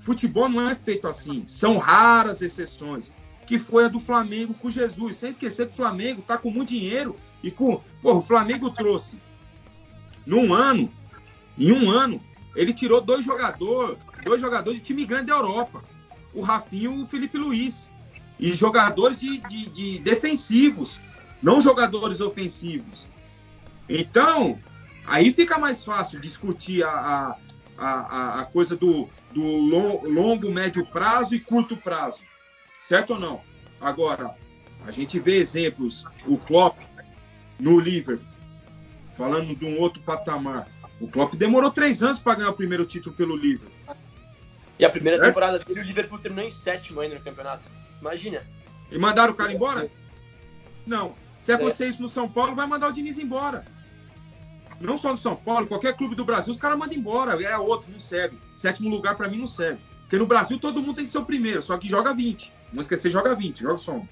Futebol 0.00 0.48
não 0.48 0.68
é 0.68 0.74
feito 0.74 1.06
assim. 1.08 1.44
São 1.46 1.78
raras 1.78 2.42
exceções. 2.42 3.12
Que 3.46 3.58
foi 3.58 3.84
a 3.84 3.88
do 3.88 4.00
Flamengo 4.00 4.54
com 4.54 4.70
Jesus. 4.70 5.16
Sem 5.16 5.30
esquecer 5.30 5.66
que 5.66 5.72
o 5.72 5.76
Flamengo 5.76 6.20
está 6.20 6.36
com 6.36 6.50
muito 6.50 6.70
dinheiro 6.70 7.16
e 7.42 7.50
com. 7.50 7.80
Porra, 8.02 8.18
o 8.18 8.22
Flamengo 8.22 8.70
trouxe. 8.70 9.16
Num 10.26 10.52
ano, 10.52 10.92
em 11.56 11.70
um 11.70 11.90
ano, 11.90 12.20
ele 12.56 12.72
tirou 12.72 13.00
dois 13.00 13.24
jogadores, 13.24 13.98
dois 14.24 14.40
jogadores 14.40 14.80
de 14.80 14.86
time 14.86 15.04
grande 15.04 15.26
da 15.26 15.34
Europa. 15.34 15.82
O 16.34 16.40
Rafinho 16.40 16.98
e 16.98 17.02
o 17.02 17.06
Felipe 17.06 17.38
Luiz. 17.38 17.88
E 18.38 18.52
jogadores 18.52 19.20
de, 19.20 19.38
de, 19.38 19.66
de 19.70 19.98
defensivos, 20.00 21.00
não 21.42 21.60
jogadores 21.60 22.20
ofensivos. 22.20 23.08
Então, 23.88 24.58
aí 25.06 25.32
fica 25.32 25.58
mais 25.58 25.84
fácil 25.84 26.20
discutir 26.20 26.82
a, 26.82 26.90
a, 26.90 27.36
a, 27.78 28.40
a 28.40 28.44
coisa 28.46 28.74
do, 28.76 29.08
do 29.32 29.42
longo, 29.42 30.50
médio 30.50 30.84
prazo 30.86 31.34
e 31.34 31.40
curto 31.40 31.76
prazo. 31.76 32.22
Certo 32.82 33.14
ou 33.14 33.18
não? 33.18 33.40
Agora, 33.80 34.34
A 34.86 34.90
gente 34.92 35.18
vê 35.18 35.36
exemplos, 35.38 36.04
o 36.26 36.38
Klopp 36.38 36.78
no 37.58 37.80
Liverpool, 37.80 38.24
falando 39.16 39.54
de 39.54 39.64
um 39.64 39.80
outro 39.80 40.00
patamar. 40.02 40.68
O 41.00 41.08
Klopp 41.08 41.34
demorou 41.34 41.70
três 41.70 42.02
anos 42.02 42.18
para 42.20 42.36
ganhar 42.36 42.50
o 42.50 42.54
primeiro 42.54 42.86
título 42.86 43.14
pelo 43.16 43.36
Liverpool. 43.36 43.96
E 44.78 44.84
a 44.84 44.90
primeira 44.90 45.18
Certo? 45.18 45.28
temporada 45.30 45.58
dele, 45.58 45.80
o 45.80 45.82
Liverpool 45.82 46.18
terminou 46.18 46.46
em 46.46 46.50
sétimo 46.50 47.00
ainda 47.00 47.16
no 47.16 47.20
campeonato. 47.20 47.64
Imagina. 48.00 48.42
E 48.90 48.98
mandaram 48.98 49.32
o 49.32 49.36
cara 49.36 49.52
embora? 49.52 49.90
Não. 50.86 51.14
Se 51.40 51.50
acontecer 51.52 51.88
isso 51.88 52.02
no 52.02 52.08
São 52.08 52.28
Paulo, 52.28 52.54
vai 52.54 52.66
mandar 52.66 52.88
o 52.88 52.92
Diniz 52.92 53.18
embora. 53.18 53.64
Não 54.80 54.96
só 54.98 55.10
no 55.10 55.16
São 55.16 55.34
Paulo, 55.34 55.66
qualquer 55.66 55.96
clube 55.96 56.14
do 56.14 56.24
Brasil, 56.24 56.52
os 56.52 56.58
caras 56.58 56.78
mandam 56.78 56.96
embora. 56.96 57.40
É 57.42 57.56
outro, 57.56 57.90
não 57.90 57.98
serve. 57.98 58.36
Sétimo 58.54 58.88
lugar 58.90 59.16
pra 59.16 59.28
mim 59.28 59.38
não 59.38 59.46
serve. 59.46 59.78
Porque 60.02 60.16
no 60.18 60.26
Brasil 60.26 60.58
todo 60.58 60.80
mundo 60.80 60.96
tem 60.96 61.04
que 61.04 61.10
ser 61.10 61.18
o 61.18 61.24
primeiro, 61.24 61.62
só 61.62 61.76
que 61.78 61.88
joga 61.88 62.14
20. 62.14 62.52
Não 62.72 62.80
esquecer, 62.82 63.10
joga 63.10 63.34
20, 63.34 63.60
joga 63.60 63.78
só 63.78 63.92
um. 63.92 64.06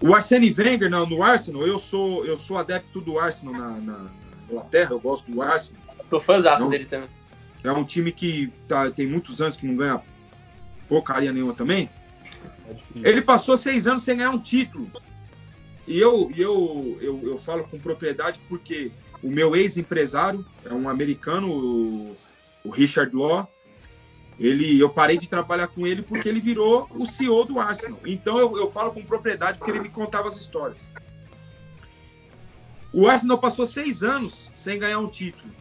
O 0.00 0.14
Arsene 0.14 0.52
Wenger 0.56 0.90
não, 0.90 1.06
no 1.06 1.22
Arsenal, 1.22 1.66
eu 1.66 1.78
sou, 1.78 2.24
eu 2.24 2.38
sou 2.38 2.58
adepto 2.58 3.00
do 3.00 3.18
Arsenal 3.18 3.54
na, 3.54 3.70
na- 3.78 4.06
Inglaterra, 4.48 4.90
eu 4.92 5.00
gosto 5.00 5.30
do 5.30 5.40
Arsenal. 5.40 5.80
Tô 6.10 6.20
fãzaço 6.20 6.64
Não. 6.64 6.70
dele 6.70 6.84
também. 6.84 7.08
É 7.64 7.70
um 7.72 7.84
time 7.84 8.10
que 8.12 8.52
tá- 8.68 8.90
tem 8.90 9.06
muitos 9.06 9.40
anos 9.40 9.56
que 9.56 9.66
não 9.66 9.76
ganha 9.76 10.00
porcaria 10.88 11.32
nenhuma 11.32 11.54
também. 11.54 11.88
É. 13.02 13.08
Ele 13.08 13.22
passou 13.22 13.56
seis 13.56 13.86
anos 13.86 14.02
sem 14.02 14.16
ganhar 14.16 14.30
um 14.30 14.38
título. 14.38 14.90
E 15.86 15.98
eu, 15.98 16.30
eu, 16.36 16.98
eu, 17.00 17.20
eu 17.24 17.38
falo 17.38 17.64
com 17.64 17.78
propriedade 17.78 18.38
porque 18.48 18.90
o 19.22 19.28
meu 19.30 19.54
ex-empresário 19.54 20.44
é 20.64 20.72
um 20.74 20.88
americano, 20.88 21.48
o, 21.50 22.16
Richard 22.70 23.14
Law. 23.14 23.48
Ele, 24.38 24.78
eu 24.80 24.88
parei 24.88 25.16
de 25.18 25.28
trabalhar 25.28 25.68
com 25.68 25.86
ele 25.86 26.02
porque 26.02 26.28
ele 26.28 26.40
virou 26.40 26.88
o 26.90 27.06
CEO 27.06 27.44
do 27.44 27.60
Arsenal. 27.60 28.00
Então 28.04 28.38
eu, 28.38 28.56
eu 28.56 28.70
falo 28.72 28.92
com 28.92 29.04
propriedade 29.04 29.58
porque 29.58 29.70
ele 29.70 29.80
me 29.80 29.88
contava 29.88 30.26
as 30.28 30.36
histórias. 30.36 30.84
O 32.92 33.06
Arsenal 33.06 33.38
passou 33.38 33.64
seis 33.66 34.02
anos 34.02 34.50
sem 34.54 34.78
ganhar 34.78 34.98
um 34.98 35.08
título. 35.08 35.52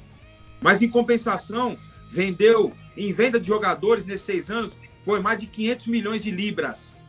Mas 0.60 0.82
em 0.82 0.90
compensação, 0.90 1.78
vendeu 2.10 2.74
em 2.98 3.12
venda 3.12 3.40
de 3.40 3.48
jogadores 3.48 4.06
nesses 4.06 4.26
seis 4.26 4.50
anos 4.52 4.78
foi 5.04 5.20
mais 5.20 5.40
de 5.40 5.48
500 5.48 5.88
milhões 5.88 6.24
de 6.24 6.30
libras. 6.32 7.02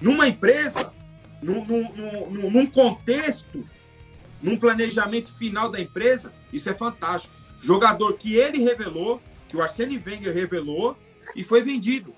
Numa 0.00 0.28
empresa, 0.28 0.92
num, 1.42 1.64
num- 1.64 2.30
num- 2.30 2.50
num 2.50 2.66
contexto, 2.66 3.66
num 4.42 4.56
planejamento 4.56 5.32
final 5.32 5.70
da 5.70 5.80
empresa, 5.80 6.32
isso 6.52 6.68
é 6.68 6.74
fantástico. 6.74 7.34
Jogador 7.62 8.14
que 8.14 8.34
ele 8.34 8.62
revelou, 8.62 9.20
que 9.48 9.56
o 9.56 9.62
Arsene 9.62 10.02
Wenger 10.04 10.34
revelou 10.34 10.96
e 11.34 11.42
foi 11.42 11.62
vendido. 11.62 12.14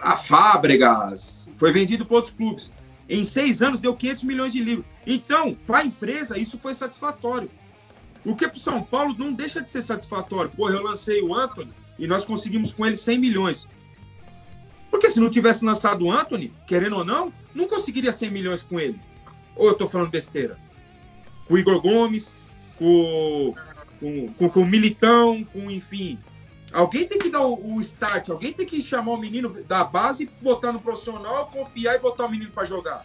A 0.00 0.16
Fábregas 0.16 1.50
foi 1.56 1.72
vendido 1.72 2.06
para 2.06 2.16
outros 2.16 2.32
clubes. 2.32 2.70
Em 3.08 3.24
seis 3.24 3.62
anos 3.62 3.80
deu 3.80 3.96
500 3.96 4.22
milhões 4.24 4.52
de 4.52 4.62
libras. 4.62 4.86
Então, 5.06 5.56
para 5.66 5.78
a 5.78 5.84
empresa, 5.84 6.38
isso 6.38 6.58
foi 6.58 6.74
satisfatório. 6.74 7.50
O 8.24 8.36
que 8.36 8.46
para 8.46 8.56
o 8.56 8.60
São 8.60 8.82
Paulo 8.82 9.14
não 9.18 9.32
deixa 9.32 9.60
de 9.60 9.70
ser 9.70 9.82
satisfatório. 9.82 10.50
Porra, 10.50 10.74
eu 10.74 10.82
lancei 10.82 11.22
o 11.22 11.34
Anthony 11.34 11.72
e 11.98 12.06
nós 12.06 12.24
conseguimos 12.24 12.70
com 12.70 12.86
ele 12.86 12.96
100 12.96 13.18
milhões. 13.18 13.66
Porque 14.90 15.10
se 15.10 15.20
não 15.20 15.30
tivesse 15.30 15.64
lançado 15.64 16.04
o 16.04 16.12
Anthony, 16.12 16.52
querendo 16.66 16.96
ou 16.96 17.04
não, 17.04 17.32
não 17.54 17.66
conseguiria 17.66 18.12
100 18.12 18.30
milhões 18.30 18.62
com 18.62 18.78
ele. 18.78 18.98
Ou 19.58 19.68
eu 19.68 19.74
tô 19.74 19.88
falando 19.88 20.08
besteira? 20.08 20.56
Com 21.46 21.54
o 21.54 21.58
Igor 21.58 21.80
Gomes, 21.80 22.32
com, 22.78 23.54
com, 23.98 24.28
com, 24.32 24.48
com 24.48 24.60
o 24.60 24.66
Militão, 24.66 25.44
com 25.44 25.70
enfim. 25.70 26.18
Alguém 26.72 27.06
tem 27.06 27.18
que 27.18 27.28
dar 27.28 27.44
o, 27.44 27.74
o 27.74 27.80
start, 27.80 28.28
alguém 28.28 28.52
tem 28.52 28.66
que 28.66 28.80
chamar 28.82 29.12
o 29.12 29.16
menino 29.16 29.62
da 29.64 29.82
base, 29.82 30.30
botar 30.40 30.72
no 30.72 30.80
profissional, 30.80 31.50
confiar 31.50 31.96
e 31.96 31.98
botar 31.98 32.26
o 32.26 32.30
menino 32.30 32.50
para 32.50 32.64
jogar. 32.64 33.04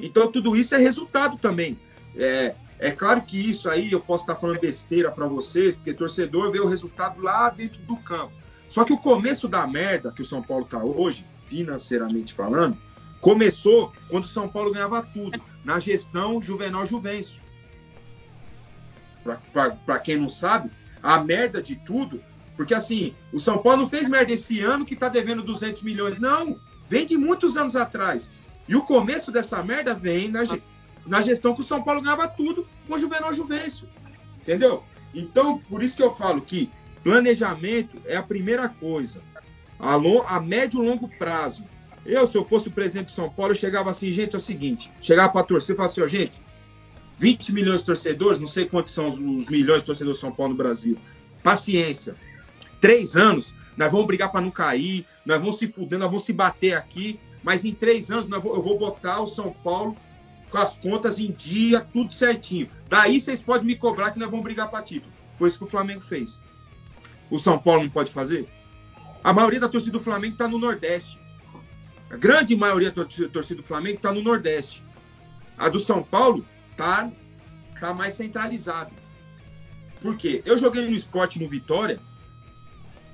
Então 0.00 0.30
tudo 0.30 0.56
isso 0.56 0.74
é 0.74 0.78
resultado 0.78 1.36
também. 1.36 1.78
É, 2.16 2.54
é 2.78 2.90
claro 2.90 3.22
que 3.22 3.38
isso 3.38 3.68
aí 3.68 3.92
eu 3.92 4.00
posso 4.00 4.22
estar 4.22 4.36
falando 4.36 4.60
besteira 4.60 5.10
para 5.10 5.26
vocês, 5.26 5.76
porque 5.76 5.92
torcedor 5.92 6.50
vê 6.50 6.60
o 6.60 6.68
resultado 6.68 7.20
lá 7.20 7.50
dentro 7.50 7.80
do 7.82 7.96
campo. 7.96 8.32
Só 8.68 8.84
que 8.84 8.92
o 8.92 8.98
começo 8.98 9.48
da 9.48 9.66
merda 9.66 10.12
que 10.12 10.22
o 10.22 10.24
São 10.24 10.42
Paulo 10.42 10.64
tá 10.64 10.82
hoje, 10.82 11.26
financeiramente 11.44 12.32
falando, 12.32 12.78
começou 13.20 13.92
quando 14.08 14.24
o 14.24 14.28
São 14.28 14.48
Paulo 14.48 14.72
ganhava 14.72 15.02
tudo, 15.02 15.40
na 15.64 15.78
gestão 15.78 16.40
Juvenal 16.40 16.86
Juvencio. 16.86 17.40
Para 19.84 19.98
quem 19.98 20.16
não 20.16 20.28
sabe, 20.28 20.70
a 21.02 21.22
merda 21.22 21.62
de 21.62 21.76
tudo, 21.76 22.20
porque 22.56 22.74
assim, 22.74 23.14
o 23.32 23.38
São 23.40 23.58
Paulo 23.58 23.82
não 23.82 23.88
fez 23.88 24.08
merda 24.08 24.32
esse 24.32 24.60
ano 24.60 24.84
que 24.84 24.96
tá 24.96 25.08
devendo 25.08 25.42
200 25.42 25.82
milhões, 25.82 26.18
não, 26.18 26.56
vem 26.88 27.04
de 27.04 27.16
muitos 27.16 27.56
anos 27.56 27.76
atrás. 27.76 28.30
E 28.66 28.74
o 28.76 28.82
começo 28.82 29.30
dessa 29.30 29.62
merda 29.62 29.94
vem 29.94 30.28
na, 30.28 30.40
na 31.06 31.20
gestão 31.20 31.54
que 31.54 31.60
o 31.60 31.64
São 31.64 31.82
Paulo 31.82 32.00
ganhava 32.02 32.26
tudo 32.28 32.66
com 32.86 32.94
o 32.94 32.98
Juvenal 32.98 33.32
Juvencio. 33.32 33.88
Entendeu? 34.40 34.82
Então, 35.14 35.58
por 35.58 35.82
isso 35.82 35.96
que 35.96 36.02
eu 36.02 36.14
falo 36.14 36.40
que 36.40 36.70
planejamento 37.02 37.96
é 38.06 38.16
a 38.16 38.22
primeira 38.22 38.68
coisa. 38.68 39.20
A, 39.78 39.94
lo- 39.94 40.24
a 40.26 40.40
médio 40.40 40.82
e 40.82 40.86
longo 40.86 41.08
prazo. 41.08 41.64
Eu, 42.04 42.26
se 42.26 42.36
eu 42.36 42.44
fosse 42.44 42.68
o 42.68 42.70
presidente 42.70 43.06
de 43.06 43.12
São 43.12 43.28
Paulo, 43.28 43.52
eu 43.52 43.56
chegava 43.56 43.90
assim, 43.90 44.12
gente, 44.12 44.34
é 44.34 44.38
o 44.38 44.40
seguinte, 44.40 44.90
chegava 45.00 45.30
para 45.30 45.42
torcer 45.42 45.74
e 45.74 45.76
falava 45.76 45.92
assim, 45.92 46.02
ó, 46.02 46.06
gente, 46.06 46.40
20 47.18 47.52
milhões 47.52 47.80
de 47.80 47.86
torcedores, 47.86 48.38
não 48.38 48.46
sei 48.46 48.66
quantos 48.66 48.92
são 48.92 49.08
os, 49.08 49.16
os 49.16 49.46
milhões 49.48 49.80
de 49.80 49.86
torcedores 49.86 50.18
de 50.18 50.20
São 50.20 50.32
Paulo 50.32 50.52
no 50.52 50.58
Brasil. 50.58 50.96
Paciência. 51.42 52.14
Três 52.80 53.16
anos, 53.16 53.52
nós 53.76 53.90
vamos 53.90 54.06
brigar 54.06 54.30
para 54.30 54.40
não 54.40 54.50
cair, 54.50 55.04
nós 55.26 55.38
vamos 55.38 55.58
se 55.58 55.66
fuder, 55.68 55.98
nós 55.98 56.08
vamos 56.08 56.24
se 56.24 56.32
bater 56.32 56.74
aqui, 56.74 57.18
mas 57.42 57.64
em 57.64 57.72
três 57.72 58.10
anos 58.10 58.30
eu 58.30 58.62
vou 58.62 58.78
botar 58.78 59.20
o 59.20 59.26
São 59.26 59.52
Paulo 59.52 59.96
com 60.50 60.58
as 60.58 60.76
contas 60.76 61.18
em 61.18 61.30
dia, 61.32 61.86
tudo 61.92 62.12
certinho. 62.12 62.68
Daí 62.88 63.20
vocês 63.20 63.42
podem 63.42 63.66
me 63.66 63.76
cobrar 63.76 64.12
que 64.12 64.18
nós 64.18 64.30
vamos 64.30 64.44
brigar 64.44 64.70
para 64.70 64.82
título. 64.82 65.12
Foi 65.34 65.48
isso 65.48 65.58
que 65.58 65.64
o 65.64 65.68
Flamengo 65.68 66.00
fez. 66.00 66.40
O 67.30 67.38
São 67.38 67.58
Paulo 67.58 67.82
não 67.82 67.90
pode 67.90 68.10
fazer? 68.10 68.46
A 69.22 69.32
maioria 69.32 69.60
da 69.60 69.68
torcida 69.68 69.98
do 69.98 70.02
Flamengo 70.02 70.32
está 70.32 70.48
no 70.48 70.58
Nordeste. 70.58 71.18
A 72.10 72.16
grande 72.16 72.56
maioria 72.56 72.90
da 72.90 73.04
torcida 73.04 73.60
do 73.60 73.62
Flamengo 73.62 73.96
está 73.96 74.12
no 74.12 74.22
Nordeste. 74.22 74.82
A 75.58 75.68
do 75.68 75.78
São 75.78 76.02
Paulo 76.02 76.44
tá, 76.76 77.10
tá 77.78 77.92
mais 77.92 78.14
centralizado. 78.14 78.92
Por 80.00 80.16
quê? 80.16 80.42
Eu 80.44 80.56
joguei 80.56 80.88
no 80.88 80.94
esporte 80.94 81.42
no 81.42 81.48
Vitória, 81.48 81.98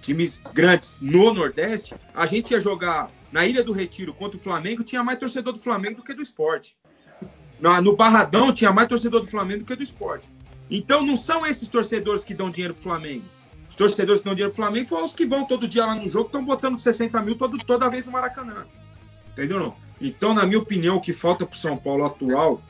times 0.03 0.41
grandes 0.53 0.97
no 1.01 1.33
Nordeste, 1.33 1.95
a 2.15 2.27
gente 2.27 2.51
ia 2.51 2.61
jogar 2.61 3.11
na 3.33 3.47
Ilha 3.47 3.65
do 3.65 3.73
Retiro 3.73 4.13
contra 4.13 4.37
o 4.37 4.41
Flamengo, 4.41 4.85
tinha 4.85 5.03
mais 5.03 5.19
torcedor 5.19 5.55
do 5.55 5.59
Flamengo 5.59 5.97
do 5.97 6.05
que 6.05 6.13
do 6.13 6.23
esporte. 6.23 6.77
No 7.83 7.97
Barradão 7.97 8.53
tinha 8.53 8.73
mais 8.73 8.87
torcedor 8.87 9.23
do 9.23 9.27
Flamengo 9.27 9.61
do 9.61 9.65
que 9.65 9.75
do 9.75 9.83
esporte. 9.83 10.29
Então 10.71 11.05
não 11.05 11.17
são 11.17 11.47
esses 11.47 11.69
torcedores 11.69 12.23
que 12.23 12.35
dão 12.35 12.51
dinheiro 12.51 12.75
pro 12.75 12.83
Flamengo. 12.83 13.25
Os 13.71 13.77
torcedores 13.77 14.21
que 14.21 14.27
dão 14.27 14.35
dinheiro 14.35 14.55
pro 14.55 14.63
Flamengo 14.63 14.89
foram 14.89 15.07
os 15.07 15.15
que 15.15 15.25
vão 15.25 15.47
todo 15.47 15.67
dia 15.67 15.87
lá 15.87 15.95
no 15.95 16.09
jogo, 16.09 16.27
estão 16.27 16.45
botando 16.45 16.79
60 16.79 17.21
mil 17.23 17.37
todo, 17.37 17.57
toda 17.65 17.89
vez 17.89 18.05
no 18.05 18.13
Maracanã. 18.13 18.67
Entendeu? 19.35 19.59
Não? 19.61 19.77
Então, 20.01 20.33
na 20.35 20.47
minha 20.47 20.59
opinião, 20.59 20.97
o 20.97 21.01
que 21.01 21.13
falta 21.13 21.45
pro 21.47 21.59
São 21.59 21.77
Paulo 21.77 22.05
atual 22.05 22.63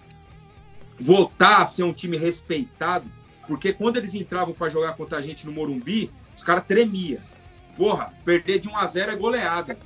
voltar 1.01 1.59
a 1.62 1.66
ser 1.66 1.82
um 1.82 1.93
time 1.93 2.16
respeitado, 2.16 3.07
porque 3.47 3.73
quando 3.73 3.97
eles 3.97 4.15
entravam 4.15 4.55
para 4.55 4.69
jogar 4.69 4.95
contra 4.95 5.19
a 5.19 5.20
gente 5.20 5.45
no 5.47 5.53
Morumbi, 5.53 6.11
os 6.36 6.43
caras 6.43 6.65
tremia. 6.65 7.20
Porra, 7.77 8.12
perder 8.24 8.61
de 8.61 8.69
1 8.69 8.77
a 8.77 8.86
0 8.86 9.12
é 9.12 9.16
goleada. 9.16 9.77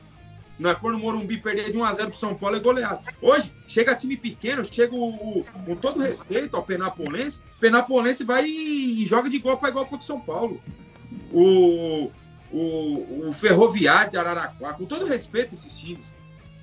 Nós 0.58 0.76
for 0.78 0.92
no 0.92 0.98
Morumbi 0.98 1.38
perder 1.38 1.70
de 1.72 1.78
1 1.78 1.84
a 1.84 1.92
0 1.94 2.10
pro 2.10 2.18
São 2.18 2.34
Paulo 2.34 2.56
é 2.56 2.60
goleada. 2.60 3.00
Hoje, 3.22 3.50
chega 3.66 3.94
time 3.94 4.16
pequeno, 4.16 4.64
chega 4.64 4.94
o, 4.94 5.08
o- 5.40 5.44
com 5.64 5.76
todo 5.76 6.00
respeito 6.00 6.56
ao 6.56 6.62
Penapolense, 6.64 7.40
Penapolense 7.60 8.24
vai 8.24 8.44
e, 8.46 9.02
e 9.02 9.06
joga 9.06 9.30
de 9.30 9.36
igual 9.36 9.56
para 9.56 9.70
igual 9.70 9.86
contra 9.86 10.02
o 10.02 10.06
São 10.06 10.20
Paulo. 10.20 10.60
O, 11.32 12.10
o, 12.52 13.28
o 13.28 13.32
Ferroviário 13.32 14.10
de 14.10 14.16
Araraquara, 14.16 14.74
com 14.74 14.84
todo 14.84 15.06
respeito 15.06 15.50
a 15.50 15.54
esses 15.54 15.72
times. 15.74 16.14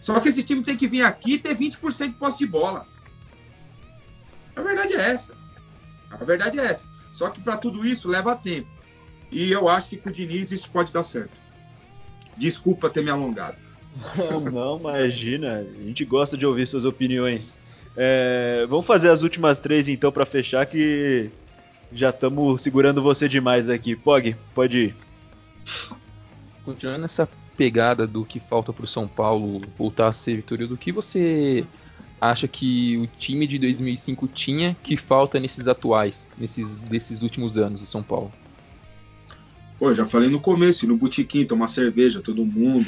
Só 0.06 0.20
que 0.20 0.30
esse 0.30 0.44
time 0.44 0.64
tem 0.64 0.78
que 0.78 0.88
vir 0.88 1.02
aqui 1.02 1.34
e 1.34 1.40
ter 1.40 1.58
20% 1.58 2.10
de 2.10 2.14
posse 2.14 2.38
de 2.38 2.46
bola. 2.46 2.86
A 4.56 4.62
verdade 4.62 4.94
é 4.94 5.02
essa. 5.02 5.34
A 6.12 6.24
verdade 6.24 6.60
é 6.60 6.64
essa. 6.64 6.86
Só 7.12 7.28
que 7.32 7.42
para 7.42 7.58
tudo 7.58 7.84
isso 7.84 8.08
leva 8.08 8.36
tempo. 8.36 8.68
E 9.32 9.52
eu 9.52 9.68
acho 9.68 9.90
que 9.90 9.98
com 9.98 10.10
o 10.10 10.12
Diniz 10.12 10.52
isso 10.52 10.70
pode 10.70 10.94
dar 10.94 11.02
certo. 11.02 11.36
Desculpa 12.38 12.88
ter 12.88 13.04
me 13.04 13.10
alongado. 13.10 13.58
Não, 14.54 14.78
imagina. 14.78 15.66
A 15.80 15.84
gente 15.84 16.06
gosta 16.06 16.38
de 16.38 16.46
ouvir 16.46 16.68
suas 16.68 16.86
opiniões. 16.86 17.58
É, 17.98 18.64
vamos 18.70 18.86
fazer 18.86 19.10
as 19.10 19.24
últimas 19.24 19.58
três 19.58 19.90
então 19.90 20.12
para 20.12 20.26
fechar 20.26 20.68
que 20.68 21.32
já 21.92 22.12
estamos 22.12 22.62
segurando 22.62 23.02
você 23.02 23.28
demais 23.28 23.72
aqui. 23.72 23.96
Pog, 23.96 24.36
pode 24.54 24.78
ir. 24.78 24.96
Continuando 26.64 27.02
nessa 27.02 27.28
pegada 27.58 28.06
do 28.06 28.26
que 28.26 28.40
falta 28.40 28.74
pro 28.74 28.88
São 28.88 29.08
Paulo 29.08 29.62
voltar 29.78 30.08
a 30.08 30.14
ser 30.14 30.36
vitorioso, 30.36 30.74
o 30.74 30.78
que 30.78 30.92
você 30.92 31.66
acha 32.20 32.48
que 32.48 32.98
o 32.98 33.08
time 33.20 33.46
de 33.46 33.60
2005 33.60 34.28
tinha 34.28 34.76
que 34.82 34.98
falta 34.98 35.40
nesses 35.40 35.68
atuais, 35.68 36.28
nesses 36.38 36.76
desses 36.78 37.22
últimos 37.22 37.58
anos 37.58 37.82
do 37.82 37.88
São 37.88 38.02
Paulo? 38.02 38.32
Pô, 39.78 39.94
já 39.94 40.06
falei 40.06 40.30
no 40.30 40.40
começo, 40.40 40.88
no 40.88 40.96
botequim, 40.96 41.46
tomar 41.46 41.68
cerveja, 41.68 42.22
todo 42.22 42.46
mundo, 42.46 42.86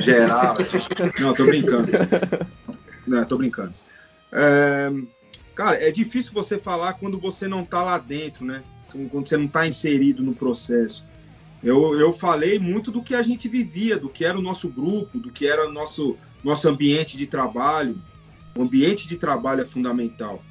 geral. 0.00 0.56
Não, 1.20 1.34
tô 1.34 1.44
brincando. 1.44 1.92
Não, 3.06 3.24
tô 3.24 3.36
brincando. 3.36 3.74
É, 4.32 4.90
cara, 5.54 5.76
é 5.76 5.90
difícil 5.90 6.32
você 6.32 6.56
falar 6.56 6.94
quando 6.94 7.18
você 7.18 7.46
não 7.46 7.64
tá 7.64 7.82
lá 7.82 7.98
dentro, 7.98 8.46
né? 8.46 8.62
Quando 9.10 9.28
você 9.28 9.36
não 9.36 9.46
tá 9.46 9.66
inserido 9.66 10.22
no 10.22 10.34
processo. 10.34 11.04
Eu, 11.62 11.98
eu 11.98 12.12
falei 12.12 12.58
muito 12.58 12.90
do 12.90 13.02
que 13.02 13.14
a 13.14 13.22
gente 13.22 13.48
vivia, 13.48 13.96
do 13.96 14.08
que 14.08 14.24
era 14.24 14.38
o 14.38 14.42
nosso 14.42 14.68
grupo, 14.68 15.18
do 15.18 15.30
que 15.30 15.46
era 15.46 15.68
o 15.68 15.72
nosso, 15.72 16.16
nosso 16.42 16.68
ambiente 16.68 17.16
de 17.16 17.26
trabalho. 17.26 17.96
O 18.54 18.62
ambiente 18.62 19.06
de 19.06 19.16
trabalho 19.16 19.62
é 19.62 19.64
fundamental, 19.64 20.42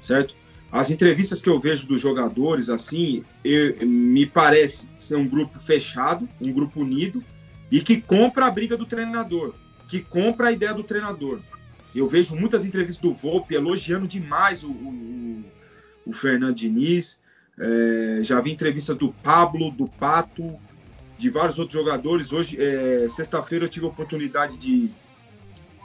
certo? 0.00 0.34
As 0.70 0.90
entrevistas 0.90 1.42
que 1.42 1.48
eu 1.48 1.60
vejo 1.60 1.86
dos 1.86 2.00
jogadores, 2.00 2.70
assim, 2.70 3.24
eu, 3.44 3.86
me 3.86 4.24
parece 4.24 4.86
ser 4.98 5.16
um 5.16 5.28
grupo 5.28 5.58
fechado, 5.58 6.28
um 6.40 6.52
grupo 6.52 6.80
unido 6.80 7.22
e 7.70 7.80
que 7.80 8.00
compra 8.00 8.46
a 8.46 8.50
briga 8.50 8.76
do 8.76 8.86
treinador, 8.86 9.54
que 9.88 10.00
compra 10.00 10.48
a 10.48 10.52
ideia 10.52 10.72
do 10.72 10.82
treinador. 10.82 11.40
Eu 11.94 12.08
vejo 12.08 12.34
muitas 12.36 12.64
entrevistas 12.64 13.02
do 13.02 13.12
Volpe 13.12 13.54
elogiando 13.54 14.08
demais 14.08 14.64
o, 14.64 14.70
o, 14.70 15.44
o 16.06 16.12
Fernando 16.12 16.56
Diniz. 16.56 17.20
É, 17.58 18.20
já 18.22 18.40
vi 18.40 18.52
entrevistas 18.52 18.96
do 18.96 19.12
Pablo, 19.12 19.70
do 19.70 19.86
Pato, 19.86 20.54
de 21.18 21.30
vários 21.30 21.58
outros 21.58 21.78
jogadores. 21.78 22.32
Hoje, 22.32 22.56
é, 22.60 23.06
sexta-feira, 23.08 23.64
eu 23.64 23.68
tive 23.68 23.86
a 23.86 23.88
oportunidade 23.88 24.56
de, 24.56 24.88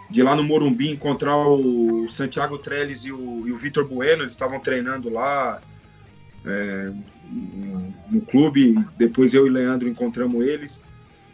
de 0.09 0.23
lá 0.23 0.35
no 0.35 0.43
Morumbi 0.43 0.89
encontrar 0.89 1.37
o 1.37 2.07
Santiago 2.09 2.57
Trellis 2.57 3.05
e 3.05 3.11
o, 3.11 3.41
o 3.41 3.57
Vitor 3.57 3.85
Bueno, 3.85 4.23
eles 4.23 4.31
estavam 4.31 4.59
treinando 4.59 5.09
lá 5.09 5.61
é, 6.45 6.91
no, 7.29 7.93
no, 8.09 8.21
clube, 8.21 8.75
depois 8.97 9.33
eu 9.33 9.45
e 9.45 9.49
Leandro 9.49 9.87
encontramos 9.87 10.45
eles. 10.45 10.81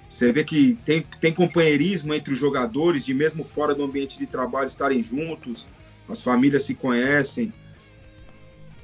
Você 0.10 0.32
vê 0.32 0.44
que 0.44 0.78
tem, 0.86 1.06
tem 1.22 1.34
companheirismo 1.34 2.14
entre 2.14 2.34
os 2.34 2.40
jogadores, 2.40 3.06
de 3.06 3.14
mesmo 3.14 3.44
fora 3.44 3.74
do 3.74 3.84
ambiente 3.84 4.18
de 4.18 4.28
trabalho 4.28 4.68
estarem 4.68 5.02
juntos, 5.02 5.66
as 6.10 6.22
famílias 6.22 6.64
se 6.64 6.76
conhecem. 6.76 7.54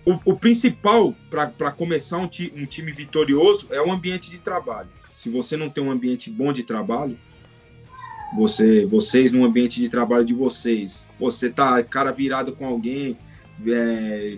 O, 0.05 0.31
o 0.31 0.35
principal 0.35 1.13
para 1.29 1.71
começar 1.71 2.17
um, 2.17 2.27
ti, 2.27 2.51
um 2.55 2.65
time 2.65 2.91
vitorioso 2.91 3.67
é 3.71 3.81
o 3.81 3.91
ambiente 3.91 4.29
de 4.29 4.39
trabalho. 4.39 4.89
Se 5.15 5.29
você 5.29 5.57
não 5.57 5.69
tem 5.69 5.83
um 5.83 5.91
ambiente 5.91 6.29
bom 6.29 6.53
de 6.53 6.63
trabalho, 6.63 7.17
você, 8.35 8.85
vocês 8.85 9.31
no 9.31 9.43
ambiente 9.43 9.79
de 9.79 9.89
trabalho 9.89 10.23
de 10.23 10.33
vocês, 10.33 11.07
você 11.19 11.49
tá 11.49 11.81
cara 11.83 12.11
virado 12.11 12.53
com 12.53 12.65
alguém, 12.65 13.17
é, 13.67 14.37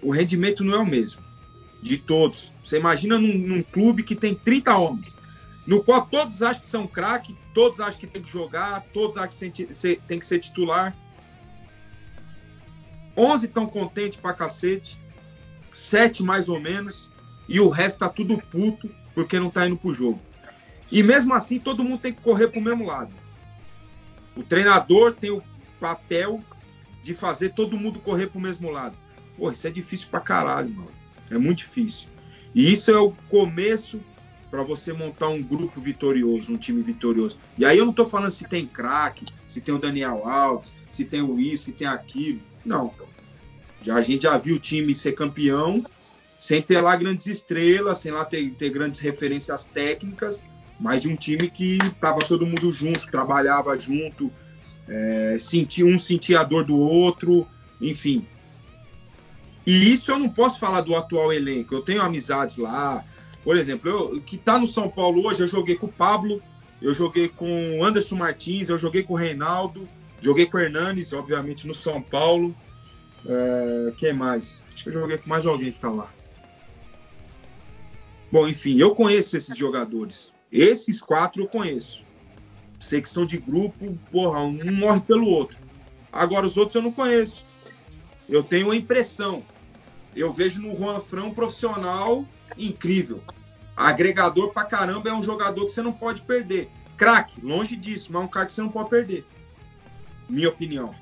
o 0.00 0.10
rendimento 0.10 0.64
não 0.64 0.74
é 0.74 0.78
o 0.78 0.86
mesmo 0.86 1.20
de 1.82 1.98
todos. 1.98 2.52
Você 2.64 2.78
imagina 2.78 3.18
num, 3.18 3.36
num, 3.36 3.62
clube 3.62 4.02
que 4.02 4.14
tem 4.14 4.34
30 4.34 4.76
homens, 4.76 5.16
no 5.66 5.82
qual 5.82 6.06
todos 6.06 6.42
acham 6.42 6.62
que 6.62 6.68
são 6.68 6.86
craque, 6.86 7.34
todos 7.52 7.80
acham 7.80 8.00
que 8.00 8.06
tem 8.06 8.22
que 8.22 8.30
jogar, 8.30 8.84
todos 8.92 9.16
acham 9.16 9.50
que 9.50 9.66
tem 10.06 10.18
que 10.18 10.26
ser 10.26 10.38
titular. 10.38 10.96
11 13.16 13.46
estão 13.46 13.66
contentes 13.66 14.18
pra 14.18 14.32
cacete, 14.32 14.98
7 15.74 16.22
mais 16.22 16.48
ou 16.48 16.60
menos, 16.60 17.08
e 17.48 17.60
o 17.60 17.68
resto 17.68 17.98
tá 17.98 18.08
tudo 18.08 18.38
puto 18.38 18.90
porque 19.14 19.38
não 19.38 19.50
tá 19.50 19.66
indo 19.66 19.76
pro 19.76 19.94
jogo. 19.94 20.20
E 20.90 21.02
mesmo 21.02 21.34
assim, 21.34 21.58
todo 21.58 21.84
mundo 21.84 22.00
tem 22.00 22.12
que 22.12 22.20
correr 22.20 22.48
para 22.48 22.60
o 22.60 22.62
mesmo 22.62 22.86
lado. 22.86 23.10
O 24.36 24.42
treinador 24.42 25.14
tem 25.14 25.30
o 25.30 25.42
papel 25.80 26.42
de 27.02 27.14
fazer 27.14 27.50
todo 27.50 27.78
mundo 27.78 27.98
correr 27.98 28.28
para 28.28 28.38
o 28.38 28.42
mesmo 28.42 28.70
lado. 28.70 28.96
Pô, 29.36 29.50
isso 29.50 29.66
é 29.66 29.70
difícil 29.70 30.08
pra 30.10 30.20
caralho, 30.20 30.70
mano. 30.70 30.90
É 31.30 31.38
muito 31.38 31.58
difícil. 31.58 32.08
E 32.54 32.72
isso 32.72 32.90
é 32.90 32.98
o 32.98 33.12
começo 33.28 34.00
para 34.50 34.62
você 34.62 34.92
montar 34.92 35.28
um 35.28 35.42
grupo 35.42 35.80
vitorioso, 35.80 36.52
um 36.52 36.58
time 36.58 36.82
vitorioso. 36.82 37.38
E 37.56 37.64
aí 37.64 37.78
eu 37.78 37.86
não 37.86 37.92
tô 37.92 38.04
falando 38.04 38.30
se 38.30 38.44
tem 38.46 38.66
craque, 38.66 39.26
se 39.46 39.62
tem 39.62 39.74
o 39.74 39.78
Daniel 39.78 40.28
Alves, 40.28 40.74
se 40.96 41.04
tem 41.04 41.22
o 41.22 41.38
isso, 41.38 41.64
se 41.64 41.72
tem 41.72 41.86
aquilo. 41.86 42.40
Não. 42.64 42.92
Já, 43.82 43.96
a 43.96 44.02
gente 44.02 44.22
já 44.22 44.36
viu 44.38 44.56
o 44.56 44.60
time 44.60 44.94
ser 44.94 45.12
campeão 45.12 45.84
sem 46.38 46.60
ter 46.60 46.80
lá 46.80 46.96
grandes 46.96 47.26
estrelas, 47.26 47.98
sem 47.98 48.10
lá 48.10 48.24
ter, 48.24 48.50
ter 48.54 48.70
grandes 48.70 48.98
referências 48.98 49.64
técnicas, 49.64 50.40
mas 50.78 51.00
de 51.00 51.08
um 51.08 51.14
time 51.14 51.48
que 51.48 51.76
estava 51.76 52.18
todo 52.18 52.44
mundo 52.44 52.72
junto, 52.72 53.08
trabalhava 53.12 53.78
junto, 53.78 54.28
é, 54.88 55.36
sentia 55.38 55.86
um 55.86 55.96
sentia 55.96 56.40
a 56.40 56.44
dor 56.44 56.64
do 56.64 56.76
outro, 56.76 57.46
enfim. 57.80 58.26
E 59.64 59.92
isso 59.92 60.10
eu 60.10 60.18
não 60.18 60.28
posso 60.28 60.58
falar 60.58 60.80
do 60.80 60.96
atual 60.96 61.32
elenco. 61.32 61.74
Eu 61.74 61.82
tenho 61.82 62.02
amizades 62.02 62.56
lá. 62.56 63.04
Por 63.44 63.56
exemplo, 63.56 63.88
eu, 63.88 64.20
que 64.20 64.34
está 64.34 64.58
no 64.58 64.66
São 64.66 64.88
Paulo 64.88 65.24
hoje, 65.24 65.42
eu 65.42 65.48
joguei 65.48 65.76
com 65.76 65.86
o 65.86 65.92
Pablo, 65.92 66.42
eu 66.80 66.92
joguei 66.92 67.28
com 67.28 67.78
o 67.78 67.84
Anderson 67.84 68.16
Martins, 68.16 68.68
eu 68.68 68.78
joguei 68.78 69.04
com 69.04 69.14
o 69.14 69.16
Reinaldo, 69.16 69.88
joguei 70.22 70.46
com 70.46 70.56
o 70.56 70.60
Hernanes, 70.60 71.12
obviamente, 71.12 71.66
no 71.66 71.74
São 71.74 72.00
Paulo. 72.00 72.54
É, 73.26 73.92
quem 73.98 74.12
mais? 74.12 74.58
Acho 74.72 74.84
que 74.84 74.88
eu 74.88 74.94
joguei 74.94 75.18
com 75.18 75.28
mais 75.28 75.44
alguém 75.44 75.70
que 75.70 75.78
está 75.78 75.90
lá. 75.90 76.08
Bom, 78.30 78.48
enfim, 78.48 78.78
eu 78.78 78.94
conheço 78.94 79.36
esses 79.36 79.56
jogadores. 79.56 80.32
Esses 80.50 81.02
quatro 81.02 81.42
eu 81.42 81.46
conheço. 81.46 82.02
Sei 82.78 83.02
que 83.02 83.08
são 83.08 83.26
de 83.26 83.36
grupo, 83.36 83.96
porra, 84.10 84.40
um 84.40 84.72
morre 84.72 85.00
pelo 85.00 85.28
outro. 85.28 85.56
Agora 86.12 86.46
os 86.46 86.56
outros 86.56 86.74
eu 86.74 86.82
não 86.82 86.92
conheço. 86.92 87.44
Eu 88.28 88.42
tenho 88.42 88.70
a 88.70 88.76
impressão. 88.76 89.42
Eu 90.14 90.32
vejo 90.32 90.60
no 90.60 90.76
Juan 90.76 91.00
Fran 91.00 91.24
um 91.24 91.34
profissional 91.34 92.24
incrível. 92.56 93.22
Agregador 93.76 94.52
pra 94.52 94.64
caramba 94.64 95.08
é 95.08 95.12
um 95.12 95.22
jogador 95.22 95.64
que 95.66 95.72
você 95.72 95.82
não 95.82 95.92
pode 95.92 96.22
perder. 96.22 96.68
Craque, 96.96 97.40
longe 97.44 97.76
disso, 97.76 98.12
mas 98.12 98.22
é 98.22 98.24
um 98.24 98.28
cara 98.28 98.46
que 98.46 98.52
você 98.52 98.62
não 98.62 98.68
pode 98.68 98.90
perder. 98.90 99.24
Minha 100.32 100.48
opinião. 100.48 100.94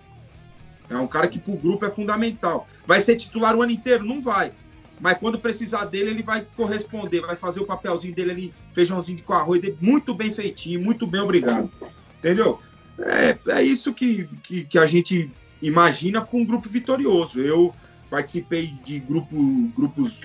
É 0.89 0.97
um 0.97 1.07
cara 1.07 1.29
que 1.29 1.39
pro 1.39 1.57
grupo 1.57 1.85
é 1.85 1.91
fundamental. 1.91 2.69
Vai 2.87 3.01
ser 3.01 3.17
titular 3.17 3.55
o 3.55 3.63
ano 3.63 3.73
inteiro? 3.73 4.05
Não 4.05 4.21
vai 4.21 4.53
mas 5.01 5.17
quando 5.17 5.39
precisar 5.39 5.87
dele, 5.87 6.11
ele 6.11 6.23
vai 6.23 6.45
corresponder, 6.55 7.23
vai 7.23 7.35
fazer 7.35 7.61
o 7.61 7.65
papelzinho 7.65 8.15
dele 8.15 8.31
ali, 8.31 8.55
feijãozinho 8.75 9.23
com 9.23 9.33
arroz 9.33 9.63
muito 9.81 10.15
bem 10.15 10.31
feitinho, 10.31 10.81
muito 10.81 11.07
bem 11.07 11.23
obrigado. 11.23 11.71
Entendeu? 12.19 12.61
É, 12.99 13.39
é 13.49 13.63
isso 13.63 13.95
que, 13.95 14.29
que, 14.43 14.65
que 14.65 14.79
a 14.79 14.85
gente 14.85 15.31
imagina 15.63 16.21
para 16.21 16.39
um 16.39 16.45
grupo 16.45 16.69
vitorioso. 16.69 17.41
Eu 17.41 17.75
participei 18.11 18.67
de 18.85 18.99
grupo, 18.99 19.35
grupos 19.75 20.21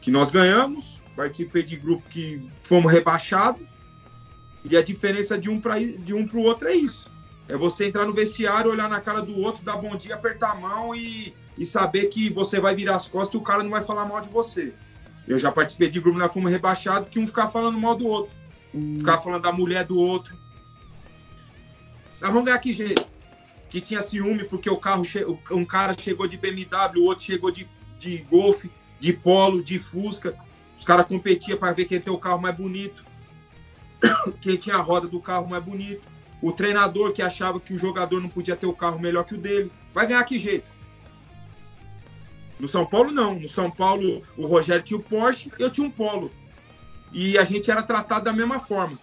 que 0.00 0.10
nós 0.10 0.30
ganhamos, 0.30 1.00
participei 1.16 1.64
de 1.64 1.76
grupo 1.76 2.08
que 2.08 2.40
fomos 2.62 2.92
rebaixados, 2.92 3.62
e 4.64 4.76
a 4.76 4.82
diferença 4.82 5.36
de 5.36 5.50
um 5.50 5.60
para 5.60 5.74
um 5.78 6.28
o 6.32 6.42
outro 6.42 6.68
é 6.68 6.74
isso. 6.74 7.10
É 7.52 7.56
você 7.56 7.84
entrar 7.84 8.06
no 8.06 8.14
vestiário, 8.14 8.70
olhar 8.70 8.88
na 8.88 8.98
cara 8.98 9.20
do 9.20 9.38
outro, 9.38 9.62
dar 9.62 9.76
bom 9.76 9.94
dia, 9.94 10.14
apertar 10.14 10.52
a 10.52 10.54
mão 10.54 10.94
e, 10.94 11.34
e 11.58 11.66
saber 11.66 12.06
que 12.06 12.30
você 12.30 12.58
vai 12.58 12.74
virar 12.74 12.96
as 12.96 13.06
costas 13.06 13.34
e 13.34 13.36
o 13.36 13.42
cara 13.42 13.62
não 13.62 13.68
vai 13.68 13.84
falar 13.84 14.06
mal 14.06 14.22
de 14.22 14.30
você. 14.30 14.72
Eu 15.28 15.38
já 15.38 15.52
participei 15.52 15.90
de 15.90 16.00
grupo 16.00 16.18
na 16.18 16.30
Fuma 16.30 16.48
Rebaixado 16.48 17.10
que 17.10 17.18
um 17.18 17.26
ficava 17.26 17.50
falando 17.50 17.78
mal 17.78 17.94
do 17.94 18.06
outro. 18.06 18.34
Hum. 18.74 18.96
Ficava 19.00 19.20
falando 19.20 19.42
da 19.42 19.52
mulher 19.52 19.84
do 19.84 19.98
outro. 19.98 20.34
Nós 22.22 22.30
vamos 22.30 22.46
ganhar 22.46 22.58
que 22.58 22.72
jeito? 22.72 23.04
Que 23.68 23.82
tinha 23.82 24.00
ciúme 24.00 24.44
porque 24.44 24.70
o 24.70 24.78
carro 24.78 25.02
um 25.50 25.64
cara 25.66 25.92
chegou 25.92 26.26
de 26.26 26.38
BMW, 26.38 27.00
o 27.00 27.04
outro 27.04 27.22
chegou 27.22 27.50
de, 27.50 27.68
de 28.00 28.16
Golf, 28.30 28.64
de 28.98 29.12
Polo, 29.12 29.62
de 29.62 29.78
Fusca. 29.78 30.34
Os 30.78 30.86
caras 30.86 31.04
competiam 31.04 31.58
para 31.58 31.74
ver 31.74 31.84
quem 31.84 32.00
tem 32.00 32.10
o 32.10 32.18
carro 32.18 32.40
mais 32.40 32.56
bonito. 32.56 33.04
Quem 34.40 34.56
tinha 34.56 34.76
a 34.76 34.80
roda 34.80 35.06
do 35.06 35.20
carro 35.20 35.46
mais 35.46 35.62
bonito. 35.62 36.02
O 36.42 36.50
treinador 36.50 37.12
que 37.12 37.22
achava 37.22 37.60
que 37.60 37.72
o 37.72 37.78
jogador 37.78 38.20
não 38.20 38.28
podia 38.28 38.56
ter 38.56 38.66
o 38.66 38.74
carro 38.74 38.98
melhor 38.98 39.24
que 39.24 39.34
o 39.34 39.38
dele. 39.38 39.70
Vai 39.94 40.08
ganhar 40.08 40.24
que 40.24 40.40
jeito? 40.40 40.66
No 42.58 42.68
São 42.68 42.84
Paulo, 42.84 43.12
não. 43.12 43.38
No 43.38 43.48
São 43.48 43.70
Paulo, 43.70 44.22
o 44.36 44.46
Rogério 44.46 44.82
tinha 44.82 44.98
o 44.98 45.02
Porsche, 45.02 45.52
eu 45.58 45.70
tinha 45.70 45.86
um 45.86 45.90
Polo. 45.90 46.32
E 47.12 47.38
a 47.38 47.44
gente 47.44 47.70
era 47.70 47.82
tratado 47.82 48.24
da 48.24 48.32
mesma 48.32 48.58
forma. 48.58 48.98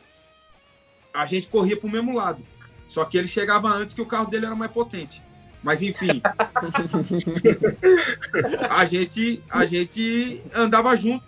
A 1.14 1.26
gente 1.26 1.48
corria 1.48 1.78
para 1.78 1.88
o 1.88 1.92
mesmo 1.92 2.14
lado. 2.14 2.44
Só 2.90 3.06
que 3.06 3.18
ele 3.18 3.28
chegava 3.28 3.70
antes 3.70 3.96
que 3.96 4.02
o 4.02 4.06
carro 4.06 4.30
dele 4.30 4.46
era 4.46 4.56
mais 4.56 4.72
potente. 4.72 5.22
Mas 5.64 5.82
enfim. 5.82 6.22
a 8.70 8.86
gente 8.86 9.42
a 9.50 9.66
gente 9.66 10.42
andava 10.56 10.96
junto. 10.96 11.24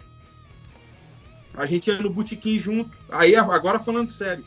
A 1.53 1.65
gente 1.65 1.88
ia 1.88 2.01
no 2.01 2.09
botequim 2.09 2.57
junto. 2.57 2.89
Aí 3.09 3.35
agora 3.35 3.79
falando 3.79 4.09
sério. 4.09 4.45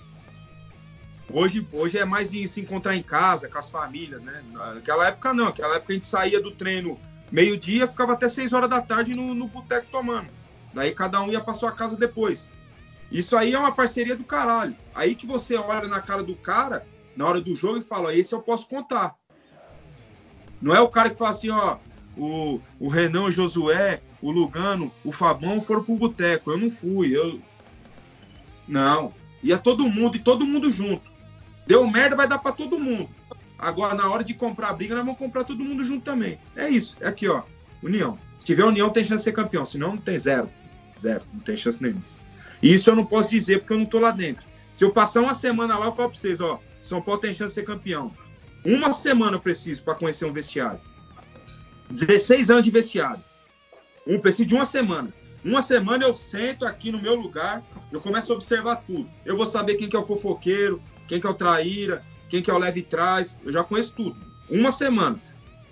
Hoje, 1.33 1.67
hoje 1.73 1.99
é 1.99 2.05
mais 2.05 2.31
de 2.31 2.47
se 2.47 2.61
encontrar 2.61 2.95
em 2.95 3.03
casa, 3.03 3.49
com 3.49 3.59
as 3.59 3.71
famílias, 3.71 4.23
né? 4.23 4.43
Naquela 4.53 5.09
época 5.09 5.33
não, 5.33 5.47
naquela 5.47 5.77
época 5.77 5.93
a 5.93 5.95
gente 5.95 6.07
saía 6.07 6.41
do 6.41 6.51
treino 6.51 6.99
Meio-dia, 7.35 7.89
ficava 7.89 8.13
até 8.13 8.29
6 8.29 8.53
horas 8.53 8.71
da 8.71 8.81
tarde 8.81 9.13
no, 9.13 9.35
no 9.35 9.49
boteco 9.49 9.87
tomando. 9.91 10.29
Daí 10.73 10.95
cada 10.95 11.21
um 11.21 11.31
ia 11.31 11.41
para 11.41 11.53
sua 11.53 11.73
casa 11.73 11.97
depois. 11.97 12.49
Isso 13.11 13.37
aí 13.37 13.55
é 13.55 13.59
uma 13.59 13.73
parceria 13.73 14.17
do 14.17 14.23
caralho. 14.23 14.77
Aí 14.95 15.15
que 15.17 15.27
você 15.27 15.57
olha 15.57 15.89
na 15.89 16.01
cara 16.01 16.23
do 16.23 16.37
cara, 16.37 16.87
na 17.17 17.27
hora 17.27 17.41
do 17.41 17.55
jogo, 17.55 17.79
e 17.79 17.83
fala: 17.83 18.15
esse 18.15 18.33
eu 18.33 18.41
posso 18.41 18.69
contar. 18.69 19.17
Não 20.61 20.75
é 20.75 20.81
o 20.81 20.89
cara 20.89 21.11
que 21.11 21.17
fala 21.17 21.31
assim, 21.31 21.51
ó, 21.51 21.79
o, 22.17 22.61
o 22.79 22.89
Renan, 22.89 23.25
o 23.25 23.31
Josué, 23.31 24.01
o 24.23 24.31
Lugano, 24.31 24.93
o 25.05 25.11
Fabão 25.11 25.61
foram 25.61 25.83
pro 25.83 25.97
boteco. 25.97 26.51
Eu 26.51 26.59
não 26.59 26.71
fui. 26.71 27.17
Eu... 27.17 27.41
Não. 28.67 29.13
Ia 29.43 29.59
todo 29.59 29.89
mundo 29.89 30.17
e 30.17 30.21
todo 30.21 30.47
mundo 30.47 30.71
junto. 30.71 31.14
Deu 31.67 31.87
merda, 31.87 32.17
vai 32.17 32.29
dar 32.29 32.39
para 32.39 32.53
todo 32.53 32.79
mundo. 32.79 33.09
Agora, 33.59 33.95
na 33.95 34.11
hora 34.11 34.23
de 34.23 34.35
comprar 34.35 34.69
a 34.69 34.73
briga, 34.73 34.95
nós 34.95 35.05
vamos 35.05 35.19
comprar 35.19 35.45
todo 35.45 35.65
mundo 35.65 35.85
junto 35.85 36.05
também. 36.05 36.39
É 36.55 36.69
isso. 36.69 36.97
É 37.01 37.09
aqui, 37.09 37.29
ó. 37.29 37.43
União. 37.83 38.19
Se 38.39 38.47
tiver 38.47 38.65
união, 38.65 38.91
tem 38.91 39.05
chance 39.05 39.23
de 39.23 39.25
ser 39.25 39.33
campeão. 39.33 39.65
Se 39.65 39.79
não, 39.79 39.91
não 39.91 39.97
tem 39.97 40.19
zero. 40.19 40.51
Zero. 40.99 41.23
Não 41.33 41.41
tem 41.41 41.57
chance 41.57 41.83
nenhuma. 41.83 42.03
E 42.63 42.75
isso 42.75 42.91
eu 42.91 42.97
não 42.97 43.07
posso 43.07 43.31
dizer 43.31 43.61
porque 43.61 43.73
eu 43.73 43.79
não 43.79 43.87
tô 43.87 43.99
lá 43.99 44.11
dentro. 44.11 44.45
Se 44.73 44.85
eu 44.85 44.91
passar 44.91 45.21
uma 45.21 45.35
semana 45.35 45.79
lá, 45.79 45.87
eu 45.87 45.93
falo 45.93 46.11
pra 46.11 46.19
vocês, 46.19 46.41
ó. 46.41 46.61
São 46.83 47.01
Paulo 47.01 47.21
tem 47.21 47.33
chance 47.33 47.55
de 47.55 47.61
ser 47.61 47.67
campeão. 47.67 48.13
Uma 48.65 48.93
semana 48.93 49.37
eu 49.37 49.41
preciso 49.41 49.83
para 49.83 49.95
conhecer 49.95 50.25
um 50.25 50.33
vestiário. 50.33 50.81
16 51.91 52.51
anos 52.51 52.65
de 52.65 52.71
vestiário. 52.71 53.23
Um 54.07 54.19
preciso 54.19 54.49
de 54.49 54.55
uma 54.55 54.67
semana. 54.67 55.13
Uma 55.45 55.61
semana 55.61 56.05
eu 56.05 56.15
sento 56.15 56.67
aqui 56.67 56.91
no 56.91 57.01
meu 57.01 57.15
lugar, 57.15 57.63
eu 57.93 58.01
começo 58.01 58.33
a 58.33 58.35
observar 58.35 58.77
tudo. 58.77 59.07
Eu 59.27 59.37
vou 59.37 59.45
saber 59.45 59.75
quem 59.75 59.89
que 59.89 59.95
é 59.95 59.99
o 59.99 60.05
fofoqueiro, 60.05 60.81
quem 61.09 61.21
que 61.21 61.27
é 61.27 61.31
o 61.31 61.35
traíra, 61.35 62.03
quem 62.29 62.43
que 62.43 62.51
é 62.51 62.55
o 62.55 62.59
leve 62.59 62.83
trás. 62.83 63.39
Eu 63.45 63.53
já 63.53 63.63
conheço 63.63 63.93
tudo. 63.93 64.17
Uma 64.49 64.73
semana. 64.73 65.19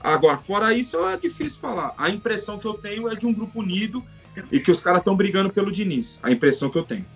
Agora, 0.01 0.37
fora 0.37 0.75
isso, 0.75 0.99
é 1.07 1.17
difícil 1.17 1.61
falar. 1.61 1.95
A 1.97 2.11
impressão 2.11 2.59
que 2.59 2.67
eu 2.67 2.75
tenho 2.75 3.09
é 3.09 3.15
de 3.15 3.27
um 3.27 3.33
grupo 3.33 3.61
unido 3.61 4.05
e 4.51 4.59
que 4.59 4.71
os 4.71 4.81
caras 4.81 5.01
estão 5.01 5.15
brigando 5.15 5.51
pelo 5.51 5.71
Diniz. 5.71 6.19
A 6.23 6.31
impressão 6.31 6.71
que 6.71 6.79
eu 6.79 6.83
tenho. 6.83 7.07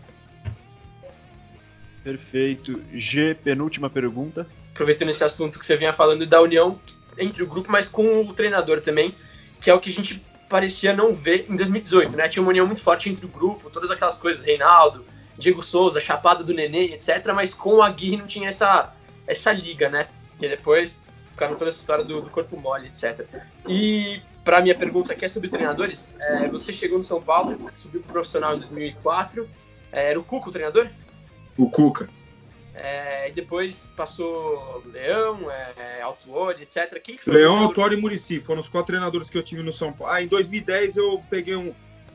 Perfeito. 2.05 2.81
G, 2.95 3.35
penúltima 3.35 3.91
pergunta. 3.91 4.47
Aproveitando 4.73 5.09
esse 5.09 5.25
assunto 5.25 5.59
que 5.59 5.67
você 5.67 5.77
vinha 5.77 5.93
falando 5.93 6.25
da 6.27 6.41
união 6.41 6.79
entre 7.19 7.43
o 7.43 7.47
grupo, 7.47 7.73
mas 7.73 7.89
com 7.89 8.21
o 8.21 8.33
treinador 8.33 8.81
também, 8.81 9.15
que 9.61 9.71
é 9.71 9.75
o 9.75 9.81
que 9.81 9.91
a 9.91 9.93
gente 9.93 10.23
parecia 10.49 10.95
não 10.95 11.13
ver 11.13 11.47
em 11.49 11.57
2018, 11.57 12.17
né? 12.17 12.29
Tinha 12.29 12.43
uma 12.43 12.51
união 12.51 12.67
muito 12.67 12.83
forte 12.83 13.09
entre 13.09 13.27
o 13.27 13.29
grupo, 13.29 13.71
todas 13.71 13.91
aquelas 13.91 14.17
coisas, 14.17 14.45
Reinaldo, 14.45 15.05
Diego 15.39 15.63
Souza, 15.63 16.01
Chapada 16.01 16.43
do 16.43 16.55
Nenê, 16.55 16.95
etc. 16.95 17.33
Mas 17.35 17.55
com 17.55 17.77
o 17.77 17.83
Aguirre 17.83 18.17
não 18.17 18.27
tinha 18.27 18.49
essa, 18.49 18.95
essa 19.27 19.53
liga, 19.53 19.89
né? 19.89 20.09
E 20.41 20.49
depois 20.49 20.97
ficaram 21.31 21.55
toda 21.55 21.71
essa 21.71 21.81
história 21.81 22.05
do, 22.05 22.23
do 22.23 22.31
corpo 22.31 22.59
mole, 22.59 22.89
etc. 22.89 23.27
E 23.69 24.21
para 24.45 24.61
minha 24.61 24.75
pergunta 24.75 25.13
aqui 25.13 25.25
é 25.25 25.29
sobre 25.29 25.49
treinadores. 25.49 26.17
É, 26.21 26.49
você 26.49 26.73
chegou 26.73 26.99
no 26.99 27.05
São 27.05 27.21
Paulo, 27.21 27.59
subiu 27.77 28.01
pro 28.01 28.15
profissional 28.15 28.55
em 28.55 28.59
2004. 28.61 29.49
É, 29.93 30.11
era 30.11 30.19
o 30.19 30.25
Cuca 30.25 30.49
o 30.49 30.53
treinador? 30.53 30.89
O 31.57 31.71
Cuca. 31.71 32.09
É, 32.75 33.31
e 33.31 33.33
depois 33.33 33.91
passou 33.97 34.83
Leão, 34.93 35.51
é, 35.51 36.03
Altuori, 36.03 36.63
etc. 36.63 37.01
Quem 37.03 37.17
foi 37.17 37.33
Leão, 37.33 37.59
Altuori 37.59 37.97
e 37.97 38.01
Murici 38.01 38.41
foram 38.41 38.61
os 38.61 38.69
quatro 38.69 38.89
treinadores 38.89 39.31
que 39.31 39.39
eu 39.39 39.43
tive 39.43 39.63
no 39.63 39.73
São 39.73 39.93
Paulo. 39.93 40.13
Ah, 40.13 40.23
em 40.23 40.27
2010 40.27 40.97
eu 40.97 41.23
peguei 41.31 41.57
um, 41.57 41.73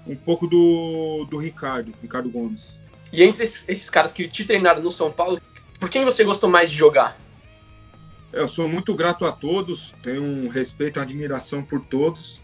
um 0.07 0.15
pouco 0.15 0.47
do, 0.47 1.25
do 1.29 1.37
Ricardo, 1.37 1.91
Ricardo 2.01 2.29
Gomes. 2.29 2.79
E 3.11 3.23
entre 3.23 3.43
esses 3.43 3.89
caras 3.89 4.13
que 4.13 4.27
te 4.27 4.45
treinaram 4.45 4.81
no 4.81 4.91
São 4.91 5.11
Paulo, 5.11 5.41
por 5.79 5.89
quem 5.89 6.05
você 6.05 6.23
gostou 6.23 6.49
mais 6.49 6.69
de 6.69 6.77
jogar? 6.77 7.17
Eu 8.31 8.47
sou 8.47 8.67
muito 8.67 8.93
grato 8.95 9.25
a 9.25 9.31
todos, 9.31 9.93
tenho 10.01 10.23
um 10.23 10.47
respeito 10.47 10.99
e 10.99 11.01
admiração 11.01 11.63
por 11.63 11.81
todos. 11.81 12.39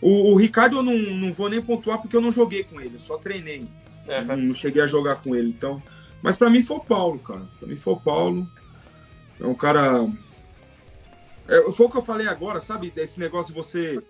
O, 0.00 0.32
o, 0.32 0.36
Ricardo 0.36 0.78
eu 0.78 0.82
não, 0.82 0.94
não 0.94 1.32
vou 1.32 1.48
nem 1.48 1.62
pontuar 1.62 2.00
porque 2.00 2.14
eu 2.14 2.20
não 2.20 2.30
joguei 2.30 2.62
com 2.62 2.80
ele, 2.80 2.98
só 2.98 3.16
treinei. 3.16 3.66
Uhum. 4.06 4.24
Não, 4.26 4.36
não 4.36 4.54
cheguei 4.54 4.82
a 4.82 4.86
jogar 4.86 5.16
com 5.16 5.34
ele, 5.34 5.48
então 5.48 5.82
mas 6.24 6.38
para 6.38 6.48
mim 6.48 6.62
foi 6.62 6.78
o 6.78 6.80
Paulo, 6.80 7.18
cara. 7.18 7.42
Para 7.60 7.68
mim 7.68 7.76
foi 7.76 7.92
o 7.92 8.00
Paulo. 8.00 8.48
É 9.38 9.44
um 9.44 9.54
cara. 9.54 10.08
É, 11.46 11.70
foi 11.70 11.84
o 11.84 11.90
que 11.90 11.98
eu 11.98 12.02
falei 12.02 12.26
agora, 12.26 12.62
sabe? 12.62 12.90
Desse 12.90 13.20
negócio 13.20 13.52
de 13.52 13.60
você 13.60 14.02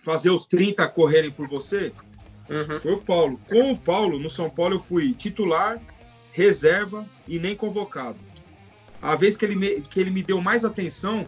fazer 0.00 0.30
os 0.30 0.46
30 0.46 0.86
correrem 0.86 1.32
por 1.32 1.48
você. 1.48 1.92
Uhum. 2.48 2.80
Foi 2.80 2.92
o 2.92 3.02
Paulo. 3.02 3.40
Com 3.48 3.72
o 3.72 3.78
Paulo, 3.78 4.18
no 4.18 4.28
São 4.28 4.50
Paulo, 4.50 4.76
eu 4.76 4.80
fui 4.80 5.12
titular, 5.12 5.80
reserva 6.32 7.06
e 7.26 7.38
nem 7.38 7.56
convocado. 7.56 8.18
A 9.00 9.16
vez 9.16 9.36
que 9.36 9.44
ele 9.44 9.56
me, 9.56 9.80
que 9.82 10.00
ele 10.00 10.10
me 10.10 10.22
deu 10.22 10.40
mais 10.40 10.64
atenção 10.64 11.26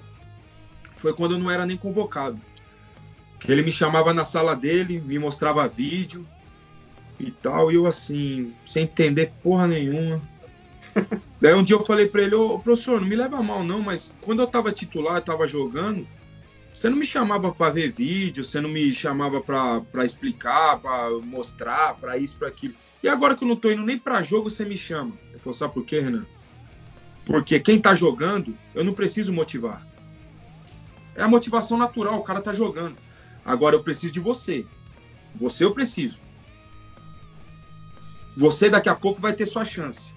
foi 0.97 1.13
quando 1.13 1.35
eu 1.35 1.39
não 1.39 1.51
era 1.51 1.67
nem 1.67 1.77
convocado. 1.77 2.41
Que 3.39 3.53
ele 3.53 3.63
me 3.63 3.73
chamava 3.73 4.15
na 4.15 4.25
sala 4.25 4.57
dele, 4.57 5.01
me 5.01 5.19
mostrava 5.19 5.69
vídeo, 5.69 6.27
e 7.19 7.31
tal. 7.31 7.71
E 7.71 7.75
eu 7.75 7.87
assim, 7.87 8.53
sem 8.65 8.85
entender 8.85 9.33
porra 9.43 9.67
nenhuma. 9.67 10.21
Daí 11.41 11.55
um 11.55 11.63
dia 11.63 11.77
eu 11.77 11.85
falei 11.85 12.07
para 12.07 12.23
ele, 12.23 12.35
ô 12.35 12.59
professor, 12.59 13.01
não 13.01 13.09
me 13.09 13.17
leva 13.17 13.43
mal 13.43 13.63
não, 13.63 13.81
mas 13.81 14.13
quando 14.21 14.41
eu 14.41 14.47
tava 14.47 14.73
titular, 14.73 15.17
eu 15.17 15.23
tava 15.23 15.47
jogando, 15.47 16.07
você 16.77 16.91
não 16.91 16.99
me 16.99 17.07
chamava 17.07 17.51
para 17.51 17.73
ver 17.73 17.91
vídeo, 17.91 18.45
você 18.45 18.61
não 18.61 18.69
me 18.69 18.93
chamava 18.93 19.41
para 19.41 20.05
explicar, 20.05 20.79
para 20.79 21.09
mostrar, 21.23 21.95
para 21.95 22.19
isso, 22.19 22.37
para 22.37 22.49
aquilo. 22.49 22.75
E 23.03 23.09
agora 23.09 23.35
que 23.35 23.43
eu 23.43 23.49
não 23.49 23.57
tô 23.57 23.71
indo 23.71 23.83
nem 23.83 23.99
para 23.99 24.23
jogo, 24.23 24.51
você 24.51 24.63
me 24.63 24.77
chama. 24.77 25.15
Eu 25.33 25.39
falei, 25.39 25.59
sabe 25.59 25.73
por 25.73 25.87
quê, 25.87 26.01
Renan? 26.01 26.27
Porque 27.25 27.59
quem 27.61 27.81
tá 27.81 27.95
jogando, 27.95 28.55
eu 28.75 28.85
não 28.85 28.93
preciso 28.93 29.33
motivar. 29.33 29.87
É 31.15 31.23
a 31.23 31.29
motivação 31.29 31.79
natural, 31.79 32.19
o 32.19 32.23
cara 32.23 32.43
tá 32.43 32.53
jogando. 32.53 32.97
Agora 33.43 33.75
eu 33.75 33.83
preciso 33.83 34.13
de 34.13 34.21
você. 34.21 34.67
Você 35.35 35.65
eu 35.65 35.73
preciso. 35.73 36.21
Você 38.37 38.69
daqui 38.69 38.91
a 38.91 38.95
pouco 38.95 39.19
vai 39.19 39.33
ter 39.33 39.47
sua 39.47 39.65
chance. 39.65 40.13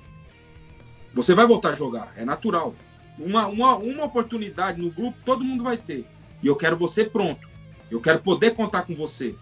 Você 1.13 1.33
vai 1.33 1.47
voltar 1.47 1.69
a 1.69 1.75
jogar, 1.75 2.11
é 2.17 2.25
natural. 2.25 2.75
Uma, 3.17 3.47
uma, 3.47 3.75
uma 3.77 4.03
oportunidade 4.03 4.81
no 4.81 4.91
grupo 4.91 5.17
todo 5.23 5.41
mundo 5.41 5.63
vai 5.63 5.77
ter. 5.77 6.05
E 6.41 6.47
eu 6.47 6.55
quero 6.55 6.77
você 6.77 7.03
pronto. 7.03 7.47
Eu 7.89 7.99
quero 7.99 8.19
poder 8.19 8.55
contar 8.55 8.83
com 8.83 8.95
você. 8.95 9.35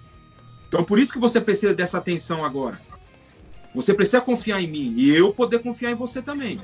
Então 0.68 0.84
por 0.84 1.00
isso 1.00 1.14
que 1.14 1.20
você 1.20 1.40
precisa 1.40 1.74
dessa 1.74 1.98
atenção 1.98 2.44
agora. 2.44 2.80
Você 3.74 3.94
precisa 3.94 4.22
confiar 4.22 4.62
em 4.62 4.68
mim 4.68 4.94
e 4.98 5.10
eu 5.10 5.34
poder 5.34 5.60
confiar 5.60 5.92
em 5.92 5.96
você 5.96 6.22
também. 6.22 6.60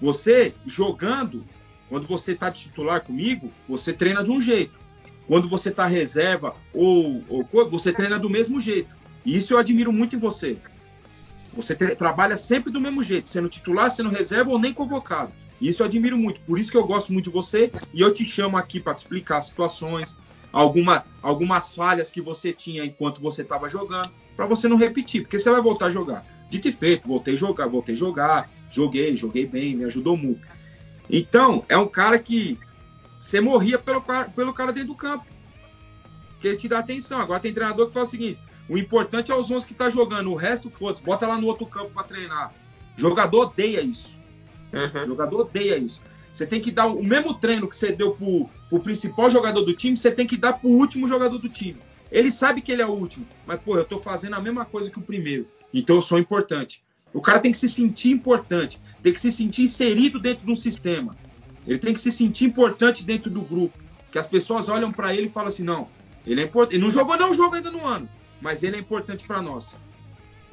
Você 0.00 0.52
jogando, 0.66 1.44
quando 1.88 2.06
você 2.06 2.32
está 2.32 2.50
titular 2.50 3.00
comigo, 3.00 3.50
você 3.68 3.92
treina 3.92 4.22
de 4.22 4.30
um 4.30 4.40
jeito. 4.40 4.78
Quando 5.26 5.48
você 5.48 5.70
está 5.70 5.86
reserva 5.86 6.54
ou, 6.72 7.24
ou 7.28 7.70
você 7.70 7.92
treina 7.92 8.18
do 8.18 8.28
mesmo 8.28 8.60
jeito. 8.60 8.94
E 9.24 9.36
isso 9.36 9.54
eu 9.54 9.58
admiro 9.58 9.92
muito 9.92 10.16
em 10.16 10.18
você. 10.18 10.58
Você 11.54 11.74
trabalha 11.74 12.36
sempre 12.36 12.70
do 12.70 12.80
mesmo 12.80 13.02
jeito, 13.02 13.28
sendo 13.28 13.48
titular, 13.48 13.90
sendo 13.90 14.08
reserva 14.10 14.50
ou 14.50 14.58
nem 14.58 14.72
convocado. 14.72 15.32
Isso 15.60 15.82
eu 15.82 15.86
admiro 15.86 16.16
muito. 16.16 16.40
Por 16.40 16.58
isso 16.58 16.70
que 16.70 16.76
eu 16.76 16.86
gosto 16.86 17.12
muito 17.12 17.26
de 17.26 17.30
você 17.30 17.70
e 17.92 18.00
eu 18.00 18.12
te 18.12 18.26
chamo 18.26 18.56
aqui 18.56 18.80
para 18.80 18.94
te 18.94 18.98
explicar 18.98 19.38
as 19.38 19.46
situações, 19.46 20.16
alguma, 20.52 21.04
algumas 21.22 21.74
falhas 21.74 22.10
que 22.10 22.20
você 22.20 22.52
tinha 22.52 22.84
enquanto 22.84 23.20
você 23.20 23.42
estava 23.42 23.68
jogando, 23.68 24.10
para 24.36 24.46
você 24.46 24.68
não 24.68 24.76
repetir, 24.76 25.22
porque 25.22 25.38
você 25.38 25.50
vai 25.50 25.60
voltar 25.60 25.86
a 25.86 25.90
jogar. 25.90 26.24
Dito 26.50 26.68
e 26.68 26.72
feito, 26.72 27.08
voltei 27.08 27.34
a 27.34 27.36
jogar, 27.36 27.66
voltei 27.66 27.94
a 27.94 27.98
jogar, 27.98 28.50
joguei, 28.70 29.16
joguei 29.16 29.46
bem, 29.46 29.74
me 29.74 29.84
ajudou 29.84 30.16
muito. 30.16 30.46
Então, 31.08 31.64
é 31.68 31.76
um 31.76 31.86
cara 31.86 32.18
que 32.18 32.58
você 33.20 33.40
morria 33.40 33.78
pelo, 33.78 34.02
pelo 34.34 34.52
cara 34.52 34.72
dentro 34.72 34.88
do 34.88 34.94
campo. 34.94 35.24
Que 36.40 36.48
ele 36.48 36.56
te 36.56 36.68
dá 36.68 36.80
atenção. 36.80 37.20
Agora 37.20 37.40
tem 37.40 37.52
treinador 37.52 37.86
que 37.86 37.94
fala 37.94 38.04
o 38.04 38.08
seguinte: 38.08 38.38
o 38.68 38.76
importante 38.76 39.32
é 39.32 39.34
os 39.34 39.50
11 39.50 39.66
que 39.66 39.72
está 39.72 39.88
jogando. 39.88 40.30
O 40.30 40.34
resto, 40.34 40.70
foda-se, 40.70 41.02
bota 41.02 41.26
lá 41.26 41.38
no 41.38 41.46
outro 41.46 41.66
campo 41.66 41.90
para 41.90 42.04
treinar. 42.04 42.52
Jogador 42.96 43.48
odeia 43.48 43.80
isso. 43.80 44.13
Uhum. 44.74 45.06
Jogador 45.06 45.40
odeia 45.40 45.78
isso. 45.78 46.00
Você 46.32 46.44
tem 46.44 46.60
que 46.60 46.70
dar 46.70 46.86
o 46.86 47.02
mesmo 47.02 47.34
treino 47.34 47.68
que 47.68 47.76
você 47.76 47.92
deu 47.92 48.12
pro, 48.12 48.50
pro 48.68 48.80
principal 48.80 49.30
jogador 49.30 49.62
do 49.62 49.72
time, 49.72 49.96
você 49.96 50.10
tem 50.10 50.26
que 50.26 50.36
dar 50.36 50.54
pro 50.54 50.68
último 50.68 51.06
jogador 51.06 51.38
do 51.38 51.48
time. 51.48 51.76
Ele 52.10 52.30
sabe 52.30 52.60
que 52.60 52.72
ele 52.72 52.82
é 52.82 52.86
o 52.86 52.90
último, 52.90 53.26
mas, 53.46 53.60
pô, 53.60 53.76
eu 53.76 53.84
tô 53.84 53.98
fazendo 53.98 54.34
a 54.34 54.40
mesma 54.40 54.64
coisa 54.64 54.90
que 54.90 54.98
o 54.98 55.02
primeiro. 55.02 55.46
Então 55.72 55.96
eu 55.96 56.02
sou 56.02 56.18
importante. 56.18 56.82
O 57.12 57.20
cara 57.20 57.38
tem 57.38 57.52
que 57.52 57.58
se 57.58 57.68
sentir 57.68 58.10
importante, 58.10 58.80
tem 59.02 59.12
que 59.12 59.20
se 59.20 59.30
sentir 59.30 59.62
inserido 59.62 60.18
dentro 60.18 60.44
de 60.44 60.50
um 60.50 60.56
sistema. 60.56 61.16
Ele 61.66 61.78
tem 61.78 61.94
que 61.94 62.00
se 62.00 62.10
sentir 62.10 62.44
importante 62.44 63.04
dentro 63.04 63.30
do 63.30 63.40
grupo. 63.40 63.78
Que 64.10 64.18
as 64.18 64.26
pessoas 64.26 64.68
olham 64.68 64.92
para 64.92 65.14
ele 65.14 65.26
e 65.26 65.30
falam 65.30 65.48
assim: 65.48 65.62
não, 65.62 65.86
ele 66.26 66.40
é 66.40 66.44
importante. 66.44 66.76
Ele 66.76 66.82
não 66.82 66.90
jogou 66.90 67.16
nenhum 67.16 67.34
jogo 67.34 67.54
ainda 67.54 67.70
no 67.70 67.86
ano, 67.86 68.08
mas 68.40 68.62
ele 68.62 68.76
é 68.76 68.80
importante 68.80 69.26
para 69.26 69.40
nós. 69.40 69.76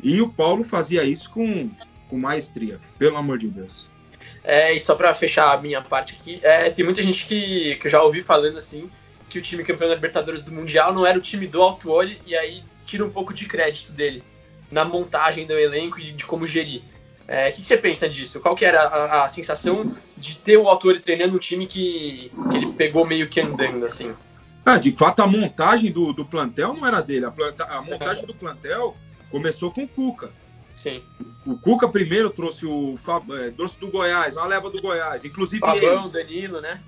E 0.03 0.22
o 0.22 0.30
Paulo 0.30 0.64
fazia 0.64 1.03
isso 1.03 1.30
com, 1.30 1.69
com 2.07 2.19
maestria, 2.19 2.80
pelo 2.98 3.18
amor 3.18 3.38
de 3.38 3.48
Deus. 3.48 3.88
É, 4.44 4.74
e 4.74 4.80
só 4.80 4.96
para 4.96 5.14
fechar 5.14 5.54
a 5.54 5.62
minha 5.62 5.82
parte 5.82 6.18
aqui, 6.20 6.40
é, 6.42 6.70
tem 6.70 6.84
muita 6.84 7.04
gente 7.04 7.26
que, 7.26 7.76
que 7.76 7.88
eu 7.88 7.92
já 7.92 8.02
ouvi 8.02 8.22
falando 8.22 8.58
assim 8.58 8.90
que 9.30 9.40
o 9.40 9.42
time 9.42 9.64
campeão 9.64 9.88
da 9.88 9.96
Libertadores 9.96 10.44
do 10.44 10.52
Mundial 10.52 10.94
não 10.94 11.06
era 11.06 11.18
o 11.18 11.22
time 11.22 11.48
do 11.48 11.62
Altuori 11.62 12.20
e 12.26 12.36
aí 12.36 12.64
tira 12.86 13.06
um 13.06 13.10
pouco 13.10 13.34
de 13.34 13.46
crédito 13.46 13.92
dele 13.94 14.22
na 14.70 14.84
montagem 14.84 15.48
do 15.48 15.54
elenco 15.54 16.00
e 16.00 16.12
de 16.12 16.26
como 16.26 16.46
gerir. 16.46 16.82
É, 17.28 17.50
o 17.50 17.54
que, 17.54 17.62
que, 17.62 17.68
você 17.68 17.78
pensa 17.78 18.10
disso? 18.10 18.42
Qual 18.42 18.56
que 18.56 18.66
era 18.66 18.82
a, 18.82 19.26
a, 19.26 19.30
sensação 19.30 19.96
de 20.18 20.38
ter 20.38 20.58
o 20.58 20.68
Altuori 20.68 21.00
treinando 21.00 21.36
um 21.36 21.40
time 21.40 21.66
que, 21.66 22.30
que 22.50 22.58
ele 22.58 22.74
pegou 22.74 23.06
meio 23.06 23.28
que 23.28 23.40
andando 23.40 23.86
assim? 23.86 24.14
Ah, 24.66 24.78
de 24.78 24.92
fato, 24.92 25.22
a 25.22 25.28
montagem 25.28 25.92
do, 25.92 26.12
do 26.12 26.26
plantel 26.26 26.74
não 26.74 26.86
era 26.86 27.00
dele. 27.00 27.26
A, 27.26 27.32
planta, 27.32 27.64
a 27.64 27.82
montagem 27.82 28.26
do 28.26 28.34
plantel 28.34 28.96
começou 29.30 29.72
com 29.72 29.84
o 29.84 29.88
Cuca. 29.88 30.30
Sim. 30.82 31.03
O 31.45 31.56
Cuca 31.56 31.88
primeiro 31.88 32.30
trouxe 32.30 32.66
o 32.66 32.98
é, 33.38 33.52
trouxe 33.52 33.80
do 33.80 33.88
Goiás, 33.88 34.36
uma 34.36 34.48
leva 34.48 34.70
do 34.70 34.82
Goiás, 34.82 35.24
inclusive 35.24 35.60
Fabão, 35.60 36.06
ele. 36.06 36.12
Danilo, 36.12 36.62
né? 36.62 36.82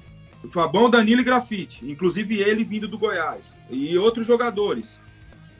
Fabão, 0.49 0.89
Danilo 0.89 1.21
e 1.21 1.23
Grafite, 1.23 1.79
inclusive 1.87 2.41
ele 2.41 2.63
vindo 2.63 2.87
do 2.87 2.97
Goiás 2.97 3.57
e 3.69 3.95
outros 3.97 4.25
jogadores. 4.25 4.99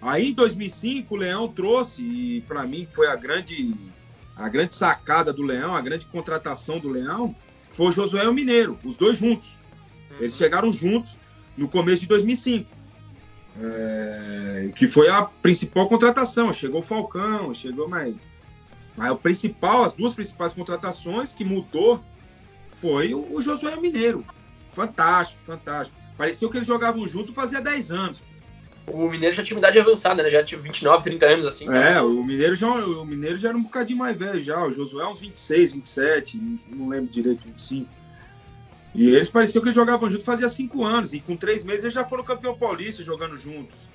Aí 0.01 0.31
em 0.31 0.33
2005 0.33 1.13
o 1.13 1.17
Leão 1.17 1.47
trouxe 1.47 2.01
e 2.01 2.41
para 2.41 2.63
mim 2.63 2.87
foi 2.91 3.07
a 3.07 3.15
grande 3.15 3.73
a 4.35 4.49
grande 4.49 4.73
sacada 4.73 5.31
do 5.31 5.43
Leão, 5.43 5.75
a 5.75 5.81
grande 5.81 6.05
contratação 6.07 6.79
do 6.79 6.89
Leão, 6.89 7.35
foi 7.71 7.87
o 7.87 7.91
Josué 7.91 8.23
e 8.23 8.27
o 8.27 8.33
Mineiro, 8.33 8.79
os 8.83 8.97
dois 8.97 9.19
juntos. 9.19 9.57
Eles 10.19 10.35
chegaram 10.35 10.71
juntos 10.71 11.15
no 11.55 11.67
começo 11.67 12.01
de 12.01 12.07
2005. 12.07 12.67
É, 13.61 14.69
que 14.75 14.87
foi 14.87 15.09
a 15.09 15.21
principal 15.23 15.87
contratação. 15.87 16.51
Chegou 16.51 16.81
o 16.81 16.83
Falcão, 16.83 17.53
chegou 17.53 17.87
mais. 17.87 18.15
Mas 18.95 19.11
o 19.11 19.15
principal, 19.15 19.83
as 19.83 19.93
duas 19.93 20.13
principais 20.13 20.53
contratações 20.53 21.33
que 21.33 21.43
mudou 21.43 22.03
foi 22.77 23.13
o, 23.13 23.35
o 23.35 23.41
Josué 23.41 23.75
Mineiro. 23.75 24.25
Fantástico, 24.73 25.39
fantástico. 25.45 25.95
Parecia 26.17 26.49
que 26.49 26.57
eles 26.57 26.67
jogavam 26.67 27.07
junto 27.07 27.33
fazia 27.33 27.61
10 27.61 27.91
anos. 27.91 28.23
O 28.87 29.09
Mineiro 29.09 29.35
já 29.35 29.43
tinha 29.43 29.57
idade 29.57 29.79
avançada, 29.79 30.21
né? 30.21 30.29
Já 30.29 30.43
tinha 30.43 30.59
29, 30.59 31.03
30 31.03 31.25
anos, 31.25 31.45
assim. 31.45 31.67
É, 31.69 32.01
o 32.01 32.23
Mineiro 32.23 32.55
já, 32.55 32.69
o 32.69 33.05
Mineiro 33.05 33.37
já 33.37 33.49
era 33.49 33.57
um 33.57 33.63
bocadinho 33.63 33.99
mais 33.99 34.17
velho 34.17 34.41
já. 34.41 34.61
O 34.65 34.73
Josué 34.73 35.07
uns 35.07 35.19
26, 35.19 35.73
27, 35.73 36.37
não 36.69 36.89
lembro 36.89 37.09
direito, 37.09 37.41
25. 37.45 37.89
E 38.93 39.07
eles 39.07 39.29
pareciam 39.29 39.63
que 39.63 39.71
jogavam 39.71 40.09
junto 40.09 40.23
fazia 40.23 40.47
5 40.47 40.83
anos. 40.83 41.13
E 41.13 41.19
com 41.19 41.35
3 41.35 41.63
meses 41.63 41.83
eles 41.83 41.93
já 41.93 42.03
foram 42.03 42.23
campeão 42.23 42.57
paulista 42.57 43.03
jogando 43.03 43.37
juntos. 43.37 43.87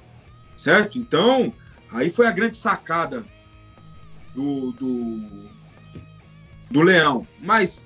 Certo? 0.57 0.99
Então, 0.99 1.53
aí 1.93 2.11
foi 2.11 2.27
a 2.27 2.33
grande 2.33 2.57
sacada 2.57 3.25
do, 4.35 4.73
do, 4.73 5.21
do 6.71 6.83
Leão. 6.83 7.27
Mas 7.41 7.85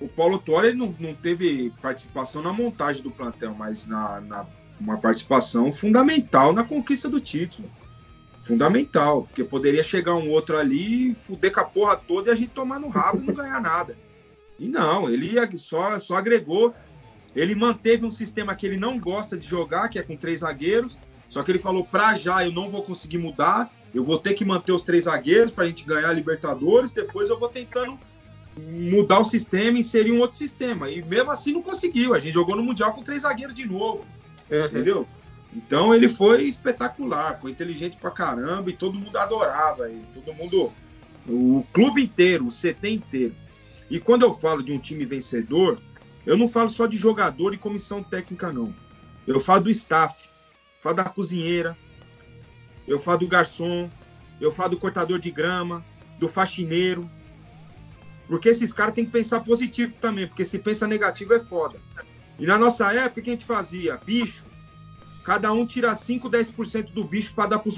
o 0.00 0.08
Paulo 0.08 0.38
Torre 0.38 0.72
não, 0.74 0.94
não 1.00 1.14
teve 1.14 1.72
participação 1.82 2.42
na 2.42 2.52
montagem 2.52 3.02
do 3.02 3.10
plantel, 3.10 3.54
mas 3.54 3.86
na, 3.86 4.20
na 4.20 4.46
uma 4.80 4.98
participação 4.98 5.72
fundamental 5.72 6.52
na 6.52 6.64
conquista 6.64 7.08
do 7.08 7.20
título. 7.20 7.68
Fundamental, 8.42 9.22
porque 9.22 9.42
poderia 9.42 9.82
chegar 9.82 10.14
um 10.16 10.28
outro 10.28 10.58
ali, 10.58 11.14
fuder 11.14 11.52
com 11.52 11.60
a 11.60 11.64
porra 11.64 11.96
toda 11.96 12.30
e 12.30 12.32
a 12.32 12.36
gente 12.36 12.50
tomar 12.50 12.78
no 12.78 12.88
rabo 12.88 13.22
e 13.22 13.26
não 13.26 13.34
ganhar 13.34 13.60
nada. 13.60 13.96
E 14.58 14.68
não, 14.68 15.08
ele 15.08 15.34
só, 15.58 15.98
só 15.98 16.16
agregou. 16.16 16.74
Ele 17.34 17.54
manteve 17.54 18.06
um 18.06 18.10
sistema 18.10 18.54
que 18.54 18.66
ele 18.66 18.76
não 18.76 18.98
gosta 18.98 19.36
de 19.36 19.46
jogar, 19.46 19.88
que 19.88 19.98
é 19.98 20.02
com 20.02 20.16
três 20.16 20.40
zagueiros. 20.40 20.96
Só 21.28 21.42
que 21.42 21.50
ele 21.50 21.58
falou: 21.58 21.84
pra 21.84 22.14
já 22.14 22.44
eu 22.44 22.52
não 22.52 22.68
vou 22.68 22.82
conseguir 22.82 23.18
mudar, 23.18 23.72
eu 23.92 24.04
vou 24.04 24.18
ter 24.18 24.34
que 24.34 24.44
manter 24.44 24.72
os 24.72 24.82
três 24.82 25.04
zagueiros 25.04 25.52
para 25.52 25.64
a 25.64 25.66
gente 25.66 25.84
ganhar 25.84 26.10
a 26.10 26.12
Libertadores. 26.12 26.92
Depois 26.92 27.28
eu 27.30 27.38
vou 27.38 27.48
tentando 27.48 27.98
mudar 28.56 29.18
o 29.18 29.24
sistema 29.24 29.76
e 29.76 29.80
inserir 29.80 30.12
um 30.12 30.20
outro 30.20 30.36
sistema. 30.36 30.88
E 30.88 31.02
mesmo 31.02 31.30
assim 31.30 31.52
não 31.52 31.62
conseguiu. 31.62 32.14
A 32.14 32.20
gente 32.20 32.34
jogou 32.34 32.54
no 32.54 32.62
Mundial 32.62 32.92
com 32.92 33.02
três 33.02 33.22
zagueiros 33.22 33.54
de 33.54 33.66
novo. 33.66 34.04
Uhum. 34.50 34.64
Entendeu? 34.66 35.06
Então 35.54 35.94
ele 35.94 36.08
foi 36.08 36.44
espetacular, 36.44 37.38
foi 37.40 37.52
inteligente 37.52 37.96
pra 37.96 38.10
caramba 38.10 38.70
e 38.70 38.72
todo 38.72 38.98
mundo 38.98 39.16
adorava 39.16 39.88
ele. 39.88 40.02
Todo 40.14 40.34
mundo, 40.34 40.72
o 41.28 41.64
clube 41.72 42.02
inteiro, 42.02 42.46
o 42.46 42.50
CT 42.50 42.88
inteiro. 42.90 43.34
E 43.90 44.00
quando 44.00 44.22
eu 44.22 44.32
falo 44.32 44.62
de 44.62 44.72
um 44.72 44.78
time 44.78 45.04
vencedor, 45.04 45.78
eu 46.26 46.36
não 46.36 46.48
falo 46.48 46.70
só 46.70 46.86
de 46.86 46.96
jogador 46.96 47.52
e 47.52 47.58
comissão 47.58 48.02
técnica, 48.02 48.52
não. 48.52 48.74
Eu 49.26 49.40
falo 49.40 49.64
do 49.64 49.70
staff, 49.70 50.28
falo 50.80 50.96
da 50.96 51.04
cozinheira, 51.04 51.76
eu 52.86 52.98
falo 52.98 53.20
do 53.20 53.28
garçom, 53.28 53.90
eu 54.40 54.50
falo 54.50 54.70
do 54.70 54.78
cortador 54.78 55.18
de 55.18 55.30
grama, 55.30 55.84
do 56.18 56.28
faxineiro. 56.28 57.08
Porque 58.26 58.48
esses 58.48 58.72
caras 58.72 58.94
têm 58.94 59.04
que 59.04 59.10
pensar 59.10 59.40
positivo 59.40 59.94
também, 60.00 60.26
porque 60.26 60.44
se 60.44 60.58
pensa 60.58 60.86
negativo 60.86 61.34
é 61.34 61.40
foda. 61.40 61.78
E 62.38 62.46
na 62.46 62.58
nossa 62.58 62.92
época, 62.92 63.20
o 63.20 63.22
que 63.22 63.30
a 63.30 63.32
gente 63.32 63.44
fazia? 63.44 63.98
Bicho. 64.04 64.44
Cada 65.24 65.52
um 65.52 65.66
tira 65.66 65.94
5, 65.94 66.28
10% 66.28 66.92
do 66.92 67.04
bicho 67.04 67.34
para 67.34 67.50
dar 67.50 67.58
para 67.58 67.70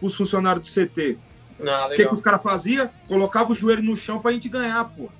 os 0.00 0.14
funcionários 0.14 0.68
do 0.68 0.86
CT. 0.86 1.18
Ah, 1.66 1.88
o 1.90 1.96
que, 1.96 2.06
que 2.06 2.14
os 2.14 2.20
caras 2.20 2.42
faziam? 2.42 2.88
Colocava 3.08 3.50
o 3.50 3.54
joelho 3.54 3.82
no 3.82 3.96
chão 3.96 4.20
para 4.20 4.30
a 4.30 4.34
gente 4.34 4.48
ganhar, 4.48 4.84
pô. 4.84 5.10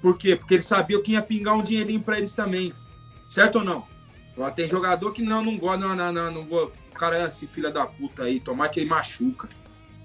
Por 0.00 0.16
quê? 0.16 0.36
Porque 0.36 0.54
eles 0.54 0.64
sabiam 0.64 1.02
que 1.02 1.12
ia 1.12 1.22
pingar 1.22 1.56
um 1.56 1.62
dinheirinho 1.62 2.00
para 2.00 2.18
eles 2.18 2.34
também. 2.34 2.72
Certo 3.28 3.58
ou 3.58 3.64
não? 3.64 3.86
Ó, 4.36 4.50
tem 4.50 4.68
jogador 4.68 5.12
que 5.12 5.22
não, 5.22 5.44
não 5.44 5.58
gosta, 5.58 5.78
não, 5.78 5.96
não, 5.96 6.12
não, 6.12 6.32
não 6.32 6.44
gosta. 6.44 6.72
O 6.92 6.94
cara 6.94 7.18
é 7.18 7.26
esse 7.26 7.46
filho 7.46 7.72
da 7.72 7.86
puta 7.86 8.24
aí, 8.24 8.40
tomar 8.40 8.68
que 8.68 8.80
ele 8.80 8.88
machuca. 8.88 9.48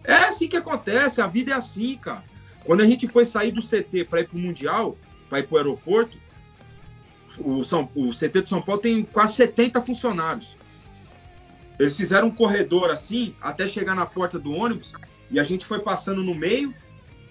É 0.04 0.14
assim 0.14 0.48
que 0.48 0.58
acontece, 0.58 1.22
a 1.22 1.28
vida 1.28 1.52
é 1.52 1.56
assim, 1.56 1.98
cara. 1.98 2.24
Quando 2.66 2.82
a 2.82 2.86
gente 2.86 3.08
foi 3.08 3.26
sair 3.26 3.52
do 3.52 3.62
CT 3.62 4.06
para 4.06 4.22
ir 4.22 4.28
pro 4.28 4.38
Mundial, 4.38 4.98
para 5.30 5.40
ir 5.40 5.48
pro 5.48 5.58
aeroporto, 5.58 6.18
o, 7.40 7.64
São, 7.64 7.90
o 7.96 8.10
CT 8.12 8.42
de 8.42 8.50
São 8.50 8.62
Paulo 8.62 8.82
tem 8.82 9.04
quase 9.04 9.36
70 9.36 9.82
funcionários. 9.82 10.56
Eles 11.80 11.98
fizeram 11.98 12.28
um 12.28 12.32
corredor 12.32 12.92
assim, 12.92 13.36
até 13.42 13.68
chegar 13.68 13.96
na 13.96 14.06
porta 14.06 14.38
do 14.38 14.52
ônibus, 14.52 14.94
e 15.32 15.40
a 15.40 15.44
gente 15.44 15.66
foi 15.66 15.80
passando 15.80 16.24
no 16.24 16.36
meio, 16.36 16.74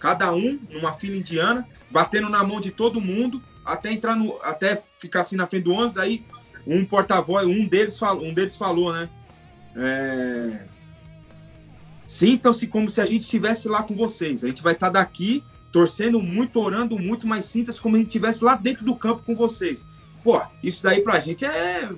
cada 0.02 0.34
um 0.34 0.58
numa 0.68 0.92
fila 0.92 1.16
indiana, 1.16 1.64
batendo 1.88 2.28
na 2.28 2.42
mão 2.42 2.60
de 2.60 2.72
todo 2.72 3.00
mundo, 3.00 3.40
até 3.64 3.92
entrar 3.92 4.16
no, 4.16 4.36
até 4.42 4.82
ficar 4.98 5.20
assim 5.20 5.36
na 5.36 5.46
frente 5.46 5.62
do 5.62 5.72
ônibus. 5.72 5.94
Daí 5.94 6.24
um 6.66 6.84
porta-voz, 6.84 7.46
um 7.46 7.64
deles 7.64 7.96
falou, 7.96 8.26
um 8.26 8.34
deles 8.34 8.56
falou, 8.56 8.92
né? 8.92 9.08
É... 9.76 10.66
Sintam-se 12.08 12.66
como 12.66 12.90
se 12.90 13.00
a 13.00 13.06
gente 13.06 13.22
estivesse 13.22 13.68
lá 13.68 13.84
com 13.84 13.94
vocês. 13.94 14.42
A 14.42 14.48
gente 14.48 14.60
vai 14.60 14.72
estar 14.72 14.90
daqui 14.90 15.40
torcendo 15.70 16.18
muito, 16.20 16.58
orando 16.58 16.98
muito, 16.98 17.24
mas 17.24 17.44
sinta-se 17.44 17.80
como 17.80 17.94
a 17.94 17.98
gente 18.00 18.08
estivesse 18.08 18.42
lá 18.42 18.56
dentro 18.56 18.84
do 18.84 18.96
campo 18.96 19.22
com 19.24 19.36
vocês. 19.36 19.86
Pô, 20.24 20.42
isso 20.64 20.82
daí 20.82 21.00
pra 21.00 21.20
gente 21.20 21.44
é, 21.44 21.88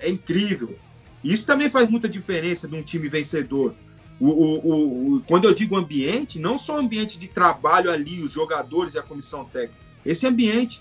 é 0.00 0.08
incrível. 0.08 0.78
Isso 1.22 1.44
também 1.44 1.68
faz 1.68 1.90
muita 1.90 2.08
diferença 2.08 2.66
de 2.66 2.74
um 2.74 2.82
time 2.82 3.06
vencedor. 3.06 3.74
O, 4.20 4.26
o, 4.26 5.14
o, 5.14 5.20
quando 5.22 5.44
eu 5.44 5.54
digo 5.54 5.76
ambiente, 5.76 6.38
não 6.38 6.58
só 6.58 6.78
ambiente 6.78 7.18
de 7.18 7.28
trabalho 7.28 7.90
ali, 7.90 8.20
os 8.22 8.32
jogadores 8.32 8.94
e 8.94 8.98
a 8.98 9.02
comissão 9.02 9.44
técnica. 9.44 9.80
Esse 10.04 10.26
ambiente. 10.26 10.80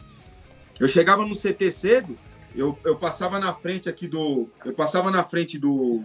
Eu 0.80 0.88
chegava 0.88 1.26
no 1.26 1.35
CT 1.35 1.72
cedo, 1.72 2.18
eu, 2.55 2.77
eu 2.84 2.95
passava 2.95 3.39
na 3.39 3.53
frente 3.53 3.89
aqui 3.89 4.07
do. 4.07 4.47
Eu 4.64 4.73
passava 4.73 5.09
na 5.09 5.23
frente 5.23 5.57
do, 5.57 6.03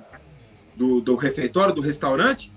do, 0.74 1.00
do 1.00 1.14
refeitório, 1.14 1.74
do 1.74 1.82
restaurante, 1.82 2.50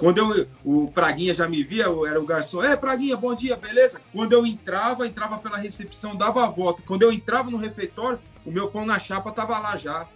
quando 0.00 0.16
eu, 0.16 0.46
o 0.64 0.90
Praguinha 0.90 1.34
já 1.34 1.46
me 1.46 1.62
via, 1.62 1.84
eu 1.84 2.06
era 2.06 2.18
o 2.18 2.24
garçom, 2.24 2.64
é 2.64 2.74
Praguinha, 2.74 3.18
bom 3.18 3.34
dia, 3.34 3.54
beleza? 3.54 4.00
Quando 4.10 4.32
eu 4.32 4.46
entrava, 4.46 5.06
entrava 5.06 5.36
pela 5.36 5.58
recepção, 5.58 6.16
dava 6.16 6.42
a 6.42 6.48
volta. 6.48 6.80
Quando 6.86 7.02
eu 7.02 7.12
entrava 7.12 7.50
no 7.50 7.58
refeitório, 7.58 8.18
o 8.46 8.50
meu 8.50 8.68
pão 8.68 8.86
na 8.86 8.98
chapa 8.98 9.30
tava 9.30 9.58
lá 9.58 9.76
já. 9.76 10.06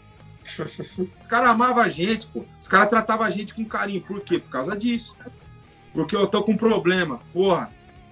Os 1.22 1.26
caras 1.28 1.50
amavam 1.50 1.82
a 1.82 1.88
gente, 1.88 2.26
pô. 2.26 2.44
Os 2.60 2.68
caras 2.68 2.90
tratavam 2.90 3.26
a 3.26 3.30
gente 3.30 3.54
com 3.54 3.64
carinho. 3.64 4.00
Por 4.00 4.20
quê? 4.20 4.38
Por 4.38 4.50
causa 4.50 4.76
disso. 4.76 5.16
Porque 5.92 6.14
eu 6.14 6.26
tô 6.26 6.42
com 6.42 6.52
um 6.52 6.56
problema. 6.56 7.18
Porra, 7.32 7.70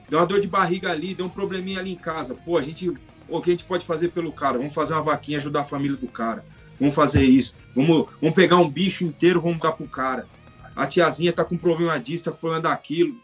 deu 0.08 0.18
uma 0.18 0.26
dor 0.26 0.40
de 0.40 0.48
barriga 0.48 0.90
ali, 0.90 1.14
deu 1.14 1.26
um 1.26 1.30
probleminha 1.30 1.78
ali 1.78 1.92
em 1.92 1.96
casa. 1.96 2.34
Pô, 2.34 2.56
a 2.56 2.62
gente. 2.62 2.92
O 3.28 3.40
que 3.40 3.50
a 3.50 3.52
gente 3.52 3.64
pode 3.64 3.86
fazer 3.86 4.08
pelo 4.08 4.32
cara? 4.32 4.58
Vamos 4.58 4.74
fazer 4.74 4.94
uma 4.94 5.02
vaquinha, 5.02 5.38
ajudar 5.38 5.60
a 5.60 5.64
família 5.64 5.96
do 5.96 6.08
cara. 6.08 6.44
Vamos 6.78 6.94
fazer 6.94 7.22
isso. 7.22 7.54
Vamos, 7.74 8.08
vamos 8.20 8.34
pegar 8.34 8.56
um 8.56 8.68
bicho 8.68 9.04
inteiro, 9.04 9.40
vamos 9.40 9.60
dar 9.60 9.72
pro 9.72 9.86
cara 9.86 10.26
a 10.74 10.86
tiazinha 10.86 11.32
tá 11.32 11.44
com 11.44 11.56
problema 11.56 11.98
disso, 11.98 12.24
tá 12.24 12.30
com 12.30 12.38
problema 12.38 12.62
daquilo. 12.62 13.16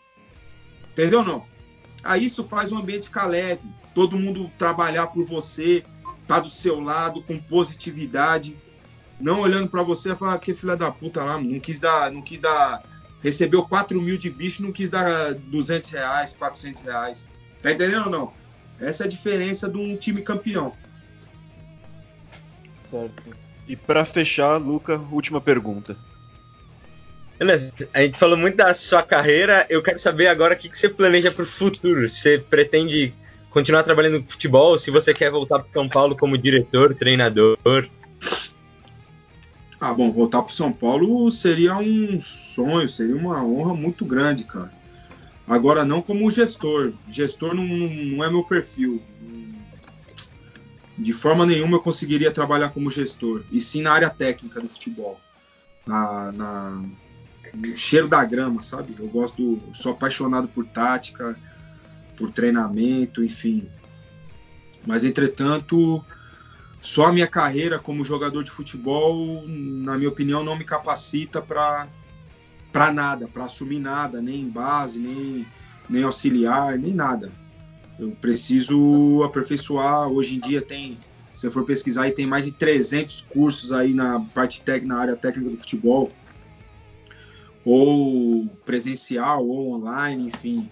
Entendeu 0.93 1.24
não? 1.24 1.44
Aí 2.02 2.26
isso 2.26 2.44
faz 2.44 2.72
o 2.72 2.76
ambiente 2.76 3.06
ficar 3.06 3.26
leve, 3.26 3.68
todo 3.94 4.18
mundo 4.18 4.51
trabalhar 4.59 5.09
por 5.09 5.24
você, 5.24 5.82
tá 6.26 6.39
do 6.39 6.48
seu 6.48 6.80
lado 6.80 7.22
com 7.22 7.39
positividade, 7.39 8.56
não 9.20 9.40
olhando 9.40 9.69
para 9.69 9.82
você 9.82 10.12
e 10.12 10.16
falar 10.16 10.35
ah, 10.35 10.39
que 10.39 10.55
filha 10.55 10.77
da 10.77 10.90
puta 10.90 11.23
lá, 11.23 11.40
não 11.40 11.59
quis 11.61 11.81
dar, 11.81 12.11
não 12.11 12.23
quis 12.23 12.40
dar, 12.40 12.82
recebeu 13.23 13.65
4 13.65 14.01
mil 14.01 14.16
de 14.16 14.31
bicho, 14.31 14.62
não 14.62 14.73
quis 14.73 14.89
dar 14.89 15.35
200 15.35 15.90
reais, 15.90 16.32
400 16.35 16.82
reais. 16.82 17.27
Tá 17.62 17.73
entendendo 17.73 18.07
ou 18.07 18.11
não? 18.11 18.32
Essa 18.81 19.05
é 19.05 19.07
a 19.07 19.11
diferença 19.11 19.69
de 19.69 19.77
um 19.77 19.97
time 19.97 20.23
campeão. 20.23 20.73
Certo. 22.81 23.23
E 23.66 23.77
para 23.77 24.05
fechar, 24.05 24.57
Luca, 24.57 25.01
última 25.11 25.40
pergunta. 25.40 25.97
A 27.93 28.01
gente 28.03 28.19
falou 28.19 28.36
muito 28.36 28.57
da 28.57 28.74
sua 28.74 29.03
carreira, 29.03 29.65
eu 29.70 29.81
quero 29.82 29.99
saber 29.99 30.27
agora 30.27 30.55
o 30.55 30.57
que, 30.57 30.69
você 30.69 30.89
planeja 30.89 31.31
para 31.31 31.43
o 31.43 31.47
futuro. 31.47 32.09
Você 32.09 32.39
pretende 32.39 33.12
continuar 33.51 33.85
trabalhando 33.85 34.20
no 34.20 34.27
futebol? 34.27 34.77
Se 34.77 34.90
você 34.90 35.15
quer 35.15 35.31
voltar 35.31 35.61
para 35.61 35.73
São 35.73 35.89
Paulo 35.89 36.16
como 36.16 36.36
diretor, 36.36 36.95
treinador? 36.95 37.57
Ah, 39.80 39.94
bom, 39.94 40.10
voltar 40.10 40.42
para 40.42 40.52
São 40.52 40.72
Paulo 40.72 41.30
seria 41.30 41.76
um 41.76 42.20
sonho, 42.20 42.88
seria 42.88 43.16
uma 43.16 43.44
honra 43.44 43.74
muito 43.74 44.05
grande, 44.05 44.42
cara. 44.42 44.72
Agora, 45.46 45.84
não 45.84 46.02
como 46.02 46.30
gestor. 46.30 46.92
Gestor 47.09 47.55
não, 47.55 47.64
não 47.64 48.24
é 48.24 48.30
meu 48.30 48.42
perfil. 48.42 49.00
De 50.96 51.12
forma 51.12 51.46
nenhuma 51.46 51.76
eu 51.76 51.80
conseguiria 51.80 52.32
trabalhar 52.32 52.70
como 52.70 52.90
gestor, 52.90 53.44
e 53.52 53.60
sim 53.60 53.82
na 53.82 53.92
área 53.92 54.10
técnica 54.10 54.60
do 54.60 54.68
futebol. 54.68 55.20
Na, 55.86 56.32
na, 56.32 56.84
o 57.55 57.76
cheiro 57.76 58.09
da 58.09 58.24
grama, 58.24 58.62
sabe? 58.62 58.96
Eu 58.98 59.06
gosto, 59.06 59.62
sou 59.72 59.92
apaixonado 59.92 60.48
por 60.48 60.66
tática, 60.66 61.38
por 62.16 62.32
treinamento, 62.32 63.24
enfim. 63.24 63.68
Mas 64.84 65.05
entretanto, 65.05 66.05
só 66.80 67.06
a 67.06 67.12
minha 67.12 67.26
carreira 67.26 67.78
como 67.78 68.05
jogador 68.05 68.44
de 68.44 68.50
futebol, 68.50 69.44
na 69.46 69.96
minha 69.96 70.09
opinião, 70.09 70.44
não 70.44 70.56
me 70.56 70.64
capacita 70.64 71.40
para 71.42 71.88
para 72.72 72.92
nada, 72.92 73.26
para 73.26 73.44
assumir 73.44 73.78
nada, 73.78 74.20
nem 74.20 74.48
base, 74.48 75.00
nem, 75.00 75.46
nem 75.88 76.02
auxiliar, 76.02 76.78
nem 76.78 76.92
nada. 76.92 77.32
Eu 77.98 78.10
preciso 78.20 79.22
aperfeiçoar. 79.24 80.09
Hoje 80.09 80.36
em 80.36 80.38
dia 80.38 80.62
tem, 80.62 80.96
se 81.34 81.46
eu 81.46 81.50
for 81.50 81.64
pesquisar, 81.64 82.05
aí 82.05 82.12
tem 82.12 82.26
mais 82.26 82.44
de 82.44 82.52
300 82.52 83.22
cursos 83.22 83.72
aí 83.72 83.92
na 83.94 84.20
parte 84.20 84.60
técnica, 84.60 84.94
na 84.94 85.00
área 85.00 85.16
técnica 85.16 85.50
do 85.50 85.56
futebol, 85.56 86.12
ou 87.64 88.46
presencial 88.64 89.46
ou 89.46 89.72
online, 89.72 90.28
enfim. 90.28 90.70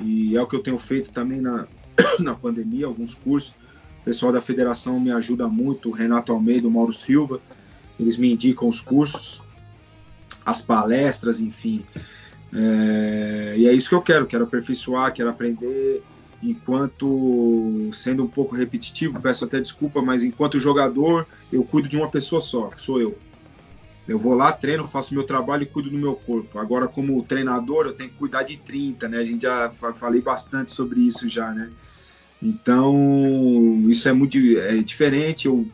E 0.00 0.36
é 0.36 0.40
o 0.40 0.46
que 0.46 0.54
eu 0.54 0.62
tenho 0.62 0.78
feito 0.78 1.10
também 1.10 1.40
na, 1.40 1.66
na 2.20 2.34
pandemia, 2.34 2.86
alguns 2.86 3.14
cursos. 3.14 3.54
Pessoal 4.08 4.32
da 4.32 4.40
federação 4.40 4.98
me 4.98 5.10
ajuda 5.10 5.46
muito, 5.46 5.90
Renato 5.90 6.32
Almeida, 6.32 6.66
o 6.66 6.70
Mauro 6.70 6.94
Silva, 6.94 7.42
eles 8.00 8.16
me 8.16 8.32
indicam 8.32 8.66
os 8.66 8.80
cursos, 8.80 9.42
as 10.46 10.62
palestras, 10.62 11.40
enfim. 11.40 11.84
É, 12.50 13.54
e 13.58 13.66
é 13.66 13.72
isso 13.74 13.90
que 13.90 13.94
eu 13.94 14.00
quero, 14.00 14.26
quero 14.26 14.44
aperfeiçoar, 14.44 15.12
quero 15.12 15.28
aprender. 15.28 16.02
Enquanto, 16.42 17.90
sendo 17.92 18.24
um 18.24 18.26
pouco 18.26 18.56
repetitivo, 18.56 19.20
peço 19.20 19.44
até 19.44 19.60
desculpa, 19.60 20.00
mas 20.00 20.24
enquanto 20.24 20.58
jogador, 20.58 21.26
eu 21.52 21.62
cuido 21.62 21.86
de 21.86 21.98
uma 21.98 22.08
pessoa 22.10 22.40
só, 22.40 22.70
sou 22.78 22.98
eu. 22.98 23.18
Eu 24.08 24.18
vou 24.18 24.32
lá, 24.32 24.50
treino, 24.52 24.88
faço 24.88 25.12
meu 25.12 25.24
trabalho 25.24 25.64
e 25.64 25.66
cuido 25.66 25.90
do 25.90 25.98
meu 25.98 26.14
corpo. 26.14 26.58
Agora, 26.58 26.88
como 26.88 27.22
treinador, 27.24 27.84
eu 27.84 27.92
tenho 27.92 28.08
que 28.08 28.16
cuidar 28.16 28.42
de 28.42 28.56
30, 28.56 29.06
né? 29.06 29.18
A 29.18 29.24
gente 29.26 29.42
já 29.42 29.70
falei 30.00 30.22
bastante 30.22 30.72
sobre 30.72 31.00
isso 31.00 31.28
já, 31.28 31.52
né? 31.52 31.70
Então, 32.42 33.82
isso 33.88 34.08
é 34.08 34.12
muito 34.12 34.38
é 34.38 34.76
diferente. 34.78 35.46
Eu, 35.46 35.66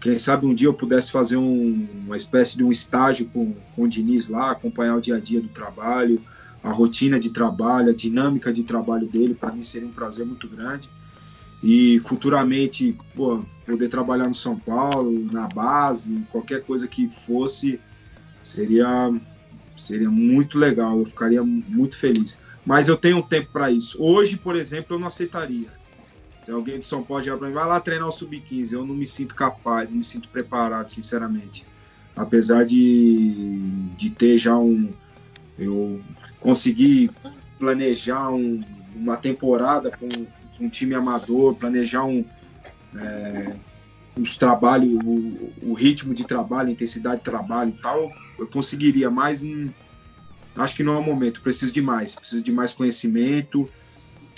quem 0.00 0.18
sabe 0.18 0.46
um 0.46 0.54
dia 0.54 0.68
eu 0.68 0.74
pudesse 0.74 1.10
fazer 1.10 1.36
um, 1.36 1.86
uma 2.06 2.16
espécie 2.16 2.56
de 2.56 2.64
um 2.64 2.70
estágio 2.70 3.26
com, 3.26 3.54
com 3.74 3.82
o 3.82 3.88
Diniz 3.88 4.28
lá, 4.28 4.52
acompanhar 4.52 4.96
o 4.96 5.00
dia 5.00 5.16
a 5.16 5.20
dia 5.20 5.40
do 5.40 5.48
trabalho, 5.48 6.20
a 6.62 6.70
rotina 6.70 7.18
de 7.18 7.30
trabalho, 7.30 7.90
a 7.90 7.94
dinâmica 7.94 8.52
de 8.52 8.62
trabalho 8.62 9.06
dele, 9.06 9.34
para 9.34 9.52
mim 9.52 9.62
seria 9.62 9.88
um 9.88 9.92
prazer 9.92 10.24
muito 10.24 10.48
grande. 10.48 10.88
E 11.62 12.00
futuramente, 12.00 12.96
pô, 13.14 13.44
poder 13.64 13.88
trabalhar 13.88 14.26
no 14.26 14.34
São 14.34 14.58
Paulo, 14.58 15.28
na 15.30 15.46
base, 15.46 16.24
qualquer 16.30 16.62
coisa 16.62 16.88
que 16.88 17.08
fosse, 17.08 17.78
seria, 18.42 19.12
seria 19.76 20.10
muito 20.10 20.58
legal, 20.58 20.98
eu 20.98 21.04
ficaria 21.04 21.42
muito 21.42 21.96
feliz. 21.96 22.38
Mas 22.64 22.88
eu 22.88 22.96
tenho 22.96 23.22
tempo 23.22 23.50
para 23.52 23.70
isso. 23.70 23.96
Hoje, 24.00 24.36
por 24.36 24.56
exemplo, 24.56 24.96
eu 24.96 24.98
não 24.98 25.06
aceitaria 25.06 25.81
se 26.42 26.50
alguém 26.50 26.80
de 26.80 26.86
São 26.86 27.02
Paulo 27.02 27.22
já 27.22 27.36
para 27.36 27.46
mim, 27.46 27.54
vai 27.54 27.66
lá 27.66 27.80
treinar 27.80 28.08
o 28.08 28.12
sub-15, 28.12 28.72
eu 28.72 28.84
não 28.84 28.94
me 28.94 29.06
sinto 29.06 29.34
capaz, 29.34 29.88
não 29.88 29.98
me 29.98 30.04
sinto 30.04 30.28
preparado, 30.28 30.90
sinceramente. 30.90 31.64
Apesar 32.16 32.64
de, 32.64 33.60
de 33.96 34.10
ter 34.10 34.38
já 34.38 34.56
um. 34.56 34.92
Eu 35.58 36.00
consegui 36.40 37.10
planejar 37.58 38.30
um, 38.30 38.62
uma 38.94 39.16
temporada 39.16 39.90
com 39.90 40.08
um 40.60 40.68
time 40.68 40.94
amador, 40.94 41.54
planejar 41.54 42.04
um. 42.04 42.24
É, 42.96 43.54
os 44.18 44.36
trabalhos, 44.36 44.92
o, 45.02 45.52
o, 45.62 45.72
ritmo 45.72 46.12
de 46.12 46.24
trabalho, 46.24 46.68
a 46.68 46.72
intensidade 46.72 47.18
de 47.18 47.24
trabalho 47.24 47.70
e 47.70 47.80
tal, 47.80 48.12
eu 48.38 48.46
conseguiria, 48.46 49.10
mas 49.10 49.42
hum, 49.42 49.70
acho 50.54 50.74
que 50.74 50.82
não 50.82 50.94
é 50.94 50.98
o 50.98 51.02
momento. 51.02 51.40
Preciso 51.40 51.72
de 51.72 51.80
mais, 51.80 52.14
preciso 52.14 52.42
de 52.42 52.52
mais 52.52 52.74
conhecimento, 52.74 53.66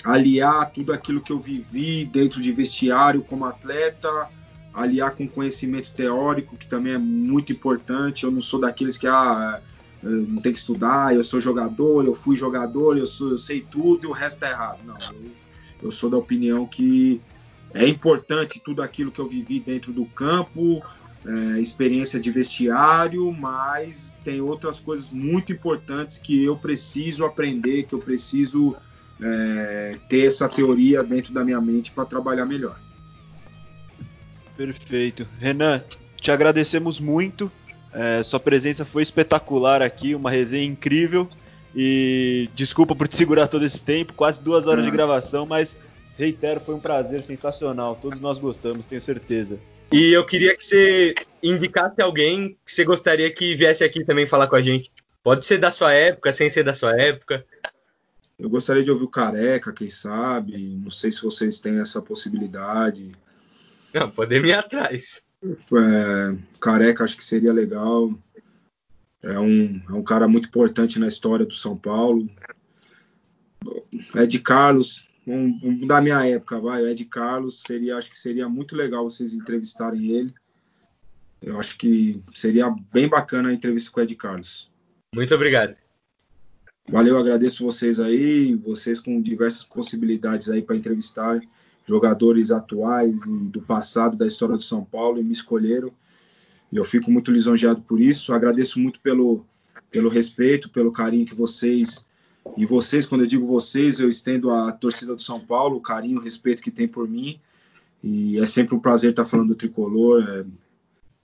aliar 0.05 0.71
tudo 0.71 0.93
aquilo 0.93 1.19
que 1.19 1.31
eu 1.31 1.39
vivi 1.39 2.05
dentro 2.05 2.39
de 2.39 2.51
vestiário 2.51 3.23
como 3.23 3.43
atleta, 3.45 4.27
aliar 4.71 5.15
com 5.15 5.27
conhecimento 5.27 5.89
teórico, 5.91 6.55
que 6.55 6.67
também 6.67 6.93
é 6.93 6.97
muito 6.97 7.51
importante. 7.51 8.23
Eu 8.23 8.31
não 8.31 8.41
sou 8.41 8.59
daqueles 8.59 8.97
que 8.97 9.07
ah, 9.07 9.59
não 10.03 10.41
tem 10.41 10.53
que 10.53 10.59
estudar, 10.59 11.15
eu 11.15 11.23
sou 11.23 11.39
jogador, 11.39 12.05
eu 12.05 12.13
fui 12.13 12.37
jogador, 12.37 12.97
eu, 12.97 13.07
sou, 13.07 13.31
eu 13.31 13.37
sei 13.37 13.61
tudo 13.61 14.03
e 14.03 14.07
o 14.07 14.11
resto 14.11 14.45
é 14.45 14.51
errado. 14.51 14.79
Não, 14.85 14.95
eu, 15.11 15.31
eu 15.81 15.91
sou 15.91 16.09
da 16.09 16.17
opinião 16.17 16.67
que 16.67 17.19
é 17.73 17.87
importante 17.87 18.61
tudo 18.63 18.83
aquilo 18.83 19.11
que 19.11 19.19
eu 19.19 19.27
vivi 19.27 19.59
dentro 19.59 19.91
do 19.91 20.05
campo, 20.05 20.83
é, 21.25 21.59
experiência 21.59 22.19
de 22.19 22.29
vestiário, 22.29 23.31
mas 23.33 24.15
tem 24.23 24.39
outras 24.39 24.79
coisas 24.79 25.09
muito 25.09 25.51
importantes 25.51 26.19
que 26.19 26.43
eu 26.43 26.55
preciso 26.55 27.25
aprender, 27.25 27.83
que 27.83 27.95
eu 27.95 27.99
preciso 27.99 28.75
é, 29.21 29.95
ter 30.09 30.27
essa 30.27 30.47
teoria 30.49 31.03
dentro 31.03 31.33
da 31.33 31.43
minha 31.43 31.61
mente 31.61 31.91
para 31.91 32.05
trabalhar 32.05 32.45
melhor. 32.45 32.77
Perfeito. 34.57 35.27
Renan, 35.39 35.83
te 36.19 36.31
agradecemos 36.31 36.99
muito. 36.99 37.51
É, 37.93 38.21
sua 38.23 38.39
presença 38.39 38.83
foi 38.83 39.03
espetacular 39.03 39.81
aqui, 39.81 40.15
uma 40.15 40.29
resenha 40.29 40.65
incrível. 40.65 41.29
E 41.75 42.49
desculpa 42.55 42.95
por 42.95 43.07
te 43.07 43.17
segurar 43.17 43.47
todo 43.47 43.65
esse 43.65 43.83
tempo, 43.83 44.13
quase 44.13 44.41
duas 44.41 44.65
horas 44.65 44.85
de 44.85 44.91
gravação, 44.91 45.45
mas 45.45 45.75
reitero, 46.17 46.61
foi 46.61 46.73
um 46.73 46.79
prazer 46.79 47.21
sensacional. 47.21 47.97
Todos 48.01 48.21
nós 48.21 48.39
gostamos, 48.39 48.85
tenho 48.85 49.01
certeza. 49.01 49.59
E 49.91 50.13
eu 50.13 50.25
queria 50.25 50.55
que 50.55 50.63
você 50.63 51.13
indicasse 51.43 52.01
alguém 52.01 52.57
que 52.65 52.71
você 52.71 52.85
gostaria 52.85 53.29
que 53.29 53.55
viesse 53.55 53.83
aqui 53.83 54.05
também 54.05 54.25
falar 54.25 54.47
com 54.47 54.55
a 54.55 54.61
gente. 54.61 54.89
Pode 55.21 55.45
ser 55.45 55.57
da 55.57 55.71
sua 55.71 55.91
época, 55.91 56.31
sem 56.31 56.49
ser 56.49 56.63
da 56.63 56.73
sua 56.73 56.91
época. 56.99 57.45
Eu 58.37 58.49
gostaria 58.49 58.83
de 58.83 58.91
ouvir 58.91 59.05
o 59.05 59.09
Careca, 59.09 59.71
quem 59.71 59.89
sabe. 59.89 60.75
Não 60.75 60.89
sei 60.89 61.11
se 61.11 61.21
vocês 61.21 61.59
têm 61.59 61.79
essa 61.79 62.01
possibilidade. 62.01 63.11
Não, 63.93 64.11
poder 64.11 64.43
ir 64.45 64.53
atrás. 64.53 65.23
É, 65.43 66.37
Careca 66.59 67.03
acho 67.03 67.15
que 67.15 67.23
seria 67.23 67.53
legal. 67.53 68.13
É 69.23 69.39
um, 69.39 69.81
é 69.89 69.93
um 69.93 70.03
cara 70.03 70.27
muito 70.27 70.49
importante 70.49 70.99
na 70.99 71.07
história 71.07 71.45
do 71.45 71.53
São 71.53 71.77
Paulo. 71.77 72.29
Ed 74.15 74.39
Carlos, 74.39 75.07
um, 75.25 75.59
um, 75.63 75.87
da 75.87 76.01
minha 76.01 76.25
época, 76.27 76.59
vai. 76.59 76.85
Ed 76.85 77.05
Carlos 77.05 77.61
seria, 77.61 77.97
acho 77.97 78.11
que 78.11 78.17
seria 78.17 78.49
muito 78.49 78.75
legal 78.75 79.09
vocês 79.09 79.33
entrevistarem 79.33 80.11
ele. 80.11 80.33
Eu 81.41 81.59
acho 81.59 81.77
que 81.77 82.21
seria 82.33 82.73
bem 82.91 83.07
bacana 83.07 83.49
a 83.49 83.53
entrevista 83.53 83.91
com 83.91 83.99
o 83.99 84.03
Ed 84.03 84.15
Carlos. 84.15 84.69
Muito 85.13 85.33
obrigado. 85.33 85.75
Valeu, 86.87 87.17
agradeço 87.17 87.65
vocês 87.65 87.99
aí, 87.99 88.53
vocês 88.55 88.99
com 88.99 89.19
diversas 89.19 89.63
possibilidades 89.63 90.49
aí 90.49 90.61
para 90.61 90.75
entrevistar 90.75 91.41
jogadores 91.85 92.51
atuais 92.51 93.25
e 93.25 93.37
do 93.47 93.61
passado 93.61 94.15
da 94.15 94.27
história 94.27 94.55
do 94.55 94.63
São 94.63 94.83
Paulo 94.83 95.19
e 95.19 95.23
me 95.23 95.33
escolheram. 95.33 95.91
E 96.71 96.77
eu 96.77 96.83
fico 96.83 97.11
muito 97.11 97.31
lisonjeado 97.31 97.81
por 97.81 97.99
isso. 97.99 98.33
Agradeço 98.33 98.79
muito 98.79 98.99
pelo, 98.99 99.45
pelo 99.89 100.09
respeito, 100.09 100.69
pelo 100.69 100.91
carinho 100.91 101.25
que 101.25 101.33
vocês 101.33 102.05
e 102.55 102.65
vocês, 102.65 103.05
quando 103.05 103.21
eu 103.21 103.27
digo 103.27 103.45
vocês, 103.45 103.99
eu 103.99 104.07
estendo 104.07 104.51
a 104.51 104.71
torcida 104.71 105.15
do 105.15 105.21
São 105.21 105.39
Paulo, 105.39 105.77
o 105.77 105.81
carinho, 105.81 106.19
o 106.19 106.23
respeito 106.23 106.61
que 106.61 106.69
tem 106.69 106.87
por 106.87 107.07
mim. 107.07 107.39
E 108.03 108.37
é 108.37 108.45
sempre 108.45 108.75
um 108.75 108.79
prazer 108.79 109.09
estar 109.09 109.25
falando 109.25 109.49
do 109.49 109.55
tricolor. 109.55 110.23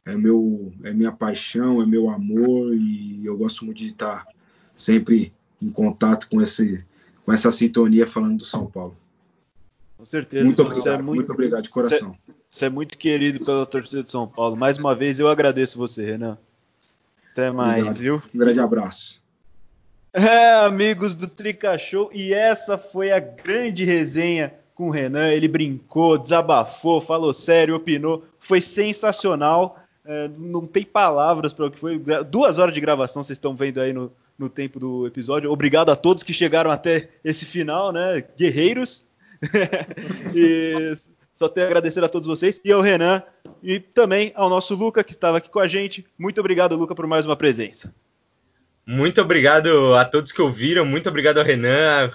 É, 0.05 0.11
é 0.13 0.17
meu, 0.17 0.73
é 0.83 0.91
minha 0.91 1.11
paixão, 1.11 1.81
é 1.81 1.85
meu 1.85 2.09
amor 2.09 2.73
e 2.73 3.23
eu 3.23 3.37
gosto 3.37 3.63
muito 3.63 3.77
de 3.77 3.87
estar 3.87 4.25
sempre 4.75 5.31
em 5.61 5.69
contato 5.69 6.27
com, 6.29 6.41
esse, 6.41 6.83
com 7.25 7.31
essa 7.31 7.51
sintonia 7.51 8.07
falando 8.07 8.37
do 8.37 8.43
São 8.43 8.65
Paulo. 8.65 8.95
Com 9.97 10.05
certeza. 10.05 10.43
Muito 10.43 10.61
obrigado, 10.61 10.87
é 10.87 10.97
muito, 10.97 11.15
muito, 11.15 11.31
obrigado 11.31 11.61
de 11.61 11.69
coração. 11.69 12.15
Você, 12.25 12.33
você, 12.49 12.65
é 12.65 12.69
muito 12.69 12.97
querido 12.97 13.45
pela 13.45 13.65
torcida 13.65 14.01
de 14.01 14.09
São 14.09 14.27
Paulo. 14.27 14.55
Mais 14.55 14.77
uma 14.77 14.95
vez 14.95 15.19
eu 15.19 15.27
agradeço 15.27 15.77
você, 15.77 16.03
Renan. 16.03 16.37
Até 17.31 17.51
mais, 17.51 17.83
obrigado. 17.83 17.97
viu? 17.97 18.23
Um 18.33 18.37
grande 18.39 18.59
abraço. 18.59 19.21
É, 20.13 20.65
amigos 20.65 21.15
do 21.15 21.27
Trica 21.27 21.77
Show, 21.77 22.09
e 22.13 22.33
essa 22.33 22.77
foi 22.77 23.11
a 23.11 23.19
grande 23.19 23.85
resenha 23.85 24.53
com 24.75 24.87
o 24.87 24.91
Renan. 24.91 25.29
Ele 25.29 25.47
brincou, 25.47 26.17
desabafou, 26.17 26.99
falou 26.99 27.31
sério, 27.31 27.75
opinou. 27.75 28.25
Foi 28.39 28.59
sensacional. 28.59 29.77
É, 30.03 30.29
não 30.37 30.65
tem 30.65 30.83
palavras 30.83 31.53
para 31.53 31.67
o 31.67 31.71
que 31.71 31.79
foi. 31.79 32.01
Duas 32.29 32.57
horas 32.57 32.73
de 32.73 32.81
gravação, 32.81 33.23
vocês 33.23 33.37
estão 33.37 33.55
vendo 33.55 33.79
aí 33.79 33.93
no, 33.93 34.11
no 34.41 34.49
tempo 34.49 34.79
do 34.79 35.05
episódio. 35.05 35.51
Obrigado 35.51 35.91
a 35.91 35.95
todos 35.95 36.23
que 36.23 36.33
chegaram 36.33 36.71
até 36.71 37.09
esse 37.23 37.45
final, 37.45 37.91
né? 37.91 38.23
Guerreiros. 38.37 39.05
e 40.35 40.91
só 41.35 41.47
tenho 41.47 41.67
a 41.67 41.69
agradecer 41.69 42.03
a 42.03 42.09
todos 42.09 42.27
vocês 42.27 42.59
e 42.63 42.71
ao 42.71 42.81
Renan 42.81 43.23
e 43.63 43.79
também 43.79 44.31
ao 44.35 44.49
nosso 44.49 44.75
Luca 44.75 45.03
que 45.03 45.13
estava 45.13 45.37
aqui 45.37 45.49
com 45.49 45.59
a 45.59 45.67
gente. 45.67 46.05
Muito 46.17 46.39
obrigado, 46.39 46.75
Luca, 46.75 46.95
por 46.95 47.07
mais 47.07 47.25
uma 47.25 47.35
presença. 47.35 47.93
Muito 48.85 49.21
obrigado 49.21 49.95
a 49.95 50.03
todos 50.03 50.31
que 50.31 50.41
ouviram, 50.41 50.83
muito 50.85 51.07
obrigado 51.07 51.37
ao 51.37 51.45
Renan. 51.45 52.09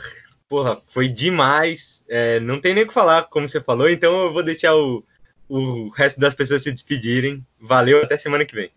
Porra, 0.49 0.81
foi 0.85 1.09
demais. 1.09 2.05
É, 2.09 2.39
não 2.41 2.61
tem 2.61 2.75
nem 2.75 2.85
o 2.85 2.89
que 2.89 2.95
falar, 2.95 3.23
como 3.23 3.49
você 3.49 3.61
falou, 3.61 3.89
então 3.89 4.25
eu 4.25 4.33
vou 4.33 4.43
deixar 4.43 4.77
o, 4.77 5.05
o 5.49 5.89
resto 5.91 6.21
das 6.21 6.35
pessoas 6.35 6.63
se 6.63 6.73
despedirem. 6.73 7.45
Valeu, 7.61 8.03
até 8.03 8.17
semana 8.17 8.45
que 8.45 8.55
vem. 8.55 8.71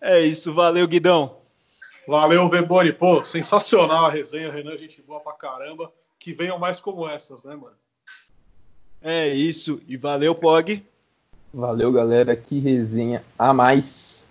É 0.00 0.20
isso, 0.20 0.52
valeu, 0.52 0.86
Guidão. 0.86 1.45
Valeu, 2.06 2.48
Veboni. 2.48 2.92
Pô, 2.92 3.24
sensacional 3.24 4.06
a 4.06 4.10
resenha, 4.10 4.52
Renan, 4.52 4.76
gente 4.76 5.02
boa 5.02 5.20
pra 5.20 5.32
caramba. 5.32 5.92
Que 6.18 6.32
venham 6.32 6.58
mais 6.58 6.80
como 6.80 7.08
essas, 7.08 7.42
né, 7.42 7.56
mano? 7.56 7.74
É 9.02 9.28
isso. 9.28 9.80
E 9.86 9.96
valeu, 9.96 10.34
Pog. 10.34 10.84
Valeu, 11.52 11.92
galera. 11.92 12.36
Que 12.36 12.58
resenha 12.60 13.24
a 13.38 13.52
mais. 13.52 14.28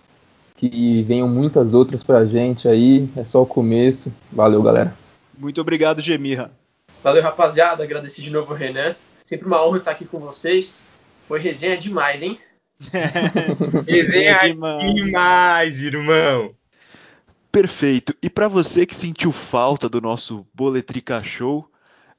Que 0.56 1.02
venham 1.02 1.28
muitas 1.28 1.74
outras 1.74 2.02
pra 2.02 2.24
gente 2.24 2.66
aí. 2.66 3.08
É 3.16 3.24
só 3.24 3.42
o 3.42 3.46
começo. 3.46 4.12
Valeu, 4.32 4.62
galera. 4.62 4.96
Muito 5.36 5.60
obrigado, 5.60 6.00
Gemirra. 6.00 6.50
Valeu, 7.02 7.22
rapaziada. 7.22 7.84
Agradecer 7.84 8.22
de 8.22 8.30
novo 8.30 8.52
o 8.52 8.56
Renan. 8.56 8.96
Sempre 9.24 9.46
uma 9.46 9.64
honra 9.64 9.78
estar 9.78 9.90
aqui 9.90 10.04
com 10.06 10.18
vocês. 10.18 10.82
Foi 11.28 11.40
resenha 11.40 11.76
demais, 11.76 12.22
hein? 12.22 12.38
resenha 13.86 14.38
demais. 14.38 14.94
demais, 14.94 15.82
irmão. 15.82 16.54
Perfeito. 17.56 18.14
E 18.20 18.28
para 18.28 18.48
você 18.48 18.84
que 18.84 18.94
sentiu 18.94 19.32
falta 19.32 19.88
do 19.88 19.98
nosso 19.98 20.46
Boletrica 20.52 21.22
Show, 21.22 21.66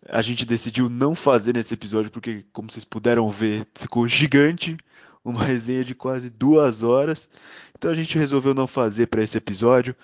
a 0.09 0.19
gente 0.19 0.43
decidiu 0.43 0.89
não 0.89 1.13
fazer 1.13 1.53
nesse 1.53 1.75
episódio 1.75 2.09
porque, 2.09 2.43
como 2.51 2.71
vocês 2.71 2.83
puderam 2.83 3.29
ver, 3.29 3.67
ficou 3.75 4.07
gigante, 4.07 4.75
uma 5.23 5.43
resenha 5.43 5.85
de 5.85 5.93
quase 5.93 6.31
duas 6.31 6.81
horas. 6.81 7.29
Então 7.77 7.91
a 7.91 7.93
gente 7.93 8.17
resolveu 8.17 8.55
não 8.55 8.65
fazer 8.65 9.05
para 9.05 9.21
esse 9.21 9.37
episódio, 9.37 9.95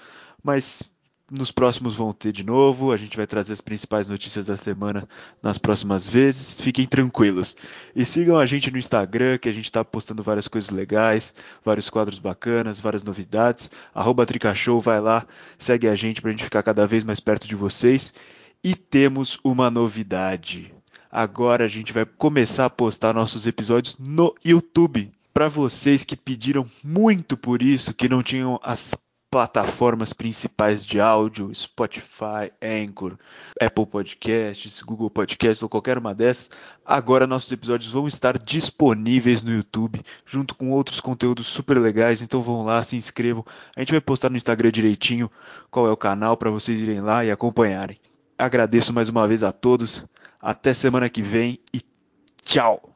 mas 0.43 0.84
nos 1.34 1.51
próximos 1.51 1.95
vão 1.95 2.14
ter 2.14 2.31
de 2.31 2.43
novo. 2.43 2.91
A 2.91 2.97
gente 2.97 3.18
vai 3.18 3.26
trazer 3.26 3.53
as 3.53 3.61
principais 3.61 4.07
notícias 4.07 4.45
da 4.45 4.55
semana 4.55 5.07
nas 5.41 5.57
próximas 5.57 6.05
vezes. 6.05 6.61
Fiquem 6.61 6.85
tranquilos. 6.85 7.55
E 7.95 8.05
sigam 8.05 8.38
a 8.38 8.45
gente 8.45 8.69
no 8.69 8.77
Instagram, 8.77 9.39
que 9.39 9.49
a 9.49 9.51
gente 9.51 9.65
está 9.65 9.84
postando 9.84 10.22
várias 10.22 10.47
coisas 10.47 10.69
legais, 10.69 11.34
vários 11.65 11.89
quadros 11.89 12.19
bacanas, 12.19 12.80
várias 12.80 13.03
novidades. 13.03 13.69
Arroba 13.93 14.26
Tricashow, 14.26 14.80
vai 14.80 15.01
lá, 15.01 15.26
segue 15.57 15.88
a 15.88 15.95
gente 15.95 16.22
para 16.22 16.30
a 16.30 16.31
gente 16.31 16.43
ficar 16.43 16.61
cada 16.61 16.85
vez 16.85 17.03
mais 17.03 17.19
perto 17.19 17.47
de 17.47 17.55
vocês. 17.55 18.14
E 18.64 18.76
temos 18.76 19.39
uma 19.43 19.69
novidade. 19.72 20.73
Agora 21.11 21.65
a 21.65 21.68
gente 21.68 21.91
vai 21.91 22.05
começar 22.05 22.65
a 22.65 22.69
postar 22.69 23.14
nossos 23.14 23.45
episódios 23.45 23.97
no 23.99 24.34
YouTube. 24.43 25.11
Para 25.34 25.49
vocês 25.49 26.03
que 26.03 26.15
pediram 26.15 26.69
muito 26.84 27.35
por 27.35 27.64
isso, 27.64 27.93
que 27.93 28.07
não 28.07 28.22
tinham 28.22 28.60
as 28.64 28.93
plataformas 29.34 30.14
principais 30.14 30.85
de 30.85 30.99
áudio, 30.99 31.51
Spotify, 31.55 32.51
Anchor, 32.61 33.18
Apple 33.60 33.88
Podcasts, 33.88 34.80
Google 34.84 35.10
Podcasts 35.10 35.64
ou 35.64 35.68
qualquer 35.68 35.97
uma 35.97 36.14
dessas, 36.14 36.51
agora 36.85 37.26
nossos 37.26 37.51
episódios 37.51 37.91
vão 37.91 38.07
estar 38.07 38.38
disponíveis 38.38 39.43
no 39.43 39.51
YouTube, 39.51 40.03
junto 40.23 40.53
com 40.53 40.69
outros 40.69 40.99
conteúdos 40.99 41.47
super 41.47 41.80
legais. 41.80 42.22
Então 42.22 42.43
vão 42.43 42.64
lá, 42.64 42.84
se 42.84 42.95
inscrevam. 42.95 43.43
A 43.76 43.80
gente 43.80 43.93
vai 43.93 44.01
postar 44.01 44.30
no 44.30 44.38
Instagram 44.38 44.69
direitinho 44.69 45.31
qual 45.72 45.88
é 45.88 45.91
o 45.91 45.97
canal 45.97 46.38
para 46.38 46.51
vocês 46.51 46.80
irem 46.80 47.01
lá 47.01 47.26
e 47.26 47.31
acompanharem. 47.31 47.99
Agradeço 48.38 48.93
mais 48.93 49.10
uma 49.10 49.27
vez 49.27 49.41
a 49.41 49.51
todos. 49.51 50.05
Até 50.39 50.76
semana 50.76 51.10
que 51.10 51.23
vem 51.23 51.60
e 51.73 51.81
tchau! 52.43 52.93